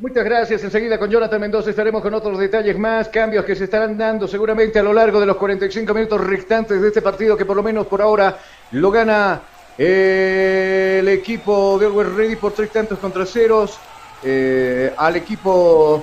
Muchas 0.00 0.24
gracias. 0.24 0.64
Enseguida 0.64 0.98
con 0.98 1.10
Jonathan 1.10 1.38
Mendoza 1.38 1.68
estaremos 1.68 2.00
con 2.00 2.14
otros 2.14 2.38
detalles 2.38 2.78
más, 2.78 3.08
cambios 3.08 3.44
que 3.44 3.54
se 3.54 3.64
estarán 3.64 3.98
dando 3.98 4.26
seguramente 4.26 4.78
a 4.78 4.82
lo 4.82 4.94
largo 4.94 5.20
de 5.20 5.26
los 5.26 5.36
45 5.36 5.92
minutos 5.92 6.20
restantes 6.20 6.80
de 6.80 6.88
este 6.88 7.02
partido 7.02 7.36
que 7.36 7.44
por 7.44 7.56
lo 7.56 7.62
menos 7.62 7.86
por 7.86 8.00
ahora 8.00 8.38
lo 8.72 8.90
gana 8.90 9.42
eh, 9.76 10.98
el 11.00 11.08
equipo 11.08 11.78
de 11.78 11.86
Always 11.86 12.12
Ready 12.14 12.36
por 12.36 12.52
tres 12.52 12.70
tantos 12.70 12.98
contra 12.98 13.26
ceros. 13.26 13.78
Eh, 14.24 14.94
al 14.96 15.16
equipo 15.16 16.02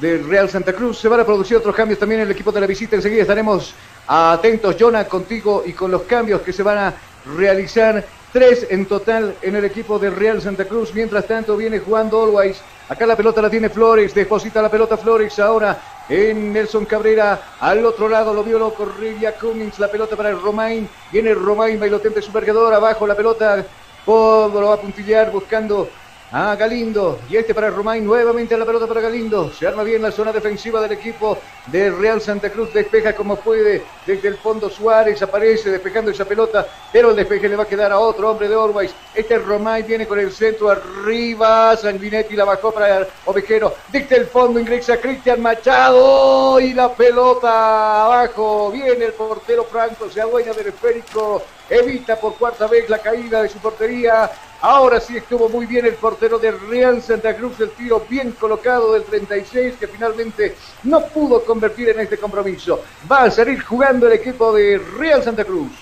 del 0.00 0.26
Real 0.28 0.48
Santa 0.48 0.72
Cruz. 0.72 0.98
Se 0.98 1.08
van 1.08 1.20
a 1.20 1.24
producir 1.24 1.56
otros 1.56 1.74
cambios 1.74 1.98
también 1.98 2.20
en 2.20 2.26
el 2.26 2.32
equipo 2.32 2.52
de 2.52 2.60
la 2.60 2.66
visita. 2.66 2.96
Enseguida 2.96 3.22
estaremos 3.22 3.74
atentos, 4.06 4.76
Jonah, 4.78 5.06
contigo 5.06 5.62
y 5.66 5.72
con 5.72 5.90
los 5.90 6.02
cambios 6.02 6.42
que 6.42 6.52
se 6.52 6.62
van 6.62 6.78
a 6.78 6.94
realizar 7.36 8.04
Tres 8.32 8.66
en 8.70 8.86
total 8.86 9.36
en 9.42 9.56
el 9.56 9.64
equipo 9.66 9.98
de 9.98 10.08
Real 10.08 10.40
Santa 10.40 10.64
Cruz. 10.64 10.94
Mientras 10.94 11.26
tanto 11.26 11.54
viene 11.54 11.80
jugando 11.80 12.22
Always. 12.22 12.62
Acá 12.88 13.04
la 13.04 13.14
pelota 13.14 13.42
la 13.42 13.50
tiene 13.50 13.68
Flores. 13.68 14.14
Deposita 14.14 14.62
la 14.62 14.70
pelota 14.70 14.96
Flores 14.96 15.38
ahora 15.38 15.78
en 16.08 16.50
Nelson 16.50 16.86
Cabrera. 16.86 17.38
Al 17.60 17.84
otro 17.84 18.08
lado 18.08 18.32
lo 18.32 18.42
vio 18.42 18.58
loco 18.58 18.90
Rivia 18.98 19.34
Cummings. 19.34 19.78
La 19.78 19.88
pelota 19.88 20.16
para 20.16 20.30
el 20.30 20.40
Romain. 20.40 20.88
Viene 21.12 21.34
Romain, 21.34 21.78
bailotente 21.78 22.22
su. 22.22 22.32
Abajo 22.34 23.06
la 23.06 23.14
pelota. 23.14 23.66
Todo 24.06 24.60
lo 24.62 24.68
va 24.68 24.76
a 24.76 24.80
puntillar 24.80 25.30
buscando 25.30 25.90
a 26.32 26.56
Galindo. 26.56 27.20
Y 27.28 27.36
este 27.36 27.54
para 27.54 27.70
Romain. 27.70 28.04
Nuevamente 28.04 28.56
la 28.56 28.64
pelota 28.64 28.86
para 28.86 29.02
Galindo. 29.02 29.52
Se 29.52 29.66
arma 29.66 29.82
bien 29.82 30.02
la 30.02 30.10
zona 30.10 30.32
defensiva 30.32 30.80
del 30.80 30.92
equipo 30.92 31.38
de 31.66 31.90
Real 31.90 32.20
Santa 32.20 32.50
Cruz. 32.50 32.72
Despeja 32.72 33.14
como 33.14 33.36
puede. 33.36 33.82
Desde 34.06 34.28
el 34.28 34.38
fondo 34.38 34.70
Suárez 34.70 35.20
aparece 35.22 35.70
despejando 35.70 36.10
esa 36.10 36.24
pelota. 36.24 36.66
Pero 36.92 37.10
el 37.10 37.16
despeje 37.16 37.48
le 37.48 37.56
va 37.56 37.64
a 37.64 37.68
quedar 37.68 37.92
a 37.92 37.98
otro 37.98 38.30
hombre 38.30 38.48
de 38.48 38.56
Orwais. 38.56 38.94
Este 39.14 39.38
Romain 39.38 39.86
viene 39.86 40.06
con 40.06 40.18
el 40.18 40.32
centro 40.32 40.70
arriba. 40.70 41.76
Sanguinetti 41.76 42.34
la 42.34 42.44
bajó 42.44 42.72
para 42.72 43.06
Ovejero. 43.26 43.74
Desde 43.88 44.16
el 44.16 44.26
fondo 44.26 44.58
ingresa 44.58 44.96
Cristian 44.96 45.42
Machado. 45.42 46.58
Y 46.60 46.72
la 46.72 46.92
pelota 46.94 48.06
abajo. 48.06 48.70
Viene 48.72 49.04
el 49.04 49.12
portero 49.12 49.64
Franco. 49.64 50.08
Se 50.08 50.22
adueña 50.22 50.54
del 50.54 50.68
esférico. 50.68 51.42
Evita 51.68 52.16
por 52.16 52.34
cuarta 52.34 52.66
vez 52.66 52.88
la 52.88 52.98
caída 52.98 53.42
de 53.42 53.48
su 53.48 53.58
portería. 53.58 54.30
Ahora 54.64 55.00
sí 55.00 55.16
estuvo 55.16 55.48
muy 55.48 55.66
bien 55.66 55.86
el 55.86 55.94
portero 55.94 56.38
de 56.38 56.52
Real 56.52 57.02
Santa 57.02 57.34
Cruz, 57.34 57.58
el 57.58 57.70
tiro 57.70 58.06
bien 58.08 58.30
colocado 58.30 58.92
del 58.92 59.02
36 59.02 59.74
que 59.78 59.88
finalmente 59.88 60.54
no 60.84 61.04
pudo 61.06 61.44
convertir 61.44 61.88
en 61.88 61.98
este 61.98 62.16
compromiso. 62.16 62.80
Va 63.10 63.24
a 63.24 63.30
salir 63.32 63.60
jugando 63.60 64.06
el 64.06 64.12
equipo 64.12 64.52
de 64.52 64.80
Real 64.96 65.20
Santa 65.20 65.44
Cruz. 65.44 65.72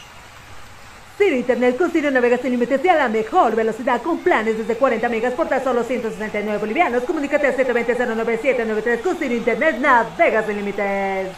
Ciro 1.19 1.37
Internet 1.37 1.77
con 1.77 1.91
Ciro 1.91 2.11
navega 2.11 2.39
sin 2.39 2.53
límites 2.53 2.83
y 2.83 2.89
a 2.89 2.95
la 2.95 3.09
mejor 3.11 3.55
velocidad 3.55 4.01
con 4.01 4.17
planes 4.21 4.57
desde 4.57 4.75
40 4.75 5.11
megas 5.11 5.35
por 5.35 5.47
tan 5.47 5.63
solo 5.63 5.85
169 5.85 6.59
bolivianos. 6.59 7.03
Comunícate 7.03 7.49
al 7.49 7.57
720-09793 7.59 9.03
con 9.03 9.17
Ciro 9.19 9.35
Internet 9.35 9.77
navega 9.79 10.43
sin 10.47 10.57
límites. 10.57 11.29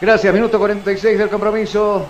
Gracias, 0.00 0.32
minuto 0.32 0.58
46 0.58 1.18
del 1.18 1.28
compromiso. 1.28 2.06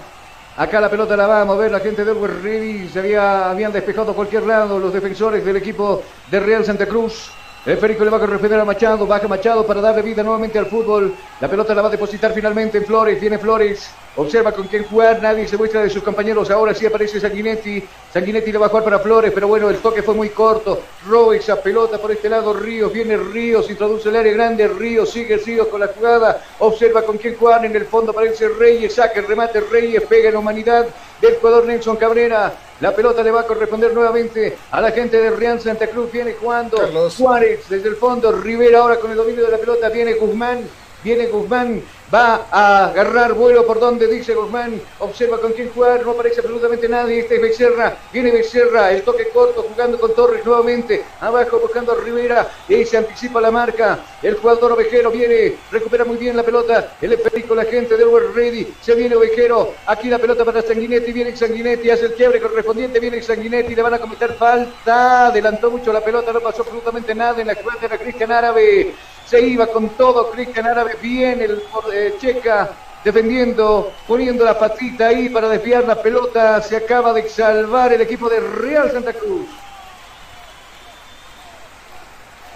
Acá 0.60 0.78
la 0.78 0.90
pelota 0.90 1.16
la 1.16 1.26
va 1.26 1.40
a 1.40 1.44
mover 1.46 1.70
la 1.72 1.80
gente 1.80 2.04
del 2.04 2.20
Ready. 2.20 2.86
Se 2.86 2.98
había, 2.98 3.48
habían 3.48 3.72
despejado 3.72 4.12
a 4.12 4.14
cualquier 4.14 4.42
lado 4.42 4.78
los 4.78 4.92
defensores 4.92 5.42
del 5.42 5.56
equipo 5.56 6.02
de 6.30 6.38
Real 6.38 6.66
Santa 6.66 6.84
Cruz. 6.84 7.30
El 7.66 7.76
Férico 7.76 8.04
le 8.04 8.10
va 8.10 8.16
a 8.16 8.20
corresponder 8.20 8.58
a 8.58 8.64
Machado, 8.64 9.06
baja 9.06 9.28
Machado 9.28 9.66
para 9.66 9.82
darle 9.82 10.00
vida 10.00 10.22
nuevamente 10.22 10.58
al 10.58 10.64
fútbol. 10.64 11.14
La 11.42 11.48
pelota 11.48 11.74
la 11.74 11.82
va 11.82 11.88
a 11.88 11.90
depositar 11.90 12.32
finalmente 12.32 12.78
en 12.78 12.86
Flores, 12.86 13.20
viene 13.20 13.38
Flores, 13.38 13.90
observa 14.16 14.50
con 14.52 14.66
quién 14.66 14.84
jugar, 14.84 15.20
nadie 15.20 15.46
se 15.46 15.58
muestra 15.58 15.82
de 15.82 15.90
sus 15.90 16.02
compañeros, 16.02 16.50
ahora 16.50 16.72
sí 16.72 16.86
aparece 16.86 17.20
Sanguinetti, 17.20 17.84
Sanguinetti 18.14 18.50
le 18.50 18.58
va 18.58 18.66
a 18.66 18.68
jugar 18.70 18.84
para 18.84 18.98
Flores, 19.00 19.30
pero 19.34 19.46
bueno, 19.46 19.68
el 19.68 19.76
toque 19.76 20.02
fue 20.02 20.14
muy 20.14 20.30
corto, 20.30 20.80
roba 21.06 21.36
esa 21.36 21.62
pelota 21.62 21.98
por 21.98 22.10
este 22.10 22.30
lado, 22.30 22.54
Ríos, 22.54 22.94
viene 22.94 23.18
Ríos, 23.18 23.68
introduce 23.68 24.08
el 24.08 24.16
área 24.16 24.32
grande, 24.32 24.66
Ríos, 24.66 25.10
sigue 25.10 25.36
Ríos 25.36 25.68
con 25.68 25.80
la 25.80 25.88
jugada, 25.88 26.42
observa 26.60 27.02
con 27.02 27.18
quién 27.18 27.36
jugar, 27.36 27.62
en 27.66 27.76
el 27.76 27.84
fondo 27.84 28.12
aparece 28.12 28.48
Reyes, 28.48 28.94
saca 28.94 29.20
el 29.20 29.26
remate 29.26 29.60
Reyes, 29.60 30.02
pega 30.04 30.30
en 30.30 30.36
humanidad 30.36 30.86
del 31.20 31.34
jugador 31.36 31.66
Nelson 31.66 31.96
Cabrera, 31.96 32.54
la 32.80 32.94
pelota 32.94 33.22
le 33.22 33.30
va 33.30 33.40
a 33.40 33.46
corresponder 33.46 33.92
nuevamente 33.92 34.56
a 34.70 34.80
la 34.80 34.90
gente 34.90 35.18
de 35.18 35.30
Real 35.30 35.60
Santa 35.60 35.86
Cruz. 35.86 36.10
Viene 36.10 36.32
jugando 36.32 36.78
Juárez 37.16 37.68
desde 37.68 37.88
el 37.88 37.96
fondo. 37.96 38.32
Rivera 38.32 38.80
ahora 38.80 38.98
con 38.98 39.10
el 39.10 39.16
dominio 39.16 39.44
de 39.44 39.50
la 39.50 39.58
pelota. 39.58 39.88
Viene 39.90 40.14
Guzmán. 40.14 40.60
Viene 41.02 41.26
Guzmán, 41.28 41.82
va 42.12 42.46
a 42.50 42.86
agarrar 42.86 43.34
vuelo 43.34 43.66
por 43.66 43.78
donde 43.78 44.06
dice 44.06 44.34
Guzmán, 44.34 44.80
observa 44.98 45.38
con 45.38 45.52
quién 45.52 45.70
jugar, 45.72 46.04
no 46.04 46.10
aparece 46.10 46.40
absolutamente 46.40 46.88
nadie, 46.88 47.20
este 47.20 47.36
es 47.36 47.40
Becerra, 47.40 47.96
viene 48.12 48.30
Becerra, 48.32 48.92
el 48.92 49.02
toque 49.02 49.28
corto 49.28 49.62
jugando 49.62 49.98
con 49.98 50.14
Torres 50.14 50.44
nuevamente, 50.44 51.04
abajo 51.20 51.58
buscando 51.58 51.92
a 51.92 51.94
Rivera, 51.96 52.50
y 52.68 52.84
se 52.84 52.96
anticipa 52.96 53.40
la 53.40 53.50
marca, 53.50 54.00
el 54.22 54.36
jugador 54.36 54.72
ovejero 54.72 55.10
viene, 55.10 55.56
recupera 55.70 56.04
muy 56.04 56.16
bien 56.16 56.36
la 56.36 56.42
pelota, 56.42 56.94
el 57.00 57.18
con 57.46 57.56
la 57.56 57.64
gente 57.64 57.96
del 57.96 58.08
World 58.08 58.34
Ready, 58.34 58.74
se 58.80 58.94
viene 58.94 59.16
ovejero, 59.16 59.74
aquí 59.86 60.08
la 60.08 60.18
pelota 60.18 60.44
para 60.44 60.62
Sanguinetti, 60.62 61.12
viene 61.12 61.36
Sanguinetti, 61.36 61.90
hace 61.90 62.06
el 62.06 62.14
quiebre 62.14 62.40
correspondiente, 62.40 63.00
viene 63.00 63.22
Sanguinetti, 63.22 63.74
le 63.74 63.82
van 63.82 63.94
a 63.94 63.98
cometer 63.98 64.34
falta, 64.34 65.26
adelantó 65.26 65.70
mucho 65.70 65.92
la 65.92 66.04
pelota, 66.04 66.32
no 66.32 66.40
pasó 66.40 66.62
absolutamente 66.62 67.14
nada 67.14 67.40
en 67.40 67.46
la 67.46 67.54
jugada 67.54 67.80
de 67.80 67.88
la 67.88 67.98
Cristian 67.98 68.32
Árabe, 68.32 68.94
se 69.30 69.40
iba 69.46 69.68
con 69.68 69.90
todo 69.90 70.32
Cristian 70.32 70.66
Árabe 70.66 70.96
bien 71.00 71.40
el 71.40 71.62
eh, 71.92 72.16
Checa 72.20 72.72
defendiendo, 73.04 73.92
poniendo 74.06 74.44
la 74.44 74.58
patita 74.58 75.06
ahí 75.06 75.28
para 75.28 75.48
desviar 75.48 75.84
la 75.84 76.02
pelota. 76.02 76.60
Se 76.60 76.76
acaba 76.76 77.12
de 77.12 77.28
salvar 77.28 77.92
el 77.92 78.00
equipo 78.00 78.28
de 78.28 78.40
Real 78.40 78.90
Santa 78.90 79.12
Cruz. 79.12 79.46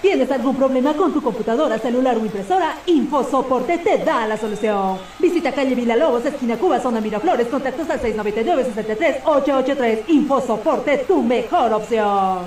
¿Tienes 0.03 0.29
algún 0.33 0.57
problema 0.57 0.95
con 0.95 1.13
tu 1.15 1.23
computadora, 1.23 1.79
celular 1.79 2.17
o 2.17 2.21
impresora? 2.21 2.79
InfoSoporte 2.87 3.79
te 3.79 3.99
da 3.99 4.27
la 4.27 4.37
solución. 4.37 4.99
Visita 5.21 5.53
calle 5.53 5.77
Villalobos, 5.77 6.27
esquina 6.27 6.59
Cuba, 6.59 6.81
zona 6.81 7.01
Miraflores, 7.01 7.47
contactos 7.47 7.89
al 7.89 8.03
699-63-883. 8.03 10.03
InfoSoporte, 10.09 10.99
tu 11.07 11.23
mejor 11.23 11.73
opción. 11.73 12.41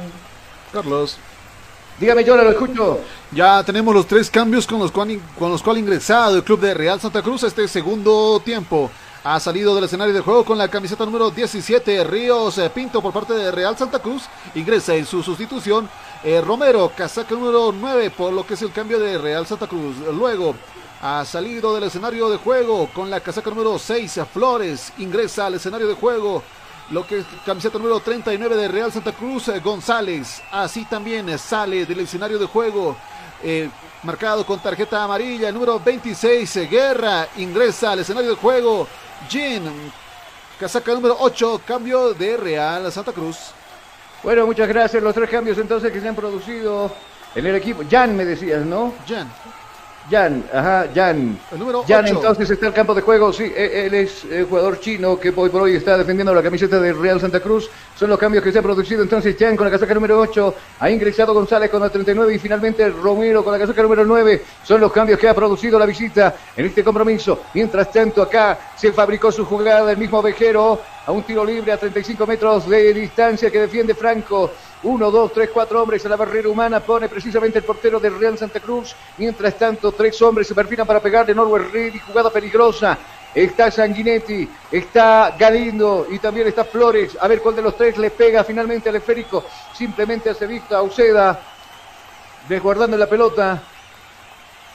Carlos. 0.71 1.17
Dígame, 1.99 2.23
yo 2.23 2.35
lo 2.35 2.49
escucho. 2.49 2.99
Ya 3.31 3.63
tenemos 3.63 3.93
los 3.93 4.05
tres 4.05 4.29
cambios 4.29 4.67
con 4.67 4.77
los 4.79 4.91
cuales 4.91 5.19
con 5.37 5.49
los 5.51 5.63
cual 5.63 5.79
ingresado 5.79 6.35
el 6.35 6.43
club 6.43 6.59
de 6.59 6.75
Real 6.75 7.01
Santa 7.01 7.23
Cruz 7.23 7.41
este 7.43 7.67
segundo 7.67 8.39
tiempo. 8.45 8.91
Ha 9.23 9.39
salido 9.39 9.73
del 9.73 9.85
escenario 9.85 10.13
de 10.13 10.21
juego 10.21 10.45
con 10.45 10.59
la 10.59 10.67
camiseta 10.67 11.03
número 11.05 11.31
17, 11.31 12.03
Ríos 12.03 12.61
Pinto 12.73 13.01
por 13.01 13.11
parte 13.11 13.33
de 13.33 13.51
Real 13.51 13.75
Santa 13.75 13.97
Cruz. 13.99 14.25
Ingresa 14.53 14.93
en 14.95 15.07
su 15.07 15.23
sustitución 15.23 15.89
eh, 16.23 16.39
Romero, 16.39 16.91
casaca 16.95 17.33
número 17.33 17.71
9 17.71 18.11
por 18.11 18.31
lo 18.31 18.45
que 18.45 18.53
es 18.53 18.61
el 18.61 18.71
cambio 18.71 18.99
de 18.99 19.17
Real 19.17 19.47
Santa 19.47 19.65
Cruz. 19.65 19.97
Luego 20.13 20.55
ha 21.01 21.25
salido 21.25 21.73
del 21.73 21.85
escenario 21.85 22.29
de 22.29 22.37
juego 22.37 22.89
con 22.93 23.09
la 23.09 23.21
casaca 23.21 23.49
número 23.49 23.79
6, 23.79 24.19
Flores. 24.31 24.93
Ingresa 24.99 25.47
al 25.47 25.55
escenario 25.55 25.87
de 25.87 25.95
juego 25.95 26.43
lo 26.91 27.05
que 27.05 27.19
es 27.19 27.25
camiseta 27.45 27.77
número 27.77 27.99
39 27.99 28.55
de 28.55 28.67
Real 28.67 28.91
Santa 28.91 29.11
Cruz, 29.11 29.49
eh, 29.49 29.59
González. 29.59 30.41
Así 30.51 30.85
también 30.85 31.27
eh, 31.29 31.37
sale 31.37 31.85
del 31.85 31.99
escenario 31.99 32.39
de 32.39 32.45
juego. 32.45 32.95
Eh, 33.43 33.69
marcado 34.03 34.45
con 34.45 34.59
tarjeta 34.59 35.03
amarilla, 35.03 35.51
número 35.51 35.79
26, 35.79 36.69
Guerra, 36.69 37.27
ingresa 37.37 37.91
al 37.91 37.99
escenario 37.99 38.31
de 38.31 38.35
juego. 38.35 38.87
Jin, 39.29 39.91
casaca 40.59 40.93
número 40.93 41.17
8, 41.19 41.61
cambio 41.65 42.13
de 42.13 42.37
Real 42.37 42.91
Santa 42.91 43.11
Cruz. 43.11 43.37
Bueno, 44.23 44.45
muchas 44.45 44.67
gracias. 44.67 45.03
Los 45.03 45.13
tres 45.13 45.29
cambios 45.29 45.57
entonces 45.57 45.91
que 45.91 46.01
se 46.01 46.07
han 46.07 46.15
producido 46.15 46.91
en 47.35 47.45
el 47.45 47.55
equipo. 47.55 47.83
Jan, 47.89 48.15
me 48.15 48.25
decías, 48.25 48.65
¿no? 48.65 48.93
Jan. 49.07 49.29
Jan, 50.09 50.43
ajá, 50.53 50.87
Jan. 50.95 51.37
El 51.51 51.59
número 51.59 51.83
Jan 51.85 52.05
ocho. 52.05 52.13
entonces 52.15 52.49
está 52.49 52.67
el 52.67 52.73
campo 52.73 52.95
de 52.95 53.01
juego, 53.01 53.33
sí, 53.33 53.43
e- 53.43 53.87
él 53.87 53.93
es 53.93 54.23
el 54.25 54.45
jugador 54.45 54.79
chino 54.79 55.19
que 55.19 55.33
hoy 55.35 55.49
por 55.49 55.63
hoy 55.63 55.75
está 55.75 55.97
defendiendo 55.97 56.33
la 56.33 56.41
camiseta 56.41 56.79
de 56.79 56.93
Real 56.93 57.19
Santa 57.19 57.41
Cruz. 57.41 57.69
Son 57.95 58.09
los 58.09 58.17
cambios 58.17 58.43
que 58.43 58.51
se 58.51 58.59
han 58.59 58.63
producido 58.63 59.01
entonces 59.03 59.35
Jan 59.37 59.57
con 59.57 59.65
la 59.65 59.71
casaca 59.71 59.93
número 59.93 60.19
8, 60.19 60.55
ha 60.79 60.89
ingresado 60.89 61.33
González 61.33 61.69
con 61.69 61.81
la 61.81 61.89
39 61.89 62.33
y 62.35 62.39
finalmente 62.39 62.87
Romero 62.89 63.43
con 63.43 63.51
la 63.51 63.59
casaca 63.59 63.81
número 63.83 64.05
9. 64.05 64.43
Son 64.63 64.79
los 64.79 64.91
cambios 64.91 65.19
que 65.19 65.27
ha 65.27 65.33
producido 65.33 65.77
la 65.77 65.85
visita 65.85 66.35
en 66.55 66.65
este 66.65 66.83
compromiso. 66.83 67.41
Mientras 67.53 67.91
tanto 67.91 68.21
acá 68.21 68.57
se 68.77 68.93
fabricó 68.93 69.31
su 69.31 69.45
jugada 69.45 69.91
el 69.91 69.97
mismo 69.97 70.21
Vejero 70.21 70.79
a 71.05 71.11
un 71.11 71.23
tiro 71.23 71.43
libre 71.43 71.71
a 71.71 71.77
35 71.77 72.25
metros 72.27 72.69
de 72.69 72.93
distancia 72.93 73.49
que 73.51 73.59
defiende 73.59 73.93
Franco. 73.93 74.51
Uno, 74.83 75.09
dos, 75.09 75.33
tres, 75.33 75.49
cuatro 75.51 75.81
hombres 75.81 76.05
a 76.05 76.09
la 76.09 76.15
barrera 76.15 76.49
humana 76.49 76.79
pone 76.79 77.09
precisamente 77.09 77.59
el 77.59 77.65
portero 77.65 77.99
del 77.99 78.19
Real 78.19 78.37
Santa 78.37 78.59
Cruz. 78.59 78.95
Mientras 79.17 79.57
tanto, 79.57 79.91
tres 79.91 80.21
hombres 80.21 80.47
se 80.47 80.53
perfilan 80.53 80.85
para 80.85 80.99
pegarle 80.99 81.33
Norwell 81.33 81.71
Reed 81.71 81.95
y 81.95 81.99
jugada 81.99 82.29
peligrosa. 82.29 82.97
Está 83.33 83.69
Sanguinetti, 83.71 84.47
está 84.71 85.35
Galindo 85.37 86.07
y 86.09 86.19
también 86.19 86.47
está 86.47 86.63
Flores. 86.63 87.17
A 87.19 87.27
ver 87.27 87.41
cuál 87.41 87.55
de 87.55 87.61
los 87.61 87.75
tres 87.75 87.97
le 87.97 88.11
pega 88.11 88.43
finalmente 88.43 88.89
al 88.89 88.95
esférico. 88.95 89.43
Simplemente 89.73 90.29
hace 90.29 90.45
vista 90.45 90.77
a 90.77 90.83
Uceda, 90.83 91.39
desguardando 92.47 92.97
la 92.97 93.07
pelota 93.07 93.61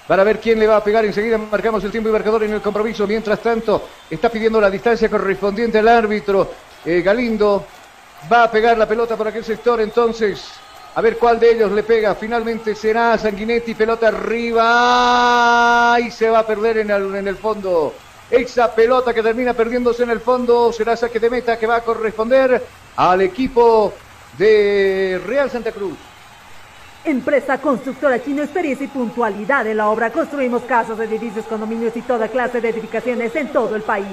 para 0.07 0.25
ver 0.25 0.41
quién 0.41 0.59
le 0.59 0.67
va 0.67 0.77
a 0.77 0.85
pegar. 0.85 1.05
Enseguida 1.05 1.39
marcamos 1.39 1.83
el 1.85 1.91
tiempo 1.91 2.09
y 2.09 2.13
marcador 2.13 2.43
en 2.43 2.53
el 2.53 2.61
compromiso. 2.61 3.07
Mientras 3.07 3.41
tanto, 3.41 3.89
está 4.11 4.29
pidiendo 4.29 4.61
la 4.61 4.71
distancia 4.71 5.09
correspondiente 5.09 5.79
al 5.79 5.89
árbitro. 5.89 6.51
Eh, 6.85 7.03
Galindo 7.03 7.65
va 8.31 8.45
a 8.45 8.51
pegar 8.51 8.77
la 8.77 8.87
pelota 8.87 9.17
por 9.17 9.29
aquel 9.29 9.45
sector. 9.45 9.81
Entonces, 9.81 10.43
a 10.95 11.01
ver 11.01 11.17
cuál 11.19 11.41
de 11.41 11.53
ellos 11.53 11.73
le 11.73 11.83
pega. 11.83 12.15
Finalmente 12.15 12.75
será 12.75 13.17
Sanguinetti, 13.17 13.75
pelota 13.75 14.09
arriba 14.09 15.97
y 16.01 16.11
se 16.11 16.29
va 16.29 16.41
a 16.41 16.47
perder 16.47 16.79
en 16.79 16.91
el, 16.91 17.15
en 17.15 17.29
el 17.29 17.37
fondo. 17.37 17.95
Esa 18.31 18.75
pelota 18.75 19.13
que 19.13 19.23
termina 19.23 19.55
perdiéndose 19.55 20.03
en 20.03 20.11
el 20.11 20.21
fondo 20.21 20.73
será 20.73 20.97
saque 20.97 21.21
de 21.21 21.31
meta 21.31 21.59
que 21.59 21.67
va 21.67 21.77
a 21.77 21.81
corresponder 21.83 22.63
al 22.97 23.21
equipo 23.21 23.93
de 24.39 25.21
Real 25.27 25.51
Santa 25.51 25.73
Cruz. 25.73 26.12
Empresa 27.05 27.59
constructora 27.59 28.23
chino, 28.23 28.45
experiencia 28.45 28.85
y 28.85 28.89
puntualidad 28.89 29.67
en 29.67 29.79
la 29.79 29.89
obra. 29.89 30.13
Construimos 30.13 30.63
casas, 30.63 31.01
edificios, 31.01 31.45
condominios 31.47 31.97
y 31.97 32.03
toda 32.03 32.29
clase 32.29 32.61
de 32.61 32.69
edificaciones 32.69 33.35
en 33.35 33.49
todo 33.49 33.75
el 33.75 33.83
país. 33.83 34.07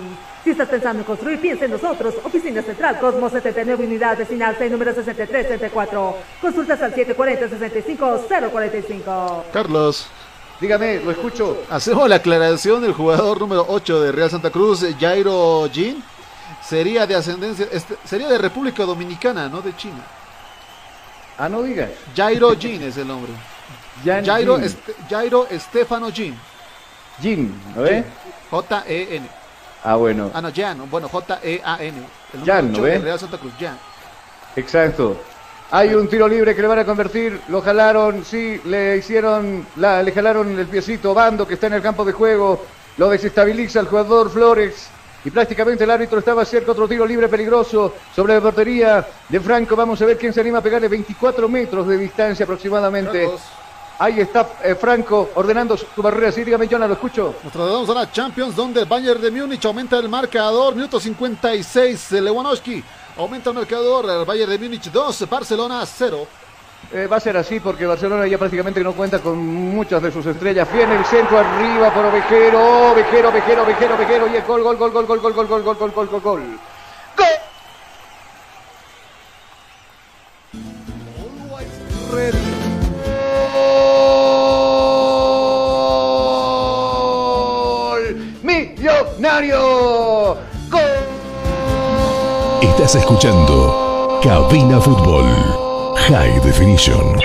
Si 0.44 0.50
estás 0.50 0.70
pensando 0.70 1.02
en 1.02 1.06
construir, 1.06 1.40
piensa 1.40 1.66
en 1.66 1.72
nosotros. 1.72 2.16
Oficina 2.24 2.64
Central, 2.64 2.98
Cosmos 3.00 3.32
79 3.32 3.86
Unidades, 3.86 4.28
Sinalce, 4.28 4.68
número 4.72 4.92
6334. 4.96 6.16
Consultas 6.42 6.82
al 6.82 6.96
740-65-045. 6.96 9.44
Carlos. 9.54 10.08
Dígame, 10.60 11.00
lo 11.00 11.12
escucho. 11.12 11.62
Hacemos 11.70 12.10
la 12.10 12.16
aclaración 12.16 12.82
del 12.82 12.94
jugador 12.94 13.40
número 13.40 13.68
8 13.70 14.02
de 14.02 14.12
Real 14.12 14.32
Santa 14.32 14.50
Cruz, 14.50 14.84
Jairo 15.00 15.70
Jin. 15.72 16.04
Sería 16.68 17.06
de 17.06 17.14
ascendencia, 17.14 17.68
este, 17.72 17.98
sería 18.04 18.28
de 18.28 18.40
República 18.40 18.84
Dominicana, 18.84 19.48
no 19.48 19.62
de 19.62 19.76
China. 19.76 20.04
Ah, 21.40 21.48
no 21.48 21.64
digas. 21.64 21.90
Jairo 22.14 22.54
Jin 22.54 22.84
es 22.84 22.98
el 22.98 23.08
nombre. 23.08 23.32
Jan 24.04 24.26
Jairo, 24.26 24.60
Jairo 25.10 25.48
Estefano 25.50 26.12
Jin. 26.12 26.38
Jin, 27.22 27.54
¿no 27.74 27.82
ve? 27.82 28.04
J-E-N. 28.52 29.26
Ah, 29.84 29.96
bueno. 29.96 30.32
Ah, 30.34 30.42
no, 30.42 30.52
Jan. 30.54 30.90
Bueno, 30.90 31.08
J-E-A-N. 31.08 31.98
Jan, 32.46 32.72
¿no 32.74 32.80
8 32.80 32.82
ve? 32.82 33.00
Real 33.00 33.20
Santa 33.20 33.38
Cruz, 33.38 33.54
Jan. 33.58 33.78
Exacto. 34.58 35.18
Hay 35.72 35.94
un 35.94 36.10
tiro 36.10 36.28
libre 36.28 36.54
que 36.54 36.62
le 36.62 36.68
van 36.68 36.80
a 36.80 36.86
convertir, 36.86 37.40
lo 37.48 37.62
jalaron, 37.62 38.26
sí, 38.26 38.60
le 38.66 38.98
hicieron, 38.98 39.66
la, 39.78 40.04
le 40.04 40.12
jalaron 40.12 40.58
el 40.58 40.66
piecito 40.66 41.14
Bando 41.14 41.48
que 41.48 41.54
está 41.54 41.68
en 41.68 41.74
el 41.74 41.82
campo 41.82 42.04
de 42.04 42.12
juego, 42.12 42.66
lo 42.98 43.10
desestabiliza 43.10 43.80
el 43.80 43.88
jugador 43.88 44.32
Flores 44.32 44.90
y 45.24 45.32
prácticamente 45.32 45.84
el 45.84 45.92
árbitro 45.92 46.20
estaba 46.20 46.46
cerca, 46.46 46.72
otro 46.72 46.88
tiro 46.88 47.06
libre 47.06 47.28
peligroso 47.28 47.94
sobre 48.16 48.36
la 48.36 48.42
portería 48.42 49.06
de 49.28 49.40
Franco, 49.40 49.76
vamos 49.76 50.02
a 50.02 50.06
ver 50.06 50.18
quién 50.18 50.34
se 50.34 50.42
anima 50.42 50.60
a 50.60 50.62
pegarle 50.62 50.88
24 50.88 51.50
metros 51.50 51.88
de 51.88 51.98
distancia 51.98 52.44
aproximadamente. 52.44 53.30
Ahí 54.02 54.22
está 54.22 54.48
eh, 54.64 54.76
Franco 54.76 55.32
ordenando 55.36 55.76
su 55.76 56.02
barrera, 56.02 56.32
sí, 56.32 56.46
dígame 56.46 56.70
Jonah, 56.70 56.88
lo 56.88 56.94
escucho. 56.94 57.36
Nos 57.44 57.52
trasladamos 57.52 57.90
a 57.90 57.94
la 57.96 58.10
Champions, 58.10 58.56
donde 58.56 58.80
el 58.80 58.86
Bayern 58.86 59.22
de 59.22 59.30
Múnich 59.30 59.66
aumenta 59.66 60.00
el 60.00 60.08
marcador. 60.08 60.74
Minuto 60.74 61.02
56, 61.02 62.14
Lewandowski 62.14 62.82
aumenta 63.18 63.50
el 63.50 63.58
marcador. 63.58 64.10
El 64.10 64.26
Bayern 64.26 64.52
de 64.52 64.58
Múnich 64.58 64.90
2, 64.90 65.30
Barcelona 65.30 65.86
0. 65.86 66.28
Eh, 66.92 67.06
va 67.06 67.18
a 67.18 67.20
ser 67.20 67.38
así 67.38 67.60
porque 67.60 67.86
Barcelona 67.86 68.26
ya 68.26 68.40
prácticamente 68.40 68.84
no 68.84 68.94
cuenta 68.94 69.20
con 69.20 69.38
muchas 69.38 70.02
de 70.02 70.12
sus 70.12 70.26
estrellas. 70.26 70.68
Viene 70.74 70.96
el 70.96 71.06
centro 71.06 71.38
arriba 71.38 71.94
por 71.94 72.06
Ovejero, 72.06 72.92
Ovejero, 72.92 73.30
Ovejero, 73.30 73.62
Ovejero, 73.62 73.94
Ovejero 73.94 74.28
y 74.28 74.38
el 74.38 74.44
gol, 74.44 74.64
gol, 74.64 74.76
gol, 74.76 74.92
gol, 74.92 75.06
gol, 75.06 75.20
gol, 75.20 75.34
gol, 75.34 75.48
gol, 75.48 75.64
gol, 75.64 75.76
gol, 75.78 75.92
gol, 75.92 76.08
gol, 76.08 76.22
gol. 76.22 76.60
¡Gol! 77.16 77.30
¡Millonario! 88.42 90.38
¡Gol! 90.72 90.82
Estás 92.62 92.96
escuchando 92.96 94.20
Cabina 94.24 94.82
Fútbol 94.82 95.69
High 96.08 96.40
Definition. 96.42 97.20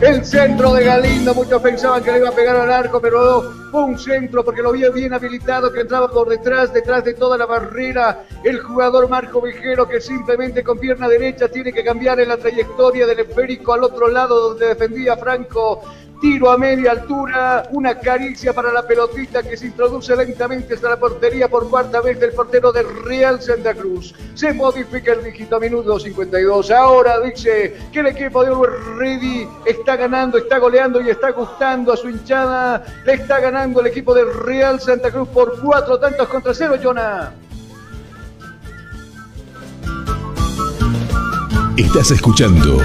El 0.00 0.24
centro 0.24 0.72
de 0.72 0.84
Galindo, 0.84 1.34
muchos 1.34 1.60
pensaban 1.60 2.02
que 2.02 2.12
le 2.12 2.18
iba 2.18 2.28
a 2.28 2.32
pegar 2.32 2.56
al 2.56 2.70
arco, 2.70 3.00
pero 3.00 3.42
fue 3.70 3.82
un 3.84 3.98
centro 3.98 4.44
porque 4.44 4.62
lo 4.62 4.72
vio 4.72 4.92
bien 4.92 5.12
habilitado, 5.12 5.72
que 5.72 5.80
entraba 5.80 6.10
por 6.10 6.28
detrás, 6.28 6.72
detrás 6.72 7.04
de 7.04 7.14
toda 7.14 7.36
la 7.36 7.46
barrera. 7.46 8.24
El 8.44 8.60
jugador 8.60 9.08
Marco 9.08 9.40
Vejero, 9.40 9.88
que 9.88 10.00
simplemente 10.00 10.62
con 10.62 10.78
pierna 10.78 11.08
derecha 11.08 11.48
tiene 11.48 11.72
que 11.72 11.84
cambiar 11.84 12.20
en 12.20 12.28
la 12.28 12.36
trayectoria 12.36 13.06
del 13.06 13.20
esférico 13.20 13.74
al 13.74 13.84
otro 13.84 14.08
lado 14.08 14.50
donde 14.50 14.68
defendía 14.68 15.16
Franco. 15.16 15.82
Tiro 16.20 16.50
a 16.50 16.58
media 16.58 16.90
altura, 16.90 17.66
una 17.70 17.98
caricia 17.98 18.52
para 18.52 18.70
la 18.70 18.86
pelotita 18.86 19.42
que 19.42 19.56
se 19.56 19.68
introduce 19.68 20.14
lentamente 20.14 20.74
hasta 20.74 20.90
la 20.90 20.98
portería 20.98 21.48
por 21.48 21.70
cuarta 21.70 22.02
vez 22.02 22.20
del 22.20 22.32
portero 22.32 22.70
de 22.72 22.82
Real 22.82 23.40
Santa 23.40 23.72
Cruz. 23.72 24.14
Se 24.34 24.52
modifica 24.52 25.14
el 25.14 25.24
dígito 25.24 25.56
a 25.56 25.60
minuto 25.60 25.98
52. 25.98 26.70
Ahora 26.72 27.18
dice 27.20 27.74
que 27.90 28.00
el 28.00 28.08
equipo 28.08 28.44
de 28.44 28.48
Always 28.50 28.72
Ready 28.98 29.48
está 29.64 29.96
ganando, 29.96 30.36
está 30.36 30.58
goleando 30.58 31.00
y 31.00 31.08
está 31.08 31.30
gustando 31.30 31.90
a 31.90 31.96
su 31.96 32.10
hinchada. 32.10 32.84
Le 33.06 33.14
está 33.14 33.40
ganando 33.40 33.80
el 33.80 33.86
equipo 33.86 34.12
de 34.12 34.24
Real 34.24 34.78
Santa 34.78 35.10
Cruz 35.10 35.28
por 35.28 35.58
cuatro 35.62 35.98
tantos 35.98 36.28
contra 36.28 36.52
cero, 36.52 36.74
Jonah. 36.82 37.32
Estás 41.78 42.10
escuchando 42.10 42.76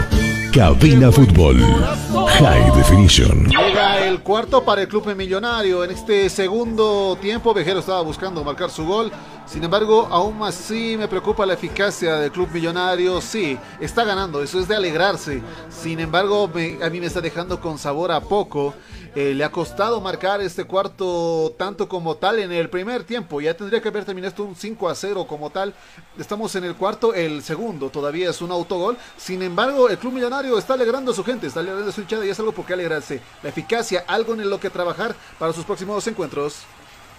Cabina 0.54 1.12
Fútbol 1.12 1.58
High 2.38 2.70
Definition. 2.76 3.46
Llega 3.46 4.06
el 4.06 4.22
cuarto 4.22 4.62
para 4.66 4.82
el 4.82 4.90
club 4.90 5.16
millonario. 5.16 5.86
En 5.86 5.92
este 5.92 6.30
segundo 6.30 7.18
tiempo, 7.22 7.54
Vejero 7.54 7.80
estaba 7.80 8.02
buscando 8.02 8.44
marcar 8.44 8.70
su 8.70 8.86
gol. 8.86 9.10
Sin 9.46 9.64
embargo, 9.64 10.10
aún 10.12 10.44
así 10.44 10.98
me 10.98 11.08
preocupa 11.08 11.46
la 11.46 11.54
eficacia 11.54 12.18
del 12.18 12.32
club 12.32 12.50
millonario. 12.52 13.22
Sí, 13.22 13.58
está 13.80 14.04
ganando, 14.04 14.44
eso 14.44 14.60
es 14.60 14.68
de 14.68 14.76
alegrarse. 14.76 15.42
Sin 15.70 16.02
embargo, 16.02 16.52
a 16.84 16.90
mí 16.90 17.00
me 17.00 17.06
está 17.06 17.22
dejando 17.22 17.62
con 17.62 17.78
sabor 17.78 18.12
a 18.12 18.20
poco. 18.20 18.74
Eh, 19.16 19.34
le 19.34 19.46
ha 19.46 19.50
costado 19.50 20.02
marcar 20.02 20.42
este 20.42 20.66
cuarto 20.66 21.56
tanto 21.58 21.88
como 21.88 22.16
tal 22.16 22.38
en 22.40 22.52
el 22.52 22.70
primer 22.70 23.06
tiempo. 23.06 23.40
Ya 23.40 23.56
tendría 23.56 23.82
que 23.82 23.88
haber 23.88 24.04
terminado 24.04 24.28
esto 24.30 24.44
un 24.44 24.58
5 24.58 24.90
a 24.90 24.94
0 24.94 25.26
como 25.26 25.50
tal. 25.50 25.74
Estamos 26.20 26.54
en 26.58 26.66
el 26.66 26.76
cuarto, 26.76 27.14
el 27.14 27.42
segundo 27.42 27.90
todavía 27.90 28.30
es 28.30 28.42
un 28.42 28.52
autogol. 28.52 28.98
Sin 29.16 29.42
embargo, 29.42 29.88
el 29.88 29.98
club 29.98 30.12
millonario 30.12 30.58
está 30.58 30.74
alegrando 30.74 31.14
a 31.14 31.16
su 31.16 31.24
gente, 31.24 31.48
está 31.48 31.62
alegrando 31.62 31.90
a 31.90 31.94
su 31.94 32.02
hinchada 32.02 32.26
y 32.26 32.30
es 32.30 32.40
algo 32.40 32.52
por 32.52 32.66
qué 32.66 32.74
alegrarse. 32.74 33.22
La 33.42 33.50
eficacia, 33.50 34.04
algo 34.06 34.34
en 34.34 34.50
lo 34.50 34.60
que 34.60 34.70
trabajar 34.70 35.16
para 35.40 35.54
sus 35.54 35.64
próximos 35.64 36.06
encuentros. 36.08 36.66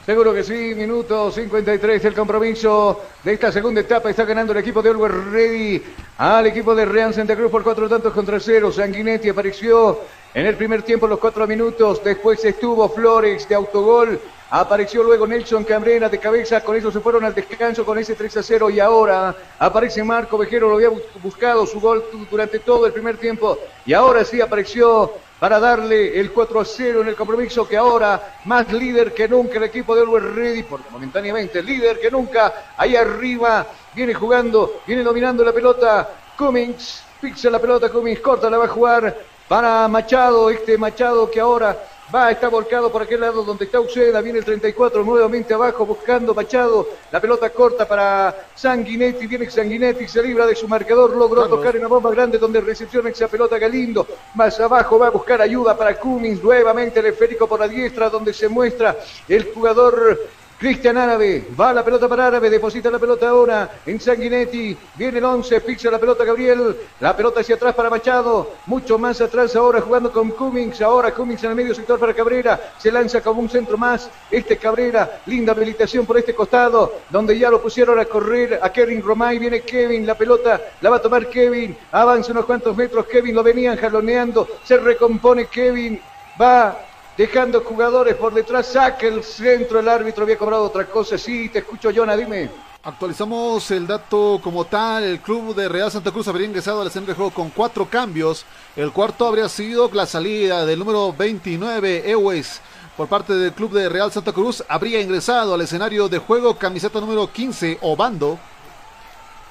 Seguro 0.06 0.32
que 0.32 0.44
sí, 0.44 0.72
minuto 0.76 1.32
53 1.32 2.00
del 2.00 2.14
compromiso 2.14 3.02
de 3.24 3.32
esta 3.32 3.50
segunda 3.50 3.80
etapa. 3.80 4.08
Está 4.08 4.24
ganando 4.24 4.52
el 4.52 4.58
equipo 4.58 4.80
de 4.80 4.90
Always 4.90 5.12
Ready 5.32 5.82
al 6.18 6.46
equipo 6.46 6.76
de 6.76 6.84
Real 6.84 7.12
Santa 7.12 7.34
Cruz 7.34 7.50
por 7.50 7.64
cuatro 7.64 7.88
tantos 7.88 8.12
contra 8.12 8.38
cero. 8.38 8.70
Sanguinetti 8.70 9.30
apareció 9.30 9.98
en 10.32 10.46
el 10.46 10.54
primer 10.54 10.82
tiempo 10.82 11.08
los 11.08 11.18
cuatro 11.18 11.44
minutos. 11.48 12.04
Después 12.04 12.44
estuvo 12.44 12.88
Flores 12.88 13.48
de 13.48 13.56
autogol. 13.56 14.20
Apareció 14.50 15.02
luego 15.02 15.26
Nelson 15.26 15.64
Cabrera 15.64 16.08
de 16.08 16.18
cabeza. 16.18 16.60
Con 16.62 16.76
eso 16.76 16.92
se 16.92 17.00
fueron 17.00 17.24
al 17.24 17.34
descanso 17.34 17.84
con 17.84 17.98
ese 17.98 18.14
3 18.14 18.36
a 18.36 18.42
0. 18.42 18.70
Y 18.70 18.80
ahora 18.80 19.34
aparece 19.58 20.04
Marco 20.04 20.38
Vejero. 20.38 20.68
Lo 20.68 20.76
había 20.76 20.88
bus- 20.90 21.02
buscado 21.22 21.66
su 21.66 21.80
gol 21.80 22.04
durante 22.30 22.60
todo 22.60 22.86
el 22.86 22.92
primer 22.92 23.16
tiempo. 23.16 23.58
Y 23.84 23.92
ahora 23.92 24.24
sí 24.24 24.40
apareció 24.40 25.12
para 25.40 25.60
darle 25.60 26.18
el 26.18 26.32
4 26.32 26.60
a 26.60 26.64
0 26.64 27.02
en 27.02 27.08
el 27.08 27.14
compromiso 27.16 27.68
que 27.68 27.76
ahora 27.76 28.38
más 28.46 28.72
líder 28.72 29.12
que 29.12 29.28
nunca 29.28 29.58
el 29.58 29.64
equipo 29.64 29.94
de 29.94 30.00
Always 30.00 30.24
Ready, 30.34 30.62
porque 30.62 30.88
momentáneamente 30.90 31.62
líder 31.62 32.00
que 32.00 32.10
nunca, 32.10 32.72
ahí 32.76 32.96
arriba 32.96 33.66
viene 33.94 34.14
jugando, 34.14 34.80
viene 34.86 35.02
dominando 35.02 35.44
la 35.44 35.52
pelota 35.52 36.08
Cummings, 36.38 37.02
fixa 37.20 37.50
la 37.50 37.58
pelota 37.58 37.90
Cummings, 37.90 38.20
corta, 38.20 38.48
la 38.48 38.56
va 38.56 38.64
a 38.64 38.68
jugar 38.68 39.14
para 39.46 39.86
Machado, 39.88 40.48
este 40.48 40.78
Machado 40.78 41.30
que 41.30 41.38
ahora 41.38 41.76
va, 42.14 42.30
está 42.30 42.48
volcado 42.48 42.90
por 42.90 43.02
aquel 43.02 43.20
lado 43.20 43.42
donde 43.42 43.64
está 43.64 43.80
Uceda, 43.80 44.20
viene 44.20 44.38
el 44.38 44.44
34 44.44 45.02
nuevamente 45.02 45.54
abajo 45.54 45.84
buscando 45.84 46.34
Machado, 46.34 46.88
la 47.10 47.20
pelota 47.20 47.50
corta 47.50 47.86
para 47.86 48.46
Sanguinetti, 48.54 49.26
viene 49.26 49.50
Sanguinetti, 49.50 50.06
se 50.06 50.22
libra 50.22 50.46
de 50.46 50.54
su 50.54 50.68
marcador, 50.68 51.16
logró 51.16 51.48
tocar 51.48 51.74
en 51.74 51.80
una 51.80 51.88
bomba 51.88 52.10
grande 52.10 52.38
donde 52.38 52.60
recepciona 52.60 53.10
esa 53.10 53.28
pelota 53.28 53.58
Galindo, 53.58 54.06
más 54.34 54.58
abajo 54.60 54.98
va 54.98 55.08
a 55.08 55.10
buscar 55.10 55.40
ayuda 55.40 55.76
para 55.76 55.98
Cummings, 55.98 56.42
nuevamente 56.42 57.00
el 57.00 57.06
esférico 57.06 57.46
por 57.46 57.60
la 57.60 57.68
diestra 57.68 58.10
donde 58.10 58.32
se 58.32 58.48
muestra 58.48 58.96
el 59.28 59.52
jugador 59.52 60.18
Cristian 60.58 60.96
Árabe, 60.96 61.48
va 61.58 61.70
la 61.70 61.84
pelota 61.84 62.08
para 62.08 62.28
Árabe, 62.28 62.48
deposita 62.48 62.90
la 62.90 62.98
pelota 62.98 63.28
ahora 63.28 63.70
en 63.84 64.00
Sanguinetti, 64.00 64.74
viene 64.94 65.18
el 65.18 65.24
11, 65.24 65.60
fixa 65.60 65.90
la 65.90 65.98
pelota 65.98 66.24
Gabriel, 66.24 66.74
la 67.00 67.14
pelota 67.14 67.40
hacia 67.40 67.56
atrás 67.56 67.74
para 67.74 67.90
Machado, 67.90 68.52
mucho 68.64 68.98
más 68.98 69.20
atrás 69.20 69.54
ahora 69.54 69.82
jugando 69.82 70.10
con 70.10 70.30
Cummings, 70.30 70.80
ahora 70.80 71.12
Cummings 71.12 71.44
en 71.44 71.50
el 71.50 71.56
medio 71.56 71.74
sector 71.74 71.98
para 71.98 72.14
Cabrera, 72.14 72.72
se 72.78 72.90
lanza 72.90 73.20
como 73.20 73.42
un 73.42 73.50
centro 73.50 73.76
más, 73.76 74.08
este 74.30 74.56
Cabrera, 74.56 75.20
linda 75.26 75.52
habilitación 75.52 76.06
por 76.06 76.16
este 76.16 76.34
costado, 76.34 77.00
donde 77.10 77.38
ya 77.38 77.50
lo 77.50 77.60
pusieron 77.60 78.00
a 78.00 78.06
correr 78.06 78.58
a 78.62 78.72
Kevin 78.72 79.02
Romay, 79.02 79.38
viene 79.38 79.60
Kevin, 79.60 80.06
la 80.06 80.14
pelota 80.14 80.58
la 80.80 80.88
va 80.88 80.96
a 80.96 81.02
tomar 81.02 81.28
Kevin, 81.28 81.76
avanza 81.92 82.32
unos 82.32 82.46
cuantos 82.46 82.74
metros, 82.74 83.04
Kevin 83.04 83.34
lo 83.34 83.42
venían 83.42 83.76
jaloneando, 83.76 84.48
se 84.64 84.78
recompone 84.78 85.48
Kevin, 85.48 86.00
va 86.40 86.78
dejando 87.16 87.62
jugadores 87.62 88.14
por 88.14 88.34
detrás, 88.34 88.66
saca 88.66 89.06
el 89.06 89.22
centro, 89.22 89.80
el 89.80 89.88
árbitro 89.88 90.24
había 90.24 90.38
cobrado 90.38 90.64
otra 90.64 90.86
cosa, 90.86 91.16
sí, 91.18 91.48
te 91.48 91.60
escucho 91.60 91.90
Jonah, 91.94 92.16
dime. 92.16 92.50
Actualizamos 92.86 93.68
el 93.72 93.84
dato 93.84 94.40
como 94.40 94.64
tal. 94.64 95.02
El 95.02 95.18
club 95.18 95.56
de 95.56 95.68
Real 95.68 95.90
Santa 95.90 96.12
Cruz 96.12 96.28
habría 96.28 96.46
ingresado 96.46 96.80
al 96.80 96.86
escenario 96.86 97.14
de 97.14 97.16
juego 97.16 97.32
con 97.32 97.50
cuatro 97.50 97.86
cambios. 97.86 98.46
El 98.76 98.92
cuarto 98.92 99.26
habría 99.26 99.48
sido 99.48 99.90
la 99.92 100.06
salida 100.06 100.64
del 100.64 100.78
número 100.78 101.12
29, 101.12 102.08
Ewes. 102.08 102.60
Por 102.96 103.08
parte 103.08 103.34
del 103.34 103.52
club 103.52 103.72
de 103.72 103.88
Real 103.88 104.12
Santa 104.12 104.32
Cruz 104.32 104.62
habría 104.68 105.00
ingresado 105.00 105.52
al 105.54 105.62
escenario 105.62 106.08
de 106.08 106.18
juego 106.18 106.56
camiseta 106.56 107.00
número 107.00 107.32
15, 107.32 107.78
Obando. 107.82 108.38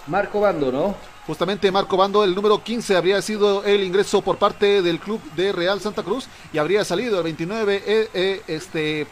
Marco 0.08 0.40
Bando, 0.40 0.72
¿no? 0.72 0.96
Justamente 1.28 1.72
Marco 1.72 1.98
Bando, 1.98 2.24
el 2.24 2.36
número 2.36 2.64
15, 2.64 2.96
habría 2.96 3.20
sido 3.22 3.64
el 3.64 3.84
ingreso 3.84 4.22
por 4.22 4.38
parte 4.38 4.84
del 4.84 5.00
club 5.00 5.20
de 5.36 5.52
Real 5.52 5.82
Santa 5.82 6.04
Cruz 6.04 6.28
y 6.54 6.60
habría 6.60 6.86
salido 6.86 7.18
el 7.18 7.24
29, 7.24 7.84
eh, 7.86 8.10
eh, 8.14 8.42
este, 8.48 9.08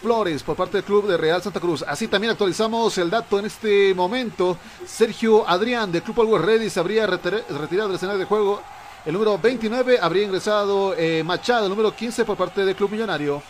Flores 0.00 0.42
por 0.42 0.56
parte 0.56 0.78
del 0.78 0.84
club 0.84 1.06
de 1.06 1.18
Real 1.18 1.42
Santa 1.42 1.60
Cruz. 1.60 1.84
Así 1.86 2.08
también 2.08 2.30
actualizamos 2.30 2.96
el 2.96 3.10
dato 3.10 3.38
en 3.38 3.44
este 3.44 3.92
momento. 3.94 4.56
Sergio 4.86 5.46
Adrián 5.46 5.92
del 5.92 6.02
club 6.02 6.20
Always 6.22 6.42
Ready 6.42 6.70
se 6.70 6.80
habría 6.80 7.06
retir- 7.06 7.44
retirado 7.50 7.88
del 7.88 7.96
escenario 7.96 8.18
de 8.20 8.24
juego. 8.24 8.62
El 9.04 9.12
número 9.12 9.38
29 9.38 9.98
habría 10.00 10.24
ingresado 10.24 10.94
eh, 10.96 11.22
Machado, 11.22 11.64
el 11.64 11.70
número 11.70 11.94
15 11.94 12.24
por 12.24 12.38
parte 12.38 12.64
del 12.64 12.74
club 12.74 12.90
millonario. 12.92 13.42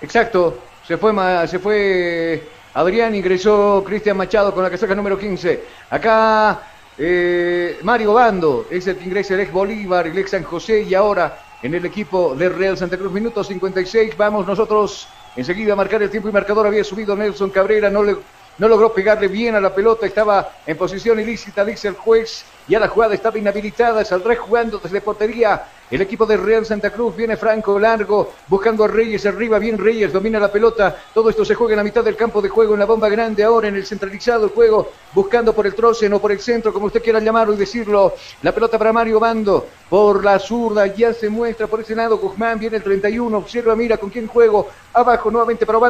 Exacto, 0.00 0.58
se 0.86 0.96
fue, 0.96 1.12
se 1.46 1.58
fue 1.58 2.48
Adrián, 2.74 3.14
ingresó 3.14 3.82
Cristian 3.84 4.16
Machado 4.16 4.54
con 4.54 4.62
la 4.62 4.70
casaca 4.70 4.94
número 4.94 5.18
15. 5.18 5.64
Acá 5.90 6.62
eh, 6.96 7.78
Mario 7.82 8.14
Bando 8.14 8.66
es 8.70 8.86
el 8.86 8.96
que 8.96 9.04
ingresa 9.04 9.34
el 9.34 9.40
ex 9.40 9.52
Bolívar, 9.52 10.06
el 10.06 10.16
ex 10.16 10.30
San 10.30 10.44
José 10.44 10.82
y 10.82 10.94
ahora 10.94 11.38
en 11.62 11.74
el 11.74 11.84
equipo 11.84 12.34
de 12.36 12.48
Real 12.48 12.78
Santa 12.78 12.96
Cruz. 12.96 13.12
Minuto 13.12 13.42
56, 13.42 14.16
vamos 14.16 14.46
nosotros 14.46 15.08
enseguida 15.34 15.72
a 15.72 15.76
marcar 15.76 16.02
el 16.02 16.10
tiempo 16.10 16.28
y 16.28 16.32
marcador. 16.32 16.66
Había 16.66 16.84
subido 16.84 17.16
Nelson 17.16 17.50
Cabrera, 17.50 17.90
no 17.90 18.04
le... 18.04 18.16
No 18.60 18.68
logró 18.68 18.92
pegarle 18.92 19.26
bien 19.26 19.54
a 19.54 19.60
la 19.60 19.74
pelota, 19.74 20.04
estaba 20.04 20.52
en 20.66 20.76
posición 20.76 21.18
ilícita, 21.18 21.64
dice 21.64 21.88
el 21.88 21.94
juez. 21.94 22.44
Ya 22.68 22.78
la 22.78 22.88
jugada 22.88 23.14
estaba 23.14 23.38
inhabilitada, 23.38 24.04
saldrá 24.04 24.36
jugando 24.36 24.78
desde 24.78 25.00
portería. 25.00 25.64
El 25.90 26.02
equipo 26.02 26.26
de 26.26 26.36
Real 26.36 26.66
Santa 26.66 26.90
Cruz 26.90 27.16
viene 27.16 27.38
Franco 27.38 27.78
largo, 27.78 28.34
buscando 28.48 28.84
a 28.84 28.88
Reyes 28.88 29.24
arriba, 29.24 29.58
bien 29.58 29.78
Reyes, 29.78 30.12
domina 30.12 30.38
la 30.38 30.52
pelota. 30.52 30.94
Todo 31.14 31.30
esto 31.30 31.42
se 31.42 31.54
juega 31.54 31.72
en 31.72 31.78
la 31.78 31.84
mitad 31.84 32.04
del 32.04 32.16
campo 32.16 32.42
de 32.42 32.50
juego, 32.50 32.74
en 32.74 32.80
la 32.80 32.84
bomba 32.84 33.08
grande, 33.08 33.42
ahora 33.42 33.68
en 33.68 33.76
el 33.76 33.86
centralizado 33.86 34.50
juego, 34.50 34.90
buscando 35.14 35.54
por 35.54 35.66
el 35.66 35.74
trocen 35.74 36.12
o 36.12 36.20
por 36.20 36.30
el 36.30 36.40
centro, 36.40 36.70
como 36.70 36.84
usted 36.84 37.02
quiera 37.02 37.18
llamarlo 37.18 37.54
y 37.54 37.56
decirlo. 37.56 38.14
La 38.42 38.52
pelota 38.52 38.76
para 38.76 38.92
Mario 38.92 39.18
Bando, 39.18 39.68
por 39.88 40.22
la 40.22 40.38
zurda, 40.38 40.86
ya 40.86 41.14
se 41.14 41.30
muestra 41.30 41.66
por 41.66 41.80
ese 41.80 41.94
lado. 41.94 42.18
Guzmán 42.18 42.58
viene 42.58 42.76
el 42.76 42.82
31, 42.82 43.38
observa, 43.38 43.74
mira 43.74 43.96
con 43.96 44.10
quién 44.10 44.26
juego. 44.26 44.68
Abajo 44.92 45.30
nuevamente 45.30 45.64
para. 45.64 45.80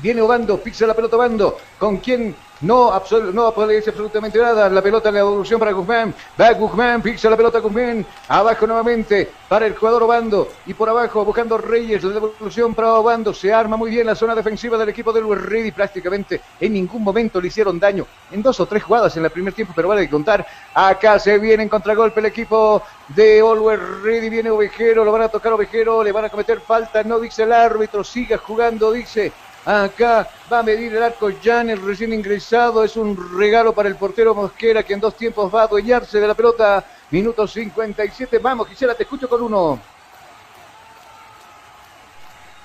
Viene 0.00 0.20
Obando, 0.22 0.58
pisa 0.62 0.86
la 0.86 0.94
pelota 0.94 1.16
Obando, 1.16 1.56
con 1.78 1.98
quien 1.98 2.34
no, 2.60 2.90
absol- 2.92 3.32
no 3.32 3.46
aparece 3.46 3.90
absolutamente 3.90 4.38
nada. 4.38 4.68
La 4.68 4.82
pelota, 4.82 5.10
la 5.10 5.18
devolución 5.18 5.58
para 5.58 5.72
Guzmán. 5.72 6.14
Va 6.40 6.52
Guzmán, 6.52 7.00
pisa 7.02 7.30
la 7.30 7.36
pelota 7.36 7.60
Guzmán. 7.60 8.04
Abajo 8.28 8.66
nuevamente 8.66 9.30
para 9.48 9.66
el 9.66 9.74
jugador 9.76 10.02
Obando. 10.02 10.48
Y 10.66 10.74
por 10.74 10.88
abajo 10.88 11.24
buscando 11.24 11.56
Reyes. 11.58 12.02
La 12.02 12.14
devolución 12.14 12.74
para 12.74 12.94
Obando. 12.94 13.32
Se 13.32 13.52
arma 13.52 13.76
muy 13.76 13.90
bien 13.90 14.06
la 14.06 14.14
zona 14.14 14.34
defensiva 14.34 14.76
del 14.76 14.88
equipo 14.88 15.12
del 15.12 15.22
Luis 15.24 15.40
Ready. 15.40 15.70
Prácticamente 15.72 16.40
en 16.60 16.72
ningún 16.72 17.02
momento 17.04 17.40
le 17.40 17.48
hicieron 17.48 17.78
daño. 17.78 18.06
En 18.30 18.42
dos 18.42 18.58
o 18.60 18.66
tres 18.66 18.82
jugadas 18.82 19.16
en 19.16 19.24
el 19.24 19.30
primer 19.30 19.52
tiempo, 19.54 19.72
pero 19.74 19.88
vale 19.88 20.00
de 20.02 20.10
contar. 20.10 20.44
Acá 20.74 21.18
se 21.18 21.38
viene 21.38 21.62
en 21.62 21.68
contragolpe 21.68 22.20
el 22.20 22.26
equipo 22.26 22.82
de 23.08 23.40
Always 23.40 23.80
Ready. 24.02 24.28
Viene 24.30 24.50
Ovejero, 24.50 25.04
lo 25.04 25.12
van 25.12 25.22
a 25.22 25.28
tocar 25.28 25.52
Ovejero, 25.52 26.02
le 26.02 26.12
van 26.12 26.24
a 26.24 26.30
cometer 26.30 26.60
falta. 26.60 27.02
No 27.04 27.20
dice 27.20 27.44
el 27.44 27.52
árbitro, 27.52 28.02
siga 28.02 28.38
jugando, 28.38 28.90
dice. 28.92 29.32
Acá 29.68 30.26
va 30.50 30.60
a 30.60 30.62
medir 30.62 30.96
el 30.96 31.02
arco 31.02 31.30
Jan, 31.44 31.68
el 31.68 31.82
recién 31.82 32.14
ingresado. 32.14 32.82
Es 32.82 32.96
un 32.96 33.14
regalo 33.38 33.74
para 33.74 33.90
el 33.90 33.96
portero 33.96 34.34
Mosquera, 34.34 34.82
que 34.82 34.94
en 34.94 35.00
dos 35.00 35.14
tiempos 35.14 35.54
va 35.54 35.60
a 35.60 35.64
adueñarse 35.64 36.18
de 36.18 36.26
la 36.26 36.32
pelota. 36.32 36.82
Minuto 37.10 37.46
57. 37.46 38.38
Vamos, 38.38 38.66
Gisela, 38.68 38.94
te 38.94 39.02
escucho 39.02 39.28
con 39.28 39.42
uno. 39.42 39.78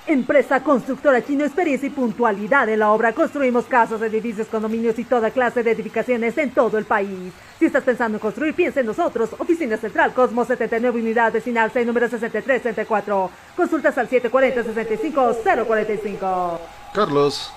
Empresa 0.08 0.64
constructora 0.64 1.22
chino, 1.26 1.44
experiencia 1.44 1.88
y 1.88 1.90
puntualidad 1.90 2.70
en 2.70 2.80
la 2.80 2.92
obra. 2.92 3.12
Construimos 3.12 3.66
casas, 3.66 4.02
edificios, 4.02 4.48
condominios 4.48 4.98
y 4.98 5.04
toda 5.04 5.30
clase 5.32 5.62
de 5.62 5.72
edificaciones 5.72 6.38
en 6.38 6.52
todo 6.52 6.78
el 6.78 6.86
país. 6.86 7.34
Si 7.60 7.66
estás 7.66 7.84
pensando 7.84 8.16
en 8.16 8.22
construir, 8.22 8.54
piensa 8.54 8.80
en 8.80 8.86
nosotros. 8.86 9.32
Oficina 9.40 9.76
Central 9.76 10.14
Cosmos 10.14 10.48
79 10.48 11.02
Unidad 11.02 11.34
Vecinal 11.34 11.70
6, 11.70 11.86
número 11.86 12.08
6334. 12.08 13.30
Consultas 13.58 13.98
al 13.98 14.10
740-65-045. 14.10 16.82
Carlos. 16.94 17.52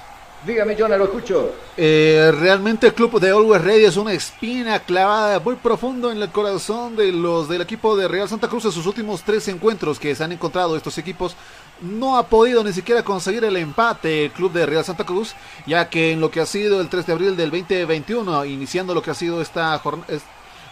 Dígame, 0.46 0.76
Jonah, 0.78 0.96
lo 0.96 1.04
escucho. 1.04 1.52
Eh, 1.76 2.32
realmente 2.38 2.88
el 2.88 2.94
club 2.94 3.18
de 3.18 3.30
Always 3.30 3.62
Ready 3.62 3.84
es 3.84 3.96
una 3.96 4.12
espina 4.12 4.78
clavada 4.78 5.40
muy 5.40 5.56
profundo 5.56 6.12
en 6.12 6.22
el 6.22 6.30
corazón 6.30 6.94
de 6.94 7.10
los 7.10 7.48
del 7.48 7.62
equipo 7.62 7.96
de 7.96 8.06
Real 8.06 8.28
Santa 8.28 8.48
Cruz 8.48 8.64
en 8.64 8.72
sus 8.72 8.86
últimos 8.86 9.22
tres 9.22 9.48
encuentros 9.48 9.98
que 9.98 10.14
se 10.14 10.22
han 10.22 10.32
encontrado 10.32 10.76
estos 10.76 10.98
equipos. 10.98 11.34
No 11.80 12.16
ha 12.16 12.28
podido 12.28 12.62
ni 12.62 12.72
siquiera 12.72 13.02
conseguir 13.02 13.44
el 13.44 13.56
empate 13.56 14.26
el 14.26 14.30
club 14.30 14.52
de 14.52 14.66
Real 14.66 14.84
Santa 14.84 15.04
Cruz, 15.04 15.34
ya 15.66 15.88
que 15.88 16.12
en 16.12 16.20
lo 16.20 16.30
que 16.30 16.40
ha 16.40 16.46
sido 16.46 16.80
el 16.80 16.88
3 16.88 17.06
de 17.06 17.12
abril 17.12 17.36
del 17.36 17.50
2021, 17.50 18.44
iniciando 18.44 18.94
lo 18.94 19.02
que 19.02 19.10
ha 19.10 19.14
sido 19.14 19.42
esta 19.42 19.76
jornada 19.78 20.06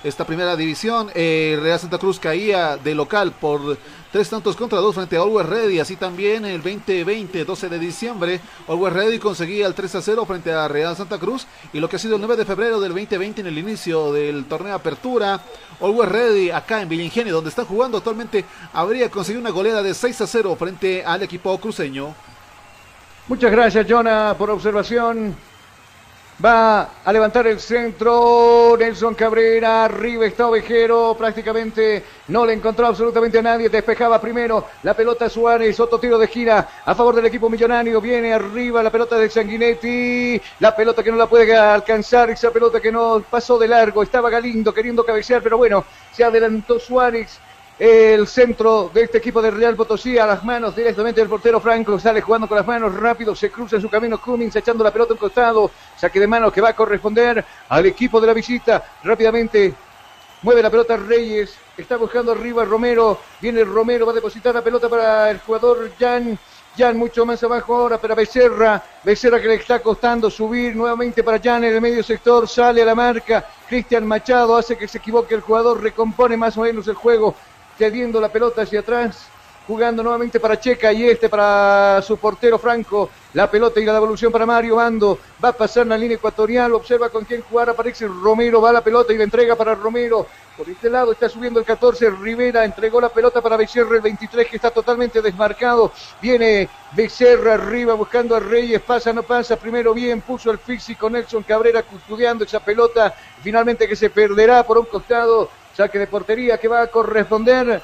esta 0.05 0.27
primera 0.27 0.55
división. 0.55 1.11
Eh, 1.15 1.59
Real 1.61 1.81
Santa 1.81 1.99
Cruz 1.99 2.21
caía 2.21 2.77
de 2.77 2.95
local 2.95 3.33
por 3.33 3.77
tres 4.13 4.29
tantos 4.29 4.55
contra 4.55 4.79
dos 4.79 4.95
frente 4.95 5.17
a 5.17 5.23
Always 5.23 5.49
Ready. 5.49 5.81
Así 5.81 5.97
también 5.97 6.45
el 6.45 6.63
2020, 6.63 7.45
12 7.45 7.69
de 7.69 7.79
diciembre, 7.79 8.41
Always 8.69 8.93
Ready 8.93 9.19
conseguía 9.19 9.67
el 9.67 9.75
3 9.75 9.97
a 9.97 10.03
0 10.03 10.25
frente 10.27 10.53
a 10.53 10.69
Real 10.69 10.95
Santa 10.95 11.19
Cruz. 11.19 11.47
Y 11.73 11.81
lo 11.81 11.89
que 11.89 11.97
ha 11.97 11.99
sido 11.99 12.17
el 12.17 12.21
9 12.21 12.37
de 12.37 12.45
febrero 12.45 12.79
del 12.81 12.93
2020 12.93 13.41
en 13.41 13.47
el 13.47 13.59
inicio 13.59 14.13
del 14.13 14.45
torneo 14.45 14.75
Apertura, 14.75 15.41
Always 15.81 16.11
Ready 16.11 16.51
acá 16.51 16.83
en 16.83 16.89
Villa 16.89 17.03
Ingenio, 17.03 17.35
donde 17.35 17.51
está 17.51 17.65
jugando 17.65 17.99
actualmente, 17.99 18.45
habría 18.73 19.11
conseguido 19.11 19.41
una 19.41 19.51
goleada 19.51 19.83
de 19.83 19.95
6 19.95 20.21
a 20.21 20.27
0 20.27 20.55
frente 20.59 21.03
al 21.05 21.23
equipo 21.23 21.59
cruceño. 21.59 22.15
Muchas 23.27 23.51
gracias, 23.51 23.87
Jonah, 23.89 24.35
por 24.37 24.51
observación. 24.51 25.35
Va 26.43 26.89
a 27.05 27.13
levantar 27.13 27.47
el 27.47 27.61
centro. 27.61 28.77
Nelson 28.77 29.15
Cabrera. 29.15 29.85
Arriba 29.85 30.27
está 30.27 30.49
Ovejero. 30.49 31.15
Prácticamente 31.17 32.03
no 32.29 32.45
le 32.45 32.55
encontró 32.55 32.87
absolutamente 32.87 33.39
a 33.39 33.43
nadie. 33.43 33.69
Despejaba 33.69 34.21
primero 34.21 34.67
la 34.83 34.95
pelota 34.95 35.29
Suárez. 35.29 35.79
Otro 35.79 36.01
tiro 36.01 36.19
de 36.19 36.27
gira 36.27 36.69
a 36.85 36.95
favor 36.95 37.15
del 37.15 37.27
equipo 37.27 37.49
millonario. 37.49 38.01
Viene 38.01 38.33
arriba 38.33 38.83
la 38.83 38.91
pelota 38.91 39.17
de 39.17 39.31
Sanguinetti. 39.31 40.41
La 40.59 40.75
pelota 40.75 41.05
que 41.05 41.13
no 41.13 41.17
la 41.17 41.29
puede 41.29 41.57
alcanzar. 41.57 42.31
Esa 42.31 42.51
pelota 42.51 42.81
que 42.81 42.91
no 42.91 43.23
pasó 43.31 43.57
de 43.57 43.69
largo. 43.69 44.03
Estaba 44.03 44.29
Galindo 44.29 44.75
queriendo 44.75 45.05
cabecear. 45.05 45.41
Pero 45.41 45.57
bueno, 45.57 45.85
se 46.13 46.25
adelantó 46.25 46.81
Suárez. 46.81 47.39
El 47.77 48.29
centro 48.29 48.89
de 48.95 49.03
este 49.03 49.19
equipo 49.19 49.43
de 49.43 49.51
Real 49.51 49.75
Potosí 49.75 50.17
a 50.17 50.27
las 50.27 50.45
manos 50.45 50.77
directamente 50.77 51.21
del 51.21 51.29
portero 51.29 51.59
Franco. 51.59 51.99
Sale 51.99 52.21
jugando 52.21 52.47
con 52.47 52.57
las 52.57 52.67
manos 52.67 52.95
rápido. 52.95 53.35
Se 53.35 53.51
cruza 53.51 53.77
en 53.77 53.83
su 53.83 53.91
camino 53.91 54.21
Cummings 54.21 54.55
echando 54.55 54.85
la 54.85 54.93
pelota 54.93 55.13
a 55.13 55.15
un 55.15 55.19
costado. 55.19 55.71
Saque 55.97 56.21
de 56.21 56.29
manos 56.29 56.53
que 56.53 56.61
va 56.61 56.69
a 56.69 56.77
corresponder 56.77 57.45
al 57.69 57.87
equipo 57.87 58.21
de 58.21 58.29
la 58.29 58.33
visita. 58.33 58.85
Rápidamente 59.03 59.75
mueve 60.43 60.63
la 60.63 60.71
pelota 60.71 60.97
Reyes. 60.97 61.57
Está 61.77 61.97
buscando 61.97 62.31
arriba 62.31 62.65
Romero. 62.65 63.19
Viene 63.41 63.65
Romero. 63.65 64.07
Va 64.07 64.13
a 64.13 64.15
depositar 64.15 64.55
la 64.55 64.63
pelota 64.63 64.89
para 64.89 65.29
el 65.31 65.41
jugador 65.41 65.91
Jan. 65.99 66.39
Jan 66.79 66.97
mucho 66.97 67.27
más 67.27 67.43
abajo 67.43 67.75
ahora 67.75 67.99
para 67.99 68.15
Becerra. 68.15 68.81
Becerra 69.03 69.41
que 69.41 69.49
le 69.49 69.55
está 69.55 69.81
costando 69.81 70.31
subir 70.31 70.77
nuevamente 70.77 71.25
para 71.25 71.41
Jan 71.41 71.65
en 71.65 71.75
el 71.75 71.81
medio 71.81 72.05
sector. 72.05 72.47
Sale 72.47 72.83
a 72.83 72.85
la 72.85 72.95
marca. 72.95 73.45
Cristian 73.69 74.07
Machado 74.07 74.57
hace 74.57 74.79
que 74.79 74.87
se 74.87 74.99
equivoque 74.99 75.35
el 75.35 75.41
jugador. 75.41 75.83
Recompone 75.83 76.37
más 76.37 76.57
o 76.57 76.61
menos 76.61 76.87
el 76.87 76.95
juego 76.95 77.35
cediendo 77.79 78.21
la 78.21 78.31
pelota 78.31 78.63
hacia 78.63 78.81
atrás, 78.81 79.29
jugando 79.67 80.03
nuevamente 80.03 80.39
para 80.41 80.61
Checa 80.61 80.93
y 80.93 81.09
este 81.09 81.29
para 81.29 82.03
su 82.03 82.17
portero 82.19 82.59
Franco. 82.59 83.11
La 83.33 83.51
pelota 83.51 83.81
y 83.81 83.85
la 83.85 83.95
devolución 83.95 84.31
para 84.31 84.47
Mario 84.47 84.77
Bando. 84.77 85.19
Va 85.43 85.49
a 85.49 85.53
pasar 85.53 85.87
la 85.87 85.99
línea 85.99 86.17
ecuatorial, 86.17 86.73
observa 86.75 87.09
con 87.09 87.25
quién 87.25 87.43
jugar, 87.43 87.71
aparece 87.71 88.07
Romero, 88.07 88.61
va 88.61 88.73
la 88.73 88.85
pelota 88.85 89.13
y 89.13 89.19
la 89.19 89.25
entrega 89.25 89.57
para 89.57 89.75
Romero. 89.75 90.27
Por 90.57 90.69
este 90.69 90.89
lado 90.89 91.11
está 91.11 91.29
subiendo 91.29 91.59
el 91.59 91.67
14, 91.67 92.11
Rivera 92.11 92.65
entregó 92.65 93.01
la 93.01 93.09
pelota 93.09 93.41
para 93.41 93.57
Becerra, 93.57 93.97
el 93.97 94.03
23 94.03 94.47
que 94.47 94.55
está 94.55 94.71
totalmente 94.71 95.21
desmarcado. 95.21 95.91
Viene 96.23 96.69
Becerra 96.93 97.55
arriba 97.55 97.95
buscando 97.95 98.37
a 98.37 98.41
Reyes, 98.41 98.81
pasa, 98.81 99.13
no 99.13 99.25
pasa. 99.25 99.57
Primero 99.57 99.93
bien, 99.93 100.21
puso 100.21 100.53
el 100.53 100.59
físico 100.59 101.11
Nelson 101.11 101.43
Cabrera 101.43 101.83
custodiando 101.83 102.45
esa 102.45 102.61
pelota. 102.61 103.13
Finalmente 103.43 103.89
que 103.89 103.97
se 103.97 104.11
perderá 104.11 104.63
por 104.63 104.79
un 104.79 104.85
costado. 104.85 105.51
Saque 105.77 105.99
de 105.99 106.07
portería 106.07 106.59
que 106.59 106.69
va 106.69 106.83
a 106.83 106.87
corresponder 106.87 107.83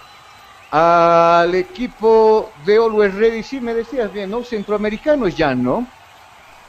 al 0.70 1.54
equipo 1.54 2.52
de 2.64 2.76
Always 2.76 3.14
Ready. 3.14 3.42
Sí, 3.42 3.60
me 3.60 3.74
decías 3.74 4.12
bien, 4.12 4.30
¿no? 4.30 4.44
Centroamericano 4.44 5.26
es 5.26 5.34
Jan, 5.36 5.62
¿no? 5.62 5.86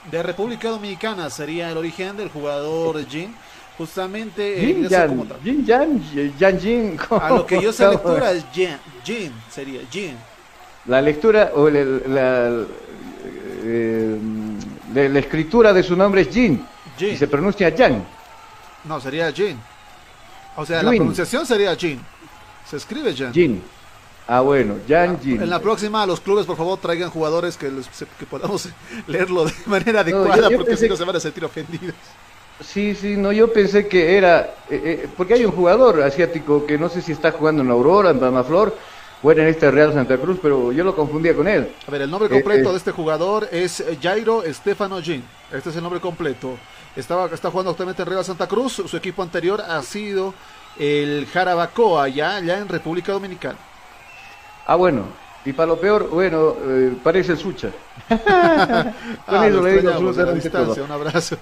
De 0.09 0.23
República 0.23 0.69
Dominicana 0.69 1.29
sería 1.29 1.69
el 1.69 1.77
origen 1.77 2.17
del 2.17 2.29
jugador 2.29 3.05
Jin. 3.07 3.35
Justamente 3.77 4.57
eh, 4.57 4.65
Jin 4.65 4.89
Jan. 4.89 5.27
Jin 5.43 5.65
Jan, 5.67 6.03
Jan 6.39 6.59
Jin. 6.59 6.97
A 7.09 7.29
lo 7.29 7.45
que 7.45 7.61
yo 7.61 7.71
sé 7.71 7.87
lectura 7.87 8.31
es 8.31 8.45
Jin, 8.51 8.77
Jin 9.03 9.31
sería 9.49 9.81
Jin. 9.91 10.17
La 10.87 11.01
lectura 11.01 11.51
o 11.55 11.69
la, 11.69 11.83
la- 12.07 12.63
eh, 13.63 14.17
la- 14.93 15.09
la 15.09 15.19
escritura 15.19 15.71
de 15.73 15.83
su 15.83 15.95
nombre 15.95 16.21
es 16.21 16.29
Jin. 16.29 16.65
Jin. 16.97 17.13
Y 17.13 17.17
se 17.17 17.27
pronuncia 17.27 17.71
Jan. 17.75 18.03
No, 18.85 18.99
sería 18.99 19.31
Jin. 19.31 19.59
O 20.55 20.65
sea, 20.65 20.83
la 20.83 20.91
pronunciación 20.91 21.45
sería 21.45 21.75
Jin. 21.75 21.99
Se 22.69 22.77
escribe 22.77 23.13
Jin. 23.13 23.31
Jin. 23.33 23.63
Ah, 24.27 24.41
bueno, 24.41 24.75
Jan 24.87 25.19
Jin. 25.19 25.41
En 25.41 25.49
la 25.49 25.59
próxima, 25.59 26.05
los 26.05 26.21
clubes, 26.21 26.45
por 26.45 26.55
favor, 26.55 26.79
traigan 26.79 27.09
jugadores 27.09 27.57
que, 27.57 27.69
les- 27.69 27.89
que 28.17 28.25
podamos 28.25 28.69
leerlo 29.07 29.45
de 29.45 29.53
manera 29.65 29.93
No, 29.93 29.99
adecuada, 29.99 30.49
yo 30.49 30.57
porque 30.57 30.77
si 30.77 30.87
no 30.87 30.95
se 30.95 31.03
van 31.03 31.15
a 31.15 31.19
sentir 31.19 31.43
ofendidos. 31.43 31.95
Sí, 32.63 32.93
sí, 32.93 33.17
no, 33.17 33.31
yo 33.31 33.51
pensé 33.51 33.87
que 33.87 34.15
era, 34.17 34.41
eh, 34.69 34.81
eh, 35.03 35.09
porque 35.17 35.33
hay 35.33 35.43
un 35.45 35.51
jugador 35.51 36.01
asiático 36.03 36.65
que 36.65 36.77
no 36.77 36.89
sé 36.89 37.01
si 37.01 37.11
está 37.11 37.31
jugando 37.31 37.63
en 37.63 37.71
Aurora, 37.71 38.11
en 38.11 38.19
Palmaflor, 38.19 38.77
o 39.23 39.31
era 39.31 39.41
en 39.43 39.49
este 39.49 39.69
Real 39.71 39.93
Santa 39.93 40.17
Cruz, 40.17 40.37
pero 40.41 40.71
yo 40.71 40.83
lo 40.83 40.95
confundía 40.95 41.35
con 41.35 41.47
él. 41.47 41.71
A 41.87 41.91
ver, 41.91 42.03
el 42.03 42.11
nombre 42.11 42.27
Eh, 42.27 42.31
completo 42.41 42.69
eh. 42.69 42.71
de 42.73 42.77
este 42.77 42.91
jugador 42.91 43.49
es 43.51 43.83
Jairo 44.01 44.43
Estefano 44.43 45.01
Jin. 45.01 45.23
Este 45.51 45.71
es 45.71 45.75
el 45.75 45.81
nombre 45.83 45.99
completo. 45.99 46.55
Estaba, 46.95 47.27
está 47.27 47.49
jugando 47.49 47.71
actualmente 47.71 48.01
en 48.01 48.07
Real 48.09 48.25
Santa 48.25 48.47
Cruz. 48.47 48.81
Su 48.85 48.97
equipo 48.97 49.23
anterior 49.23 49.61
ha 49.61 49.81
sido 49.81 50.33
el 50.77 51.27
Jarabacoa, 51.31 52.07
ya, 52.09 52.39
ya 52.39 52.57
en 52.57 52.67
República 52.67 53.11
Dominicana. 53.11 53.57
Ah, 54.67 54.75
bueno, 54.75 55.05
y 55.45 55.53
para 55.53 55.67
lo 55.67 55.79
peor, 55.79 56.09
bueno, 56.09 56.55
eh, 56.67 56.93
parece 57.03 57.33
el 57.33 57.37
Sucha. 57.37 57.69
con 58.07 58.19
Ah, 58.27 59.47
lo 59.49 59.61
le 59.61 59.81
digo 59.81 60.33
distancia. 60.33 60.83
Un 60.83 60.91
abrazo. 60.91 61.37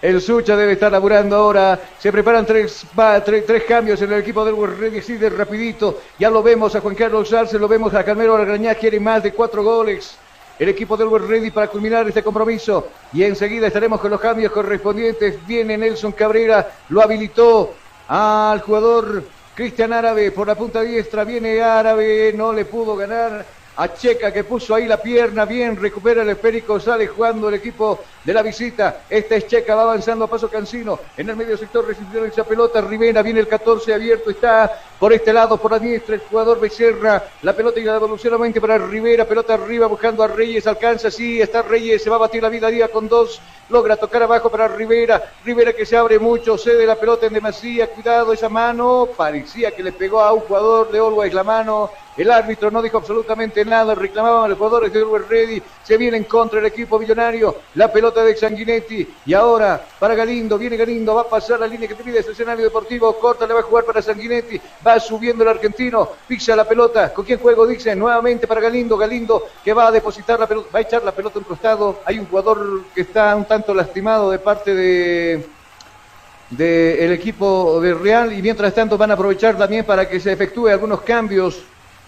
El 0.00 0.20
Sucha 0.20 0.56
debe 0.56 0.72
estar 0.72 0.90
laburando 0.90 1.36
ahora. 1.36 1.78
Se 1.98 2.10
preparan 2.10 2.44
tres, 2.44 2.84
va, 2.98 3.22
tres 3.22 3.64
cambios 3.66 4.02
en 4.02 4.12
el 4.12 4.20
equipo 4.20 4.44
del 4.44 5.02
City 5.02 5.28
rapidito. 5.28 6.00
Ya 6.18 6.28
lo 6.28 6.42
vemos 6.42 6.74
a 6.74 6.80
Juan 6.80 6.94
Carlos 6.94 7.32
Arce, 7.32 7.58
lo 7.58 7.68
vemos 7.68 7.94
a 7.94 8.04
Carmelo 8.04 8.36
Argañá, 8.36 8.74
quiere 8.74 8.98
más 8.98 9.22
de 9.22 9.32
cuatro 9.32 9.62
goles. 9.62 10.16
El 10.58 10.68
equipo 10.68 10.96
del 10.96 11.08
World 11.08 11.28
Ready 11.28 11.50
para 11.50 11.68
culminar 11.68 12.06
este 12.06 12.22
compromiso. 12.22 12.88
Y 13.12 13.24
enseguida 13.24 13.66
estaremos 13.66 14.00
con 14.00 14.10
los 14.10 14.20
cambios 14.20 14.52
correspondientes. 14.52 15.44
Viene 15.46 15.76
Nelson 15.78 16.12
Cabrera, 16.12 16.70
lo 16.88 17.02
habilitó 17.02 17.74
al 18.08 18.60
jugador 18.60 19.24
Cristian 19.54 19.92
Árabe 19.92 20.30
por 20.30 20.46
la 20.46 20.54
punta 20.54 20.82
diestra. 20.82 21.24
Viene 21.24 21.60
Árabe, 21.60 22.32
no 22.36 22.52
le 22.52 22.64
pudo 22.64 22.96
ganar. 22.96 23.44
A 23.74 23.94
Checa 23.94 24.30
que 24.30 24.44
puso 24.44 24.74
ahí 24.74 24.86
la 24.86 25.00
pierna, 25.00 25.46
bien, 25.46 25.76
recupera 25.76 26.22
el 26.22 26.28
esférico, 26.28 26.78
sale 26.78 27.06
jugando 27.06 27.48
el 27.48 27.54
equipo 27.54 28.00
de 28.22 28.34
la 28.34 28.42
visita. 28.42 29.02
Esta 29.08 29.36
es 29.36 29.46
Checa, 29.46 29.74
va 29.74 29.82
avanzando 29.82 30.26
a 30.26 30.28
paso 30.28 30.50
cansino. 30.50 31.00
En 31.16 31.30
el 31.30 31.36
medio 31.36 31.56
sector 31.56 31.86
recibió 31.86 32.22
esa 32.24 32.44
pelota. 32.44 32.82
Rivera 32.82 33.22
viene 33.22 33.40
el 33.40 33.48
14 33.48 33.94
abierto, 33.94 34.30
está 34.30 34.78
por 34.98 35.12
este 35.14 35.32
lado, 35.32 35.56
por 35.56 35.70
la 35.70 35.78
diestra, 35.78 36.16
el 36.16 36.20
jugador 36.20 36.60
Becerra. 36.60 37.24
La 37.40 37.54
pelota 37.54 37.80
y 37.80 37.84
la 37.84 37.94
devolución 37.94 38.32
nuevamente 38.32 38.60
para 38.60 38.76
Rivera, 38.76 39.24
pelota 39.24 39.54
arriba 39.54 39.86
buscando 39.86 40.22
a 40.22 40.28
Reyes, 40.28 40.66
alcanza, 40.66 41.10
sí, 41.10 41.40
está 41.40 41.62
Reyes, 41.62 42.02
se 42.02 42.10
va 42.10 42.16
a 42.16 42.20
batir 42.20 42.42
la 42.42 42.50
vida 42.50 42.68
día 42.68 42.88
con 42.88 43.08
dos. 43.08 43.40
Logra 43.70 43.96
tocar 43.96 44.22
abajo 44.22 44.50
para 44.50 44.68
Rivera. 44.68 45.32
Rivera 45.44 45.72
que 45.72 45.86
se 45.86 45.96
abre 45.96 46.18
mucho, 46.18 46.58
cede 46.58 46.84
la 46.84 46.96
pelota 46.96 47.26
en 47.26 47.32
demasía. 47.32 47.86
Cuidado, 47.88 48.34
esa 48.34 48.50
mano. 48.50 49.08
Parecía 49.16 49.70
que 49.70 49.82
le 49.82 49.92
pegó 49.92 50.20
a 50.20 50.32
un 50.32 50.40
jugador 50.40 50.90
de 50.90 50.98
Always 50.98 51.32
la 51.32 51.42
mano. 51.42 51.90
El 52.16 52.30
árbitro 52.30 52.70
no 52.70 52.82
dijo 52.82 52.98
absolutamente 52.98 53.61
nada. 53.64 53.94
Reclamaban 53.94 54.50
los 54.50 54.58
jugadores 54.58 54.92
de 54.92 55.00
Always 55.00 55.28
Ready. 55.28 55.62
Se 55.82 55.96
viene 55.96 56.16
en 56.16 56.24
contra 56.24 56.60
el 56.60 56.66
equipo 56.66 56.98
millonario. 56.98 57.56
La 57.74 57.92
pelota 57.92 58.22
de 58.22 58.36
Sanguinetti. 58.36 59.08
Y 59.26 59.34
ahora 59.34 59.84
para 59.98 60.14
Galindo. 60.14 60.58
Viene 60.58 60.76
Galindo. 60.76 61.14
Va 61.14 61.22
a 61.22 61.28
pasar 61.28 61.60
la 61.60 61.66
línea 61.66 61.88
que 61.88 61.94
divide 61.94 62.20
ese 62.20 62.32
escenario 62.32 62.64
deportivo. 62.64 63.12
Corta, 63.18 63.46
le 63.46 63.54
va 63.54 63.60
a 63.60 63.64
jugar 63.64 63.84
para 63.84 64.02
Sanguinetti. 64.02 64.60
Va 64.86 64.98
subiendo 65.00 65.42
el 65.44 65.50
argentino. 65.50 66.08
Pisa 66.26 66.56
la 66.56 66.64
pelota. 66.64 67.12
¿Con 67.12 67.24
quién 67.24 67.38
juego? 67.38 67.66
Dice 67.66 67.94
nuevamente 67.94 68.46
para 68.46 68.60
Galindo. 68.60 68.96
Galindo 68.96 69.46
que 69.64 69.72
va 69.72 69.88
a 69.88 69.90
depositar 69.90 70.38
la 70.38 70.46
pelota. 70.46 70.68
Va 70.74 70.78
a 70.78 70.82
echar 70.82 71.04
la 71.04 71.12
pelota 71.12 71.38
un 71.38 71.44
costado. 71.44 72.00
Hay 72.04 72.18
un 72.18 72.26
jugador 72.26 72.82
que 72.94 73.02
está 73.02 73.34
un 73.36 73.44
tanto 73.44 73.74
lastimado 73.74 74.30
de 74.30 74.38
parte 74.38 74.74
de 74.74 75.46
del 76.56 77.12
equipo 77.12 77.80
de 77.80 77.94
Real 77.94 78.32
y 78.32 78.42
mientras 78.42 78.74
tanto 78.74 78.98
van 78.98 79.10
a 79.10 79.14
aprovechar 79.14 79.56
también 79.56 79.84
para 79.84 80.08
que 80.08 80.20
se 80.20 80.32
efectúe 80.32 80.68
algunos 80.68 81.00
cambios 81.00 81.62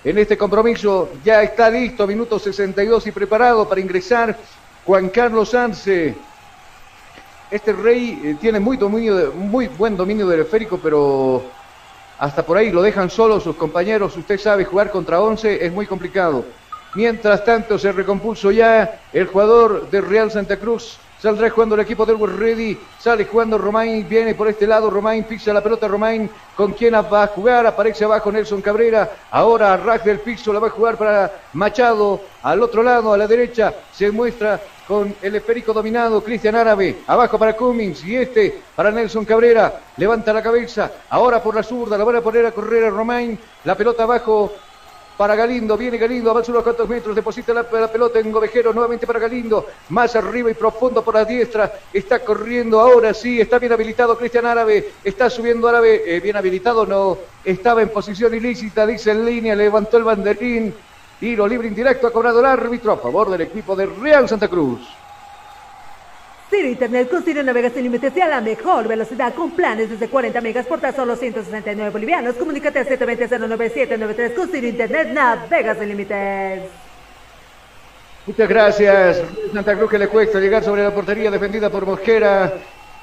en 0.04 0.18
este 0.18 0.36
compromiso. 0.36 1.08
Ya 1.24 1.42
está 1.42 1.70
listo, 1.70 2.06
minuto 2.06 2.38
62 2.38 3.06
y 3.06 3.12
preparado 3.12 3.68
para 3.68 3.80
ingresar 3.80 4.36
Juan 4.84 5.08
Carlos 5.08 5.54
Arce. 5.54 6.14
Este 7.50 7.72
rey 7.72 8.20
eh, 8.24 8.36
tiene 8.40 8.60
muy, 8.60 8.76
dominio 8.76 9.16
de- 9.16 9.28
muy 9.30 9.68
buen 9.68 9.96
dominio 9.96 10.26
del 10.26 10.40
esférico, 10.40 10.78
pero 10.82 11.42
hasta 12.18 12.44
por 12.44 12.56
ahí 12.56 12.70
lo 12.70 12.82
dejan 12.82 13.10
solo 13.10 13.40
sus 13.40 13.56
compañeros. 13.56 14.16
Usted 14.16 14.38
sabe, 14.38 14.64
jugar 14.64 14.90
contra 14.90 15.20
11 15.20 15.64
es 15.64 15.72
muy 15.72 15.86
complicado. 15.86 16.44
Mientras 16.94 17.44
tanto, 17.44 17.78
se 17.78 17.90
recompuso 17.92 18.50
ya 18.50 19.00
el 19.12 19.26
jugador 19.26 19.90
de 19.90 20.00
Real 20.00 20.30
Santa 20.30 20.56
Cruz. 20.58 20.98
Saldrá 21.24 21.48
jugando 21.48 21.74
el 21.74 21.80
equipo 21.80 22.04
del 22.04 22.16
World 22.16 22.38
Ready. 22.38 22.78
Sale 22.98 23.24
jugando 23.24 23.56
Romain. 23.56 24.06
Viene 24.06 24.34
por 24.34 24.46
este 24.46 24.66
lado. 24.66 24.90
Romain 24.90 25.24
pisa 25.24 25.54
la 25.54 25.62
pelota. 25.62 25.88
Romain 25.88 26.28
con 26.54 26.72
quien 26.74 26.92
va 26.92 27.22
a 27.22 27.26
jugar. 27.28 27.66
Aparece 27.66 28.04
abajo 28.04 28.30
Nelson 28.30 28.60
Cabrera. 28.60 29.10
Ahora 29.30 29.74
Raj 29.78 30.02
del 30.02 30.20
Pixo 30.20 30.52
la 30.52 30.58
va 30.58 30.66
a 30.66 30.70
jugar 30.70 30.98
para 30.98 31.32
Machado. 31.54 32.20
Al 32.42 32.62
otro 32.62 32.82
lado, 32.82 33.14
a 33.14 33.16
la 33.16 33.26
derecha, 33.26 33.72
se 33.90 34.10
muestra 34.10 34.60
con 34.86 35.16
el 35.22 35.34
esférico 35.34 35.72
dominado 35.72 36.22
Cristian 36.22 36.56
Árabe. 36.56 36.96
Abajo 37.06 37.38
para 37.38 37.56
Cummings. 37.56 38.04
Y 38.04 38.16
este 38.16 38.60
para 38.76 38.90
Nelson 38.90 39.24
Cabrera. 39.24 39.80
Levanta 39.96 40.30
la 40.30 40.42
cabeza. 40.42 40.92
Ahora 41.08 41.42
por 41.42 41.54
la 41.54 41.62
zurda. 41.62 41.96
La 41.96 42.04
van 42.04 42.16
a 42.16 42.20
poner 42.20 42.44
a 42.44 42.52
correr 42.52 42.84
a 42.84 42.90
Romain. 42.90 43.38
La 43.64 43.74
pelota 43.74 44.02
abajo 44.02 44.52
para 45.16 45.36
Galindo, 45.36 45.76
viene 45.76 45.96
Galindo, 45.96 46.30
avanza 46.30 46.50
unos 46.50 46.64
cuantos 46.64 46.88
metros, 46.88 47.14
deposita 47.14 47.54
la, 47.54 47.62
pelota 47.62 48.18
en 48.18 48.32
Govejero, 48.32 48.72
nuevamente 48.72 49.06
para 49.06 49.20
Galindo, 49.20 49.66
más 49.90 50.16
arriba 50.16 50.50
y 50.50 50.54
profundo 50.54 51.04
por 51.04 51.14
la 51.14 51.24
diestra, 51.24 51.72
está 51.92 52.18
corriendo 52.18 52.80
ahora 52.80 53.14
sí, 53.14 53.40
está 53.40 53.58
bien 53.58 53.72
habilitado 53.72 54.18
Cristian 54.18 54.46
Árabe, 54.46 54.92
está 55.04 55.30
subiendo 55.30 55.68
Árabe, 55.68 56.02
eh, 56.04 56.20
bien 56.20 56.36
habilitado 56.36 56.84
no, 56.84 57.18
estaba 57.44 57.82
en 57.82 57.90
posición 57.90 58.34
ilícita, 58.34 58.86
dice 58.86 59.12
en 59.12 59.24
línea, 59.24 59.54
levantó 59.54 59.98
el 59.98 60.04
banderín, 60.04 60.74
tiro 61.20 61.46
libre 61.46 61.68
indirecto, 61.68 62.08
ha 62.08 62.12
cobrado 62.12 62.40
el 62.40 62.46
árbitro 62.46 62.92
a 62.92 62.96
favor 62.96 63.30
del 63.30 63.42
equipo 63.42 63.76
de 63.76 63.86
Real 63.86 64.28
Santa 64.28 64.48
Cruz. 64.48 64.80
Ciro 66.54 66.68
Internet 66.68 67.10
con 67.10 67.44
navegas 67.44 67.72
sin 67.72 67.82
límites 67.82 68.16
y 68.16 68.20
a 68.20 68.28
la 68.28 68.40
mejor 68.40 68.86
velocidad 68.86 69.34
con 69.34 69.50
planes 69.50 69.90
desde 69.90 70.06
40 70.06 70.40
megas 70.40 70.66
por 70.66 70.80
tan 70.80 70.94
solo 70.94 71.16
169 71.16 71.90
bolivianos. 71.90 72.36
Comunícate 72.36 72.78
al 72.78 72.86
720-09793 72.86 74.34
con 74.34 74.48
Ciro 74.48 74.68
Internet 74.68 75.08
navegas 75.08 75.78
sin 75.78 75.88
límites. 75.88 76.62
Muchas 78.24 78.48
gracias. 78.48 79.22
Santa 79.52 79.76
Cruz 79.76 79.90
que 79.90 79.98
le 79.98 80.06
cuesta 80.06 80.38
llegar 80.38 80.62
sobre 80.62 80.84
la 80.84 80.92
portería 80.92 81.28
defendida 81.28 81.70
por 81.70 81.86
Mosquera. 81.86 82.52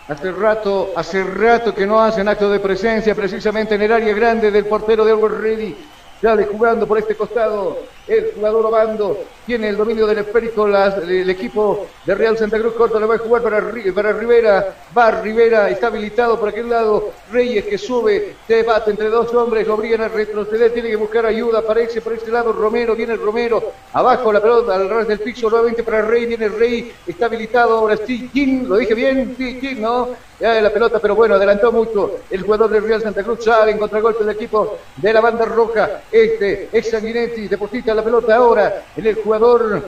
Hace 0.07 0.31
rato, 0.31 0.93
hace 0.95 1.21
rato 1.21 1.75
que 1.75 1.85
no 1.85 1.99
hacen 1.99 2.29
acto 2.29 2.49
de 2.49 2.61
presencia 2.61 3.13
precisamente 3.13 3.75
en 3.75 3.81
el 3.81 3.91
área 3.91 4.13
grande 4.13 4.49
del 4.49 4.65
portero 4.65 5.03
de 5.03 5.11
Always 5.11 5.37
Ready. 5.37 5.75
Sale 6.21 6.45
jugando 6.45 6.85
por 6.85 6.99
este 6.99 7.15
costado 7.15 7.79
el 8.07 8.33
jugador 8.35 8.67
Obando. 8.67 9.23
Tiene 9.45 9.69
el 9.69 9.77
dominio 9.77 10.05
del 10.05 10.19
esférico 10.19 10.67
el 10.67 11.29
equipo 11.29 11.87
de 12.05 12.13
Real 12.13 12.37
Santa 12.37 12.59
Cruz. 12.59 12.73
Corta 12.73 12.99
le 12.99 13.07
va 13.07 13.15
a 13.15 13.17
jugar 13.17 13.41
para, 13.41 13.59
para 13.95 14.13
Rivera. 14.13 14.75
Va 14.95 15.09
Rivera, 15.09 15.69
está 15.69 15.87
habilitado 15.87 16.39
por 16.39 16.49
aquel 16.49 16.69
lado. 16.69 17.11
Reyes 17.31 17.65
que 17.65 17.77
sube, 17.79 18.35
debate 18.47 18.91
entre 18.91 19.09
dos 19.09 19.33
hombres. 19.33 19.65
Lo 19.65 19.73
obligan 19.73 20.01
a 20.01 20.09
retroceder, 20.09 20.71
tiene 20.71 20.89
que 20.89 20.95
buscar 20.95 21.25
ayuda. 21.25 21.59
Aparece 21.59 22.01
por 22.01 22.13
este 22.13 22.29
lado 22.29 22.53
Romero, 22.53 22.95
viene 22.95 23.15
Romero. 23.15 23.71
Abajo 23.93 24.31
la 24.31 24.41
pelota 24.41 24.75
al 24.75 24.89
ras 24.89 25.07
del 25.07 25.19
piso 25.19 25.49
nuevamente 25.49 25.81
para 25.81 26.03
Rey. 26.03 26.27
Viene 26.27 26.49
Rey, 26.49 26.93
está 27.07 27.25
habilitado 27.25 27.79
ahora. 27.79 27.97
Sí, 27.97 28.29
lo 28.67 28.77
dije 28.77 28.93
bien, 28.93 29.35
sí, 29.37 29.75
¿no? 29.79 30.09
Ya 30.41 30.59
la 30.59 30.71
pelota, 30.71 30.97
pero 30.97 31.15
bueno, 31.15 31.35
adelantó 31.35 31.71
mucho 31.71 32.21
el 32.31 32.41
jugador 32.41 32.71
de 32.71 32.79
Real 32.79 32.99
Santa 32.99 33.21
Cruz. 33.21 33.43
Sale 33.43 33.73
en 33.73 33.77
contragolpe 33.77 34.23
del 34.23 34.35
equipo 34.35 34.79
de 34.97 35.13
la 35.13 35.21
banda 35.21 35.45
roja. 35.45 36.01
Este 36.11 36.67
es 36.71 36.89
Sanguinetti, 36.89 37.47
deposita 37.47 37.93
la 37.93 38.03
pelota 38.03 38.35
ahora 38.35 38.85
en 38.97 39.05
el 39.05 39.15
jugador 39.17 39.83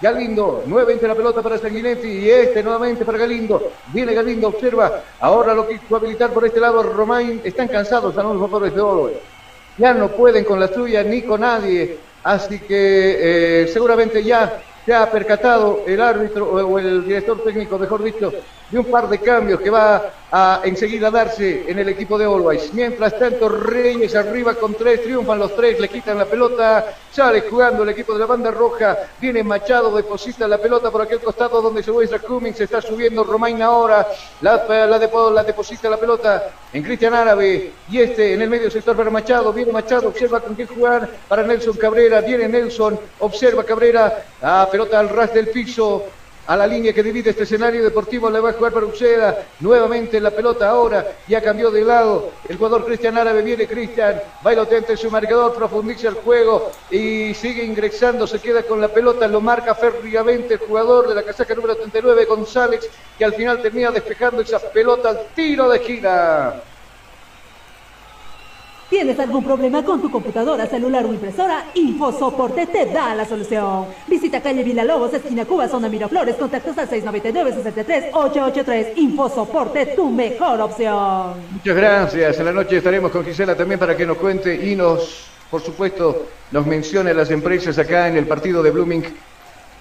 Galindo, 0.00 0.64
nuevamente 0.66 1.06
la 1.06 1.14
pelota 1.14 1.40
para 1.40 1.56
Sanguinetti 1.56 2.08
y 2.08 2.28
este 2.28 2.64
nuevamente 2.64 3.04
para 3.04 3.16
Galindo. 3.16 3.70
Viene 3.92 4.12
Galindo, 4.12 4.48
observa. 4.48 5.04
Ahora 5.20 5.54
lo 5.54 5.68
quiso 5.68 5.94
habilitar 5.94 6.30
por 6.30 6.44
este 6.44 6.58
lado 6.58 6.82
Romain. 6.82 7.40
Están 7.44 7.68
cansados 7.68 8.18
a 8.18 8.24
los 8.24 8.36
jugadores 8.36 8.74
de 8.74 8.80
oro. 8.80 9.12
Ya 9.78 9.94
no 9.94 10.08
pueden 10.08 10.44
con 10.44 10.58
la 10.58 10.66
suya 10.66 11.04
ni 11.04 11.22
con 11.22 11.42
nadie. 11.42 11.98
Así 12.24 12.58
que 12.58 13.62
eh, 13.62 13.68
seguramente 13.68 14.24
ya 14.24 14.60
se 14.84 14.94
ha 14.94 15.10
percatado 15.10 15.84
el 15.86 16.00
árbitro 16.00 16.50
o, 16.50 16.78
el 16.78 17.04
director 17.04 17.42
técnico, 17.44 17.78
mejor 17.78 18.02
dicho, 18.02 18.32
de 18.68 18.78
un 18.78 18.90
par 18.90 19.08
de 19.08 19.18
cambios 19.18 19.60
que 19.60 19.70
va 19.70 20.21
a 20.34 20.62
enseguida 20.64 21.10
darse 21.10 21.64
en 21.68 21.78
el 21.78 21.90
equipo 21.90 22.16
de 22.16 22.24
Always. 22.24 22.72
Mientras 22.72 23.18
tanto, 23.18 23.50
Reyes 23.50 24.14
arriba 24.14 24.54
con 24.54 24.74
tres, 24.74 25.02
triunfan 25.02 25.38
los 25.38 25.54
tres, 25.54 25.78
le 25.78 25.90
quitan 25.90 26.16
la 26.16 26.24
pelota, 26.24 26.94
sale 27.10 27.42
jugando 27.42 27.82
el 27.82 27.90
equipo 27.90 28.14
de 28.14 28.20
la 28.20 28.26
banda 28.26 28.50
roja, 28.50 28.96
viene 29.20 29.44
Machado, 29.44 29.94
deposita 29.94 30.48
la 30.48 30.56
pelota 30.56 30.90
por 30.90 31.02
aquel 31.02 31.20
costado 31.20 31.60
donde 31.60 31.82
se 31.82 31.92
muestra 31.92 32.18
Cummings, 32.18 32.56
se 32.56 32.64
está 32.64 32.80
subiendo 32.80 33.24
Romain 33.24 33.60
ahora, 33.60 34.08
la, 34.40 34.64
la, 34.66 34.86
la 34.86 35.44
deposita 35.44 35.90
la 35.90 35.98
pelota 35.98 36.48
en 36.72 36.82
Cristian 36.82 37.12
Árabe, 37.12 37.72
y 37.90 38.00
este 38.00 38.32
en 38.32 38.40
el 38.40 38.48
medio 38.48 38.70
sector 38.70 38.96
para 38.96 39.10
Machado, 39.10 39.52
viene 39.52 39.70
Machado, 39.70 40.08
observa 40.08 40.40
con 40.40 40.54
quién 40.54 40.66
jugar 40.66 41.10
para 41.28 41.42
Nelson 41.42 41.76
Cabrera, 41.76 42.22
viene 42.22 42.48
Nelson, 42.48 42.98
observa 43.18 43.64
Cabrera, 43.64 44.24
la 44.40 44.66
pelota 44.70 44.98
al 44.98 45.10
ras 45.10 45.34
del 45.34 45.48
piso, 45.48 46.04
a 46.46 46.56
la 46.56 46.66
línea 46.66 46.92
que 46.92 47.02
divide 47.02 47.30
este 47.30 47.44
escenario 47.44 47.82
deportivo, 47.82 48.28
le 48.30 48.40
va 48.40 48.50
a 48.50 48.52
jugar 48.54 48.72
para 48.72 48.86
Uceda, 48.86 49.46
nuevamente 49.60 50.20
la 50.20 50.30
pelota 50.30 50.68
ahora, 50.68 51.06
ya 51.28 51.40
cambió 51.40 51.70
de 51.70 51.84
lado, 51.84 52.30
el 52.48 52.56
jugador 52.56 52.84
Cristian 52.84 53.16
Árabe 53.16 53.42
viene 53.42 53.66
Cristian, 53.66 54.20
bailotente 54.42 54.96
su 54.96 55.10
marcador, 55.10 55.54
profundiza 55.54 56.08
el 56.08 56.14
juego 56.14 56.70
y 56.90 57.34
sigue 57.34 57.64
ingresando, 57.64 58.26
se 58.26 58.40
queda 58.40 58.62
con 58.62 58.80
la 58.80 58.88
pelota, 58.88 59.28
lo 59.28 59.40
marca 59.40 59.74
férreamente 59.74 60.54
el 60.54 60.60
jugador 60.60 61.08
de 61.08 61.14
la 61.14 61.22
casaca 61.22 61.54
número 61.54 61.76
39, 61.76 62.24
González, 62.24 62.88
que 63.16 63.24
al 63.24 63.34
final 63.34 63.62
termina 63.62 63.90
despejando 63.90 64.42
esa 64.42 64.58
pelota 64.58 65.10
al 65.10 65.26
tiro 65.34 65.68
de 65.68 65.78
gira. 65.78 66.62
¿Tienes 68.92 69.18
algún 69.18 69.42
problema 69.42 69.82
con 69.82 70.00
tu 70.02 70.10
computadora, 70.10 70.66
celular 70.66 71.06
o 71.06 71.14
impresora? 71.14 71.64
InfoSoporte 71.72 72.66
te 72.66 72.84
da 72.84 73.14
la 73.14 73.24
solución. 73.24 73.86
Visita 74.06 74.42
calle 74.42 74.62
Villalobos, 74.62 75.14
esquina 75.14 75.46
Cuba, 75.46 75.66
zona 75.66 75.88
Miraflores, 75.88 76.36
contactos 76.36 76.76
al 76.76 76.90
699-63-883. 76.90 78.92
InfoSoporte, 78.96 79.86
tu 79.96 80.10
mejor 80.10 80.60
opción. 80.60 81.36
Muchas 81.52 81.74
gracias. 81.74 82.38
En 82.38 82.44
la 82.44 82.52
noche 82.52 82.76
estaremos 82.76 83.10
con 83.10 83.24
Gisela 83.24 83.56
también 83.56 83.80
para 83.80 83.96
que 83.96 84.04
nos 84.04 84.18
cuente 84.18 84.62
y 84.62 84.76
nos, 84.76 85.30
por 85.50 85.62
supuesto, 85.62 86.26
nos 86.50 86.66
mencione 86.66 87.14
las 87.14 87.30
empresas 87.30 87.78
acá 87.78 88.08
en 88.08 88.18
el 88.18 88.26
partido 88.26 88.62
de 88.62 88.72
Blooming 88.72 89.04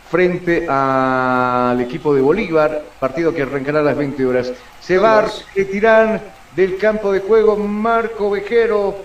frente 0.09 0.65
al 0.69 1.81
equipo 1.81 2.15
de 2.15 2.21
Bolívar, 2.21 2.81
partido 2.97 3.33
que 3.33 3.41
arrancará 3.41 3.81
a 3.81 3.83
las 3.83 3.97
20 3.97 4.25
horas. 4.25 4.53
Se 4.79 4.97
va 4.97 5.19
a 5.19 5.25
retirar 5.53 6.39
del 6.55 6.77
campo 6.77 7.11
de 7.11 7.19
juego 7.21 7.55
Marco 7.55 8.29
Vejero. 8.31 8.95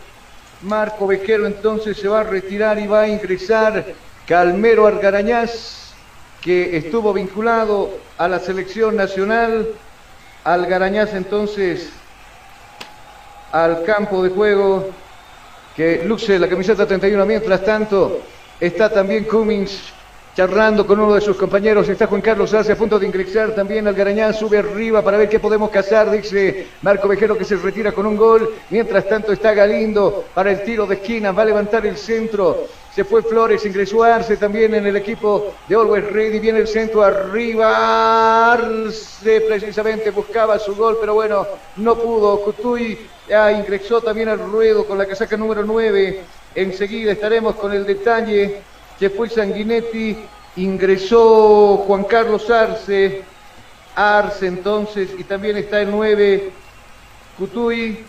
Marco 0.63 1.07
Vejero 1.07 1.47
entonces 1.47 1.97
se 1.97 2.09
va 2.09 2.21
a 2.21 2.25
retirar 2.25 2.79
y 2.79 2.87
va 2.87 3.03
a 3.03 3.09
ingresar 3.09 3.85
Calmero 4.27 4.87
Algarañaz, 4.87 5.95
que 6.41 6.77
estuvo 6.77 7.13
vinculado 7.13 7.91
a 8.19 8.29
la 8.29 8.39
selección 8.39 8.97
nacional. 8.97 9.69
Algarañaz 10.45 11.15
entonces 11.15 11.91
al 13.53 13.85
campo 13.85 14.23
de 14.23 14.31
juego 14.31 14.91
que 15.75 16.05
luce 16.05 16.39
la 16.39 16.49
camiseta 16.49 16.87
31. 16.87 17.25
Mientras 17.27 17.65
tanto, 17.65 18.21
está 18.59 18.91
también 18.91 19.25
Cummings 19.25 19.93
charlando 20.37 20.87
con 20.87 21.01
uno 21.01 21.15
de 21.15 21.23
sus 21.23 21.35
compañeros. 21.35 21.89
Está 21.89 22.07
Juan 22.07 22.21
Carlos 22.21 22.53
Arce 22.53 22.73
a 22.73 22.77
punto 22.77 22.99
de 22.99 23.07
ingresar 23.07 23.55
también 23.55 23.89
al 23.89 23.95
Garañán. 23.95 24.35
Sube 24.35 24.59
arriba 24.59 25.01
para 25.01 25.17
ver 25.17 25.31
qué 25.31 25.41
podemos 25.41 25.71
cazar, 25.71 26.11
dice 26.11 26.67
Marco 26.83 27.09
Vejero 27.09 27.39
que 27.39 27.45
se 27.45 27.57
retira 27.57 27.93
con 27.93 28.05
un 28.05 28.19
gol. 28.19 28.53
Mientras 28.69 29.09
tanto 29.09 29.33
está 29.33 29.55
Galindo 29.55 30.27
para 30.35 30.51
el 30.51 30.63
tiro 30.63 30.87
de 30.87 30.97
esquina. 30.97 31.33
Va 31.33 31.41
a 31.41 31.47
levantar 31.47 31.87
el 31.87 31.97
centro. 31.97 32.67
Se 32.95 33.05
fue 33.05 33.23
Flores, 33.23 33.65
ingresó 33.65 34.05
Arce 34.05 34.37
también 34.37 34.75
en 34.75 34.87
el 34.87 34.97
equipo 34.97 35.55
de 35.69 35.75
Always 35.75 36.13
Ready. 36.13 36.39
Viene 36.39 36.59
el 36.59 36.69
centro 36.69 37.03
arriba. 37.03 38.53
Arce 38.53 39.41
precisamente 39.41 40.11
buscaba 40.11 40.59
su 40.59 40.77
gol, 40.77 40.99
pero 41.01 41.15
bueno, 41.15 41.47
no 41.77 41.95
pudo. 41.95 42.43
Cutuy 42.43 42.99
ya 43.27 43.53
ingresó 43.53 44.03
también 44.03 44.29
al 44.29 44.39
ruedo 44.39 44.85
con 44.85 44.99
la 44.99 45.07
casaca 45.07 45.39
número 45.39 45.65
9. 45.65 46.21
Enseguida 46.55 47.13
estaremos 47.13 47.55
con 47.57 47.73
el 47.73 47.87
detalle 47.87 48.61
que 48.99 49.11
fue 49.11 49.29
Sanguinetti, 49.29 50.17
ingresó 50.57 51.79
Juan 51.87 52.05
Carlos 52.05 52.51
Arce, 52.51 53.23
Arce 53.95 54.47
entonces, 54.47 55.11
y 55.19 55.25
también 55.25 55.57
está 55.57 55.81
el 55.81 55.91
9, 55.91 56.51
Cutuy. 57.39 58.05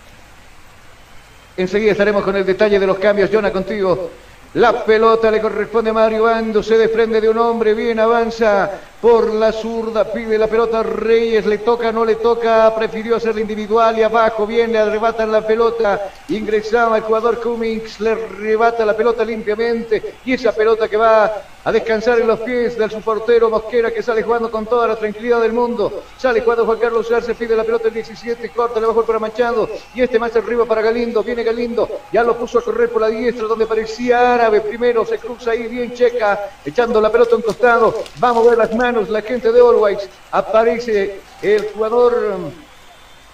Enseguida 1.57 1.91
estaremos 1.91 2.23
con 2.23 2.35
el 2.35 2.45
detalle 2.45 2.79
de 2.79 2.87
los 2.87 2.99
cambios. 2.99 3.29
Jonah, 3.31 3.51
contigo. 3.51 4.11
La 4.53 4.85
pelota 4.85 5.29
le 5.29 5.41
corresponde 5.41 5.89
a 5.89 5.93
Mario 5.93 6.23
Bando, 6.23 6.63
se 6.63 6.77
desprende 6.77 7.19
de 7.19 7.29
un 7.29 7.37
hombre, 7.37 7.73
bien 7.73 7.99
avanza 7.99 8.71
por 9.01 9.31
la 9.31 9.51
zurda, 9.51 10.11
pide 10.11 10.37
la 10.39 10.47
pelota 10.47 10.81
Reyes, 10.81 11.45
le 11.45 11.59
toca, 11.59 11.91
no 11.91 12.03
le 12.03 12.15
toca, 12.15 12.73
prefirió 12.75 13.17
hacerla 13.17 13.41
individual 13.41 13.99
y 13.99 14.01
abajo 14.01 14.47
viene, 14.47 14.79
arrebatan 14.79 15.31
la 15.31 15.45
pelota, 15.45 16.09
ingresaba 16.29 16.97
el 16.97 17.03
jugador 17.03 17.39
Cummings, 17.39 17.99
le 17.99 18.11
arrebata 18.11 18.85
la 18.85 18.97
pelota 18.97 19.23
limpiamente 19.23 20.15
y 20.25 20.33
esa 20.33 20.51
pelota 20.51 20.87
que 20.87 20.97
va 20.97 21.31
a 21.63 21.71
descansar 21.71 22.19
en 22.19 22.27
los 22.27 22.39
pies 22.39 22.77
del 22.77 22.89
su 22.89 23.01
portero 23.01 23.49
Mosquera 23.49 23.91
que 23.91 24.01
sale 24.01 24.23
jugando 24.23 24.49
con 24.49 24.65
toda 24.65 24.87
la 24.87 24.95
tranquilidad 24.95 25.41
del 25.41 25.53
mundo, 25.53 26.03
sale 26.17 26.41
jugando 26.41 26.65
Juan 26.65 26.79
Carlos 26.79 27.11
Arce, 27.11 27.35
pide 27.35 27.55
la 27.55 27.65
pelota 27.65 27.89
el 27.89 27.93
17, 27.93 28.49
corta, 28.49 28.79
le 28.79 28.87
bajó 28.87 29.03
para 29.03 29.19
Machado 29.19 29.69
y 29.93 30.01
este 30.01 30.17
más 30.17 30.35
arriba 30.35 30.65
para 30.65 30.81
Galindo, 30.81 31.21
viene 31.23 31.43
Galindo, 31.43 31.87
ya 32.11 32.23
lo 32.23 32.35
puso 32.35 32.59
a 32.59 32.63
correr 32.63 32.89
por 32.89 33.01
la 33.01 33.09
diestra 33.09 33.47
donde 33.47 33.67
parecía 33.67 34.33
árabe, 34.33 34.61
primero 34.61 35.05
se 35.05 35.19
cruza 35.19 35.51
ahí 35.51 35.67
bien 35.67 35.93
checa, 35.93 36.49
echando 36.65 36.99
la 36.99 37.11
pelota 37.11 37.33
a 37.33 37.37
un 37.37 37.43
costado, 37.43 37.93
va 38.23 38.29
a 38.29 38.33
mover 38.33 38.57
las 38.57 38.73
manos 38.73 38.86
la 38.91 39.21
gente 39.21 39.51
de 39.51 39.59
Always. 39.59 40.09
Aparece 40.31 41.19
el 41.41 41.67
jugador 41.73 42.13
um, 42.35 42.51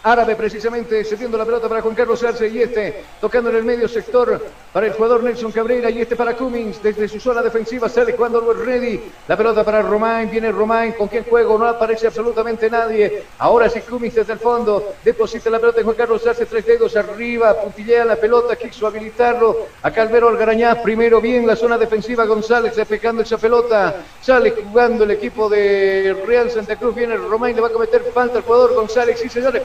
árabe 0.03 0.35
precisamente 0.35 1.03
cediendo 1.05 1.37
la 1.37 1.45
pelota 1.45 1.69
para 1.69 1.81
Juan 1.81 1.95
Carlos 1.95 2.21
Arce 2.23 2.47
y 2.49 2.61
este 2.61 3.03
tocando 3.21 3.49
en 3.49 3.55
el 3.55 3.63
medio 3.63 3.87
sector 3.87 4.43
para 4.71 4.87
el 4.87 4.93
jugador 4.93 5.23
Nelson 5.23 5.51
Cabrera 5.51 5.89
y 5.89 6.01
este 6.01 6.15
para 6.15 6.35
Cummings 6.35 6.83
desde 6.83 7.07
su 7.07 7.19
zona 7.19 7.41
defensiva 7.41 7.87
sale 7.87 8.15
cuando 8.15 8.41
ready. 8.53 9.01
La 9.27 9.37
pelota 9.37 9.63
para 9.63 9.81
Romain 9.81 10.29
viene 10.29 10.51
Romain 10.51 10.93
con 10.93 11.07
quien 11.07 11.23
juego 11.23 11.57
no 11.57 11.67
aparece 11.67 12.07
absolutamente 12.07 12.69
nadie. 12.69 13.23
Ahora 13.39 13.69
sí 13.69 13.79
Cummings 13.81 14.15
desde 14.15 14.33
el 14.33 14.39
fondo 14.39 14.95
deposita 15.03 15.49
la 15.49 15.59
pelota 15.59 15.79
en 15.79 15.85
Juan 15.85 15.95
Carlos 15.95 16.27
Arce 16.27 16.45
tres 16.45 16.65
dedos 16.65 16.95
arriba 16.97 17.61
puntillea 17.61 18.03
la 18.03 18.17
pelota 18.17 18.55
quiso 18.57 18.87
habilitarlo. 18.87 19.67
A 19.83 19.91
Calvero 19.91 20.27
Algarañá 20.27 20.81
primero 20.81 21.21
bien 21.21 21.47
la 21.47 21.55
zona 21.55 21.77
defensiva 21.77 22.25
González 22.25 22.75
despejando 22.75 23.21
esa 23.21 23.37
pelota 23.37 23.95
sale 24.21 24.51
jugando 24.51 25.05
el 25.05 25.11
equipo 25.11 25.47
de 25.47 26.15
Real 26.27 26.51
Santa 26.51 26.75
Cruz 26.75 26.93
viene 26.93 27.15
Romain 27.15 27.55
le 27.55 27.61
va 27.61 27.67
a 27.69 27.71
cometer 27.71 28.03
falta 28.13 28.39
al 28.39 28.43
jugador 28.43 28.73
González 28.73 29.23
y 29.23 29.29
señores. 29.29 29.63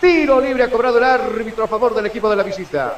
Tiro 0.00 0.40
libre 0.40 0.64
ha 0.64 0.70
cobrado 0.70 0.98
el 0.98 1.04
árbitro 1.04 1.64
a 1.64 1.68
favor 1.68 1.94
del 1.94 2.06
equipo 2.06 2.30
de 2.30 2.36
la 2.36 2.42
visita. 2.42 2.96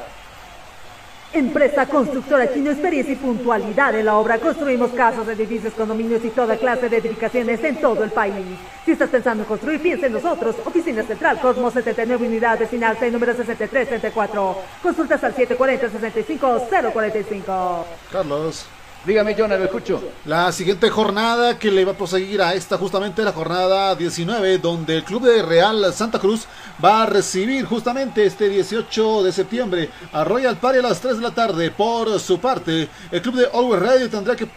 Empresa 1.33 1.85
constructora 1.85 2.53
Chino, 2.53 2.71
experiencia 2.71 3.13
y 3.13 3.15
puntualidad 3.15 3.95
en 3.95 4.05
la 4.05 4.17
obra. 4.17 4.37
Construimos 4.37 4.91
casas, 4.91 5.25
edificios, 5.29 5.73
condominios 5.73 6.25
y 6.25 6.29
toda 6.29 6.57
clase 6.57 6.89
de 6.89 6.97
edificaciones 6.97 7.63
en 7.63 7.79
todo 7.79 8.03
el 8.03 8.11
país. 8.11 8.35
Si 8.83 8.91
estás 8.91 9.09
pensando 9.09 9.43
en 9.43 9.47
construir, 9.47 9.81
piensa 9.81 10.07
en 10.07 10.13
nosotros. 10.13 10.57
Oficina 10.65 11.03
Central, 11.03 11.39
Cosmos 11.39 11.71
79 11.73 12.27
Unidades, 12.27 12.69
final 12.69 12.97
número 13.09 13.33
6334. 13.33 14.57
Consultas 14.83 15.23
al 15.23 15.33
740-65-045. 15.35 17.85
Carlos. 18.11 18.67
Dígame, 19.03 19.35
Jonah, 19.35 19.57
lo 19.57 19.65
escucho. 19.65 19.99
La 20.25 20.51
siguiente 20.51 20.89
jornada 20.91 21.57
que 21.57 21.71
le 21.71 21.85
va 21.85 21.93
a 21.93 21.97
proseguir 21.97 22.39
a 22.39 22.53
esta, 22.53 22.77
justamente 22.77 23.23
la 23.23 23.31
jornada 23.31 23.95
19, 23.95 24.59
donde 24.59 24.97
el 24.97 25.03
club 25.03 25.23
de 25.23 25.41
Real 25.41 25.91
Santa 25.91 26.19
Cruz 26.19 26.45
va 26.83 27.01
a 27.01 27.05
recibir 27.07 27.65
justamente 27.65 28.23
este 28.23 28.47
18 28.47 29.23
de 29.23 29.31
septiembre 29.31 29.89
a 30.13 30.23
Royal 30.23 30.57
Party 30.57 30.79
a 30.79 30.83
las 30.83 31.01
3 31.01 31.15
de 31.15 31.21
la 31.23 31.31
tarde. 31.31 31.71
Por 31.71 32.19
su 32.19 32.39
parte, 32.39 32.89
el 33.11 33.21
club 33.23 33.35
de 33.35 33.47
Always 33.51 33.81
Radio 33.81 34.09
tendrá 34.09 34.35
que 34.35 34.47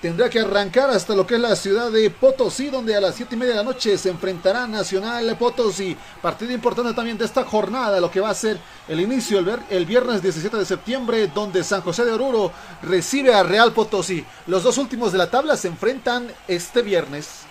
tendrá 0.00 0.30
que 0.30 0.40
arrancar 0.40 0.90
hasta 0.90 1.14
lo 1.14 1.26
que 1.26 1.34
es 1.34 1.40
la 1.40 1.56
ciudad 1.56 1.90
de 1.90 2.10
Potosí, 2.10 2.70
donde 2.70 2.94
a 2.94 3.00
las 3.00 3.14
7 3.16 3.34
y 3.34 3.38
media 3.38 3.52
de 3.54 3.58
la 3.58 3.64
noche 3.64 3.98
se 3.98 4.10
enfrentará 4.10 4.66
Nacional 4.66 5.36
Potosí. 5.36 5.96
Partido 6.22 6.52
importante 6.52 6.94
también 6.94 7.18
de 7.18 7.24
esta 7.24 7.44
jornada, 7.44 8.00
lo 8.00 8.10
que 8.10 8.20
va 8.20 8.30
a 8.30 8.34
ser 8.34 8.58
el 8.88 9.00
inicio 9.00 9.38
el, 9.38 9.58
el 9.70 9.86
viernes 9.86 10.22
17 10.22 10.56
de 10.56 10.64
septiembre, 10.64 11.30
donde 11.34 11.64
San 11.64 11.82
José 11.82 12.04
de 12.04 12.12
Oruro 12.12 12.52
recibe 12.82 13.34
a 13.34 13.42
Real 13.42 13.72
Potosí. 13.72 14.24
Los 14.46 14.62
dos 14.62 14.78
últimos 14.78 15.12
de 15.12 15.18
la 15.18 15.30
tabla 15.30 15.56
se 15.56 15.68
enfrentan 15.68 16.28
este 16.46 16.82
viernes. 16.82 17.42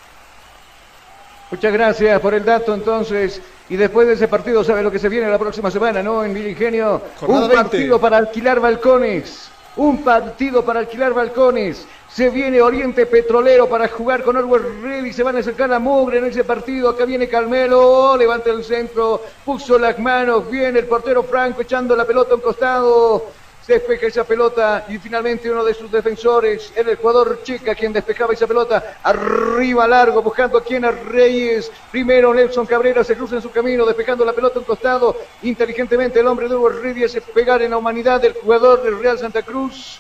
Muchas 1.50 1.72
gracias 1.72 2.20
por 2.20 2.34
el 2.34 2.44
dato 2.44 2.74
entonces. 2.74 3.42
Y 3.70 3.76
después 3.76 4.08
de 4.08 4.14
ese 4.14 4.28
partido, 4.28 4.64
¿sabe 4.64 4.82
lo 4.82 4.92
que 4.92 5.00
se 5.00 5.10
viene 5.10 5.30
la 5.30 5.38
próxima 5.38 5.70
semana, 5.72 6.02
no? 6.02 6.24
En 6.24 6.36
Ingenio, 6.36 7.02
un 7.22 7.50
partido 7.50 8.00
para 8.00 8.18
alquilar 8.18 8.60
balcones. 8.60 9.50
Un 9.78 10.04
partido 10.04 10.66
para 10.66 10.80
alquilar 10.80 11.14
balcones. 11.14 11.88
Se 12.10 12.32
viene 12.32 12.62
Oriente 12.62 13.06
Petrolero 13.06 13.70
para 13.70 13.88
jugar 13.88 14.24
con 14.24 14.36
Orwell 14.36 14.82
Ready. 14.82 15.14
Se 15.14 15.22
van 15.22 15.36
a 15.36 15.40
acercar 15.40 15.72
a 15.72 15.78
Mugre 15.78 16.18
en 16.18 16.26
ese 16.26 16.44
partido. 16.44 16.90
Acá 16.90 17.06
viene 17.06 17.30
Carmelo. 17.30 18.18
Levanta 18.18 18.50
el 18.50 18.64
centro. 18.64 19.22
Puso 19.46 19.78
las 19.78 20.00
manos. 20.00 20.50
Viene 20.50 20.80
el 20.80 20.86
portero 20.88 21.22
Franco 21.22 21.62
echando 21.62 21.96
la 21.96 22.06
pelota 22.06 22.32
a 22.32 22.36
un 22.36 22.42
costado. 22.42 23.26
Despeja 23.68 24.08
esa 24.08 24.24
pelota 24.24 24.86
y 24.88 24.98
finalmente 24.98 25.52
uno 25.52 25.62
de 25.62 25.74
sus 25.74 25.92
defensores 25.92 26.72
el 26.74 26.96
jugador 26.96 27.44
Chica 27.44 27.76
quien 27.76 27.92
despejaba 27.92 28.32
esa 28.34 28.48
pelota 28.48 28.98
arriba 29.04 29.86
largo 29.86 30.22
buscando 30.22 30.58
a 30.58 30.64
quien 30.64 30.86
a 30.86 30.92
Reyes. 30.92 31.70
Primero 31.92 32.34
Nelson 32.34 32.66
Cabrera 32.66 33.04
se 33.04 33.18
cruza 33.18 33.36
en 33.36 33.42
su 33.42 33.52
camino 33.52 33.86
despejando 33.86 34.24
la 34.24 34.32
pelota 34.32 34.56
a 34.56 34.60
un 34.60 34.66
costado. 34.66 35.18
Inteligentemente 35.44 36.22
el 36.22 36.28
hombre 36.28 36.48
de 36.48 36.56
Ready 36.58 37.04
hace 37.04 37.20
pegar 37.20 37.62
en 37.62 37.72
la 37.72 37.78
humanidad 37.78 38.22
del 38.22 38.34
jugador 38.36 38.84
del 38.84 39.00
Real 39.00 39.20
Santa 39.20 39.42
Cruz. 39.42 40.00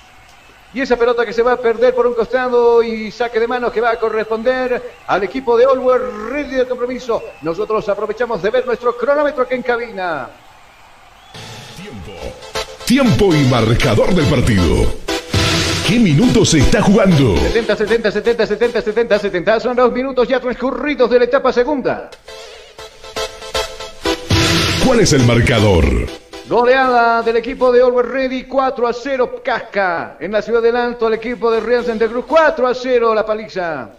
Y 0.74 0.80
esa 0.80 0.96
pelota 0.96 1.26
que 1.26 1.34
se 1.34 1.44
va 1.44 1.54
a 1.54 1.58
perder 1.58 1.94
por 1.94 2.08
un 2.08 2.14
costado 2.14 2.82
y 2.82 3.12
saque 3.12 3.38
de 3.38 3.48
manos 3.48 3.74
que 3.74 3.82
va 3.82 3.92
a 3.92 4.00
corresponder 4.00 4.82
al 5.08 5.24
equipo 5.24 5.58
de 5.58 5.66
Allward 5.66 6.30
Ready 6.30 6.56
del 6.56 6.68
compromiso. 6.70 7.22
Nosotros 7.42 7.90
aprovechamos 7.90 8.42
de 8.42 8.50
ver 8.50 8.66
nuestro 8.66 8.96
cronómetro 8.96 9.44
aquí 9.44 9.56
en 9.56 9.64
cabina. 9.64 10.30
Tiempo. 11.76 12.47
Tiempo 12.88 13.36
y 13.36 13.44
marcador 13.50 14.16
del 14.16 14.24
partido. 14.28 14.86
qué 15.86 16.00
minutos 16.00 16.52
se 16.52 16.60
está 16.60 16.82
jugando? 16.82 17.36
70, 17.36 17.76
70, 17.76 18.12
70, 18.12 18.48
70, 18.48 18.82
70, 18.82 19.20
70. 19.20 19.60
Son 19.60 19.76
los 19.76 19.92
minutos 19.92 20.26
ya 20.26 20.40
transcurridos 20.40 21.10
de 21.10 21.20
la 21.20 21.26
etapa 21.26 21.52
segunda. 21.52 22.10
¿Cuál 24.86 25.02
es 25.02 25.12
el 25.12 25.26
marcador? 25.26 25.84
Goleada 26.48 27.22
del 27.24 27.36
equipo 27.36 27.74
de 27.74 27.82
Always 27.82 28.08
Ready 28.08 28.44
4 28.46 28.88
a 28.88 28.94
0 28.94 29.42
Casca 29.44 30.16
en 30.22 30.32
la 30.32 30.42
ciudad 30.42 30.62
del 30.62 30.78
Alto 30.78 31.10
el 31.10 31.16
equipo 31.16 31.52
de 31.52 31.60
Real 31.60 31.84
Santa 31.84 32.08
Cruz 32.08 32.24
4 32.26 32.68
a 32.70 32.74
0 32.74 33.14
la 33.14 33.26
paliza. 33.26 33.90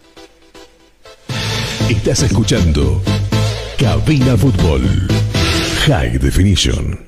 Estás 1.91 2.23
escuchando 2.23 3.03
Cabina 3.79 4.35
Fútbol 4.39 4.81
High 5.85 6.17
Definition. 6.17 7.08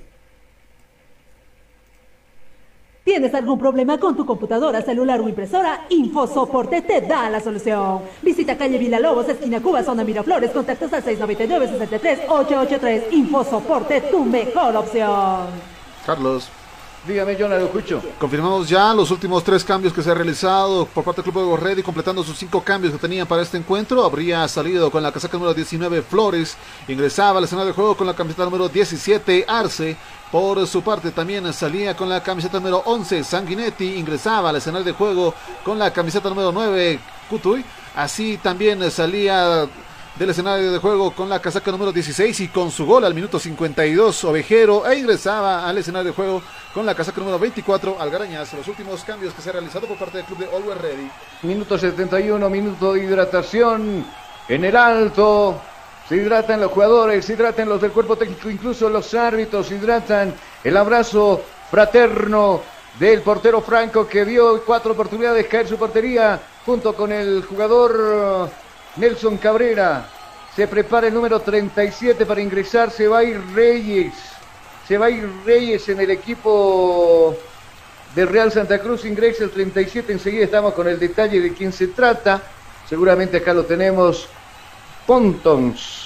¿Tienes 3.11 3.35
algún 3.35 3.59
problema 3.59 3.99
con 3.99 4.17
tu 4.17 4.25
computadora, 4.25 4.83
celular 4.83 5.21
o 5.21 5.29
impresora? 5.29 5.87
InfoSoporte 5.89 6.83
te 6.83 7.01
da 7.01 7.29
la 7.29 7.41
solución. 7.41 8.03
Visita 8.23 8.57
calle 8.57 8.79
Villalobos, 8.79 9.29
esquina 9.29 9.61
Cuba, 9.61 9.83
zona 9.83 10.05
Miraflores, 10.05 10.53
contactos 10.53 10.93
al 10.93 11.05
699-63-883. 11.05 13.07
InfoSoporte, 13.11 14.03
tu 14.03 14.25
mejor 14.25 14.77
opción. 14.77 15.49
Carlos. 16.07 16.49
Dígame, 17.07 17.35
yo 17.35 17.49
lo 17.49 17.57
escucho. 17.57 18.03
Confirmamos 18.19 18.69
ya 18.69 18.93
los 18.93 19.11
últimos 19.11 19.43
tres 19.43 19.65
cambios 19.65 19.95
que 19.95 20.03
se 20.03 20.11
han 20.11 20.17
realizado 20.17 20.85
por 20.85 21.03
parte 21.03 21.23
del 21.23 21.33
Club 21.33 21.57
de 21.57 21.57
Ready, 21.57 21.83
completando 21.83 22.23
sus 22.23 22.37
cinco 22.37 22.63
cambios 22.63 22.93
que 22.93 22.99
tenían 22.99 23.27
para 23.27 23.41
este 23.41 23.57
encuentro. 23.57 24.05
Habría 24.05 24.47
salido 24.49 24.91
con 24.91 25.03
la 25.03 25.11
casaca 25.11 25.39
número 25.39 25.55
19 25.55 26.03
Flores, 26.03 26.59
ingresaba 26.89 27.39
al 27.39 27.45
escenario 27.45 27.69
de 27.69 27.75
juego 27.75 27.97
con 27.97 28.07
la 28.07 28.15
camiseta 28.15 28.45
número 28.45 28.69
17 28.69 29.47
Arce. 29.49 29.97
Por 30.31 30.65
su 30.69 30.83
parte 30.83 31.11
también 31.11 31.53
salía 31.53 31.97
con 31.97 32.09
la 32.09 32.23
camiseta 32.23 32.59
número 32.59 32.83
11 32.85 33.25
Sanguinetti, 33.25 33.97
ingresaba 33.97 34.51
al 34.51 34.57
escenario 34.57 34.85
de 34.85 34.93
juego 34.93 35.35
con 35.65 35.77
la 35.77 35.93
camiseta 35.93 36.29
número 36.29 36.53
9 36.53 37.01
Cutuy. 37.29 37.65
Así 37.97 38.39
también 38.41 38.89
salía 38.93 39.67
del 40.17 40.31
escenario 40.31 40.71
de 40.71 40.79
juego 40.79 41.11
con 41.13 41.29
la 41.29 41.41
casaca 41.41 41.73
número 41.73 41.91
16 41.91 42.39
y 42.41 42.49
con 42.49 42.71
su 42.71 42.87
gol 42.87 43.05
al 43.05 43.15
minuto 43.15 43.41
52 43.41 44.23
Ovejero 44.25 44.87
e 44.87 44.99
ingresaba 44.99 45.69
al 45.69 45.79
escenario 45.79 46.11
de 46.11 46.15
juego 46.15 46.43
con 46.73 46.87
la 46.87 46.95
casaca 46.95 47.19
número 47.19 47.39
24 47.41 48.01
Algarañas. 48.01 48.53
Los 48.53 48.69
últimos 48.69 49.03
cambios 49.03 49.35
que 49.35 49.43
se 49.43 49.49
han 49.49 49.55
realizado 49.55 49.89
por 49.89 49.99
parte 49.99 50.19
del 50.19 50.27
club 50.27 50.39
de 50.39 50.57
Always 50.57 50.81
Ready. 50.81 51.11
Minuto 51.43 51.77
71, 51.77 52.49
minuto 52.49 52.93
de 52.93 53.03
hidratación 53.03 54.05
en 54.49 54.65
el 54.65 54.77
alto. 54.77 55.61
Se 56.11 56.17
hidratan 56.17 56.61
los 56.61 56.73
jugadores, 56.73 57.25
se 57.25 57.35
hidratan 57.35 57.69
los 57.69 57.81
del 57.81 57.93
cuerpo 57.93 58.17
técnico, 58.17 58.51
incluso 58.51 58.91
los 58.91 59.15
árbitros, 59.15 59.69
se 59.69 59.77
hidratan 59.77 60.35
el 60.65 60.77
abrazo 60.77 61.41
fraterno 61.71 62.63
del 62.99 63.23
portero 63.23 63.61
Franco 63.61 64.09
que 64.09 64.25
dio 64.25 64.61
cuatro 64.65 64.95
oportunidades 64.95 65.47
caer 65.47 65.69
su 65.69 65.77
portería 65.77 66.41
junto 66.67 66.97
con 66.97 67.13
el 67.13 67.45
jugador 67.45 68.51
Nelson 68.97 69.37
Cabrera. 69.37 70.09
Se 70.57 70.67
prepara 70.67 71.07
el 71.07 71.15
número 71.15 71.39
37 71.39 72.27
para 72.27 72.41
ingresar. 72.41 72.91
Se 72.91 73.07
va 73.07 73.19
a 73.19 73.23
ir 73.23 73.41
Reyes. 73.55 74.13
Se 74.89 74.99
va 74.99 75.07
a 75.07 75.11
ir 75.11 75.31
Reyes 75.47 75.89
en 75.91 76.01
el 76.01 76.11
equipo 76.11 77.37
de 78.17 78.27
Real 78.27 78.51
Santa 78.51 78.81
Cruz. 78.81 79.05
Ingresa 79.05 79.45
el 79.45 79.51
37. 79.53 80.13
Enseguida 80.13 80.47
estamos 80.47 80.75
con 80.75 80.89
el 80.89 80.99
detalle 80.99 81.41
de 81.41 81.55
quién 81.55 81.73
se 81.73 81.87
trata. 81.87 82.43
Seguramente 82.89 83.37
acá 83.37 83.55
lo 83.55 83.65
tenemos. 83.65 84.27
Pontons. 85.07 86.00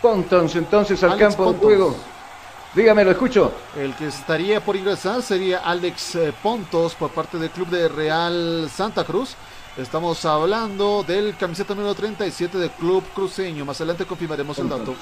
Pontons 0.00 0.54
entonces 0.56 1.02
al 1.02 1.12
Alex 1.12 1.36
campo 1.36 1.42
de 1.42 1.58
Pontons. 1.58 1.64
juego. 1.64 1.96
Dígame, 2.74 3.04
lo 3.04 3.10
escucho. 3.12 3.52
El 3.74 3.94
que 3.94 4.08
estaría 4.08 4.60
por 4.60 4.76
ingresar 4.76 5.22
sería 5.22 5.60
Alex 5.60 6.14
eh, 6.16 6.34
Pontos 6.42 6.94
por 6.94 7.10
parte 7.10 7.38
del 7.38 7.50
club 7.50 7.68
de 7.68 7.88
Real 7.88 8.68
Santa 8.70 9.04
Cruz. 9.04 9.34
Estamos 9.78 10.24
hablando 10.24 11.02
del 11.02 11.36
camiseta 11.36 11.74
número 11.74 11.94
37 11.94 12.58
del 12.58 12.70
club 12.70 13.02
cruceño. 13.14 13.64
Más 13.64 13.80
adelante 13.80 14.04
confirmaremos 14.04 14.58
el 14.58 14.68
dato. 14.68 14.94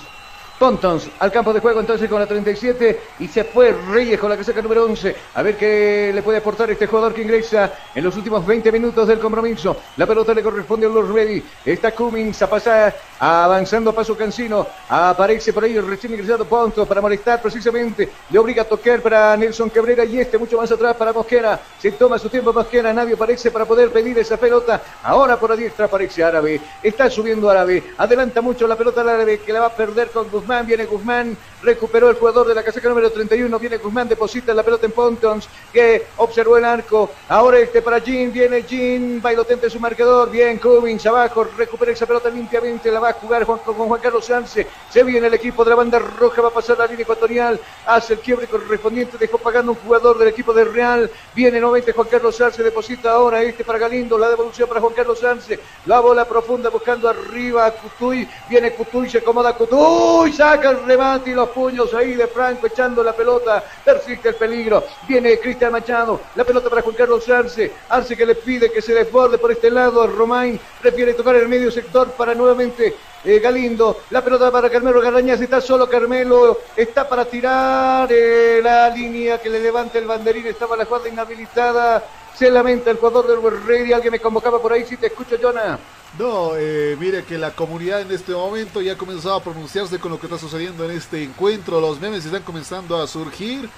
Pontons 0.58 1.10
al 1.18 1.32
campo 1.32 1.52
de 1.52 1.60
juego 1.60 1.80
entonces 1.80 2.08
con 2.08 2.20
la 2.20 2.26
37 2.26 3.00
y 3.18 3.28
se 3.28 3.44
fue 3.44 3.74
Reyes 3.90 4.20
con 4.20 4.30
la 4.30 4.36
casaca 4.36 4.62
número 4.62 4.84
11. 4.84 5.14
A 5.34 5.42
ver 5.42 5.56
qué 5.56 6.12
le 6.14 6.22
puede 6.22 6.38
aportar 6.38 6.70
este 6.70 6.86
jugador 6.86 7.12
que 7.12 7.22
ingresa 7.22 7.72
en 7.94 8.04
los 8.04 8.16
últimos 8.16 8.46
20 8.46 8.70
minutos 8.70 9.08
del 9.08 9.18
compromiso. 9.18 9.76
La 9.96 10.06
pelota 10.06 10.32
le 10.32 10.42
corresponde 10.42 10.86
a 10.86 10.90
los 10.90 11.08
Ready. 11.08 11.42
Está 11.64 11.92
Cummings 11.92 12.40
a 12.42 12.48
pasar, 12.48 12.94
avanzando 13.18 13.90
a 13.90 13.94
paso 13.94 14.16
Cancino. 14.16 14.66
Aparece 14.88 15.52
por 15.52 15.64
ahí 15.64 15.76
el 15.76 15.86
recién 15.86 16.12
ingresado 16.12 16.44
Pontos 16.44 16.86
para 16.86 17.00
molestar 17.00 17.42
precisamente. 17.42 18.08
Le 18.30 18.38
obliga 18.38 18.62
a 18.62 18.66
tocar 18.66 19.00
para 19.00 19.36
Nelson 19.36 19.70
Cabrera 19.70 20.04
y 20.04 20.20
este 20.20 20.38
mucho 20.38 20.56
más 20.56 20.70
atrás 20.70 20.94
para 20.96 21.12
Mosquera. 21.12 21.60
Se 21.80 21.92
toma 21.92 22.18
su 22.18 22.28
tiempo 22.28 22.52
Mosquera. 22.52 22.92
Nadie 22.92 23.14
aparece 23.14 23.50
para 23.50 23.64
poder 23.64 23.90
pedir 23.90 24.18
esa 24.18 24.36
pelota. 24.36 24.80
Ahora 25.02 25.38
por 25.38 25.50
la 25.50 25.56
diestra 25.56 25.86
aparece 25.86 26.22
Árabe. 26.22 26.60
Está 26.82 27.10
subiendo 27.10 27.50
Árabe. 27.50 27.82
Adelanta 27.98 28.40
mucho 28.40 28.66
la 28.66 28.76
pelota 28.76 29.00
al 29.00 29.08
Árabe 29.08 29.40
que 29.40 29.52
la 29.52 29.60
va 29.60 29.66
a 29.66 29.76
perder 29.76 30.10
con 30.10 30.28
Guzmán. 30.44 30.66
Viene 30.66 30.84
Guzmán. 30.84 31.36
Recuperó 31.62 32.10
el 32.10 32.16
jugador 32.16 32.46
de 32.46 32.54
la 32.54 32.62
casaca 32.62 32.88
número 32.90 33.10
31. 33.10 33.58
Viene 33.58 33.78
Guzmán. 33.78 34.06
Deposita 34.08 34.52
la 34.52 34.62
pelota 34.62 34.84
en 34.84 34.92
Pontons 34.92 35.48
que 35.72 36.06
observó 36.18 36.58
el 36.58 36.64
arco. 36.66 37.10
Ahora 37.28 37.58
este 37.58 37.80
para 37.80 37.98
Jean. 37.98 38.30
Viene 38.30 38.62
Jean. 38.62 39.22
Bailotente 39.22 39.70
su 39.70 39.80
marcador. 39.80 40.30
Bien 40.30 40.58
Cummings 40.58 41.06
abajo. 41.06 41.44
Recupera 41.56 41.92
esa 41.92 42.04
pelota 42.06 42.28
limpiamente. 42.28 42.90
La 42.90 43.00
va 43.00 43.08
a 43.10 43.12
jugar 43.14 43.44
Juan- 43.44 43.60
con 43.60 43.74
Juan 43.74 44.00
Carlos 44.00 44.26
Sanse. 44.26 44.66
Se 44.90 45.02
viene 45.02 45.26
el 45.28 45.34
equipo 45.34 45.64
de 45.64 45.70
la 45.70 45.76
banda 45.76 45.98
roja. 45.98 46.42
Va 46.42 46.48
a 46.48 46.52
pasar 46.52 46.78
la 46.78 46.86
línea 46.86 47.02
ecuatorial. 47.04 47.58
Hace 47.86 48.12
el 48.14 48.20
quiebre 48.20 48.46
correspondiente. 48.46 49.16
Dejó 49.16 49.38
pagando 49.38 49.72
un 49.72 49.78
jugador 49.78 50.18
del 50.18 50.28
equipo 50.28 50.52
de 50.52 50.64
Real. 50.64 51.10
Viene 51.34 51.58
nuevamente 51.60 51.92
Juan 51.92 52.08
Carlos 52.10 52.36
Sanse. 52.36 52.62
Deposita 52.62 53.12
ahora 53.12 53.42
este 53.42 53.64
para 53.64 53.78
Galindo. 53.78 54.18
La 54.18 54.28
devolución 54.28 54.68
para 54.68 54.82
Juan 54.82 54.92
Carlos 54.92 55.18
Sanse. 55.18 55.58
La 55.86 56.00
bola 56.00 56.26
profunda 56.26 56.68
buscando 56.68 57.08
arriba 57.08 57.64
a 57.64 57.70
Cutuy. 57.72 58.28
Viene 58.50 58.74
Cutuy. 58.74 59.08
Se 59.08 59.18
acomoda 59.18 59.54
Cutuy. 59.56 60.33
Saca 60.34 60.70
el 60.70 60.84
remate 60.84 61.30
y 61.30 61.34
los 61.34 61.48
puños 61.50 61.94
ahí 61.94 62.14
de 62.14 62.26
Franco 62.26 62.66
echando 62.66 63.04
la 63.04 63.12
pelota. 63.12 63.62
Persiste 63.84 64.30
el 64.30 64.34
peligro. 64.34 64.82
Viene 65.06 65.38
Cristian 65.38 65.70
Machado. 65.70 66.20
La 66.34 66.42
pelota 66.44 66.68
para 66.68 66.82
Juan 66.82 66.96
Carlos 66.96 67.28
Arce. 67.28 67.70
Arce 67.88 68.16
que 68.16 68.26
le 68.26 68.34
pide 68.34 68.72
que 68.72 68.82
se 68.82 68.94
desborde 68.94 69.38
por 69.38 69.52
este 69.52 69.70
lado. 69.70 70.04
Romain 70.08 70.58
prefiere 70.80 71.14
tocar 71.14 71.36
el 71.36 71.46
medio 71.46 71.70
sector 71.70 72.10
para 72.12 72.34
nuevamente 72.34 72.96
eh, 73.24 73.38
Galindo. 73.38 74.00
La 74.10 74.24
pelota 74.24 74.50
para 74.50 74.68
Carmelo 74.68 75.00
Garrañas. 75.00 75.40
Está 75.40 75.60
solo 75.60 75.88
Carmelo. 75.88 76.58
Está 76.76 77.08
para 77.08 77.24
tirar 77.26 78.08
eh, 78.10 78.60
la 78.60 78.90
línea 78.90 79.38
que 79.38 79.48
le 79.48 79.60
levanta 79.60 79.98
el 79.98 80.06
banderín. 80.06 80.46
Estaba 80.48 80.76
la 80.76 80.84
jugada 80.84 81.08
inhabilitada. 81.08 82.02
Se 82.34 82.50
lamenta 82.50 82.90
el 82.90 82.96
jugador 82.96 83.28
del 83.28 83.66
Ready. 83.66 83.92
Alguien 83.92 84.10
me 84.10 84.20
convocaba 84.20 84.60
por 84.60 84.72
ahí. 84.72 84.84
Si 84.84 84.96
te 84.96 85.06
escucho, 85.06 85.36
Jonah. 85.40 85.78
No, 86.18 86.52
eh, 86.56 86.96
mire 87.00 87.24
que 87.24 87.36
la 87.38 87.50
comunidad 87.50 88.00
en 88.00 88.12
este 88.12 88.32
momento 88.32 88.80
ya 88.80 88.92
ha 88.92 88.96
comenzado 88.96 89.34
a 89.34 89.42
pronunciarse 89.42 89.98
con 89.98 90.12
lo 90.12 90.20
que 90.20 90.26
está 90.26 90.38
sucediendo 90.38 90.84
en 90.84 90.92
este 90.92 91.24
encuentro. 91.24 91.80
Los 91.80 92.00
memes 92.00 92.24
están 92.24 92.42
comenzando 92.42 93.00
a 93.00 93.06
surgir. 93.06 93.68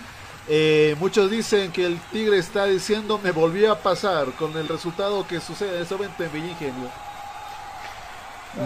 Eh, 0.48 0.94
muchos 1.00 1.30
dicen 1.30 1.72
que 1.72 1.86
el 1.86 1.98
Tigre 2.12 2.38
está 2.38 2.66
diciendo 2.66 3.18
me 3.22 3.32
volvió 3.32 3.72
a 3.72 3.78
pasar 3.78 4.30
con 4.32 4.56
el 4.56 4.68
resultado 4.68 5.26
que 5.26 5.40
sucede 5.40 5.76
en 5.76 5.82
este 5.82 5.94
momento 5.96 6.22
en 6.22 6.32
Villa 6.32 6.46
Ingenio. 6.48 6.90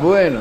Bueno, 0.02 0.40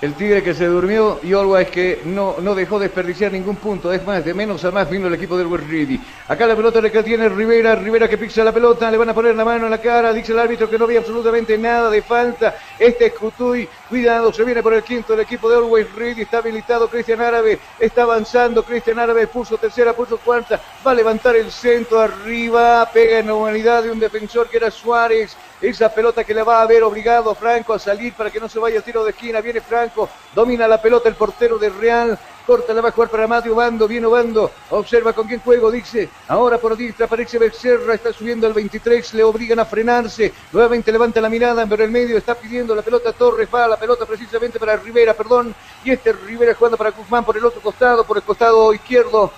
el 0.00 0.14
Tigre 0.14 0.42
que 0.42 0.54
se 0.54 0.66
durmió 0.66 1.20
y 1.22 1.34
Always 1.34 1.68
que 1.68 2.00
no, 2.04 2.36
no 2.40 2.54
dejó 2.54 2.78
desperdiciar 2.78 3.32
ningún 3.32 3.56
punto. 3.56 3.92
Es 3.92 4.04
más, 4.04 4.24
de 4.24 4.32
menos 4.32 4.64
a 4.64 4.70
más 4.70 4.88
vino 4.88 5.06
el 5.08 5.14
equipo 5.14 5.36
del 5.36 5.46
West 5.46 5.68
Ready. 5.68 6.00
Acá 6.28 6.46
la 6.46 6.56
pelota 6.56 6.80
que 6.90 7.02
tiene 7.02 7.28
Rivera. 7.28 7.74
Rivera 7.74 8.08
que 8.08 8.16
pisa 8.16 8.42
la 8.42 8.52
pelota. 8.52 8.90
Le 8.90 8.96
van 8.96 9.10
a 9.10 9.14
poner 9.14 9.34
la 9.34 9.44
mano 9.44 9.66
en 9.66 9.70
la 9.70 9.78
cara. 9.78 10.12
Dice 10.12 10.32
el 10.32 10.38
árbitro 10.38 10.70
que 10.70 10.78
no 10.78 10.84
había 10.84 11.00
absolutamente 11.00 11.58
nada 11.58 11.90
de 11.90 12.00
falta. 12.00 12.56
Este 12.78 13.06
es 13.06 13.12
Cutuy. 13.12 13.68
Cuidado, 13.88 14.32
se 14.32 14.42
viene 14.44 14.62
por 14.62 14.72
el 14.72 14.82
quinto 14.82 15.12
el 15.12 15.20
equipo 15.20 15.50
de 15.50 15.56
Always 15.56 15.94
Ready. 15.94 16.22
Está 16.22 16.38
habilitado 16.38 16.88
Cristian 16.88 17.20
Árabe. 17.20 17.58
Está 17.78 18.02
avanzando. 18.04 18.62
Cristian 18.62 18.98
Árabe 18.98 19.26
puso 19.26 19.58
tercera, 19.58 19.92
puso 19.92 20.16
cuarta. 20.16 20.58
Va 20.86 20.92
a 20.92 20.94
levantar 20.94 21.36
el 21.36 21.52
centro 21.52 22.00
arriba. 22.00 22.88
Pega 22.90 23.18
en 23.18 23.26
la 23.26 23.34
humanidad 23.34 23.82
de 23.82 23.90
un 23.90 24.00
defensor 24.00 24.48
que 24.48 24.56
era 24.56 24.70
Suárez. 24.70 25.36
Esa 25.60 25.92
pelota 25.92 26.24
que 26.24 26.32
le 26.32 26.42
va 26.42 26.60
a 26.60 26.62
haber 26.62 26.82
obligado 26.82 27.34
Franco 27.34 27.74
a 27.74 27.78
salir 27.78 28.14
para 28.14 28.30
que 28.30 28.40
no 28.40 28.48
se 28.48 28.58
vaya 28.58 28.78
a 28.78 28.82
tiro 28.82 29.04
de 29.04 29.10
esquina. 29.10 29.40
Viene 29.40 29.60
Franco, 29.60 30.08
domina 30.34 30.66
la 30.66 30.80
pelota 30.80 31.08
el 31.08 31.14
portero 31.14 31.58
de 31.58 31.68
Real. 31.68 32.18
Corta, 32.46 32.72
la 32.72 32.80
va 32.80 32.88
a 32.88 32.92
jugar 32.92 33.10
para 33.10 33.26
Mario 33.26 33.54
Bando, 33.54 33.86
viene 33.86 34.06
Bando, 34.06 34.50
observa 34.70 35.12
con 35.12 35.28
quién 35.28 35.40
juego, 35.40 35.70
dice, 35.70 36.08
ahora 36.26 36.58
por 36.58 36.76
diestra 36.76 37.06
aparece 37.06 37.38
Becerra, 37.38 37.94
está 37.94 38.12
subiendo 38.12 38.46
al 38.46 38.54
23, 38.54 39.14
le 39.14 39.22
obligan 39.22 39.60
a 39.60 39.64
frenarse, 39.64 40.32
nuevamente 40.50 40.90
levanta 40.90 41.20
la 41.20 41.28
mirada, 41.28 41.64
pero 41.66 41.84
el 41.84 41.90
medio 41.90 42.16
está 42.16 42.34
pidiendo 42.34 42.74
la 42.74 42.82
pelota 42.82 43.12
Torres, 43.12 43.48
va 43.54 43.68
la 43.68 43.76
pelota 43.76 44.04
precisamente 44.04 44.58
para 44.58 44.74
Rivera, 44.76 45.14
perdón, 45.14 45.54
y 45.84 45.92
este 45.92 46.12
Rivera 46.12 46.54
jugando 46.54 46.76
para 46.76 46.90
Guzmán 46.90 47.24
por 47.24 47.36
el 47.36 47.44
otro 47.44 47.60
costado, 47.60 48.02
por 48.04 48.16
el 48.16 48.24
costado 48.24 48.72
izquierdo, 48.72 49.30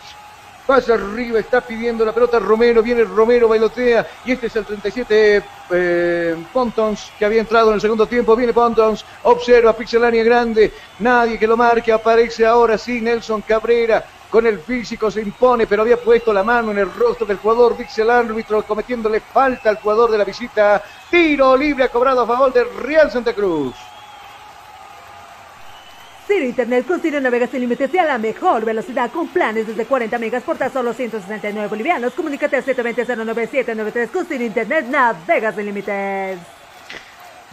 Pasa 0.66 0.94
arriba, 0.94 1.40
está 1.40 1.60
pidiendo 1.60 2.04
la 2.04 2.12
pelota 2.12 2.38
Romero, 2.38 2.82
viene 2.82 3.02
Romero, 3.04 3.48
bailotea, 3.48 4.06
y 4.24 4.32
este 4.32 4.46
es 4.46 4.56
el 4.56 4.64
37 4.64 5.42
eh, 5.70 6.36
Pontons, 6.52 7.10
que 7.18 7.24
había 7.24 7.40
entrado 7.40 7.68
en 7.70 7.74
el 7.74 7.80
segundo 7.80 8.06
tiempo, 8.06 8.36
viene 8.36 8.52
Pontons, 8.52 9.04
observa 9.24 9.72
Pixelania 9.72 10.22
grande, 10.22 10.72
nadie 11.00 11.36
que 11.36 11.48
lo 11.48 11.56
marque, 11.56 11.92
aparece 11.92 12.46
ahora 12.46 12.78
sí 12.78 13.00
Nelson 13.00 13.42
Cabrera, 13.42 14.04
con 14.30 14.46
el 14.46 14.60
físico 14.60 15.10
se 15.10 15.20
impone, 15.20 15.66
pero 15.66 15.82
había 15.82 15.98
puesto 15.98 16.32
la 16.32 16.42
mano 16.42 16.70
en 16.70 16.78
el 16.78 16.94
rostro 16.94 17.26
del 17.26 17.36
jugador, 17.36 17.76
dice 17.76 18.00
el 18.00 18.10
árbitro, 18.10 18.62
cometiéndole 18.62 19.20
falta 19.20 19.68
al 19.68 19.76
jugador 19.76 20.10
de 20.10 20.16
la 20.16 20.24
visita. 20.24 20.82
Tiro 21.10 21.54
libre 21.54 21.84
ha 21.84 21.88
cobrado 21.90 22.22
a 22.22 22.26
favor 22.26 22.50
de 22.50 22.64
Real 22.64 23.10
Santa 23.10 23.34
Cruz. 23.34 23.91
Ciro 26.32 26.46
Internet 26.46 26.86
con 26.86 26.98
Ciro 26.98 27.20
navegas 27.20 27.50
sin 27.50 27.60
límites 27.60 27.92
y 27.92 27.98
a 27.98 28.04
la 28.06 28.16
mejor 28.16 28.64
velocidad 28.64 29.10
con 29.10 29.28
planes 29.28 29.66
desde 29.66 29.84
40 29.84 30.16
megas 30.18 30.42
por 30.42 30.56
tan 30.56 30.72
solo 30.72 30.94
169 30.94 31.68
bolivianos. 31.68 32.14
Comunícate 32.14 32.56
al 32.56 32.64
720-09793 32.64 34.08
con 34.10 34.24
Ciro 34.24 34.42
Internet 34.42 34.86
navegas 34.88 35.54
sin 35.54 35.66
límites. 35.66 36.38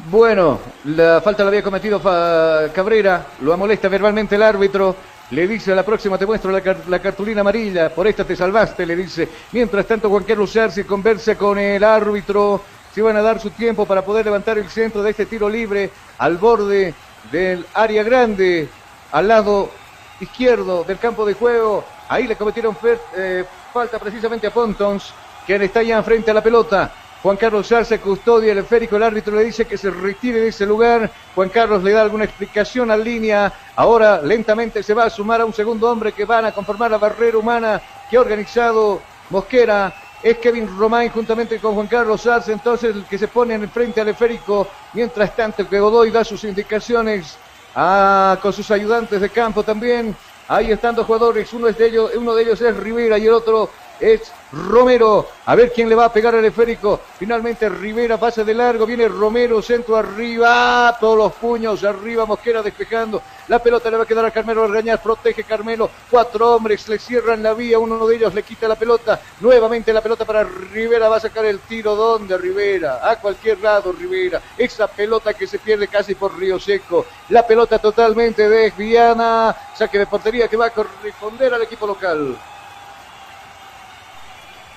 Bueno, 0.10 0.60
la 0.86 1.20
falta 1.20 1.44
la 1.44 1.50
había 1.50 1.62
cometido 1.62 2.00
Cabrera, 2.02 3.26
lo 3.42 3.58
molesta 3.58 3.90
verbalmente 3.90 4.36
el 4.36 4.44
árbitro. 4.44 4.96
Le 5.32 5.46
dice 5.46 5.74
a 5.74 5.76
la 5.76 5.84
próxima 5.84 6.18
te 6.18 6.26
muestro 6.26 6.50
la, 6.50 6.62
car- 6.62 6.88
la 6.88 7.00
cartulina 7.00 7.42
amarilla, 7.42 7.94
por 7.94 8.08
esta 8.08 8.24
te 8.24 8.34
salvaste, 8.34 8.86
le 8.86 8.96
dice. 8.96 9.28
Mientras 9.52 9.86
tanto 9.88 10.10
Juan 10.10 10.24
Carlos 10.24 10.56
Arce 10.56 10.86
conversa 10.86 11.36
con 11.36 11.60
el 11.60 11.84
árbitro. 11.84 12.62
Se 12.96 13.04
van 13.04 13.16
a 13.18 13.22
dar 13.22 13.40
su 13.40 13.52
tiempo 13.52 13.86
para 13.86 14.04
poder 14.04 14.26
levantar 14.26 14.58
el 14.58 14.68
centro 14.68 15.04
de 15.04 15.12
este 15.12 15.28
tiro 15.28 15.48
libre 15.48 15.92
al 16.18 16.38
borde 16.38 16.92
del 17.32 17.66
área 17.74 18.04
grande, 18.04 18.70
al 19.12 19.28
lado 19.28 19.72
izquierdo 20.20 20.84
del 20.84 20.98
campo 20.98 21.26
de 21.26 21.34
juego. 21.34 21.84
Ahí 22.08 22.28
le 22.28 22.36
cometieron 22.36 22.76
eh, 23.16 23.46
falta 23.74 24.00
precisamente 24.00 24.48
a 24.48 24.52
Pontons, 24.52 25.14
quien 25.46 25.62
está 25.62 25.84
ya 25.84 26.02
frente 26.04 26.32
a 26.32 26.34
la 26.34 26.44
pelota. 26.44 26.92
Juan 27.22 27.36
Carlos 27.36 27.70
Arce 27.74 28.00
custodia 28.00 28.54
el 28.54 28.60
esférico, 28.60 28.96
el 28.96 29.04
árbitro 29.04 29.36
le 29.36 29.44
dice 29.44 29.66
que 29.66 29.78
se 29.78 29.92
retire 29.92 30.40
de 30.40 30.48
ese 30.48 30.66
lugar. 30.66 31.12
Juan 31.36 31.50
Carlos 31.50 31.84
le 31.84 31.92
da 31.92 32.02
alguna 32.02 32.24
explicación 32.24 32.90
al 32.92 33.04
línea. 33.04 33.52
Ahora 33.76 34.22
lentamente 34.22 34.82
se 34.82 34.94
va 34.94 35.04
a 35.04 35.10
sumar 35.10 35.42
a 35.42 35.46
un 35.46 35.54
segundo 35.54 35.92
hombre 35.92 36.14
que 36.14 36.24
van 36.24 36.46
a 36.46 36.54
conformar 36.54 36.92
la 36.92 36.98
barrera 36.98 37.38
humana 37.38 37.82
que 38.10 38.16
ha 38.16 38.22
organizado 38.22 39.02
Mosquera. 39.30 39.94
Es 40.22 40.38
Kevin 40.38 40.68
Román 40.78 41.10
juntamente 41.10 41.60
con 41.60 41.76
Juan 41.76 41.88
Carlos 41.88 42.28
Arce, 42.28 42.52
entonces 42.52 42.94
el 42.96 43.06
que 43.06 43.18
se 43.18 43.28
pone 43.28 43.54
en 43.54 43.70
frente 43.70 44.02
al 44.02 44.10
esférico. 44.10 44.68
Mientras 44.94 45.36
tanto, 45.36 45.68
que 45.68 45.80
Godoy 45.80 46.12
da 46.12 46.24
sus 46.24 46.44
indicaciones 46.44 47.38
ah, 47.76 48.38
con 48.42 48.52
sus 48.52 48.70
ayudantes 48.72 49.22
de 49.22 49.30
campo 49.30 49.64
también. 49.64 50.16
Ahí 50.48 50.72
están 50.72 50.96
dos 50.96 51.06
jugadores, 51.06 51.54
uno, 51.54 51.68
de 51.68 51.86
ellos, 51.86 52.12
uno 52.16 52.34
de 52.34 52.42
ellos 52.42 52.60
es 52.60 52.76
Rivera 52.76 53.18
y 53.18 53.28
el 53.28 53.34
otro 53.34 53.70
es 54.00 54.32
Romero. 54.52 55.28
A 55.46 55.56
ver 55.56 55.72
quién 55.72 55.90
le 55.90 55.96
va 55.96 56.06
a 56.06 56.14
pegar 56.14 56.34
al 56.36 56.46
esférico. 56.46 57.00
Finalmente 57.18 57.70
Rivera 57.70 58.18
pasa 58.18 58.44
de 58.44 58.54
largo, 58.54 58.86
viene 58.86 59.08
Romero, 59.08 59.62
centro 59.62 59.96
arriba, 59.96 60.98
todos 61.00 61.18
los 61.18 61.34
puños 61.34 61.84
arriba, 61.84 62.26
Mosquera 62.26 62.62
despejando. 62.62 63.22
La 63.48 63.60
pelota 63.60 63.90
le 63.90 63.98
va 63.98 64.04
a 64.04 64.06
quedar 64.06 64.26
a 64.26 64.32
Carmelo 64.32 64.64
Argañaz, 64.64 65.02
protege 65.02 65.44
Carmelo. 65.44 65.90
Cuatro 66.10 66.56
hombres 66.56 66.88
le 66.88 67.00
cierran 67.00 67.42
la 67.42 67.54
vía, 67.54 67.80
uno 67.80 68.06
de 68.06 68.16
ellos 68.16 68.34
le 68.34 68.44
quita 68.44 68.68
la 68.68 68.76
pelota. 68.76 69.20
Nuevamente 69.40 69.92
la 69.92 70.02
pelota 70.02 70.26
para 70.26 70.44
Rivera, 70.44 71.10
va 71.10 71.18
a 71.18 71.20
sacar 71.20 71.46
el 71.46 71.60
tiro. 71.60 71.96
¿Dónde 71.96 72.38
Rivera? 72.38 73.10
A 73.10 73.20
cualquier 73.20 73.60
lado 73.60 73.92
Rivera. 73.92 74.42
Esa 74.58 74.88
pelota 74.88 75.34
que 75.34 75.48
se 75.48 75.60
pierde 75.60 75.88
casi 75.88 76.16
por 76.16 76.38
Río 76.38 76.60
Seco. 76.60 77.06
La 77.30 77.46
pelota 77.46 77.80
totalmente 77.80 78.48
desviada. 78.48 79.56
Saque 79.76 79.98
de 79.98 80.08
portería 80.08 80.48
que 80.48 80.58
va 80.58 80.68
a 80.68 80.72
corresponder 80.72 81.54
al 81.54 81.62
equipo 81.64 81.88
local. 81.88 82.38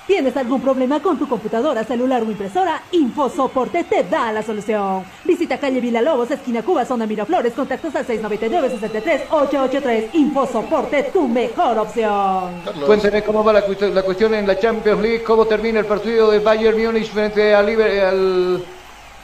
¿Tienes 0.07 0.37
algún 0.37 0.61
problema 0.61 1.01
con 1.01 1.17
tu 1.17 1.29
computadora, 1.29 1.85
celular 1.85 2.23
o 2.23 2.31
impresora? 2.31 2.83
InfoSoporte 2.91 3.85
te 3.85 4.03
da 4.03 4.33
la 4.33 4.43
solución. 4.43 5.05
Visita 5.25 5.59
calle 5.59 5.81
Villalobos, 5.81 6.29
esquina 6.31 6.63
Cuba, 6.63 6.85
zona 6.85 7.07
Miraflores, 7.07 7.53
contactos 7.53 7.95
al 7.95 8.05
699-63-883. 8.07 10.09
InfoSoporte, 10.15 11.05
tu 11.13 11.29
mejor 11.29 11.79
opción. 11.79 12.63
Cuénteme 12.85 13.23
cómo 13.23 13.45
va 13.45 13.53
la, 13.53 13.63
cuestión- 13.63 13.95
la 13.95 14.03
cuestión 14.03 14.35
en 14.35 14.47
la 14.47 14.59
Champions 14.59 15.01
League, 15.01 15.23
cómo 15.23 15.47
termina 15.47 15.79
el 15.79 15.87
partido 15.87 16.31
de 16.33 16.41
Bayern 16.41 16.83
Múnich 16.85 17.09
frente 17.11 17.55
al, 17.55 18.63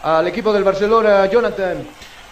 al 0.03 0.27
equipo 0.29 0.53
del 0.53 0.63
Barcelona, 0.65 1.27
Jonathan. 1.27 1.79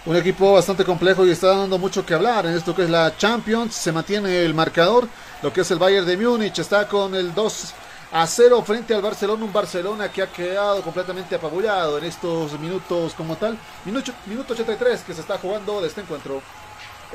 Un 0.06 0.14
equipo 0.14 0.52
bastante 0.52 0.85
complejo 0.85 1.27
y 1.27 1.32
está 1.32 1.48
dando 1.48 1.78
mucho 1.78 2.06
que 2.06 2.14
hablar 2.14 2.47
en 2.47 2.55
esto 2.55 2.73
que 2.77 2.85
es 2.85 2.90
la 2.90 3.16
Champions. 3.16 3.74
Se 3.74 3.90
mantiene 3.90 4.44
el 4.44 4.55
marcador. 4.55 5.09
Lo 5.43 5.52
que 5.52 5.62
es 5.62 5.70
el 5.73 5.81
Bayern 5.81 6.06
de 6.06 6.16
Múnich 6.16 6.60
está 6.60 6.86
con 6.86 7.12
el 7.16 7.35
2 7.35 7.74
a 8.16 8.26
0 8.26 8.62
frente 8.62 8.94
al 8.94 9.02
Barcelona. 9.02 9.44
Un 9.44 9.52
Barcelona 9.52 10.10
que 10.10 10.22
ha 10.22 10.32
quedado 10.32 10.80
completamente 10.80 11.34
apabullado 11.34 11.98
en 11.98 12.05
estos 12.05 12.59
minutos 12.59 13.12
como 13.12 13.36
tal. 13.36 13.59
Minuto, 13.84 14.10
minuto 14.24 14.55
83 14.55 15.02
que 15.02 15.12
se 15.12 15.20
está 15.20 15.36
jugando 15.36 15.82
de 15.82 15.88
este 15.88 16.01
encuentro. 16.01 16.40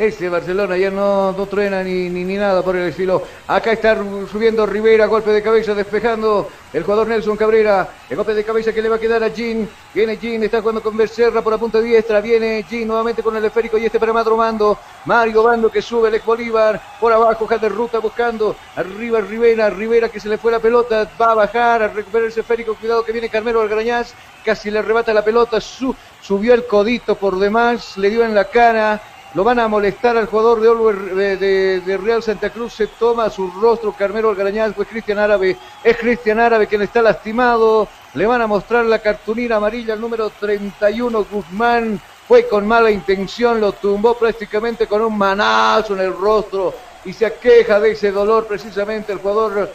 Ese 0.02 0.30
Barcelona 0.30 0.78
ya 0.78 0.90
no, 0.90 1.32
no 1.32 1.46
truena 1.46 1.84
ni, 1.84 2.10
ni, 2.10 2.24
ni 2.24 2.34
nada 2.36 2.64
por 2.64 2.76
el 2.76 2.90
estilo. 2.90 3.22
Acá 3.48 3.74
está 3.74 3.96
subiendo 4.32 4.66
Rivera, 4.66 5.06
golpe 5.06 5.30
de 5.30 5.44
cabeza, 5.44 5.76
despejando 5.76 6.50
el 6.74 6.82
jugador 6.82 7.08
Nelson 7.08 7.38
Cabrera. 7.38 7.88
El 8.10 8.18
golpe 8.18 8.34
de 8.34 8.44
cabeza 8.44 8.74
que 8.74 8.82
le 8.82 8.90
va 8.90 8.96
a 8.96 9.00
quedar 9.00 9.24
a 9.24 9.28
Jean. 9.28 9.70
Viene 9.94 10.18
Jean, 10.18 10.42
está 10.42 10.60
jugando 10.60 10.82
con 10.82 10.98
Becerra 10.98 11.44
por 11.44 11.54
la 11.54 11.60
punta 11.60 11.80
diestra. 11.80 12.20
Viene 12.20 12.66
Jean 12.68 12.88
nuevamente 12.88 13.22
con 13.22 13.36
el 13.36 13.46
esférico 13.46 13.78
y 13.78 13.86
este 13.86 14.00
para 14.00 14.12
Madro 14.12 14.36
Mando. 14.36 14.76
Mario 15.06 15.44
Bando 15.44 15.70
que 15.70 15.84
sube 15.84 16.08
el 16.08 16.16
ex 16.16 16.26
Bolívar. 16.26 16.82
Por 17.00 17.14
abajo, 17.14 17.48
de 17.48 17.70
ruta 17.70 18.00
buscando. 18.00 18.56
Arriba 18.78 19.22
Rivera, 19.22 19.70
Rivera 19.70 20.10
que 20.10 20.20
se 20.20 20.30
le 20.30 20.40
fue 20.40 20.52
la 20.52 20.60
pelota. 20.60 21.08
Va 21.22 21.34
a 21.34 21.36
bajar 21.36 21.84
a 21.84 21.88
recuperar 21.90 22.28
ese 22.28 22.40
esférico. 22.40 22.74
Cuidado 22.74 23.06
que 23.06 23.12
viene 23.12 23.30
Carmelo 23.30 23.62
Algrañaz. 23.62 24.16
Casi 24.44 24.72
le 24.72 24.80
arrebata 24.80 25.14
la 25.14 25.24
pelota. 25.24 25.62
Su, 25.62 25.96
subió 26.24 26.56
el 26.56 26.66
codito 26.66 27.14
por 27.14 27.38
demás. 27.38 27.98
Le 27.98 28.10
dio 28.10 28.26
en 28.26 28.34
la 28.34 28.46
cara. 28.46 29.00
Lo 29.34 29.46
van 29.46 29.60
a 29.60 29.68
molestar 29.70 30.18
al 30.18 30.26
jugador 30.26 30.60
de, 30.60 30.70
Always- 30.70 31.38
de, 31.38 31.80
de- 31.82 31.98
Real 31.98 32.22
Santa 32.22 32.50
Cruz. 32.50 32.74
Se 32.74 32.88
toma 32.88 33.30
su 33.30 33.50
rostro 33.50 33.94
Carmelo 33.94 34.30
Algarañaz, 34.30 34.74
pues 34.76 34.90
Cristian 34.90 35.20
Árabe. 35.20 35.56
Es 35.84 35.98
Cristian 35.98 36.40
Árabe 36.40 36.68
quien 36.68 36.82
está 36.82 37.02
lastimado. 37.02 37.88
Le 38.14 38.26
van 38.26 38.42
a 38.42 38.48
mostrar 38.48 38.86
la 38.86 39.00
cartulina 39.00 39.56
amarilla 39.56 39.94
al 39.94 40.02
número 40.02 40.30
31 40.32 41.26
Guzmán. 41.32 42.00
Fue 42.28 42.48
con 42.48 42.68
mala 42.68 42.92
intención, 42.92 43.60
lo 43.62 43.72
tumbó 43.74 44.16
prácticamente 44.18 44.86
con 44.88 45.02
un 45.02 45.18
manazo 45.18 45.94
en 45.94 46.02
el 46.02 46.14
rostro 46.14 46.74
y 47.04 47.14
se 47.14 47.26
aqueja 47.26 47.80
de 47.80 47.92
ese 47.92 48.12
dolor 48.12 48.48
precisamente 48.48 49.12
el 49.12 49.20
jugador 49.20 49.70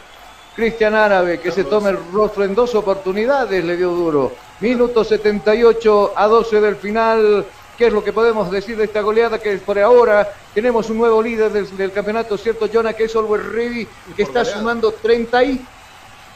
Cristian 0.55 0.95
Árabe, 0.95 1.39
que 1.39 1.51
se 1.51 1.65
toma 1.65 1.89
el 1.89 1.97
rostro 2.11 2.43
en 2.43 2.55
dos 2.55 2.73
oportunidades, 2.73 3.63
le 3.63 3.75
dio 3.77 3.89
duro. 3.91 4.31
Minuto 4.59 5.03
78 5.03 6.13
a 6.15 6.27
12 6.27 6.61
del 6.61 6.75
final. 6.77 7.45
¿Qué 7.77 7.87
es 7.87 7.93
lo 7.93 8.03
que 8.03 8.11
podemos 8.11 8.49
decir 8.49 8.75
de 8.75 8.85
esta 8.85 9.01
goleada? 9.01 9.37
Que 9.37 9.55
por 9.57 9.77
ahora 9.77 10.33
tenemos 10.53 10.89
un 10.89 10.97
nuevo 10.97 11.21
líder 11.21 11.51
del, 11.51 11.77
del 11.77 11.91
campeonato, 11.91 12.35
¿cierto, 12.37 12.67
Jonah? 12.71 12.93
Que 12.93 13.03
es 13.03 13.15
Always 13.15 13.45
Ready, 13.45 13.87
que 14.15 14.23
está 14.23 14.39
goleada. 14.39 14.59
sumando 14.59 14.91
30 14.91 15.43
y... 15.43 15.65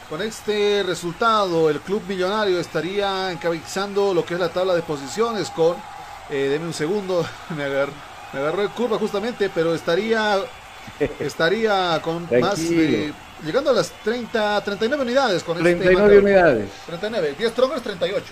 Con 0.08 0.22
este 0.22 0.84
resultado, 0.86 1.68
el 1.70 1.80
club 1.80 2.02
millonario 2.06 2.60
estaría 2.60 3.32
encabezando 3.32 4.14
lo 4.14 4.24
que 4.24 4.34
es 4.34 4.40
la 4.40 4.50
tabla 4.50 4.74
de 4.74 4.82
posiciones 4.82 5.50
con, 5.50 5.74
eh, 6.30 6.48
deme 6.50 6.66
un 6.66 6.74
segundo, 6.74 7.26
me 7.56 7.64
agarró, 7.64 7.92
me 8.32 8.40
agarró 8.40 8.62
en 8.62 8.68
curva 8.68 8.98
justamente, 8.98 9.50
pero 9.52 9.74
estaría, 9.74 10.38
estaría 11.18 12.00
con 12.02 12.28
más 12.40 12.58
de, 12.68 13.12
llegando 13.44 13.70
a 13.70 13.72
las 13.72 13.90
30, 14.04 14.60
39 14.60 15.02
unidades 15.02 15.42
con 15.42 15.58
39 15.58 16.04
este 16.04 16.18
unidades. 16.18 16.68
39, 16.86 17.34
10 17.38 17.50
strongers, 17.50 17.82
38. 17.82 18.24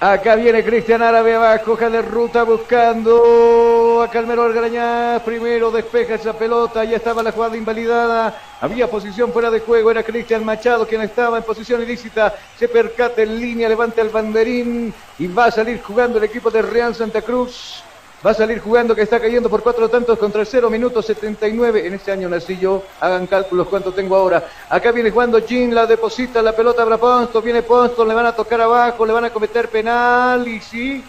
Acá 0.00 0.34
viene 0.34 0.62
Cristian 0.62 1.02
Árabe 1.02 1.34
abajo, 1.34 1.72
hoja 1.72 1.88
de 1.88 2.02
ruta 2.02 2.42
buscando 2.42 4.02
a 4.02 4.10
Calmero 4.10 4.42
Algarañaz. 4.42 5.22
Primero 5.22 5.70
despeja 5.70 6.16
esa 6.16 6.36
pelota, 6.36 6.84
ya 6.84 6.96
estaba 6.96 7.22
la 7.22 7.32
jugada 7.32 7.56
invalidada. 7.56 8.34
Había 8.60 8.90
posición 8.90 9.32
fuera 9.32 9.50
de 9.50 9.60
juego, 9.60 9.90
era 9.90 10.02
Cristian 10.02 10.44
Machado 10.44 10.86
quien 10.86 11.00
estaba 11.00 11.38
en 11.38 11.44
posición 11.44 11.80
ilícita. 11.80 12.34
Se 12.58 12.68
percata 12.68 13.22
en 13.22 13.40
línea, 13.40 13.68
levanta 13.68 14.02
el 14.02 14.10
banderín 14.10 14.92
y 15.18 15.26
va 15.28 15.46
a 15.46 15.50
salir 15.50 15.80
jugando 15.80 16.18
el 16.18 16.24
equipo 16.24 16.50
de 16.50 16.60
Real 16.60 16.94
Santa 16.94 17.22
Cruz. 17.22 17.82
Va 18.24 18.30
a 18.30 18.34
salir 18.34 18.58
jugando 18.60 18.94
que 18.94 19.02
está 19.02 19.20
cayendo 19.20 19.50
por 19.50 19.62
cuatro 19.62 19.88
tantos 19.90 20.18
contra 20.18 20.40
el 20.40 20.46
0 20.46 20.70
minutos 20.70 21.04
79. 21.04 21.86
En 21.86 21.94
este 21.94 22.10
año 22.10 22.28
nací 22.28 22.56
yo. 22.56 22.82
Hagan 23.00 23.26
cálculos 23.26 23.68
cuánto 23.68 23.92
tengo 23.92 24.16
ahora. 24.16 24.48
Acá 24.70 24.92
viene 24.92 25.10
jugando 25.10 25.38
Jean, 25.40 25.74
la 25.74 25.84
deposita 25.86 26.40
la 26.40 26.52
pelota 26.56 26.84
para 26.84 26.96
Ponston. 26.96 27.44
Viene 27.44 27.62
Ponston, 27.62 28.08
le 28.08 28.14
van 28.14 28.26
a 28.26 28.32
tocar 28.32 28.62
abajo, 28.62 29.04
le 29.04 29.12
van 29.12 29.26
a 29.26 29.30
cometer 29.30 29.68
penal. 29.68 30.48
Y 30.48 30.60
sí, 30.60 31.04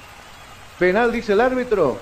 penal 0.77 1.11
dice 1.11 1.33
el 1.33 1.39
árbitro. 1.41 1.97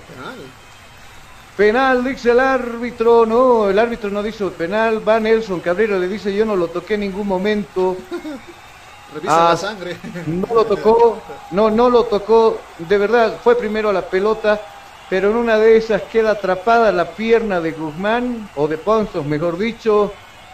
Penal 1.56 2.02
dice 2.02 2.32
el 2.32 2.40
árbitro. 2.40 3.24
No, 3.24 3.70
el 3.70 3.78
árbitro 3.78 4.10
no 4.10 4.20
dice 4.20 4.44
penal. 4.46 5.06
Va 5.08 5.20
Nelson 5.20 5.60
Cabrera, 5.60 5.96
le 5.96 6.08
dice 6.08 6.34
yo 6.34 6.44
no 6.44 6.56
lo 6.56 6.66
toqué 6.66 6.94
en 6.94 7.00
ningún 7.00 7.28
momento. 7.28 7.96
Revisa 9.14 9.46
Ah, 9.46 9.50
la 9.50 9.56
sangre. 9.56 9.96
No 10.26 10.48
lo 10.52 10.64
tocó, 10.64 11.18
no, 11.52 11.70
no 11.70 11.88
lo 11.88 12.02
tocó, 12.04 12.58
de 12.78 12.98
verdad, 12.98 13.38
fue 13.44 13.54
primero 13.54 13.90
a 13.90 13.92
la 13.92 14.02
pelota, 14.02 14.60
pero 15.10 15.30
en 15.30 15.36
una 15.36 15.58
de 15.58 15.76
esas 15.76 16.02
queda 16.02 16.32
atrapada 16.32 16.90
la 16.92 17.10
pierna 17.10 17.60
de 17.60 17.72
Guzmán, 17.72 18.48
o 18.56 18.66
de 18.66 18.78
Ponzos, 18.78 19.24
mejor 19.26 19.58
dicho, 19.58 20.12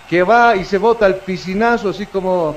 que 0.08 0.22
va 0.22 0.56
y 0.56 0.64
se 0.64 0.78
bota 0.78 1.06
al 1.06 1.16
piscinazo, 1.16 1.90
así 1.90 2.06
como 2.06 2.56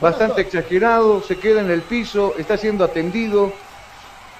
bastante 0.00 0.42
exagerado, 0.42 1.22
se 1.22 1.38
queda 1.38 1.60
en 1.60 1.70
el 1.70 1.82
piso, 1.82 2.34
está 2.38 2.56
siendo 2.56 2.84
atendido, 2.84 3.52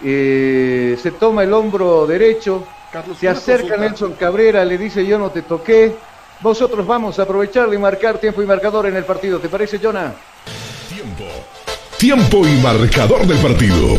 eh, 0.05 0.99
se 1.03 1.13
toma 1.13 1.45
el 1.45 1.53
hombro 1.53 2.07
derecho, 2.07 2.65
Carlos, 2.93 3.19
se 3.19 3.29
acerca. 3.29 3.77
Nelson 3.77 4.15
Cabrera, 4.15 4.65
le 4.65 4.77
dice 4.79 5.05
yo 5.07 5.19
no 5.19 5.31
te 5.31 5.43
toqué, 5.43 5.95
nosotros 6.43 6.87
vamos 6.87 7.19
a 7.19 7.23
aprovechar 7.23 7.73
y 7.73 7.79
marcar 7.79 8.19
tiempo 8.19 8.43
y 8.43 8.47
marcador 8.47 8.87
en 8.87 8.97
el 8.97 9.05
partido. 9.05 9.39
¿Te 9.39 9.49
parece, 9.49 9.79
Jonah? 9.79 10.15
Tiempo. 10.89 11.25
Tiempo 11.99 12.47
y 12.47 12.57
marcador 12.63 13.27
del 13.27 13.39
partido. 13.39 13.99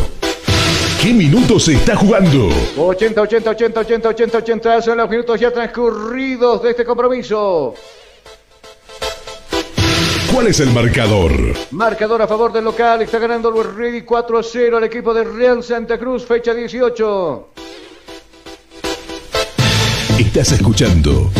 ¿Qué 1.02 1.12
minutos 1.12 1.64
se 1.64 1.72
está 1.72 1.96
jugando? 1.96 2.48
80, 2.76 3.22
80, 3.22 3.50
80, 3.50 3.80
80, 3.80 4.08
80, 4.08 4.38
80. 4.38 4.82
Son 4.82 4.96
los 4.96 5.10
minutos 5.10 5.40
ya 5.40 5.50
transcurridos 5.50 6.62
de 6.62 6.70
este 6.70 6.84
compromiso. 6.84 7.74
¿Cuál 10.32 10.46
es 10.46 10.60
el 10.60 10.70
marcador? 10.70 11.32
Marcador 11.72 12.22
a 12.22 12.28
favor 12.28 12.52
del 12.52 12.62
local. 12.62 13.02
Está 13.02 13.18
ganando 13.18 13.48
el 13.60 13.74
Ready 13.74 14.02
4 14.02 14.38
a 14.38 14.42
0 14.44 14.76
al 14.76 14.84
equipo 14.84 15.12
de 15.12 15.24
Real 15.24 15.64
Santa 15.64 15.98
Cruz, 15.98 16.24
fecha 16.24 16.54
18. 16.54 17.48
Estás 20.20 20.52
escuchando 20.52 21.32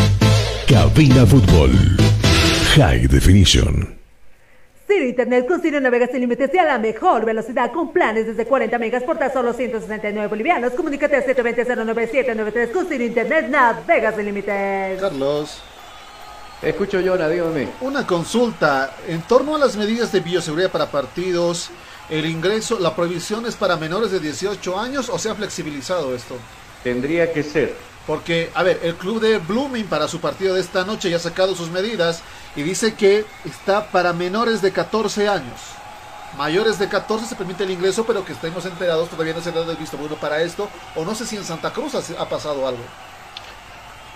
Cabina 0.67 1.25
Fútbol. 1.25 1.71
High 2.75 3.07
Definition. 3.07 4.02
Ciro 4.93 5.07
Internet 5.07 5.47
con 5.47 5.63
Ciro 5.63 5.81
Navegas 5.81 6.11
sin 6.11 6.21
límites 6.21 6.51
y 6.53 6.59
a 6.59 6.65
la 6.65 6.79
mejor 6.79 7.25
velocidad 7.25 7.73
con 7.73 7.93
planes 7.93 8.27
desde 8.27 8.45
40 8.45 8.79
megas 8.79 9.03
por 9.05 9.17
tan 9.17 9.33
solo 9.33 9.55
169 9.55 10.29
bolivianos. 10.29 10.75
Comunícate 10.75 11.17
a 11.17 11.25
720-09793 11.25 12.73
con 12.73 12.87
Ciro 12.87 13.03
Internet 13.03 13.49
Navegas 13.49 14.17
sin 14.17 14.27
límites. 14.27 15.01
Carlos. 15.01 15.63
Escucho, 16.61 17.01
Jonah, 17.03 17.29
dígame. 17.29 17.69
Una 17.81 18.07
consulta. 18.07 18.95
En 19.09 19.23
torno 19.23 19.57
a 19.57 19.59
las 19.59 19.79
medidas 19.79 20.13
de 20.13 20.21
bioseguridad 20.21 20.71
para 20.71 20.91
partidos, 20.91 21.71
el 22.11 22.27
ingreso, 22.27 22.79
la 22.79 22.95
prohibición 22.95 23.47
es 23.47 23.57
para 23.57 23.79
menores 23.79 24.11
de 24.11 24.21
18 24.21 24.79
años 24.79 25.09
o 25.09 25.19
se 25.19 25.31
ha 25.31 25.35
flexibilizado 25.35 26.15
esto? 26.15 26.37
Tendría 26.85 27.33
que 27.33 27.43
ser. 27.43 27.75
Porque, 28.07 28.51
a 28.55 28.63
ver, 28.63 28.81
el 28.83 28.97
club 28.97 29.21
de 29.21 29.39
Blooming 29.39 29.87
para 29.87 30.09
su 30.09 30.21
partido 30.21 30.55
de 30.55 30.61
esta 30.61 30.85
noche 30.85 31.09
ya 31.09 31.17
ha 31.17 31.21
sacado 31.21 31.55
sus 31.55 31.71
medidas 31.71 32.23
y 32.57 32.63
dice 32.63 32.95
que 32.95 33.25
está 33.45 33.87
para 33.87 34.13
menores 34.13 34.61
de 34.61 34.73
14 34.73 35.29
años. 35.29 35.61
Mayores 36.37 36.79
de 36.79 36.89
14 36.89 37.27
se 37.27 37.37
permite 37.37 37.65
el 37.65 37.71
ingreso, 37.71 38.05
pero 38.05 38.25
que 38.25 38.33
estemos 38.33 38.65
enterados, 38.65 39.09
todavía 39.09 39.35
no 39.35 39.41
se 39.41 39.51
ha 39.51 39.53
dado 39.53 39.71
el 39.71 39.77
visto 39.77 39.97
bueno 39.97 40.17
para 40.17 40.43
esto. 40.43 40.69
O 40.97 41.05
no 41.05 41.15
sé 41.15 41.27
si 41.27 41.37
en 41.37 41.45
Santa 41.45 41.73
Cruz 41.73 41.95
ha, 41.95 42.23
ha 42.23 42.29
pasado 42.29 42.67
algo. 42.67 42.83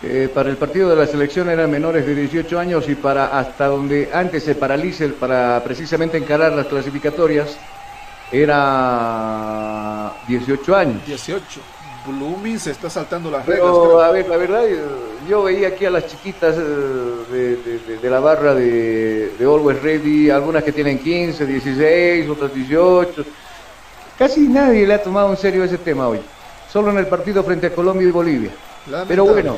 Eh, 0.02 0.30
para 0.32 0.50
el 0.50 0.56
partido 0.56 0.90
de 0.90 0.96
la 0.96 1.06
selección 1.06 1.48
eran 1.48 1.70
menores 1.70 2.04
de 2.06 2.14
18 2.14 2.58
años 2.58 2.86
y 2.88 2.94
para 2.94 3.38
hasta 3.38 3.66
donde 3.66 4.10
antes 4.12 4.44
se 4.44 4.54
paralice 4.54 5.08
para 5.08 5.62
precisamente 5.64 6.18
encarar 6.18 6.52
las 6.52 6.66
clasificatorias 6.66 7.56
era 8.30 10.12
18 10.28 10.76
años. 10.76 11.06
18. 11.06 11.76
Blooming 12.06 12.58
se 12.58 12.70
está 12.70 12.88
saltando 12.90 13.30
las 13.30 13.44
reglas. 13.46 13.66
Pero, 13.70 14.00
a 14.00 14.10
ver, 14.10 14.28
la 14.28 14.36
verdad, 14.36 14.62
yo 15.28 15.42
veía 15.44 15.68
aquí 15.68 15.84
a 15.84 15.90
las 15.90 16.06
chiquitas 16.06 16.54
eh, 16.56 16.60
de, 17.30 17.56
de- 17.56 17.98
de 18.00 18.10
la 18.10 18.20
barra 18.20 18.54
de, 18.54 19.32
de 19.38 19.44
Always 19.44 19.82
Ready, 19.82 20.30
algunas 20.30 20.62
que 20.64 20.72
tienen 20.72 20.98
15, 20.98 21.44
16, 21.46 22.28
otras 22.30 22.54
18. 22.54 23.24
Casi 24.18 24.48
nadie 24.48 24.86
le 24.86 24.94
ha 24.94 25.02
tomado 25.02 25.30
en 25.30 25.36
serio 25.36 25.62
ese 25.64 25.78
tema 25.78 26.08
hoy. 26.08 26.20
Solo 26.72 26.90
en 26.90 26.98
el 26.98 27.06
partido 27.06 27.42
frente 27.42 27.66
a 27.68 27.74
Colombia 27.74 28.08
y 28.08 28.10
Bolivia. 28.10 28.50
Lamentable. 28.86 29.06
Pero 29.08 29.24
bueno, 29.26 29.56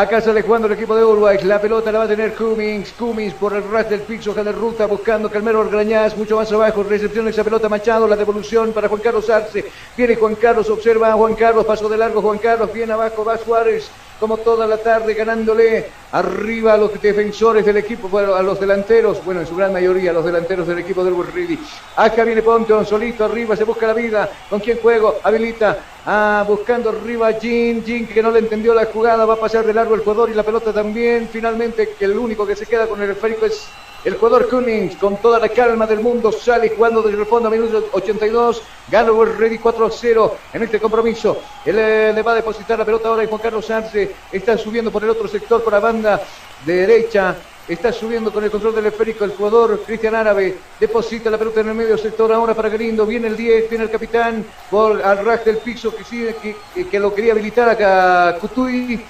acá 0.00 0.20
sale 0.20 0.42
jugando 0.42 0.68
el 0.68 0.74
equipo 0.74 0.94
de 0.94 1.04
Uruguay. 1.04 1.38
La 1.42 1.60
pelota 1.60 1.90
la 1.90 1.98
va 1.98 2.04
a 2.04 2.08
tener 2.08 2.32
Cummings. 2.34 2.92
Cummings 2.92 3.34
por 3.34 3.52
el 3.52 3.68
ras 3.68 3.90
del 3.90 4.02
piso, 4.02 4.32
de 4.32 4.52
ruta, 4.52 4.86
buscando 4.86 5.28
Calmero 5.28 5.58
Orgrañaz, 5.58 6.16
mucho 6.16 6.36
más 6.36 6.52
abajo. 6.52 6.84
Recepción 6.84 7.24
de 7.24 7.32
esa 7.32 7.42
pelota 7.42 7.68
Machado, 7.68 8.06
la 8.06 8.14
devolución 8.14 8.72
para 8.72 8.88
Juan 8.88 9.00
Carlos 9.00 9.28
Arce. 9.28 9.64
Viene 9.96 10.14
Juan 10.14 10.36
Carlos, 10.36 10.70
observa 10.70 11.08
a 11.08 11.14
Juan 11.14 11.34
Carlos, 11.34 11.66
paso 11.66 11.88
de 11.88 11.96
largo 11.96 12.22
Juan 12.22 12.38
Carlos, 12.38 12.72
bien 12.72 12.92
abajo 12.92 13.24
va 13.24 13.38
Suárez. 13.38 13.90
Como 14.20 14.38
toda 14.38 14.66
la 14.66 14.78
tarde 14.78 15.14
ganándole 15.14 15.86
arriba 16.12 16.74
a 16.74 16.76
los 16.76 17.00
defensores 17.00 17.64
del 17.64 17.76
equipo, 17.76 18.16
a 18.18 18.42
los 18.42 18.58
delanteros, 18.58 19.24
bueno, 19.24 19.40
en 19.40 19.46
su 19.46 19.54
gran 19.54 19.72
mayoría, 19.72 20.10
a 20.10 20.14
los 20.14 20.24
delanteros 20.24 20.66
del 20.66 20.78
equipo 20.78 21.04
del 21.04 21.14
Ready. 21.16 21.58
Acá 21.96 22.24
viene 22.24 22.42
Ponton, 22.42 22.84
solito 22.84 23.24
arriba, 23.24 23.54
se 23.54 23.64
busca 23.64 23.86
la 23.86 23.94
vida. 23.94 24.28
¿Con 24.50 24.60
quién 24.60 24.78
juego? 24.78 25.20
Habilita. 25.22 25.78
Ah, 26.04 26.44
buscando 26.48 26.90
arriba 26.90 27.32
Jin, 27.34 27.84
Jin 27.84 28.06
que 28.06 28.22
no 28.22 28.30
le 28.30 28.40
entendió 28.40 28.74
la 28.74 28.86
jugada, 28.86 29.24
va 29.24 29.34
a 29.34 29.40
pasar 29.40 29.64
de 29.64 29.74
largo 29.74 29.94
el 29.94 30.00
jugador 30.00 30.30
y 30.30 30.34
la 30.34 30.42
pelota 30.42 30.72
también. 30.72 31.28
Finalmente, 31.30 31.90
que 31.98 32.04
el 32.06 32.18
único 32.18 32.46
que 32.46 32.56
se 32.56 32.66
queda 32.66 32.86
con 32.86 33.00
el 33.02 33.10
esférico 33.10 33.46
es 33.46 33.68
el 34.04 34.14
jugador 34.14 34.48
Cummings, 34.48 34.96
con 34.96 35.16
toda 35.16 35.40
la 35.40 35.48
calma 35.48 35.84
del 35.86 36.00
mundo, 36.00 36.30
sale 36.30 36.70
jugando 36.70 37.02
desde 37.02 37.18
el 37.18 37.26
fondo 37.26 37.48
a 37.48 37.50
minuto 37.50 37.88
82. 37.92 38.62
Gana 38.90 39.10
Ready 39.38 39.58
4 39.58 39.86
a 39.86 39.90
0 39.90 40.36
en 40.52 40.62
este 40.62 40.80
compromiso. 40.80 41.36
Él 41.64 41.76
eh, 41.78 42.12
le 42.14 42.22
va 42.22 42.32
a 42.32 42.36
depositar 42.36 42.78
la 42.78 42.84
pelota 42.84 43.08
ahora 43.08 43.24
y 43.24 43.26
Juan 43.26 43.40
Carlos 43.42 43.68
Arce 43.70 44.07
está 44.32 44.56
subiendo 44.58 44.90
por 44.90 45.04
el 45.04 45.10
otro 45.10 45.28
sector, 45.28 45.62
por 45.62 45.72
la 45.72 45.80
banda 45.80 46.20
derecha. 46.64 47.36
Está 47.68 47.92
subiendo 47.92 48.32
con 48.32 48.42
el 48.42 48.50
control 48.50 48.74
del 48.74 48.86
esférico 48.86 49.24
el 49.26 49.32
jugador 49.32 49.82
Cristian 49.84 50.14
Árabe. 50.14 50.56
Deposita 50.80 51.28
la 51.30 51.36
pelota 51.36 51.60
en 51.60 51.68
el 51.68 51.74
medio 51.74 51.98
sector 51.98 52.32
ahora 52.32 52.54
para 52.54 52.70
Galindo. 52.70 53.04
Viene 53.04 53.28
el 53.28 53.36
10, 53.36 53.68
viene 53.68 53.84
el 53.84 53.90
capitán 53.90 54.42
por 54.70 55.02
al 55.02 55.22
ras 55.24 55.44
del 55.44 55.58
piso 55.58 55.94
que, 55.94 56.02
sigue, 56.02 56.34
que, 56.36 56.56
que- 56.72 56.88
que 56.88 56.98
lo 56.98 57.14
quería 57.14 57.32
habilitar 57.32 57.68
acá 57.68 58.38
Cutuy. 58.40 59.04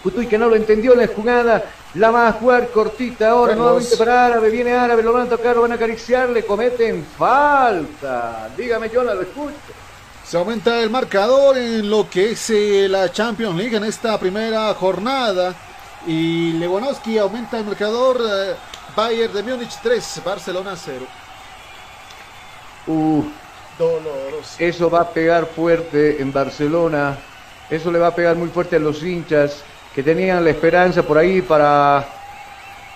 Cutuy 0.00 0.26
que 0.28 0.38
no 0.38 0.48
lo 0.48 0.54
entendió 0.54 0.92
en 0.92 1.00
la 1.00 1.06
jugada. 1.08 1.64
La 1.94 2.10
va 2.12 2.28
a 2.28 2.32
jugar 2.32 2.68
cortita 2.68 3.30
ahora 3.30 3.54
nuevamente 3.56 3.96
para 3.96 4.26
Árabe. 4.26 4.48
Viene 4.50 4.72
Árabe, 4.72 5.02
lo 5.02 5.12
van 5.12 5.26
a 5.26 5.30
tocar, 5.30 5.56
lo 5.56 5.62
van 5.62 5.72
a 5.72 5.74
acariciar, 5.74 6.30
le 6.30 6.44
cometen 6.44 7.04
falta. 7.18 8.48
Dígame, 8.56 8.90
yo 8.90 9.02
la 9.02 9.14
lo 9.14 9.22
escucho. 9.22 9.52
Se 10.32 10.38
aumenta 10.38 10.82
el 10.82 10.88
marcador 10.88 11.58
en 11.58 11.90
lo 11.90 12.08
que 12.08 12.30
es 12.30 12.48
eh, 12.48 12.86
la 12.88 13.12
Champions 13.12 13.54
League 13.54 13.76
en 13.76 13.84
esta 13.84 14.18
primera 14.18 14.72
jornada. 14.72 15.54
Y 16.06 16.52
Lewandowski 16.52 17.18
aumenta 17.18 17.58
el 17.58 17.66
marcador. 17.66 18.18
eh, 18.18 18.54
Bayern 18.96 19.34
de 19.34 19.42
Múnich 19.42 19.78
3, 19.82 20.22
Barcelona 20.24 20.74
0. 20.74 21.04
Uh, 22.86 23.24
Doloroso. 23.78 24.54
Eso 24.58 24.88
va 24.88 25.02
a 25.02 25.10
pegar 25.10 25.44
fuerte 25.44 26.22
en 26.22 26.32
Barcelona. 26.32 27.18
Eso 27.68 27.92
le 27.92 27.98
va 27.98 28.06
a 28.06 28.14
pegar 28.14 28.34
muy 28.34 28.48
fuerte 28.48 28.76
a 28.76 28.78
los 28.78 29.02
hinchas 29.02 29.62
que 29.94 30.02
tenían 30.02 30.42
la 30.42 30.48
esperanza 30.48 31.02
por 31.02 31.18
ahí 31.18 31.42
para, 31.42 32.06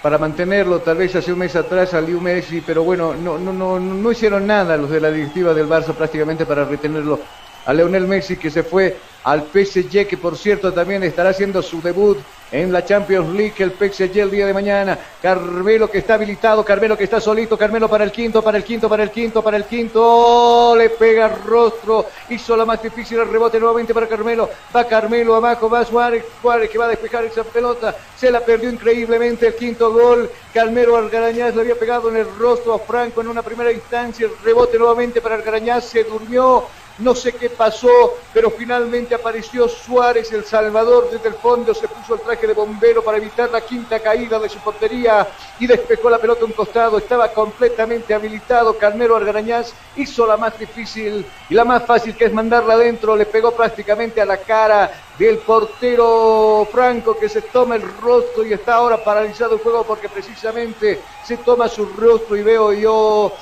para 0.06 0.18
mantenerlo. 0.18 0.78
Tal 0.78 0.98
vez 0.98 1.16
hace 1.16 1.32
un 1.32 1.40
mes 1.40 1.56
atrás 1.56 1.90
salió 1.90 2.20
Messi, 2.20 2.60
pero 2.60 2.84
bueno, 2.84 3.12
no, 3.12 3.38
no, 3.38 3.52
no, 3.52 3.80
no 3.80 4.12
hicieron 4.12 4.46
nada 4.46 4.76
los 4.76 4.88
de 4.88 5.00
la 5.00 5.10
directiva 5.10 5.52
del 5.52 5.68
Barça 5.68 5.94
prácticamente 5.94 6.46
para 6.46 6.64
retenerlo. 6.64 7.18
A 7.66 7.72
Leonel 7.72 8.06
Messi 8.06 8.36
que 8.36 8.50
se 8.50 8.62
fue 8.62 8.96
al 9.24 9.42
PSG, 9.42 10.06
que 10.06 10.16
por 10.16 10.38
cierto 10.38 10.72
también 10.72 11.02
estará 11.02 11.30
haciendo 11.30 11.60
su 11.60 11.82
debut 11.82 12.18
en 12.52 12.72
la 12.72 12.84
Champions 12.84 13.34
League, 13.34 13.54
el 13.58 13.72
PSG 13.72 14.18
el 14.20 14.30
día 14.30 14.46
de 14.46 14.54
mañana. 14.54 14.96
Carmelo 15.20 15.90
que 15.90 15.98
está 15.98 16.14
habilitado, 16.14 16.64
Carmelo 16.64 16.96
que 16.96 17.02
está 17.02 17.20
solito, 17.20 17.58
Carmelo 17.58 17.88
para 17.88 18.04
el 18.04 18.12
quinto, 18.12 18.40
para 18.40 18.56
el 18.56 18.62
quinto, 18.62 18.88
para 18.88 19.02
el 19.02 19.10
quinto, 19.10 19.42
para 19.42 19.56
el 19.56 19.64
quinto. 19.64 20.76
Le 20.76 20.90
pega 20.90 21.26
el 21.26 21.42
rostro, 21.42 22.06
hizo 22.28 22.56
la 22.56 22.64
más 22.64 22.80
difícil 22.80 23.18
el 23.18 23.28
rebote 23.28 23.58
nuevamente 23.58 23.92
para 23.92 24.06
Carmelo. 24.06 24.48
Va 24.74 24.84
Carmelo 24.84 25.34
abajo, 25.34 25.68
va 25.68 25.84
Suárez, 25.84 26.24
Suárez 26.40 26.70
que 26.70 26.78
va 26.78 26.84
a 26.84 26.90
despejar 26.90 27.24
esa 27.24 27.42
pelota. 27.42 27.96
Se 28.16 28.30
la 28.30 28.40
perdió 28.40 28.70
increíblemente 28.70 29.48
el 29.48 29.56
quinto 29.56 29.92
gol. 29.92 30.30
Carmelo 30.54 30.96
Algarañaz 30.96 31.52
le 31.56 31.62
había 31.62 31.74
pegado 31.74 32.10
en 32.10 32.16
el 32.18 32.26
rostro 32.38 32.74
a 32.74 32.78
Franco 32.78 33.22
en 33.22 33.28
una 33.28 33.42
primera 33.42 33.72
instancia. 33.72 34.26
El 34.26 34.32
rebote 34.44 34.78
nuevamente 34.78 35.20
para 35.20 35.34
Algarañaz, 35.34 35.86
se 35.86 36.04
durmió. 36.04 36.64
No 36.98 37.14
sé 37.14 37.34
qué 37.34 37.50
pasó, 37.50 38.14
pero 38.32 38.50
finalmente 38.50 39.14
apareció 39.14 39.68
Suárez, 39.68 40.32
el 40.32 40.46
Salvador, 40.46 41.10
desde 41.10 41.28
el 41.28 41.34
fondo, 41.34 41.74
se 41.74 41.88
puso 41.88 42.14
el 42.14 42.22
traje 42.22 42.46
de 42.46 42.54
bombero 42.54 43.04
para 43.04 43.18
evitar 43.18 43.50
la 43.50 43.60
quinta 43.60 44.00
caída 44.00 44.38
de 44.38 44.48
su 44.48 44.58
portería 44.60 45.28
y 45.58 45.66
despejó 45.66 46.08
la 46.08 46.18
pelota 46.18 46.42
a 46.42 46.46
un 46.46 46.52
costado. 46.52 46.96
Estaba 46.96 47.34
completamente 47.34 48.14
habilitado. 48.14 48.78
Carmelo 48.78 49.14
Argarañaz 49.14 49.74
hizo 49.94 50.26
la 50.26 50.38
más 50.38 50.58
difícil 50.58 51.26
y 51.50 51.54
la 51.54 51.66
más 51.66 51.84
fácil, 51.84 52.16
que 52.16 52.24
es 52.24 52.32
mandarla 52.32 52.74
adentro. 52.74 53.14
Le 53.14 53.26
pegó 53.26 53.54
prácticamente 53.54 54.22
a 54.22 54.24
la 54.24 54.38
cara 54.38 54.90
del 55.18 55.40
portero 55.40 56.66
Franco, 56.72 57.18
que 57.18 57.28
se 57.28 57.42
toma 57.42 57.76
el 57.76 57.82
rostro 57.82 58.42
y 58.42 58.54
está 58.54 58.76
ahora 58.76 59.04
paralizado 59.04 59.56
el 59.56 59.60
juego 59.60 59.84
porque 59.86 60.08
precisamente 60.08 61.02
se 61.20 61.36
toma 61.38 61.68
su 61.68 61.84
rostro 61.84 62.36
y 62.36 62.42
veo 62.42 62.72
yo 62.72 63.32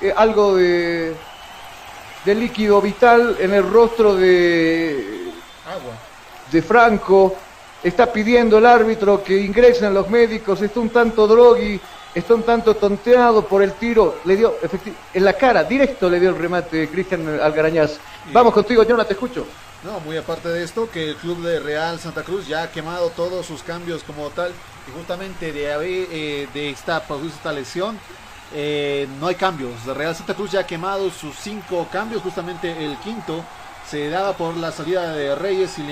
eh, 0.00 0.12
algo 0.14 0.56
de 0.56 1.14
de 2.26 2.34
líquido 2.34 2.82
vital 2.82 3.36
en 3.38 3.54
el 3.54 3.62
rostro 3.70 4.16
de, 4.16 5.30
Agua. 5.64 5.94
de 6.50 6.60
Franco. 6.60 7.36
Está 7.84 8.12
pidiendo 8.12 8.58
el 8.58 8.66
árbitro 8.66 9.22
que 9.22 9.38
ingresen 9.38 9.94
los 9.94 10.10
médicos. 10.10 10.60
Está 10.60 10.80
un 10.80 10.90
tanto 10.90 11.28
drogui, 11.28 11.80
está 12.12 12.34
un 12.34 12.42
tanto 12.42 12.74
tonteado 12.74 13.46
por 13.46 13.62
el 13.62 13.74
tiro. 13.74 14.16
Le 14.24 14.36
dio 14.36 14.56
en 15.14 15.24
la 15.24 15.34
cara, 15.34 15.62
directo 15.62 16.10
le 16.10 16.18
dio 16.18 16.30
el 16.30 16.36
remate 16.36 16.88
Cristian 16.88 17.38
Algarañaz. 17.40 17.98
Vamos 18.32 18.52
contigo, 18.52 18.82
Jonah, 18.86 19.04
te 19.04 19.12
escucho. 19.12 19.46
No, 19.84 20.00
muy 20.00 20.16
aparte 20.16 20.48
de 20.48 20.64
esto, 20.64 20.90
que 20.90 21.10
el 21.10 21.16
club 21.16 21.40
de 21.42 21.60
Real 21.60 22.00
Santa 22.00 22.24
Cruz 22.24 22.48
ya 22.48 22.64
ha 22.64 22.70
quemado 22.72 23.10
todos 23.10 23.46
sus 23.46 23.62
cambios 23.62 24.02
como 24.02 24.30
tal. 24.30 24.50
Y 24.88 24.90
justamente 24.98 25.52
de 25.52 25.72
haber 25.72 26.08
eh, 26.10 26.48
de 26.52 26.70
esta, 26.70 27.04
producir 27.04 27.32
esta 27.36 27.52
lesión, 27.52 27.96
eh, 28.54 29.08
no 29.20 29.26
hay 29.26 29.34
cambios. 29.34 29.84
Real 29.84 30.14
Santa 30.14 30.34
Cruz 30.34 30.52
ya 30.52 30.60
ha 30.60 30.66
quemado 30.66 31.10
sus 31.10 31.36
cinco 31.36 31.88
cambios, 31.90 32.22
justamente 32.22 32.84
el 32.84 32.96
quinto 32.98 33.44
se 33.88 34.08
daba 34.08 34.36
por 34.36 34.56
la 34.56 34.72
salida 34.72 35.12
de 35.12 35.34
Reyes 35.36 35.78
y 35.78 35.82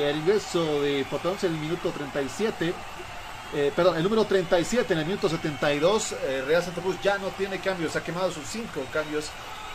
el, 0.00 0.16
ingreso 0.16 0.80
de 0.80 1.04
Portonce 1.10 1.46
en 1.46 1.54
el 1.54 1.60
minuto 1.60 1.90
37. 1.90 2.72
Eh, 3.52 3.72
perdón, 3.74 3.96
el 3.96 4.02
número 4.02 4.24
37 4.24 4.92
en 4.94 5.00
el 5.00 5.06
minuto 5.06 5.28
72. 5.28 6.12
Eh, 6.12 6.44
Real 6.46 6.62
Santa 6.62 6.80
Cruz 6.80 6.96
ya 7.02 7.18
no 7.18 7.28
tiene 7.28 7.58
cambios, 7.58 7.94
ha 7.96 8.02
quemado 8.02 8.30
sus 8.30 8.46
cinco 8.46 8.82
cambios. 8.92 9.30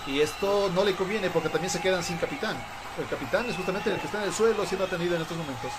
Y 0.07 0.22
esto 0.22 0.72
no 0.73 0.84
le 0.84 0.95
conviene 0.95 1.30
porque 1.30 1.49
también 1.49 1.69
se 1.69 1.82
quedan 1.82 2.03
sin 2.03 2.18
capitán. 2.18 2.56
El 2.98 3.07
capitán 3.07 3.45
es 3.48 3.56
justamente 3.56 3.91
el 3.91 3.99
que 3.99 4.06
está 4.06 4.19
en 4.19 4.30
el 4.30 4.34
suelo 4.34 4.65
siendo 4.65 4.86
atendido 4.86 5.15
en 5.15 5.22
estos 5.22 5.38
momentos. 5.38 5.72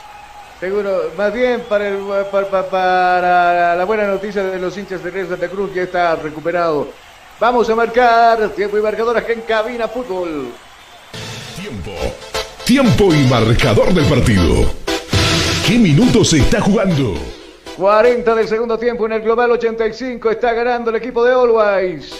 Seguro, 0.60 1.10
más 1.18 1.32
bien 1.34 1.60
para, 1.68 1.88
el- 1.88 1.98
para, 2.30 2.48
para- 2.48 2.70
para 2.70 3.76
la 3.76 3.84
buena 3.84 4.06
noticia 4.06 4.42
de 4.42 4.58
los 4.58 4.76
hinchas 4.78 5.02
de 5.04 5.10
Real 5.10 5.28
Santa 5.28 5.48
Cruz, 5.48 5.74
ya 5.74 5.82
está 5.82 6.16
recuperado. 6.16 6.88
Vamos 7.38 7.68
a 7.68 7.74
marcar 7.74 8.48
tiempo 8.50 8.78
y 8.78 8.80
marcador 8.80 9.18
aquí 9.18 9.32
en 9.32 9.42
Cabina 9.42 9.86
Fútbol. 9.86 10.48
Tiempo. 11.60 11.90
Tiempo 12.64 13.12
y 13.14 13.26
marcador 13.28 13.92
del 13.92 14.06
partido. 14.06 14.64
¿Qué 15.66 15.74
minutos 15.78 16.30
se 16.30 16.38
está 16.38 16.60
jugando? 16.60 17.14
40 17.76 18.34
del 18.34 18.48
segundo 18.48 18.78
tiempo 18.78 19.04
en 19.04 19.12
el 19.12 19.20
global 19.20 19.50
85. 19.52 20.30
Está 20.30 20.54
ganando 20.54 20.88
el 20.88 20.96
equipo 20.96 21.22
de 21.22 21.32
Always. 21.34 22.14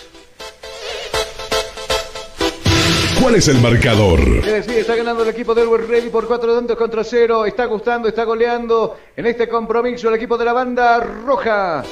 ¿Cuál 3.21 3.35
es 3.35 3.49
el 3.49 3.59
marcador? 3.61 4.45
Decir, 4.45 4.79
está 4.79 4.95
ganando 4.95 5.23
el 5.23 5.31
equipo 5.31 5.55
de 5.55 5.63
Always 5.63 5.89
Ready 5.89 6.11
por 6.11 6.27
4 6.27 6.55
tantos 6.55 6.77
contra 6.77 7.03
0. 7.03 7.47
Está 7.47 7.65
gustando, 7.65 8.09
está 8.09 8.25
goleando 8.25 8.97
en 9.17 9.27
este 9.27 9.49
compromiso 9.49 10.09
el 10.09 10.15
equipo 10.15 10.37
de 10.39 10.45
la 10.45 10.53
banda 10.53 11.01
roja. 11.01 11.83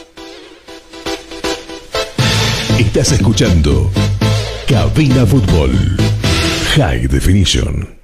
Estás 2.78 3.12
escuchando 3.12 3.90
Cabina 4.68 5.26
Fútbol. 5.26 5.72
High 6.76 7.06
Definition. 7.08 8.03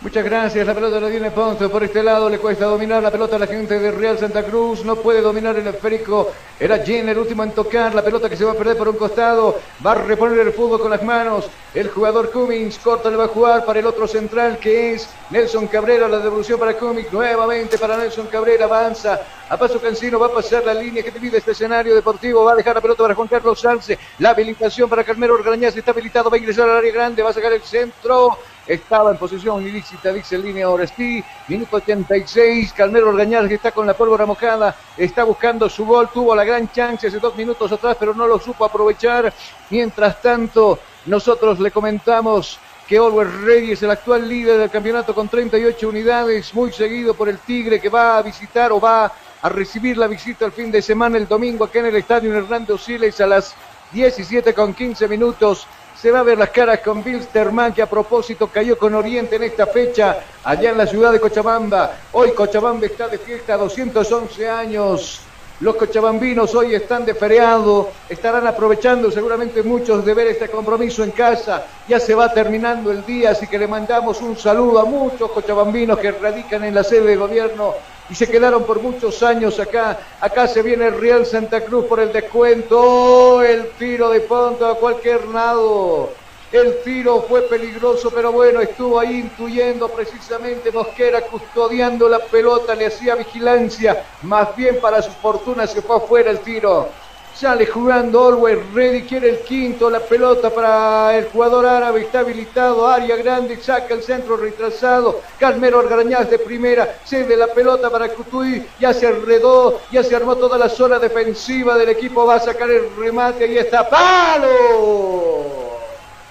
Muchas 0.00 0.24
gracias, 0.24 0.64
la 0.64 0.74
pelota 0.74 1.00
la 1.00 1.10
tiene 1.10 1.32
Ponce, 1.32 1.68
por 1.68 1.82
este 1.82 2.04
lado 2.04 2.30
le 2.30 2.38
cuesta 2.38 2.66
dominar 2.66 3.02
la 3.02 3.10
pelota 3.10 3.34
a 3.34 3.38
la 3.40 3.48
gente 3.48 3.80
de 3.80 3.90
Real 3.90 4.16
Santa 4.16 4.44
Cruz, 4.44 4.84
no 4.84 4.94
puede 4.94 5.20
dominar 5.20 5.56
el 5.56 5.66
esférico, 5.66 6.30
era 6.60 6.78
Jen 6.78 7.08
el 7.08 7.18
último 7.18 7.42
en 7.42 7.50
tocar, 7.50 7.96
la 7.96 8.04
pelota 8.04 8.30
que 8.30 8.36
se 8.36 8.44
va 8.44 8.52
a 8.52 8.54
perder 8.54 8.76
por 8.76 8.88
un 8.88 8.96
costado, 8.96 9.58
va 9.84 9.92
a 9.92 9.94
reponer 9.96 10.38
el 10.38 10.52
fútbol 10.52 10.80
con 10.80 10.92
las 10.92 11.02
manos, 11.02 11.48
el 11.74 11.88
jugador 11.88 12.30
Cummings 12.30 12.78
corta 12.78 13.10
le 13.10 13.16
va 13.16 13.24
a 13.24 13.28
jugar 13.28 13.64
para 13.64 13.80
el 13.80 13.86
otro 13.86 14.06
central 14.06 14.58
que 14.58 14.94
es 14.94 15.08
Nelson 15.30 15.66
Cabrera, 15.66 16.06
la 16.06 16.20
devolución 16.20 16.60
para 16.60 16.74
Cummings, 16.74 17.12
nuevamente 17.12 17.76
para 17.76 17.96
Nelson 17.96 18.28
Cabrera, 18.28 18.66
avanza, 18.66 19.20
a 19.48 19.56
paso 19.56 19.80
cansino 19.80 20.20
va 20.20 20.26
a 20.26 20.32
pasar 20.32 20.64
la 20.64 20.74
línea 20.74 21.02
que 21.02 21.10
divide 21.10 21.38
este 21.38 21.50
escenario 21.50 21.96
deportivo, 21.96 22.44
va 22.44 22.52
a 22.52 22.56
dejar 22.56 22.76
la 22.76 22.80
pelota 22.80 23.02
para 23.02 23.16
Juan 23.16 23.26
Carlos 23.26 23.60
Salce, 23.60 23.98
la 24.20 24.30
habilitación 24.30 24.88
para 24.88 25.02
Carmelo 25.02 25.34
Orgañaz 25.34 25.76
está 25.76 25.90
habilitado, 25.90 26.30
va 26.30 26.36
a 26.36 26.38
ingresar 26.38 26.70
al 26.70 26.76
área 26.76 26.92
grande, 26.92 27.20
va 27.20 27.30
a 27.30 27.34
sacar 27.34 27.52
el 27.52 27.62
centro, 27.62 28.38
estaba 28.68 29.10
en 29.10 29.16
posición 29.16 29.66
ilícita, 29.66 30.12
dice 30.12 30.36
línea 30.36 30.68
Orestí, 30.68 31.24
minuto 31.48 31.76
86, 31.78 32.74
Calmero 32.74 33.08
Orgañar 33.08 33.48
que 33.48 33.54
está 33.54 33.72
con 33.72 33.86
la 33.86 33.94
pólvora 33.94 34.26
mojada, 34.26 34.76
está 34.96 35.24
buscando 35.24 35.68
su 35.70 35.86
gol, 35.86 36.10
tuvo 36.12 36.36
la 36.36 36.44
gran 36.44 36.70
chance 36.70 37.06
hace 37.06 37.18
dos 37.18 37.34
minutos 37.34 37.72
atrás, 37.72 37.96
pero 37.98 38.14
no 38.14 38.28
lo 38.28 38.38
supo 38.38 38.66
aprovechar. 38.66 39.32
Mientras 39.70 40.20
tanto, 40.20 40.78
nosotros 41.06 41.58
le 41.60 41.70
comentamos 41.70 42.58
que 42.86 42.98
Always 42.98 43.32
Ready 43.42 43.72
es 43.72 43.82
el 43.82 43.90
actual 43.90 44.28
líder 44.28 44.58
del 44.58 44.70
campeonato 44.70 45.14
con 45.14 45.28
38 45.28 45.88
unidades, 45.88 46.54
muy 46.54 46.70
seguido 46.70 47.14
por 47.14 47.28
el 47.28 47.38
Tigre 47.38 47.80
que 47.80 47.88
va 47.88 48.18
a 48.18 48.22
visitar 48.22 48.72
o 48.72 48.80
va 48.80 49.12
a 49.40 49.48
recibir 49.48 49.96
la 49.96 50.06
visita 50.06 50.44
el 50.44 50.52
fin 50.52 50.70
de 50.70 50.82
semana, 50.82 51.16
el 51.16 51.28
domingo, 51.28 51.64
aquí 51.64 51.78
en 51.78 51.86
el 51.86 51.96
estadio 51.96 52.34
Hernando 52.34 52.76
Siles 52.76 53.20
a 53.20 53.26
las 53.26 53.54
17 53.92 54.52
con 54.52 54.74
15 54.74 55.08
minutos. 55.08 55.66
Se 56.00 56.12
va 56.12 56.20
a 56.20 56.22
ver 56.22 56.38
las 56.38 56.50
caras 56.50 56.78
con 56.78 57.02
Bilsterman, 57.02 57.74
que 57.74 57.82
a 57.82 57.90
propósito 57.90 58.48
cayó 58.48 58.78
con 58.78 58.94
Oriente 58.94 59.34
en 59.34 59.42
esta 59.42 59.66
fecha, 59.66 60.20
allá 60.44 60.70
en 60.70 60.78
la 60.78 60.86
ciudad 60.86 61.10
de 61.10 61.18
Cochabamba. 61.18 61.90
Hoy 62.12 62.32
Cochabamba 62.34 62.86
está 62.86 63.08
de 63.08 63.18
fiesta, 63.18 63.56
211 63.56 64.48
años. 64.48 65.27
Los 65.60 65.74
cochabambinos 65.74 66.54
hoy 66.54 66.76
están 66.76 67.04
de 67.04 67.14
feriado, 67.14 67.90
estarán 68.08 68.46
aprovechando 68.46 69.10
seguramente 69.10 69.64
muchos 69.64 70.04
de 70.04 70.14
ver 70.14 70.28
este 70.28 70.48
compromiso 70.48 71.02
en 71.02 71.10
casa. 71.10 71.66
Ya 71.88 71.98
se 71.98 72.14
va 72.14 72.32
terminando 72.32 72.92
el 72.92 73.04
día, 73.04 73.30
así 73.30 73.48
que 73.48 73.58
le 73.58 73.66
mandamos 73.66 74.20
un 74.22 74.36
saludo 74.36 74.78
a 74.78 74.84
muchos 74.84 75.32
cochabambinos 75.32 75.98
que 75.98 76.12
radican 76.12 76.62
en 76.62 76.74
la 76.76 76.84
sede 76.84 77.08
de 77.08 77.16
gobierno 77.16 77.74
y 78.08 78.14
se 78.14 78.28
quedaron 78.28 78.64
por 78.64 78.80
muchos 78.80 79.20
años 79.24 79.58
acá. 79.58 79.98
Acá 80.20 80.46
se 80.46 80.62
viene 80.62 80.86
el 80.86 81.00
Real 81.00 81.26
Santa 81.26 81.64
Cruz 81.64 81.86
por 81.86 81.98
el 81.98 82.12
descuento. 82.12 82.80
¡Oh! 82.80 83.42
el 83.42 83.70
tiro 83.78 84.10
de 84.10 84.20
punto 84.20 84.64
a 84.64 84.76
cualquier 84.76 85.26
lado. 85.26 86.10
El 86.50 86.82
tiro 86.82 87.20
fue 87.28 87.42
peligroso, 87.42 88.10
pero 88.10 88.32
bueno, 88.32 88.62
estuvo 88.62 88.98
ahí 88.98 89.20
intuyendo 89.20 89.86
precisamente 89.88 90.72
Mosquera, 90.72 91.20
custodiando 91.20 92.08
la 92.08 92.20
pelota, 92.20 92.74
le 92.74 92.86
hacía 92.86 93.16
vigilancia. 93.16 94.04
Más 94.22 94.56
bien 94.56 94.80
para 94.80 95.02
su 95.02 95.10
fortuna 95.10 95.66
se 95.66 95.82
fue 95.82 95.96
afuera 95.96 96.30
el 96.30 96.38
tiro. 96.38 96.88
Sale 97.34 97.66
jugando 97.66 98.26
Always 98.26 98.58
Ready, 98.72 99.02
quiere 99.02 99.28
el 99.28 99.40
quinto, 99.40 99.90
la 99.90 100.00
pelota 100.00 100.48
para 100.48 101.16
el 101.18 101.26
jugador 101.26 101.66
árabe, 101.66 102.00
está 102.00 102.20
habilitado, 102.20 102.88
área 102.88 103.14
grande, 103.14 103.58
saca 103.58 103.94
el 103.94 104.02
centro 104.02 104.36
retrasado, 104.36 105.20
Calmero 105.38 105.78
Argarañaz 105.78 106.30
de 106.30 106.38
primera, 106.40 106.98
cede 107.04 107.36
la 107.36 107.46
pelota 107.46 107.90
para 107.90 108.08
Cutuy, 108.08 108.66
ya 108.80 108.92
se 108.92 109.06
enredó, 109.06 109.80
ya 109.92 110.02
se 110.02 110.16
armó 110.16 110.34
toda 110.34 110.58
la 110.58 110.68
zona 110.68 110.98
defensiva 110.98 111.78
del 111.78 111.90
equipo, 111.90 112.26
va 112.26 112.36
a 112.36 112.40
sacar 112.40 112.70
el 112.70 112.96
remate, 112.96 113.44
ahí 113.44 113.58
está, 113.58 113.88
¡palo! 113.88 115.67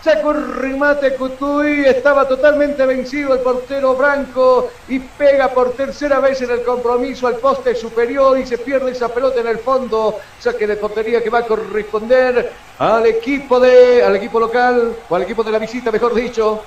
Sacó 0.03 0.31
el 0.31 0.53
remate 0.53 1.15
Cutuy, 1.15 1.85
estaba 1.85 2.27
totalmente 2.27 2.85
vencido 2.85 3.33
el 3.33 3.39
portero 3.39 3.95
Branco 3.95 4.69
y 4.87 4.99
pega 4.99 5.49
por 5.49 5.73
tercera 5.73 6.19
vez 6.19 6.41
en 6.41 6.51
el 6.51 6.63
compromiso 6.63 7.27
al 7.27 7.37
poste 7.37 7.73
superior 7.73 8.37
y 8.37 8.45
se 8.45 8.59
pierde 8.59 8.91
esa 8.91 9.09
pelota 9.09 9.41
en 9.41 9.47
el 9.47 9.57
fondo. 9.57 10.19
Saque 10.39 10.67
de 10.67 10.77
portería 10.77 11.21
que 11.23 11.29
va 11.29 11.39
a 11.39 11.45
corresponder 11.45 12.51
al 12.77 13.05
equipo 13.07 13.59
de, 13.59 14.03
al 14.03 14.15
equipo 14.15 14.39
local 14.39 14.95
o 15.09 15.15
al 15.15 15.23
equipo 15.23 15.43
de 15.43 15.51
la 15.51 15.59
visita, 15.59 15.91
mejor 15.91 16.13
dicho. 16.13 16.61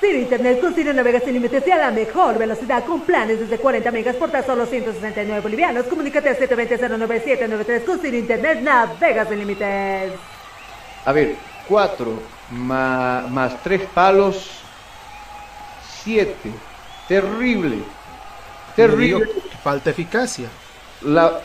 Ciro 0.00 0.18
Internet 0.18 0.60
con 0.60 0.74
Ciro 0.74 0.92
navega 0.92 1.20
sin 1.20 1.34
límites 1.34 1.66
y 1.66 1.70
a 1.70 1.76
la 1.76 1.90
mejor 1.90 2.38
velocidad 2.38 2.84
con 2.84 3.02
planes 3.02 3.38
desde 3.38 3.58
40 3.58 3.90
megas 3.90 4.16
por 4.16 4.30
tan 4.30 4.44
solo 4.44 4.66
169 4.66 5.40
bolivianos. 5.40 5.86
Comunícate 5.86 6.30
al 6.30 6.38
720-09793 6.38 7.84
con 7.84 8.00
Ciro 8.00 8.16
Internet 8.16 8.60
navega 8.60 9.26
sin 9.26 9.38
límites. 9.38 10.33
A 11.06 11.12
ver, 11.12 11.36
cuatro 11.68 12.12
más, 12.50 13.30
más 13.30 13.62
tres 13.62 13.82
palos, 13.92 14.50
siete. 16.02 16.50
Terrible. 17.08 17.78
Terrible. 18.74 19.28
Falta 19.62 19.90
eficacia. 19.90 20.48
La, 21.02 21.40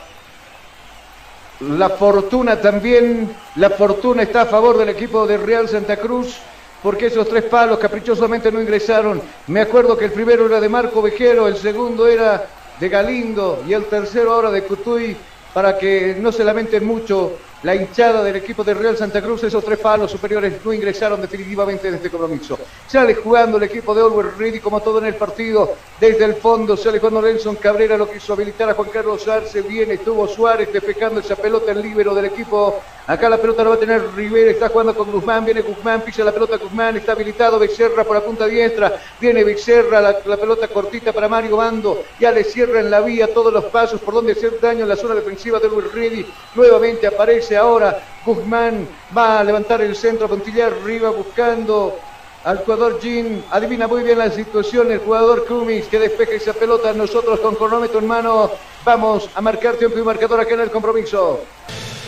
la 1.60 1.90
fortuna 1.90 2.60
también, 2.60 3.34
la 3.56 3.70
fortuna 3.70 4.22
está 4.22 4.42
a 4.42 4.46
favor 4.46 4.78
del 4.78 4.88
equipo 4.88 5.26
de 5.26 5.36
Real 5.36 5.68
Santa 5.68 5.98
Cruz, 5.98 6.36
porque 6.82 7.06
esos 7.06 7.28
tres 7.28 7.44
palos 7.44 7.78
caprichosamente 7.78 8.50
no 8.50 8.60
ingresaron. 8.60 9.20
Me 9.48 9.60
acuerdo 9.60 9.96
que 9.98 10.06
el 10.06 10.12
primero 10.12 10.46
era 10.46 10.60
de 10.60 10.68
Marco 10.70 11.02
Vejero, 11.02 11.46
el 11.46 11.56
segundo 11.56 12.06
era 12.06 12.46
de 12.78 12.88
Galindo 12.88 13.62
y 13.68 13.74
el 13.74 13.84
tercero 13.84 14.32
ahora 14.32 14.50
de 14.50 14.62
Cutuy, 14.64 15.14
para 15.52 15.76
que 15.76 16.16
no 16.18 16.32
se 16.32 16.44
lamenten 16.44 16.86
mucho 16.86 17.36
la 17.62 17.74
hinchada 17.74 18.22
del 18.24 18.36
equipo 18.36 18.64
de 18.64 18.74
Real 18.74 18.96
Santa 18.96 19.20
Cruz, 19.20 19.44
esos 19.44 19.64
tres 19.64 19.78
palos 19.78 20.10
superiores 20.10 20.54
no 20.64 20.72
ingresaron 20.72 21.20
definitivamente 21.20 21.88
en 21.88 21.94
este 21.94 22.10
compromiso. 22.10 22.58
Sale 22.86 23.14
jugando 23.14 23.58
el 23.58 23.64
equipo 23.64 23.94
de 23.94 24.00
Always 24.00 24.36
Ready 24.38 24.60
como 24.60 24.80
todo 24.80 24.98
en 24.98 25.06
el 25.06 25.14
partido, 25.14 25.74
desde 26.00 26.24
el 26.24 26.36
fondo 26.36 26.76
sale 26.76 26.98
jugando 26.98 27.22
Nelson 27.22 27.56
Cabrera, 27.56 27.98
lo 27.98 28.10
quiso 28.10 28.32
habilitar 28.32 28.70
a 28.70 28.74
Juan 28.74 28.88
Carlos 28.88 29.28
Arce, 29.28 29.60
viene, 29.62 29.94
estuvo 29.94 30.26
Suárez 30.26 30.72
despejando 30.72 31.20
esa 31.20 31.36
pelota 31.36 31.72
el 31.72 31.82
líbero 31.82 32.14
del 32.14 32.26
equipo. 32.26 32.80
Acá 33.06 33.28
la 33.28 33.38
pelota 33.38 33.64
la 33.64 33.70
va 33.70 33.74
a 33.74 33.78
tener 33.78 34.14
Rivera, 34.14 34.52
está 34.52 34.68
jugando 34.68 34.94
con 34.94 35.10
Guzmán, 35.10 35.44
viene 35.44 35.62
Guzmán, 35.62 36.02
pisa 36.02 36.22
la 36.22 36.30
pelota 36.30 36.58
Guzmán, 36.58 36.96
está 36.96 37.12
habilitado 37.12 37.58
Becerra 37.58 38.04
por 38.04 38.14
la 38.14 38.22
punta 38.22 38.46
diestra, 38.46 39.00
viene 39.20 39.42
Becerra, 39.42 40.00
la, 40.00 40.36
pelota 40.36 40.68
cortita 40.68 41.12
para 41.12 41.28
Mario 41.28 41.56
Bando, 41.56 42.04
ya 42.20 42.30
le 42.30 42.44
cierra 42.44 42.78
en 42.78 42.88
la 42.88 43.00
vía 43.00 43.34
todos 43.34 43.52
los 43.52 43.64
pasos 43.64 44.00
por 44.00 44.14
donde 44.14 44.32
hacer 44.32 44.60
daño 44.60 44.82
en 44.82 44.88
la 44.88 44.96
zona 44.96 45.16
defensiva 45.16 45.58
de 45.58 45.66
Always 45.66 45.92
Ready, 45.92 46.26
nuevamente 46.54 47.06
aparece 47.08 47.49
ahora 47.56 48.02
Guzmán, 48.24 48.86
va 49.16 49.40
a 49.40 49.44
levantar 49.44 49.80
el 49.80 49.96
centro, 49.96 50.28
Pontillar 50.28 50.72
arriba 50.72 51.10
buscando 51.10 51.98
al 52.44 52.58
jugador 52.58 53.00
Jean, 53.00 53.44
adivina 53.50 53.86
muy 53.86 54.02
bien 54.02 54.18
la 54.18 54.30
situación, 54.30 54.90
el 54.90 55.00
jugador 55.00 55.46
Cummings 55.46 55.86
que 55.86 55.98
despeja 55.98 56.32
esa 56.32 56.52
pelota, 56.52 56.92
nosotros 56.92 57.40
con 57.40 57.54
cronómetro 57.54 57.98
en 57.98 58.06
mano 58.06 58.50
vamos 58.84 59.28
a 59.34 59.40
marcar 59.40 59.76
tiempo 59.76 59.98
y 59.98 60.02
marcador 60.02 60.40
acá 60.40 60.54
en 60.54 60.60
el 60.60 60.70
compromiso. 60.70 61.40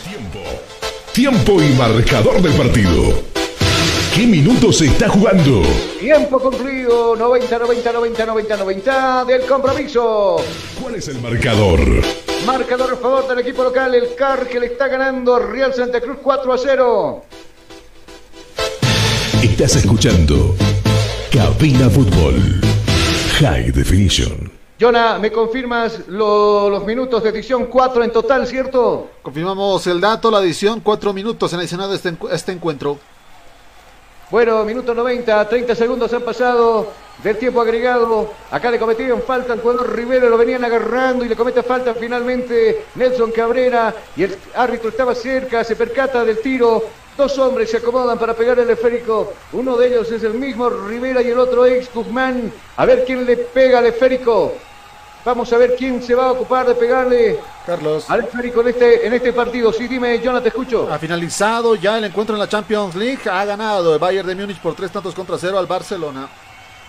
Tiempo. 0.03 0.39
Tiempo 1.13 1.61
y 1.61 1.69
marcador 1.73 2.41
del 2.41 2.53
partido. 2.53 3.21
qué 4.15 4.25
minutos 4.25 4.77
se 4.77 4.85
está 4.87 5.09
jugando? 5.09 5.61
Tiempo 5.99 6.39
concluido, 6.39 7.15
90, 7.15 7.59
90, 7.59 7.91
90, 7.91 8.25
90, 8.25 8.57
90 8.57 9.25
del 9.25 9.41
compromiso. 9.45 10.37
¿Cuál 10.81 10.95
es 10.95 11.07
el 11.07 11.19
marcador? 11.19 11.79
Marcador 12.45 12.93
a 12.93 12.97
favor 12.97 13.27
del 13.27 13.39
equipo 13.39 13.63
local, 13.63 13.95
el 13.95 14.15
CAR 14.15 14.47
que 14.47 14.59
le 14.59 14.65
está 14.67 14.87
ganando 14.87 15.39
Real 15.39 15.73
Santa 15.73 16.01
Cruz 16.01 16.17
4 16.21 16.53
a 16.53 16.57
0. 16.57 17.23
Estás 19.41 19.75
escuchando 19.77 20.55
Cabina 21.31 21.89
Fútbol 21.89 22.35
High 23.39 23.71
Definition. 23.71 24.51
Jonah, 24.79 25.17
¿me 25.19 25.31
confirmas 25.31 25.99
lo- 26.07 26.69
los 26.69 26.85
minutos 26.85 27.23
de 27.23 27.29
edición 27.29 27.67
4 27.67 28.03
en 28.03 28.11
total, 28.11 28.45
cierto? 28.45 29.09
Confirmamos 29.21 29.87
el 29.87 30.01
dato, 30.01 30.29
la 30.29 30.39
adición, 30.39 30.81
cuatro 30.81 31.13
minutos 31.13 31.53
en 31.53 31.59
adicional 31.59 31.89
de 31.89 31.95
este, 31.95 32.13
este 32.31 32.51
encuentro. 32.51 32.97
Bueno, 34.33 34.65
minuto 34.65 34.95
90, 34.95 35.47
30 35.47 35.75
segundos 35.75 36.11
han 36.11 36.23
pasado 36.23 36.87
del 37.21 37.37
tiempo 37.37 37.61
agregado. 37.61 38.33
Acá 38.49 38.71
le 38.71 38.79
cometían 38.79 39.21
falta 39.21 39.53
al 39.53 39.61
jugador 39.61 39.95
Rivera, 39.95 40.27
lo 40.27 40.39
venían 40.39 40.65
agarrando 40.65 41.23
y 41.23 41.29
le 41.29 41.35
comete 41.35 41.61
falta 41.61 41.93
finalmente 41.93 42.85
Nelson 42.95 43.31
Cabrera. 43.31 43.93
Y 44.15 44.23
el 44.23 44.35
árbitro 44.55 44.89
estaba 44.89 45.13
cerca, 45.13 45.63
se 45.63 45.75
percata 45.75 46.25
del 46.25 46.39
tiro. 46.39 46.83
Dos 47.15 47.37
hombres 47.37 47.69
se 47.69 47.77
acomodan 47.77 48.17
para 48.17 48.33
pegar 48.33 48.57
el 48.57 48.71
esférico. 48.71 49.33
Uno 49.51 49.77
de 49.77 49.89
ellos 49.89 50.11
es 50.11 50.23
el 50.23 50.33
mismo 50.33 50.67
Rivera 50.67 51.21
y 51.21 51.29
el 51.29 51.37
otro 51.37 51.67
ex 51.67 51.93
Guzmán. 51.93 52.51
A 52.77 52.87
ver 52.87 53.05
quién 53.05 53.27
le 53.27 53.37
pega 53.37 53.77
al 53.77 53.85
esférico. 53.85 54.53
Vamos 55.25 55.53
a 55.53 55.57
ver 55.57 55.75
quién 55.77 56.03
se 56.03 56.15
va 56.15 56.25
a 56.25 56.31
ocupar 56.31 56.67
de 56.67 56.75
pegarle 56.75 57.39
Carlos. 57.65 58.09
al 58.09 58.25
esférico 58.25 58.59
en 58.59 58.67
este, 58.67 59.07
en 59.07 59.13
este 59.13 59.31
partido. 59.31 59.71
Sí, 59.71 59.87
dime, 59.87 60.19
Jonah, 60.23 60.41
te 60.41 60.49
escucho. 60.49 60.91
Ha 60.91 60.99
finalizado 60.99 61.75
ya 61.75 61.97
el 61.97 62.03
encuentro 62.03 62.35
en 62.35 62.41
la 62.41 62.49
Champions 62.49 62.93
League. 62.95 63.21
Ha 63.31 63.45
ganado 63.45 63.93
el 63.93 63.99
Bayern 63.99 64.27
de 64.27 64.35
Múnich 64.35 64.59
por 64.59 64.75
tres 64.75 64.91
tantos 64.91 65.15
contra 65.15 65.37
cero 65.37 65.57
al 65.57 65.65
Barcelona. 65.65 66.27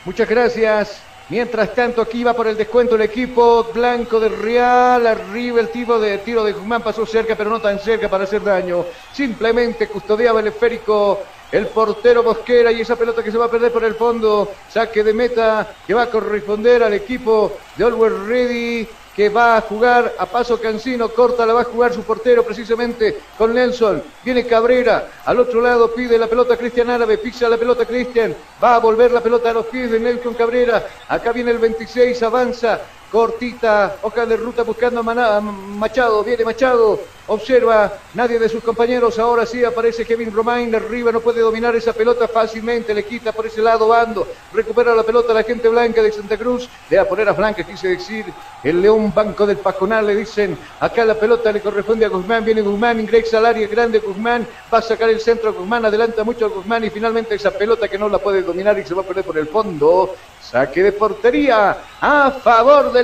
Muchas 0.04 0.28
gracias. 0.28 1.00
Mientras 1.28 1.72
tanto, 1.74 2.02
aquí 2.02 2.22
va 2.22 2.34
por 2.34 2.48
el 2.48 2.56
descuento 2.56 2.96
el 2.96 3.02
equipo 3.02 3.68
blanco 3.72 4.18
del 4.18 4.36
Real. 4.36 5.06
Arriba 5.06 5.60
el 5.60 5.68
tiro 5.68 5.98
de 6.00 6.18
tiro 6.18 6.44
de 6.44 6.52
Guzmán 6.52 6.82
pasó 6.82 7.06
cerca, 7.06 7.36
pero 7.36 7.50
no 7.50 7.60
tan 7.60 7.78
cerca 7.78 8.10
para 8.10 8.24
hacer 8.24 8.42
daño. 8.42 8.84
Simplemente 9.12 9.86
custodiaba 9.86 10.40
el 10.40 10.48
esférico 10.48 11.20
el 11.54 11.68
portero 11.68 12.24
Mosquera 12.24 12.72
y 12.72 12.80
esa 12.80 12.96
pelota 12.96 13.22
que 13.22 13.30
se 13.30 13.38
va 13.38 13.44
a 13.44 13.50
perder 13.50 13.70
por 13.70 13.84
el 13.84 13.94
fondo. 13.94 14.50
Saque 14.68 15.04
de 15.04 15.14
meta 15.14 15.74
que 15.86 15.94
va 15.94 16.02
a 16.02 16.10
corresponder 16.10 16.82
al 16.82 16.94
equipo 16.94 17.56
de 17.76 17.84
Always 17.84 18.12
Ready 18.26 18.88
que 19.14 19.28
va 19.28 19.56
a 19.56 19.60
jugar 19.60 20.12
a 20.18 20.26
paso 20.26 20.60
Cancino, 20.60 21.08
corta, 21.10 21.46
la 21.46 21.52
va 21.52 21.60
a 21.60 21.64
jugar 21.64 21.92
su 21.92 22.02
portero 22.02 22.42
precisamente 22.42 23.20
con 23.38 23.54
Nelson, 23.54 24.02
viene 24.24 24.44
Cabrera, 24.44 25.08
al 25.24 25.38
otro 25.38 25.60
lado 25.60 25.94
pide 25.94 26.18
la 26.18 26.26
pelota 26.26 26.56
Cristian 26.56 26.90
Árabe, 26.90 27.18
pisa 27.18 27.48
la 27.48 27.56
pelota 27.56 27.86
Cristian, 27.86 28.34
va 28.60 28.74
a 28.74 28.80
volver 28.80 29.12
la 29.12 29.20
pelota 29.20 29.50
a 29.50 29.52
los 29.52 29.66
pies 29.66 29.92
de 29.92 30.00
Nelson 30.00 30.34
Cabrera, 30.34 30.84
acá 31.06 31.30
viene 31.30 31.52
el 31.52 31.58
26, 31.58 32.20
avanza, 32.24 32.80
cortita, 33.14 33.98
hoja 34.02 34.26
de 34.26 34.36
ruta 34.36 34.64
buscando 34.64 34.98
a 34.98 35.40
Machado, 35.40 36.24
viene 36.24 36.44
Machado, 36.44 36.98
observa, 37.28 37.92
nadie 38.12 38.40
de 38.40 38.48
sus 38.48 38.60
compañeros, 38.64 39.20
ahora 39.20 39.46
sí 39.46 39.64
aparece 39.64 40.04
Kevin 40.04 40.32
Romain, 40.32 40.74
arriba 40.74 41.12
no 41.12 41.20
puede 41.20 41.40
dominar 41.40 41.76
esa 41.76 41.92
pelota 41.92 42.26
fácilmente, 42.26 42.92
le 42.92 43.04
quita 43.04 43.30
por 43.30 43.46
ese 43.46 43.62
lado 43.62 43.86
Bando, 43.86 44.26
recupera 44.52 44.96
la 44.96 45.04
pelota 45.04 45.32
la 45.32 45.44
gente 45.44 45.68
blanca 45.68 46.02
de 46.02 46.10
Santa 46.10 46.36
Cruz, 46.36 46.68
de 46.90 46.98
a 46.98 47.08
poner 47.08 47.28
a 47.28 47.32
Blanca, 47.34 47.62
quise 47.62 47.86
decir, 47.86 48.26
el 48.64 48.82
León 48.82 49.14
Banco 49.14 49.46
del 49.46 49.58
Paconal, 49.58 50.08
le 50.08 50.16
dicen, 50.16 50.58
acá 50.80 51.04
la 51.04 51.14
pelota 51.14 51.52
le 51.52 51.60
corresponde 51.60 52.04
a 52.04 52.08
Guzmán, 52.08 52.44
viene 52.44 52.62
Guzmán, 52.62 52.98
ingresa 52.98 53.38
al 53.38 53.46
área 53.46 53.68
grande 53.68 54.00
Guzmán, 54.00 54.44
va 54.72 54.78
a 54.78 54.82
sacar 54.82 55.08
el 55.08 55.20
centro 55.20 55.54
Guzmán, 55.54 55.84
adelanta 55.84 56.24
mucho 56.24 56.46
a 56.46 56.48
Guzmán 56.48 56.82
y 56.82 56.90
finalmente 56.90 57.36
esa 57.36 57.52
pelota 57.52 57.86
que 57.86 57.96
no 57.96 58.08
la 58.08 58.18
puede 58.18 58.42
dominar 58.42 58.76
y 58.76 58.84
se 58.84 58.92
va 58.92 59.02
a 59.02 59.06
perder 59.06 59.24
por 59.24 59.38
el 59.38 59.46
fondo, 59.46 60.16
saque 60.42 60.82
de 60.82 60.92
portería 60.92 61.76
a 62.00 62.30
favor 62.30 62.92
del 62.92 63.03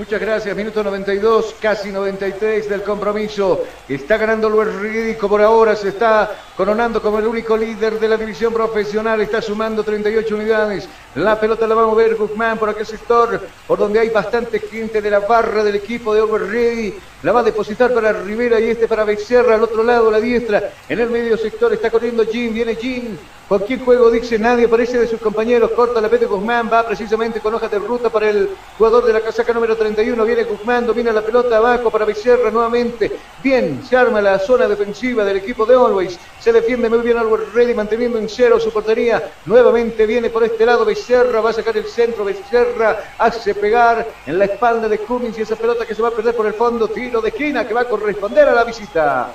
Muchas 0.00 0.18
gracias, 0.18 0.56
minuto 0.56 0.82
92, 0.82 1.56
casi 1.60 1.92
93 1.92 2.70
del 2.70 2.82
compromiso. 2.82 3.64
Está 3.86 4.16
ganando 4.16 4.48
Luis 4.48 4.74
Ridículo 4.76 5.28
por 5.28 5.42
ahora, 5.42 5.76
se 5.76 5.90
está 5.90 6.36
coronando 6.56 7.02
como 7.02 7.18
el 7.18 7.26
único 7.26 7.54
líder 7.54 8.00
de 8.00 8.08
la 8.08 8.16
división 8.16 8.50
profesional, 8.50 9.20
está 9.20 9.42
sumando 9.42 9.84
38 9.84 10.34
unidades. 10.34 10.88
La 11.16 11.38
pelota 11.38 11.66
la 11.66 11.74
va 11.74 11.82
a 11.82 11.86
mover 11.88 12.16
Guzmán 12.16 12.56
por 12.56 12.70
aquel 12.70 12.86
sector, 12.86 13.42
por 13.66 13.78
donde 13.78 14.00
hay 14.00 14.08
bastante 14.08 14.58
gente 14.60 15.02
de 15.02 15.10
la 15.10 15.20
barra 15.20 15.62
del 15.62 15.74
equipo 15.74 16.14
de 16.14 16.22
Overready. 16.22 16.94
La 17.22 17.32
va 17.32 17.40
a 17.40 17.42
depositar 17.42 17.92
para 17.92 18.14
Rivera 18.14 18.58
y 18.58 18.70
este 18.70 18.88
para 18.88 19.04
Becerra, 19.04 19.54
al 19.54 19.62
otro 19.62 19.82
lado, 19.82 20.10
la 20.10 20.20
diestra. 20.20 20.72
En 20.88 21.00
el 21.00 21.10
medio 21.10 21.36
sector 21.36 21.70
está 21.70 21.90
corriendo 21.90 22.24
Jim, 22.24 22.54
viene 22.54 22.76
Jim. 22.76 23.18
Cualquier 23.46 23.80
juego 23.80 24.12
dice 24.12 24.38
nadie, 24.38 24.66
aparece 24.66 24.96
de 24.96 25.08
sus 25.08 25.20
compañeros, 25.20 25.72
corta 25.72 26.00
la 26.00 26.08
pete 26.08 26.24
Guzmán, 26.24 26.70
va 26.72 26.86
precisamente 26.86 27.40
con 27.40 27.52
hoja 27.52 27.68
de 27.68 27.80
ruta 27.80 28.08
para 28.08 28.30
el 28.30 28.48
jugador 28.78 29.04
de 29.04 29.12
la 29.12 29.20
casaca 29.20 29.52
número 29.52 29.76
31, 29.76 30.24
viene 30.24 30.44
Guzmán, 30.44 30.86
domina 30.86 31.12
la 31.12 31.20
pelota 31.20 31.56
abajo 31.56 31.90
para 31.90 32.04
Becerra 32.04 32.52
nuevamente. 32.52 33.10
Bien, 33.42 33.82
se 33.84 33.96
arma 33.96 34.22
la 34.22 34.38
zona 34.38 34.68
defensiva 34.68 35.24
del 35.24 35.38
equipo 35.38 35.66
de 35.66 35.74
Always, 35.74 36.16
se 36.38 36.52
defiende 36.52 36.88
muy 36.88 37.00
bien 37.00 37.18
Always 37.18 37.52
Ready, 37.52 37.74
manteniendo 37.74 38.18
en 38.18 38.28
cero 38.28 38.60
su 38.60 38.70
portería. 38.70 39.32
Nuevamente 39.46 40.06
viene 40.06 40.30
por 40.30 40.44
este 40.44 40.64
lado 40.64 40.84
Becerra, 40.84 41.40
va 41.40 41.50
a 41.50 41.54
sacar 41.54 41.76
el 41.76 41.86
centro, 41.86 42.24
Becerra 42.24 43.14
hace 43.18 43.56
pegar 43.56 44.06
en 44.26 44.38
la 44.38 44.44
espalda 44.44 44.88
de 44.88 44.98
Cummins 44.98 45.36
y 45.38 45.42
esa 45.42 45.56
pelota 45.56 45.84
que 45.84 45.96
se 45.96 46.02
va 46.02 46.08
a 46.08 46.12
perder 46.12 46.36
por 46.36 46.46
el 46.46 46.54
fondo, 46.54 46.86
tiro 47.10 47.20
de 47.20 47.30
esquina 47.30 47.66
que 47.66 47.74
va 47.74 47.80
a 47.80 47.88
corresponder 47.88 48.48
a 48.48 48.54
la 48.54 48.62
visita. 48.62 49.34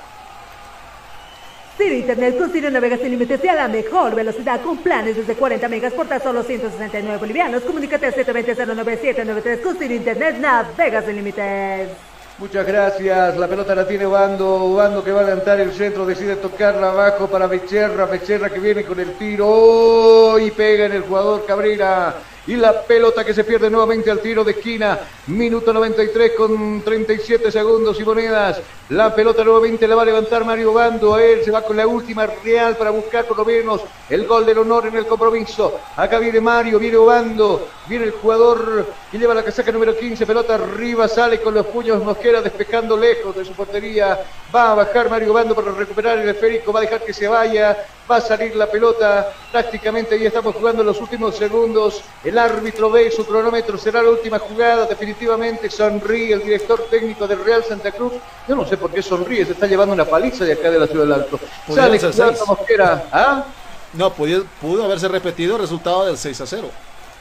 Ciro 1.76 1.94
Internet 1.94 2.38
con 2.38 2.50
Ciro 2.50 2.70
navega 2.70 2.96
sin 2.96 3.10
límites 3.10 3.38
y 3.44 3.48
a 3.48 3.54
la 3.54 3.68
mejor 3.68 4.14
velocidad 4.14 4.62
con 4.62 4.78
planes 4.78 5.14
desde 5.14 5.34
40 5.34 5.68
megas 5.68 5.92
por 5.92 6.06
tan 6.06 6.22
solo 6.22 6.42
169 6.42 7.18
bolivianos. 7.18 7.62
Comunícate 7.64 8.06
al 8.06 8.14
720-09793 8.14 9.60
con 9.60 9.76
Ciro 9.76 9.92
Internet 9.92 10.38
navega 10.38 11.02
sin 11.02 11.16
límites. 11.16 11.90
Muchas 12.38 12.66
gracias. 12.66 13.36
La 13.36 13.46
pelota 13.46 13.74
la 13.74 13.86
tiene 13.86 14.06
Bando. 14.06 14.72
Bando 14.74 15.04
que 15.04 15.12
va 15.12 15.20
a 15.20 15.22
adelantar 15.24 15.60
el 15.60 15.72
centro. 15.72 16.06
Decide 16.06 16.36
tocarla 16.36 16.92
abajo 16.92 17.26
para 17.26 17.46
Becerra. 17.46 18.06
Becerra 18.06 18.48
que 18.48 18.58
viene 18.58 18.84
con 18.84 18.98
el 18.98 19.12
tiro. 19.18 19.46
¡Oh! 19.46 20.38
Y 20.38 20.50
pega 20.50 20.86
en 20.86 20.92
el 20.92 21.02
jugador 21.02 21.44
Cabrera. 21.44 22.14
Y 22.46 22.54
la 22.54 22.82
pelota 22.82 23.24
que 23.24 23.34
se 23.34 23.42
pierde 23.42 23.68
nuevamente 23.68 24.10
al 24.10 24.20
tiro 24.20 24.44
de 24.44 24.52
esquina. 24.52 25.00
Minuto 25.26 25.72
93 25.72 26.32
con 26.36 26.80
37 26.82 27.50
segundos 27.50 27.98
y 27.98 28.04
monedas. 28.04 28.60
La 28.90 29.12
pelota 29.12 29.42
nuevamente 29.42 29.88
la 29.88 29.96
va 29.96 30.02
a 30.02 30.04
levantar 30.04 30.44
Mario 30.44 30.72
Bando. 30.72 31.14
A 31.14 31.24
él 31.24 31.42
se 31.44 31.50
va 31.50 31.62
con 31.62 31.76
la 31.76 31.88
última 31.88 32.26
real 32.26 32.76
para 32.76 32.90
buscar 32.90 33.24
por 33.24 33.36
lo 33.36 33.44
menos 33.44 33.80
el 34.08 34.26
gol 34.26 34.46
del 34.46 34.58
honor 34.58 34.86
en 34.86 34.96
el 34.96 35.06
compromiso. 35.06 35.80
Acá 35.96 36.20
viene 36.20 36.40
Mario, 36.40 36.78
viene 36.78 36.96
Obando. 36.96 37.66
Viene 37.88 38.04
el 38.04 38.12
jugador 38.12 38.86
que 39.10 39.18
lleva 39.18 39.34
la 39.34 39.42
casaca 39.42 39.72
número 39.72 39.96
15. 39.96 40.24
Pelota 40.24 40.54
arriba, 40.54 41.08
sale 41.08 41.40
con 41.40 41.54
los 41.54 41.66
puños 41.66 42.02
Mosquera 42.02 42.42
despejando 42.42 42.96
lejos 42.96 43.34
de 43.34 43.44
su 43.44 43.52
portería. 43.54 44.20
Va 44.54 44.70
a 44.70 44.74
bajar 44.76 45.10
Mario 45.10 45.32
Bando 45.32 45.54
para 45.56 45.72
recuperar 45.72 46.18
el 46.18 46.28
esférico. 46.28 46.72
Va 46.72 46.78
a 46.78 46.82
dejar 46.82 47.04
que 47.04 47.12
se 47.12 47.26
vaya. 47.26 47.76
Va 48.08 48.16
a 48.16 48.20
salir 48.20 48.54
la 48.54 48.70
pelota. 48.70 49.32
Prácticamente 49.50 50.16
ya 50.18 50.28
estamos 50.28 50.54
jugando 50.54 50.84
los 50.84 51.00
últimos 51.00 51.34
segundos. 51.34 52.02
Árbitro 52.38 52.90
ve 52.90 53.10
su 53.10 53.26
cronómetro. 53.26 53.78
Será 53.78 54.02
la 54.02 54.10
última 54.10 54.38
jugada. 54.38 54.86
Definitivamente 54.86 55.70
sonríe 55.70 56.34
el 56.34 56.42
director 56.42 56.86
técnico 56.90 57.26
del 57.26 57.44
Real 57.44 57.64
Santa 57.64 57.92
Cruz. 57.92 58.14
Yo 58.48 58.54
no 58.54 58.66
sé 58.66 58.76
por 58.76 58.90
qué 58.92 59.02
sonríe. 59.02 59.44
Se 59.44 59.52
está 59.52 59.66
llevando 59.66 59.94
una 59.94 60.04
paliza 60.04 60.44
de 60.44 60.52
acá 60.52 60.70
de 60.70 60.78
la 60.78 60.86
Ciudad 60.86 61.04
del 61.04 61.12
Alto. 61.12 61.38
Sale. 61.72 62.00
Mosquera. 62.46 63.08
¿Ah? 63.12 63.44
No, 63.92 64.12
pudo, 64.12 64.44
pudo 64.60 64.84
haberse 64.84 65.08
repetido 65.08 65.56
el 65.56 65.62
resultado 65.62 66.06
del 66.06 66.18
6 66.18 66.40
a 66.40 66.46
0. 66.46 66.70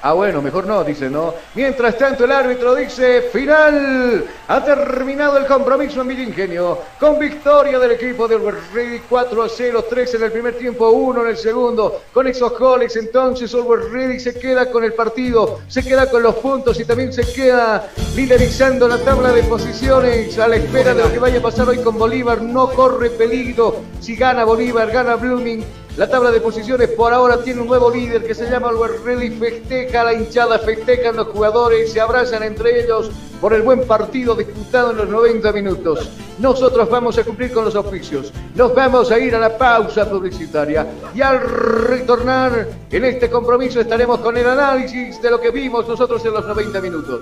Ah, 0.08 0.14
bueno, 0.14 0.40
mejor 0.40 0.68
no, 0.68 0.84
dice, 0.84 1.10
¿no? 1.10 1.34
Mientras 1.56 1.98
tanto, 1.98 2.26
el 2.26 2.32
árbitro 2.32 2.76
dice, 2.76 3.24
final. 3.34 4.24
Ha 4.48 4.64
terminado 4.64 5.36
el 5.38 5.48
compromiso 5.48 6.02
en 6.02 6.10
Villingenio, 6.10 6.78
con 7.00 7.18
victoria 7.18 7.80
del 7.80 7.94
equipo 7.94 8.28
del 8.28 8.42
Ready 8.72 9.00
4 9.10 9.42
a 9.42 9.50
0, 9.50 9.86
3 9.90 10.14
en 10.14 10.24
el 10.26 10.32
primer 10.32 10.60
tiempo, 10.60 10.92
1 10.92 11.24
en 11.24 11.28
el 11.30 11.38
segundo. 11.38 12.04
Con 12.14 12.28
esos 12.28 12.56
goles, 12.56 12.96
entonces, 12.98 13.52
Ready 13.92 14.20
se 14.20 14.38
queda 14.38 14.70
con 14.70 14.84
el 14.84 14.94
partido, 14.94 15.62
se 15.68 15.84
queda 15.84 16.08
con 16.08 16.22
los 16.22 16.36
puntos 16.36 16.80
y 16.80 16.86
también 16.86 17.12
se 17.12 17.24
queda 17.34 17.90
liderizando 18.16 18.88
la 18.88 19.00
tabla 19.00 19.32
de 19.32 19.42
posiciones 19.46 20.38
a 20.38 20.48
la 20.48 20.58
espera 20.58 20.94
de 20.94 21.02
lo 21.02 21.12
que 21.12 21.18
vaya 21.18 21.40
a 21.40 21.42
pasar 21.42 21.68
hoy 21.68 21.80
con 21.80 21.98
Bolívar. 21.98 22.44
No 22.44 22.70
corre 22.70 23.10
peligro. 23.10 23.78
Si 24.02 24.16
gana 24.16 24.44
Bolívar, 24.44 24.92
gana 24.92 25.16
Blooming. 25.16 25.85
La 25.98 26.10
tabla 26.10 26.30
de 26.30 26.42
posiciones 26.42 26.90
por 26.90 27.14
ahora 27.14 27.38
tiene 27.42 27.62
un 27.62 27.68
nuevo 27.68 27.90
líder 27.90 28.26
que 28.28 28.36
se 28.36 28.50
llama 28.50 28.70
Ready. 29.06 29.30
Festeja 29.30 30.04
la 30.04 30.14
hinchada, 30.14 30.60
festejan 30.60 31.16
los 31.16 31.30
jugadores, 31.30 31.94
se 31.94 32.02
abrazan 32.02 32.44
entre 32.44 32.84
ellos. 32.84 33.10
por 33.40 33.54
el 33.54 33.62
buen 33.62 33.86
partido 33.86 34.34
disputado 34.34 34.92
en 34.92 34.98
los 34.98 35.10
90 35.10 35.52
minutos. 35.52 36.10
Nosotros 36.40 36.90
vamos 36.90 37.18
a 37.18 37.24
cumplir 37.24 37.54
con 37.54 37.64
los 37.64 37.76
oficios. 37.76 38.34
Nos 38.56 38.74
vamos 38.74 39.12
a 39.12 39.20
ir 39.20 39.36
a 39.36 39.40
la 39.40 39.58
pausa 39.58 40.10
publicitaria. 40.10 40.88
Y 41.14 41.22
al 41.22 41.42
retornar 41.42 42.68
en 42.90 43.06
este 43.06 43.30
compromiso 43.30 43.80
estaremos 43.80 44.20
con 44.20 44.36
el 44.38 44.48
análisis 44.48 45.22
de 45.22 45.30
lo 45.30 45.40
que 45.40 45.52
vimos 45.52 45.88
nosotros 45.88 46.26
en 46.26 46.34
los 46.34 46.48
90 46.48 46.82
minutos. 46.82 47.22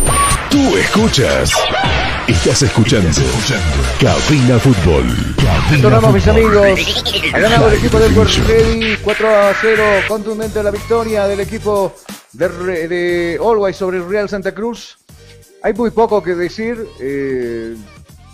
Tú 0.51 0.75
escuchas. 0.77 1.51
Estás 2.27 2.61
escuchando. 2.61 3.09
Cabina 3.99 4.59
Fútbol. 4.59 5.05
Retornamos, 5.69 6.13
mis 6.13 6.27
amigos. 6.27 7.03
Ha 7.33 7.39
ganado 7.39 7.69
el 7.69 7.75
equipo 7.75 7.97
del 7.99 8.13
Ready 8.13 8.97
4 9.03 9.29
a 9.29 9.53
0. 9.61 9.83
Contundente 10.07 10.61
la 10.61 10.71
victoria 10.71 11.25
del 11.27 11.39
equipo 11.39 11.93
de, 12.33 12.87
de 12.87 13.39
Always 13.41 13.77
sobre 13.77 13.97
el 13.97 14.07
Real 14.09 14.27
Santa 14.29 14.53
Cruz. 14.53 14.97
Hay 15.63 15.73
muy 15.73 15.91
poco 15.91 16.21
que 16.21 16.35
decir. 16.35 16.85
eh, 16.99 17.75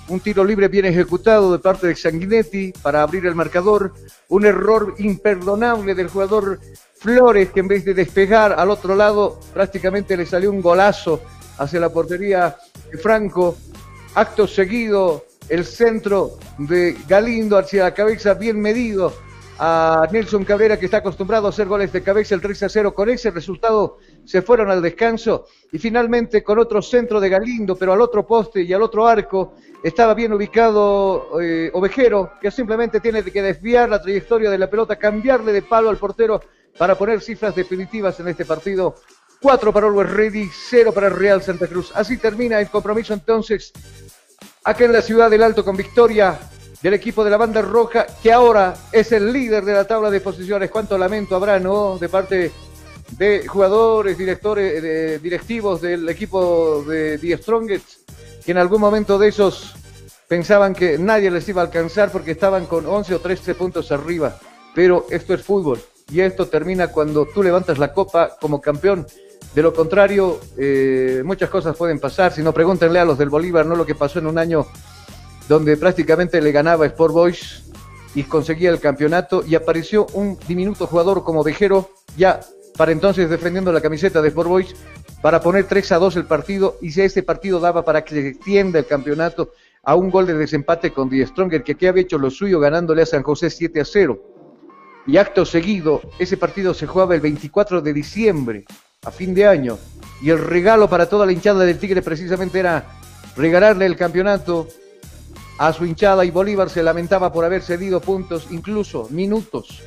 un 0.09 0.21
tiro 0.21 0.43
libre 0.45 0.69
bien 0.69 0.85
ejecutado 0.85 1.51
de 1.51 1.59
parte 1.59 1.87
de 1.87 1.95
Sanguinetti 1.95 2.71
para 2.81 3.01
abrir 3.01 3.25
el 3.25 3.35
marcador. 3.35 3.93
Un 4.29 4.45
error 4.45 4.95
imperdonable 4.97 5.93
del 5.95 6.07
jugador 6.07 6.59
Flores 6.99 7.49
que 7.51 7.59
en 7.59 7.67
vez 7.67 7.85
de 7.85 7.93
despejar 7.93 8.53
al 8.57 8.71
otro 8.71 8.95
lado 8.95 9.39
prácticamente 9.53 10.17
le 10.17 10.25
salió 10.25 10.49
un 10.49 10.61
golazo 10.61 11.21
hacia 11.57 11.79
la 11.79 11.89
portería 11.89 12.55
de 12.91 12.97
Franco. 12.97 13.57
Acto 14.15 14.47
seguido, 14.47 15.25
el 15.49 15.65
centro 15.65 16.37
de 16.57 16.95
Galindo 17.07 17.57
hacia 17.57 17.83
la 17.83 17.93
cabeza 17.93 18.33
bien 18.33 18.59
medido 18.59 19.13
a 19.59 20.07
Nelson 20.11 20.43
Cabrera 20.43 20.77
que 20.77 20.85
está 20.85 20.97
acostumbrado 20.97 21.47
a 21.47 21.49
hacer 21.49 21.67
goles 21.67 21.91
de 21.91 22.03
cabeza 22.03 22.35
el 22.35 22.41
3 22.41 22.63
a 22.63 22.69
0. 22.69 22.93
Con 22.93 23.09
ese 23.09 23.31
resultado 23.31 23.97
se 24.23 24.41
fueron 24.41 24.69
al 24.69 24.81
descanso 24.81 25.47
y 25.71 25.79
finalmente 25.79 26.43
con 26.43 26.59
otro 26.59 26.81
centro 26.81 27.19
de 27.19 27.29
Galindo, 27.29 27.75
pero 27.75 27.93
al 27.93 28.01
otro 28.01 28.25
poste 28.25 28.61
y 28.61 28.73
al 28.73 28.81
otro 28.81 29.07
arco 29.07 29.53
estaba 29.83 30.13
bien 30.13 30.33
ubicado 30.33 31.39
eh, 31.41 31.71
Ovejero 31.73 32.33
que 32.41 32.51
simplemente 32.51 32.99
tiene 32.99 33.23
que 33.23 33.41
desviar 33.41 33.89
la 33.89 34.01
trayectoria 34.01 34.49
de 34.49 34.57
la 34.57 34.69
pelota, 34.69 34.97
cambiarle 34.97 35.53
de 35.53 35.61
palo 35.61 35.89
al 35.89 35.97
portero 35.97 36.41
para 36.77 36.95
poner 36.95 37.21
cifras 37.21 37.55
definitivas 37.55 38.19
en 38.19 38.27
este 38.27 38.45
partido. 38.45 38.95
4 39.41 39.71
para 39.73 39.87
Always 39.87 40.09
Ready, 40.09 40.49
0 40.69 40.91
para 40.93 41.09
Real 41.09 41.41
Santa 41.41 41.67
Cruz. 41.67 41.91
Así 41.93 42.17
termina 42.17 42.59
el 42.59 42.69
compromiso 42.69 43.13
entonces 43.13 43.71
acá 44.63 44.85
en 44.85 44.93
la 44.93 45.01
ciudad 45.01 45.29
del 45.29 45.43
Alto 45.43 45.63
con 45.63 45.77
victoria 45.77 46.37
del 46.81 46.93
equipo 46.93 47.23
de 47.23 47.31
la 47.31 47.37
banda 47.37 47.61
roja, 47.61 48.05
que 48.21 48.31
ahora 48.31 48.75
es 48.91 49.11
el 49.11 49.31
líder 49.33 49.63
de 49.65 49.73
la 49.73 49.85
tabla 49.85 50.09
de 50.11 50.21
posiciones. 50.21 50.69
Cuánto 50.69 50.97
lamento 50.97 51.35
habrá, 51.35 51.59
¿no? 51.59 51.97
De 51.97 52.09
parte 52.09 52.51
de 53.17 53.47
jugadores, 53.47 54.17
directores, 54.17 54.81
de- 54.83 55.19
directivos 55.19 55.81
del 55.81 56.07
equipo 56.09 56.83
de 56.87 57.17
The 57.17 57.37
Strongest, 57.37 58.09
que 58.45 58.51
en 58.51 58.57
algún 58.57 58.81
momento 58.81 59.17
de 59.17 59.29
esos 59.29 59.73
pensaban 60.27 60.73
que 60.75 60.97
nadie 60.97 61.31
les 61.31 61.47
iba 61.47 61.61
a 61.61 61.65
alcanzar 61.65 62.11
porque 62.11 62.31
estaban 62.31 62.65
con 62.65 62.85
11 62.85 63.15
o 63.15 63.19
13 63.19 63.55
puntos 63.55 63.91
arriba. 63.91 64.37
Pero 64.75 65.05
esto 65.09 65.33
es 65.33 65.41
fútbol 65.41 65.79
y 66.11 66.19
esto 66.21 66.47
termina 66.47 66.89
cuando 66.89 67.25
tú 67.25 67.41
levantas 67.41 67.77
la 67.79 67.93
copa 67.93 68.37
como 68.39 68.61
campeón. 68.61 69.07
De 69.53 69.61
lo 69.61 69.73
contrario, 69.73 70.39
eh, 70.57 71.21
muchas 71.25 71.49
cosas 71.49 71.75
pueden 71.75 71.99
pasar. 71.99 72.31
Si 72.31 72.43
no, 72.43 72.53
pregúntenle 72.53 72.99
a 72.99 73.05
los 73.05 73.17
del 73.17 73.29
Bolívar, 73.29 73.65
no 73.65 73.75
lo 73.75 73.85
que 73.85 73.95
pasó 73.95 74.19
en 74.19 74.27
un 74.27 74.37
año 74.37 74.67
donde 75.47 75.77
prácticamente 75.77 76.41
le 76.41 76.51
ganaba 76.51 76.85
Sport 76.85 77.13
Boys 77.13 77.63
y 78.13 78.23
conseguía 78.23 78.69
el 78.69 78.79
campeonato 78.79 79.43
y 79.45 79.55
apareció 79.55 80.07
un 80.13 80.37
diminuto 80.47 80.87
jugador 80.87 81.23
como 81.23 81.43
Vejero, 81.43 81.89
ya 82.17 82.39
para 82.75 82.91
entonces 82.91 83.29
defendiendo 83.29 83.71
la 83.71 83.81
camiseta 83.81 84.21
de 84.21 84.27
Sport 84.29 84.49
Boys, 84.49 84.75
para 85.21 85.41
poner 85.41 85.65
3 85.65 85.91
a 85.93 85.97
2 85.97 86.15
el 86.17 86.25
partido 86.25 86.77
y 86.81 86.91
si 86.91 87.01
ese 87.01 87.23
partido 87.23 87.59
daba 87.59 87.83
para 87.83 88.03
que 88.03 88.15
se 88.15 88.27
extienda 88.27 88.79
el 88.79 88.85
campeonato 88.85 89.51
a 89.83 89.95
un 89.95 90.11
gol 90.11 90.27
de 90.27 90.33
desempate 90.33 90.91
con 90.91 91.09
Die 91.09 91.25
Stronger, 91.25 91.63
que 91.63 91.71
aquí 91.71 91.87
había 91.87 92.03
hecho 92.03 92.17
lo 92.17 92.29
suyo 92.29 92.59
ganándole 92.59 93.01
a 93.01 93.05
San 93.05 93.23
José 93.23 93.49
7 93.49 93.81
a 93.81 93.85
0. 93.85 94.21
Y 95.07 95.17
acto 95.17 95.45
seguido, 95.45 96.01
ese 96.19 96.35
partido 96.35 96.73
se 96.73 96.85
jugaba 96.85 97.15
el 97.15 97.21
24 97.21 97.81
de 97.81 97.93
diciembre, 97.93 98.65
a 99.05 99.11
fin 99.11 99.33
de 99.33 99.47
año, 99.47 99.77
y 100.21 100.29
el 100.31 100.39
regalo 100.39 100.89
para 100.89 101.07
toda 101.07 101.25
la 101.25 101.31
hinchada 101.31 101.63
del 101.63 101.77
Tigre 101.77 102.01
precisamente 102.01 102.59
era 102.59 102.85
regalarle 103.35 103.85
el 103.85 103.95
campeonato 103.95 104.67
a 105.59 105.71
su 105.73 105.85
hinchada 105.85 106.25
y 106.25 106.31
Bolívar 106.31 106.69
se 106.69 106.83
lamentaba 106.83 107.31
por 107.31 107.45
haber 107.45 107.61
cedido 107.61 108.01
puntos, 108.01 108.47
incluso 108.49 109.07
minutos, 109.11 109.81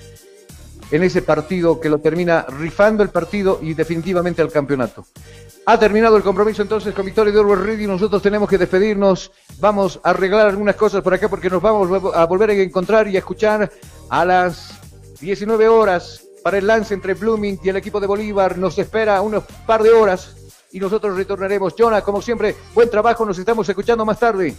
en 0.90 1.02
ese 1.02 1.22
partido 1.22 1.80
que 1.80 1.89
lo 1.89 1.98
termina 1.98 2.47
rifando 2.48 3.02
el 3.02 3.10
partido 3.10 3.58
y 3.62 3.74
definitivamente 3.74 4.42
el 4.42 4.50
campeonato. 4.50 5.05
Ha 5.66 5.78
terminado 5.78 6.16
el 6.16 6.22
compromiso 6.22 6.62
entonces 6.62 6.94
con 6.94 7.05
Victoria 7.05 7.32
de 7.32 7.39
Orwell 7.39 7.62
Ready. 7.62 7.86
Nosotros 7.86 8.22
tenemos 8.22 8.48
que 8.48 8.58
despedirnos. 8.58 9.30
Vamos 9.60 10.00
a 10.02 10.10
arreglar 10.10 10.47
algunas 10.47 10.74
cosas 10.74 11.02
por 11.02 11.14
acá 11.14 11.28
porque 11.28 11.50
nos 11.50 11.62
vamos 11.62 12.12
a 12.14 12.24
volver 12.24 12.50
a 12.50 12.55
encontrar 12.55 13.06
y 13.06 13.16
a 13.16 13.18
escuchar 13.20 13.70
a 14.08 14.24
las 14.24 14.80
19 15.20 15.68
horas 15.68 16.24
para 16.42 16.58
el 16.58 16.66
lance 16.66 16.94
entre 16.94 17.14
Blooming 17.14 17.60
y 17.62 17.68
el 17.68 17.76
equipo 17.76 18.00
de 18.00 18.06
Bolívar. 18.06 18.58
Nos 18.58 18.78
espera 18.78 19.20
unos 19.20 19.44
par 19.66 19.82
de 19.82 19.90
horas 19.90 20.36
y 20.72 20.80
nosotros 20.80 21.16
retornaremos. 21.16 21.74
Jonah, 21.76 22.02
como 22.02 22.22
siempre, 22.22 22.56
buen 22.74 22.90
trabajo. 22.90 23.24
Nos 23.24 23.38
estamos 23.38 23.68
escuchando 23.68 24.04
más 24.04 24.18
tarde. 24.18 24.54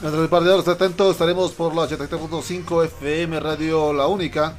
Dentro 0.00 0.20
del 0.20 0.28
par 0.28 0.44
de 0.44 0.50
horas, 0.50 0.68
atentos, 0.68 1.12
estaremos 1.12 1.52
por 1.52 1.74
la 1.74 1.88
87.5 1.88 2.84
FM 2.84 3.40
Radio 3.40 3.92
La 3.92 4.06
Única. 4.06 4.56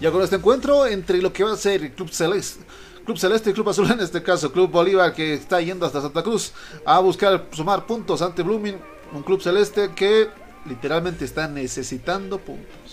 Ya 0.00 0.10
con 0.10 0.22
este 0.22 0.36
encuentro 0.36 0.86
entre 0.86 1.22
lo 1.22 1.32
que 1.32 1.44
va 1.44 1.52
a 1.52 1.56
ser 1.56 1.82
el 1.82 1.92
Club 1.92 2.10
Celeste, 2.10 2.64
Club 3.06 3.16
Celeste 3.16 3.50
y 3.50 3.52
Club 3.54 3.70
Azul, 3.70 3.90
en 3.90 4.00
este 4.00 4.22
caso 4.22 4.52
Club 4.52 4.70
Bolívar, 4.70 5.14
que 5.14 5.34
está 5.34 5.60
yendo 5.60 5.86
hasta 5.86 6.02
Santa 6.02 6.22
Cruz 6.22 6.52
a 6.84 6.98
buscar 6.98 7.46
sumar 7.52 7.86
puntos 7.86 8.20
ante 8.20 8.42
Blooming, 8.42 8.76
un 9.14 9.22
Club 9.22 9.40
Celeste 9.40 9.92
que 9.94 10.28
literalmente 10.66 11.24
está 11.24 11.48
necesitando 11.48 12.38
puntos. 12.38 12.83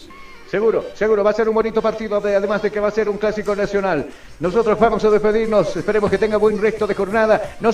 Seguro, 0.52 0.84
seguro, 0.96 1.24
va 1.24 1.30
a 1.30 1.34
ser 1.34 1.48
un 1.48 1.56
bonito 1.56 1.82
partido, 1.82 2.18
además 2.18 2.62
de 2.62 2.70
que 2.70 2.82
va 2.82 2.90
a 2.90 2.92
ser 2.92 3.08
un 3.08 3.18
clásico 3.18 3.56
nacional. 3.56 4.06
Nosotros 4.42 4.78
vamos 4.78 5.02
a 5.06 5.10
despedirnos, 5.10 5.78
esperemos 5.78 6.12
que 6.12 6.18
tenga 6.18 6.36
buen 6.36 6.62
resto 6.62 6.86
de 6.86 6.94
jornada. 6.94 7.56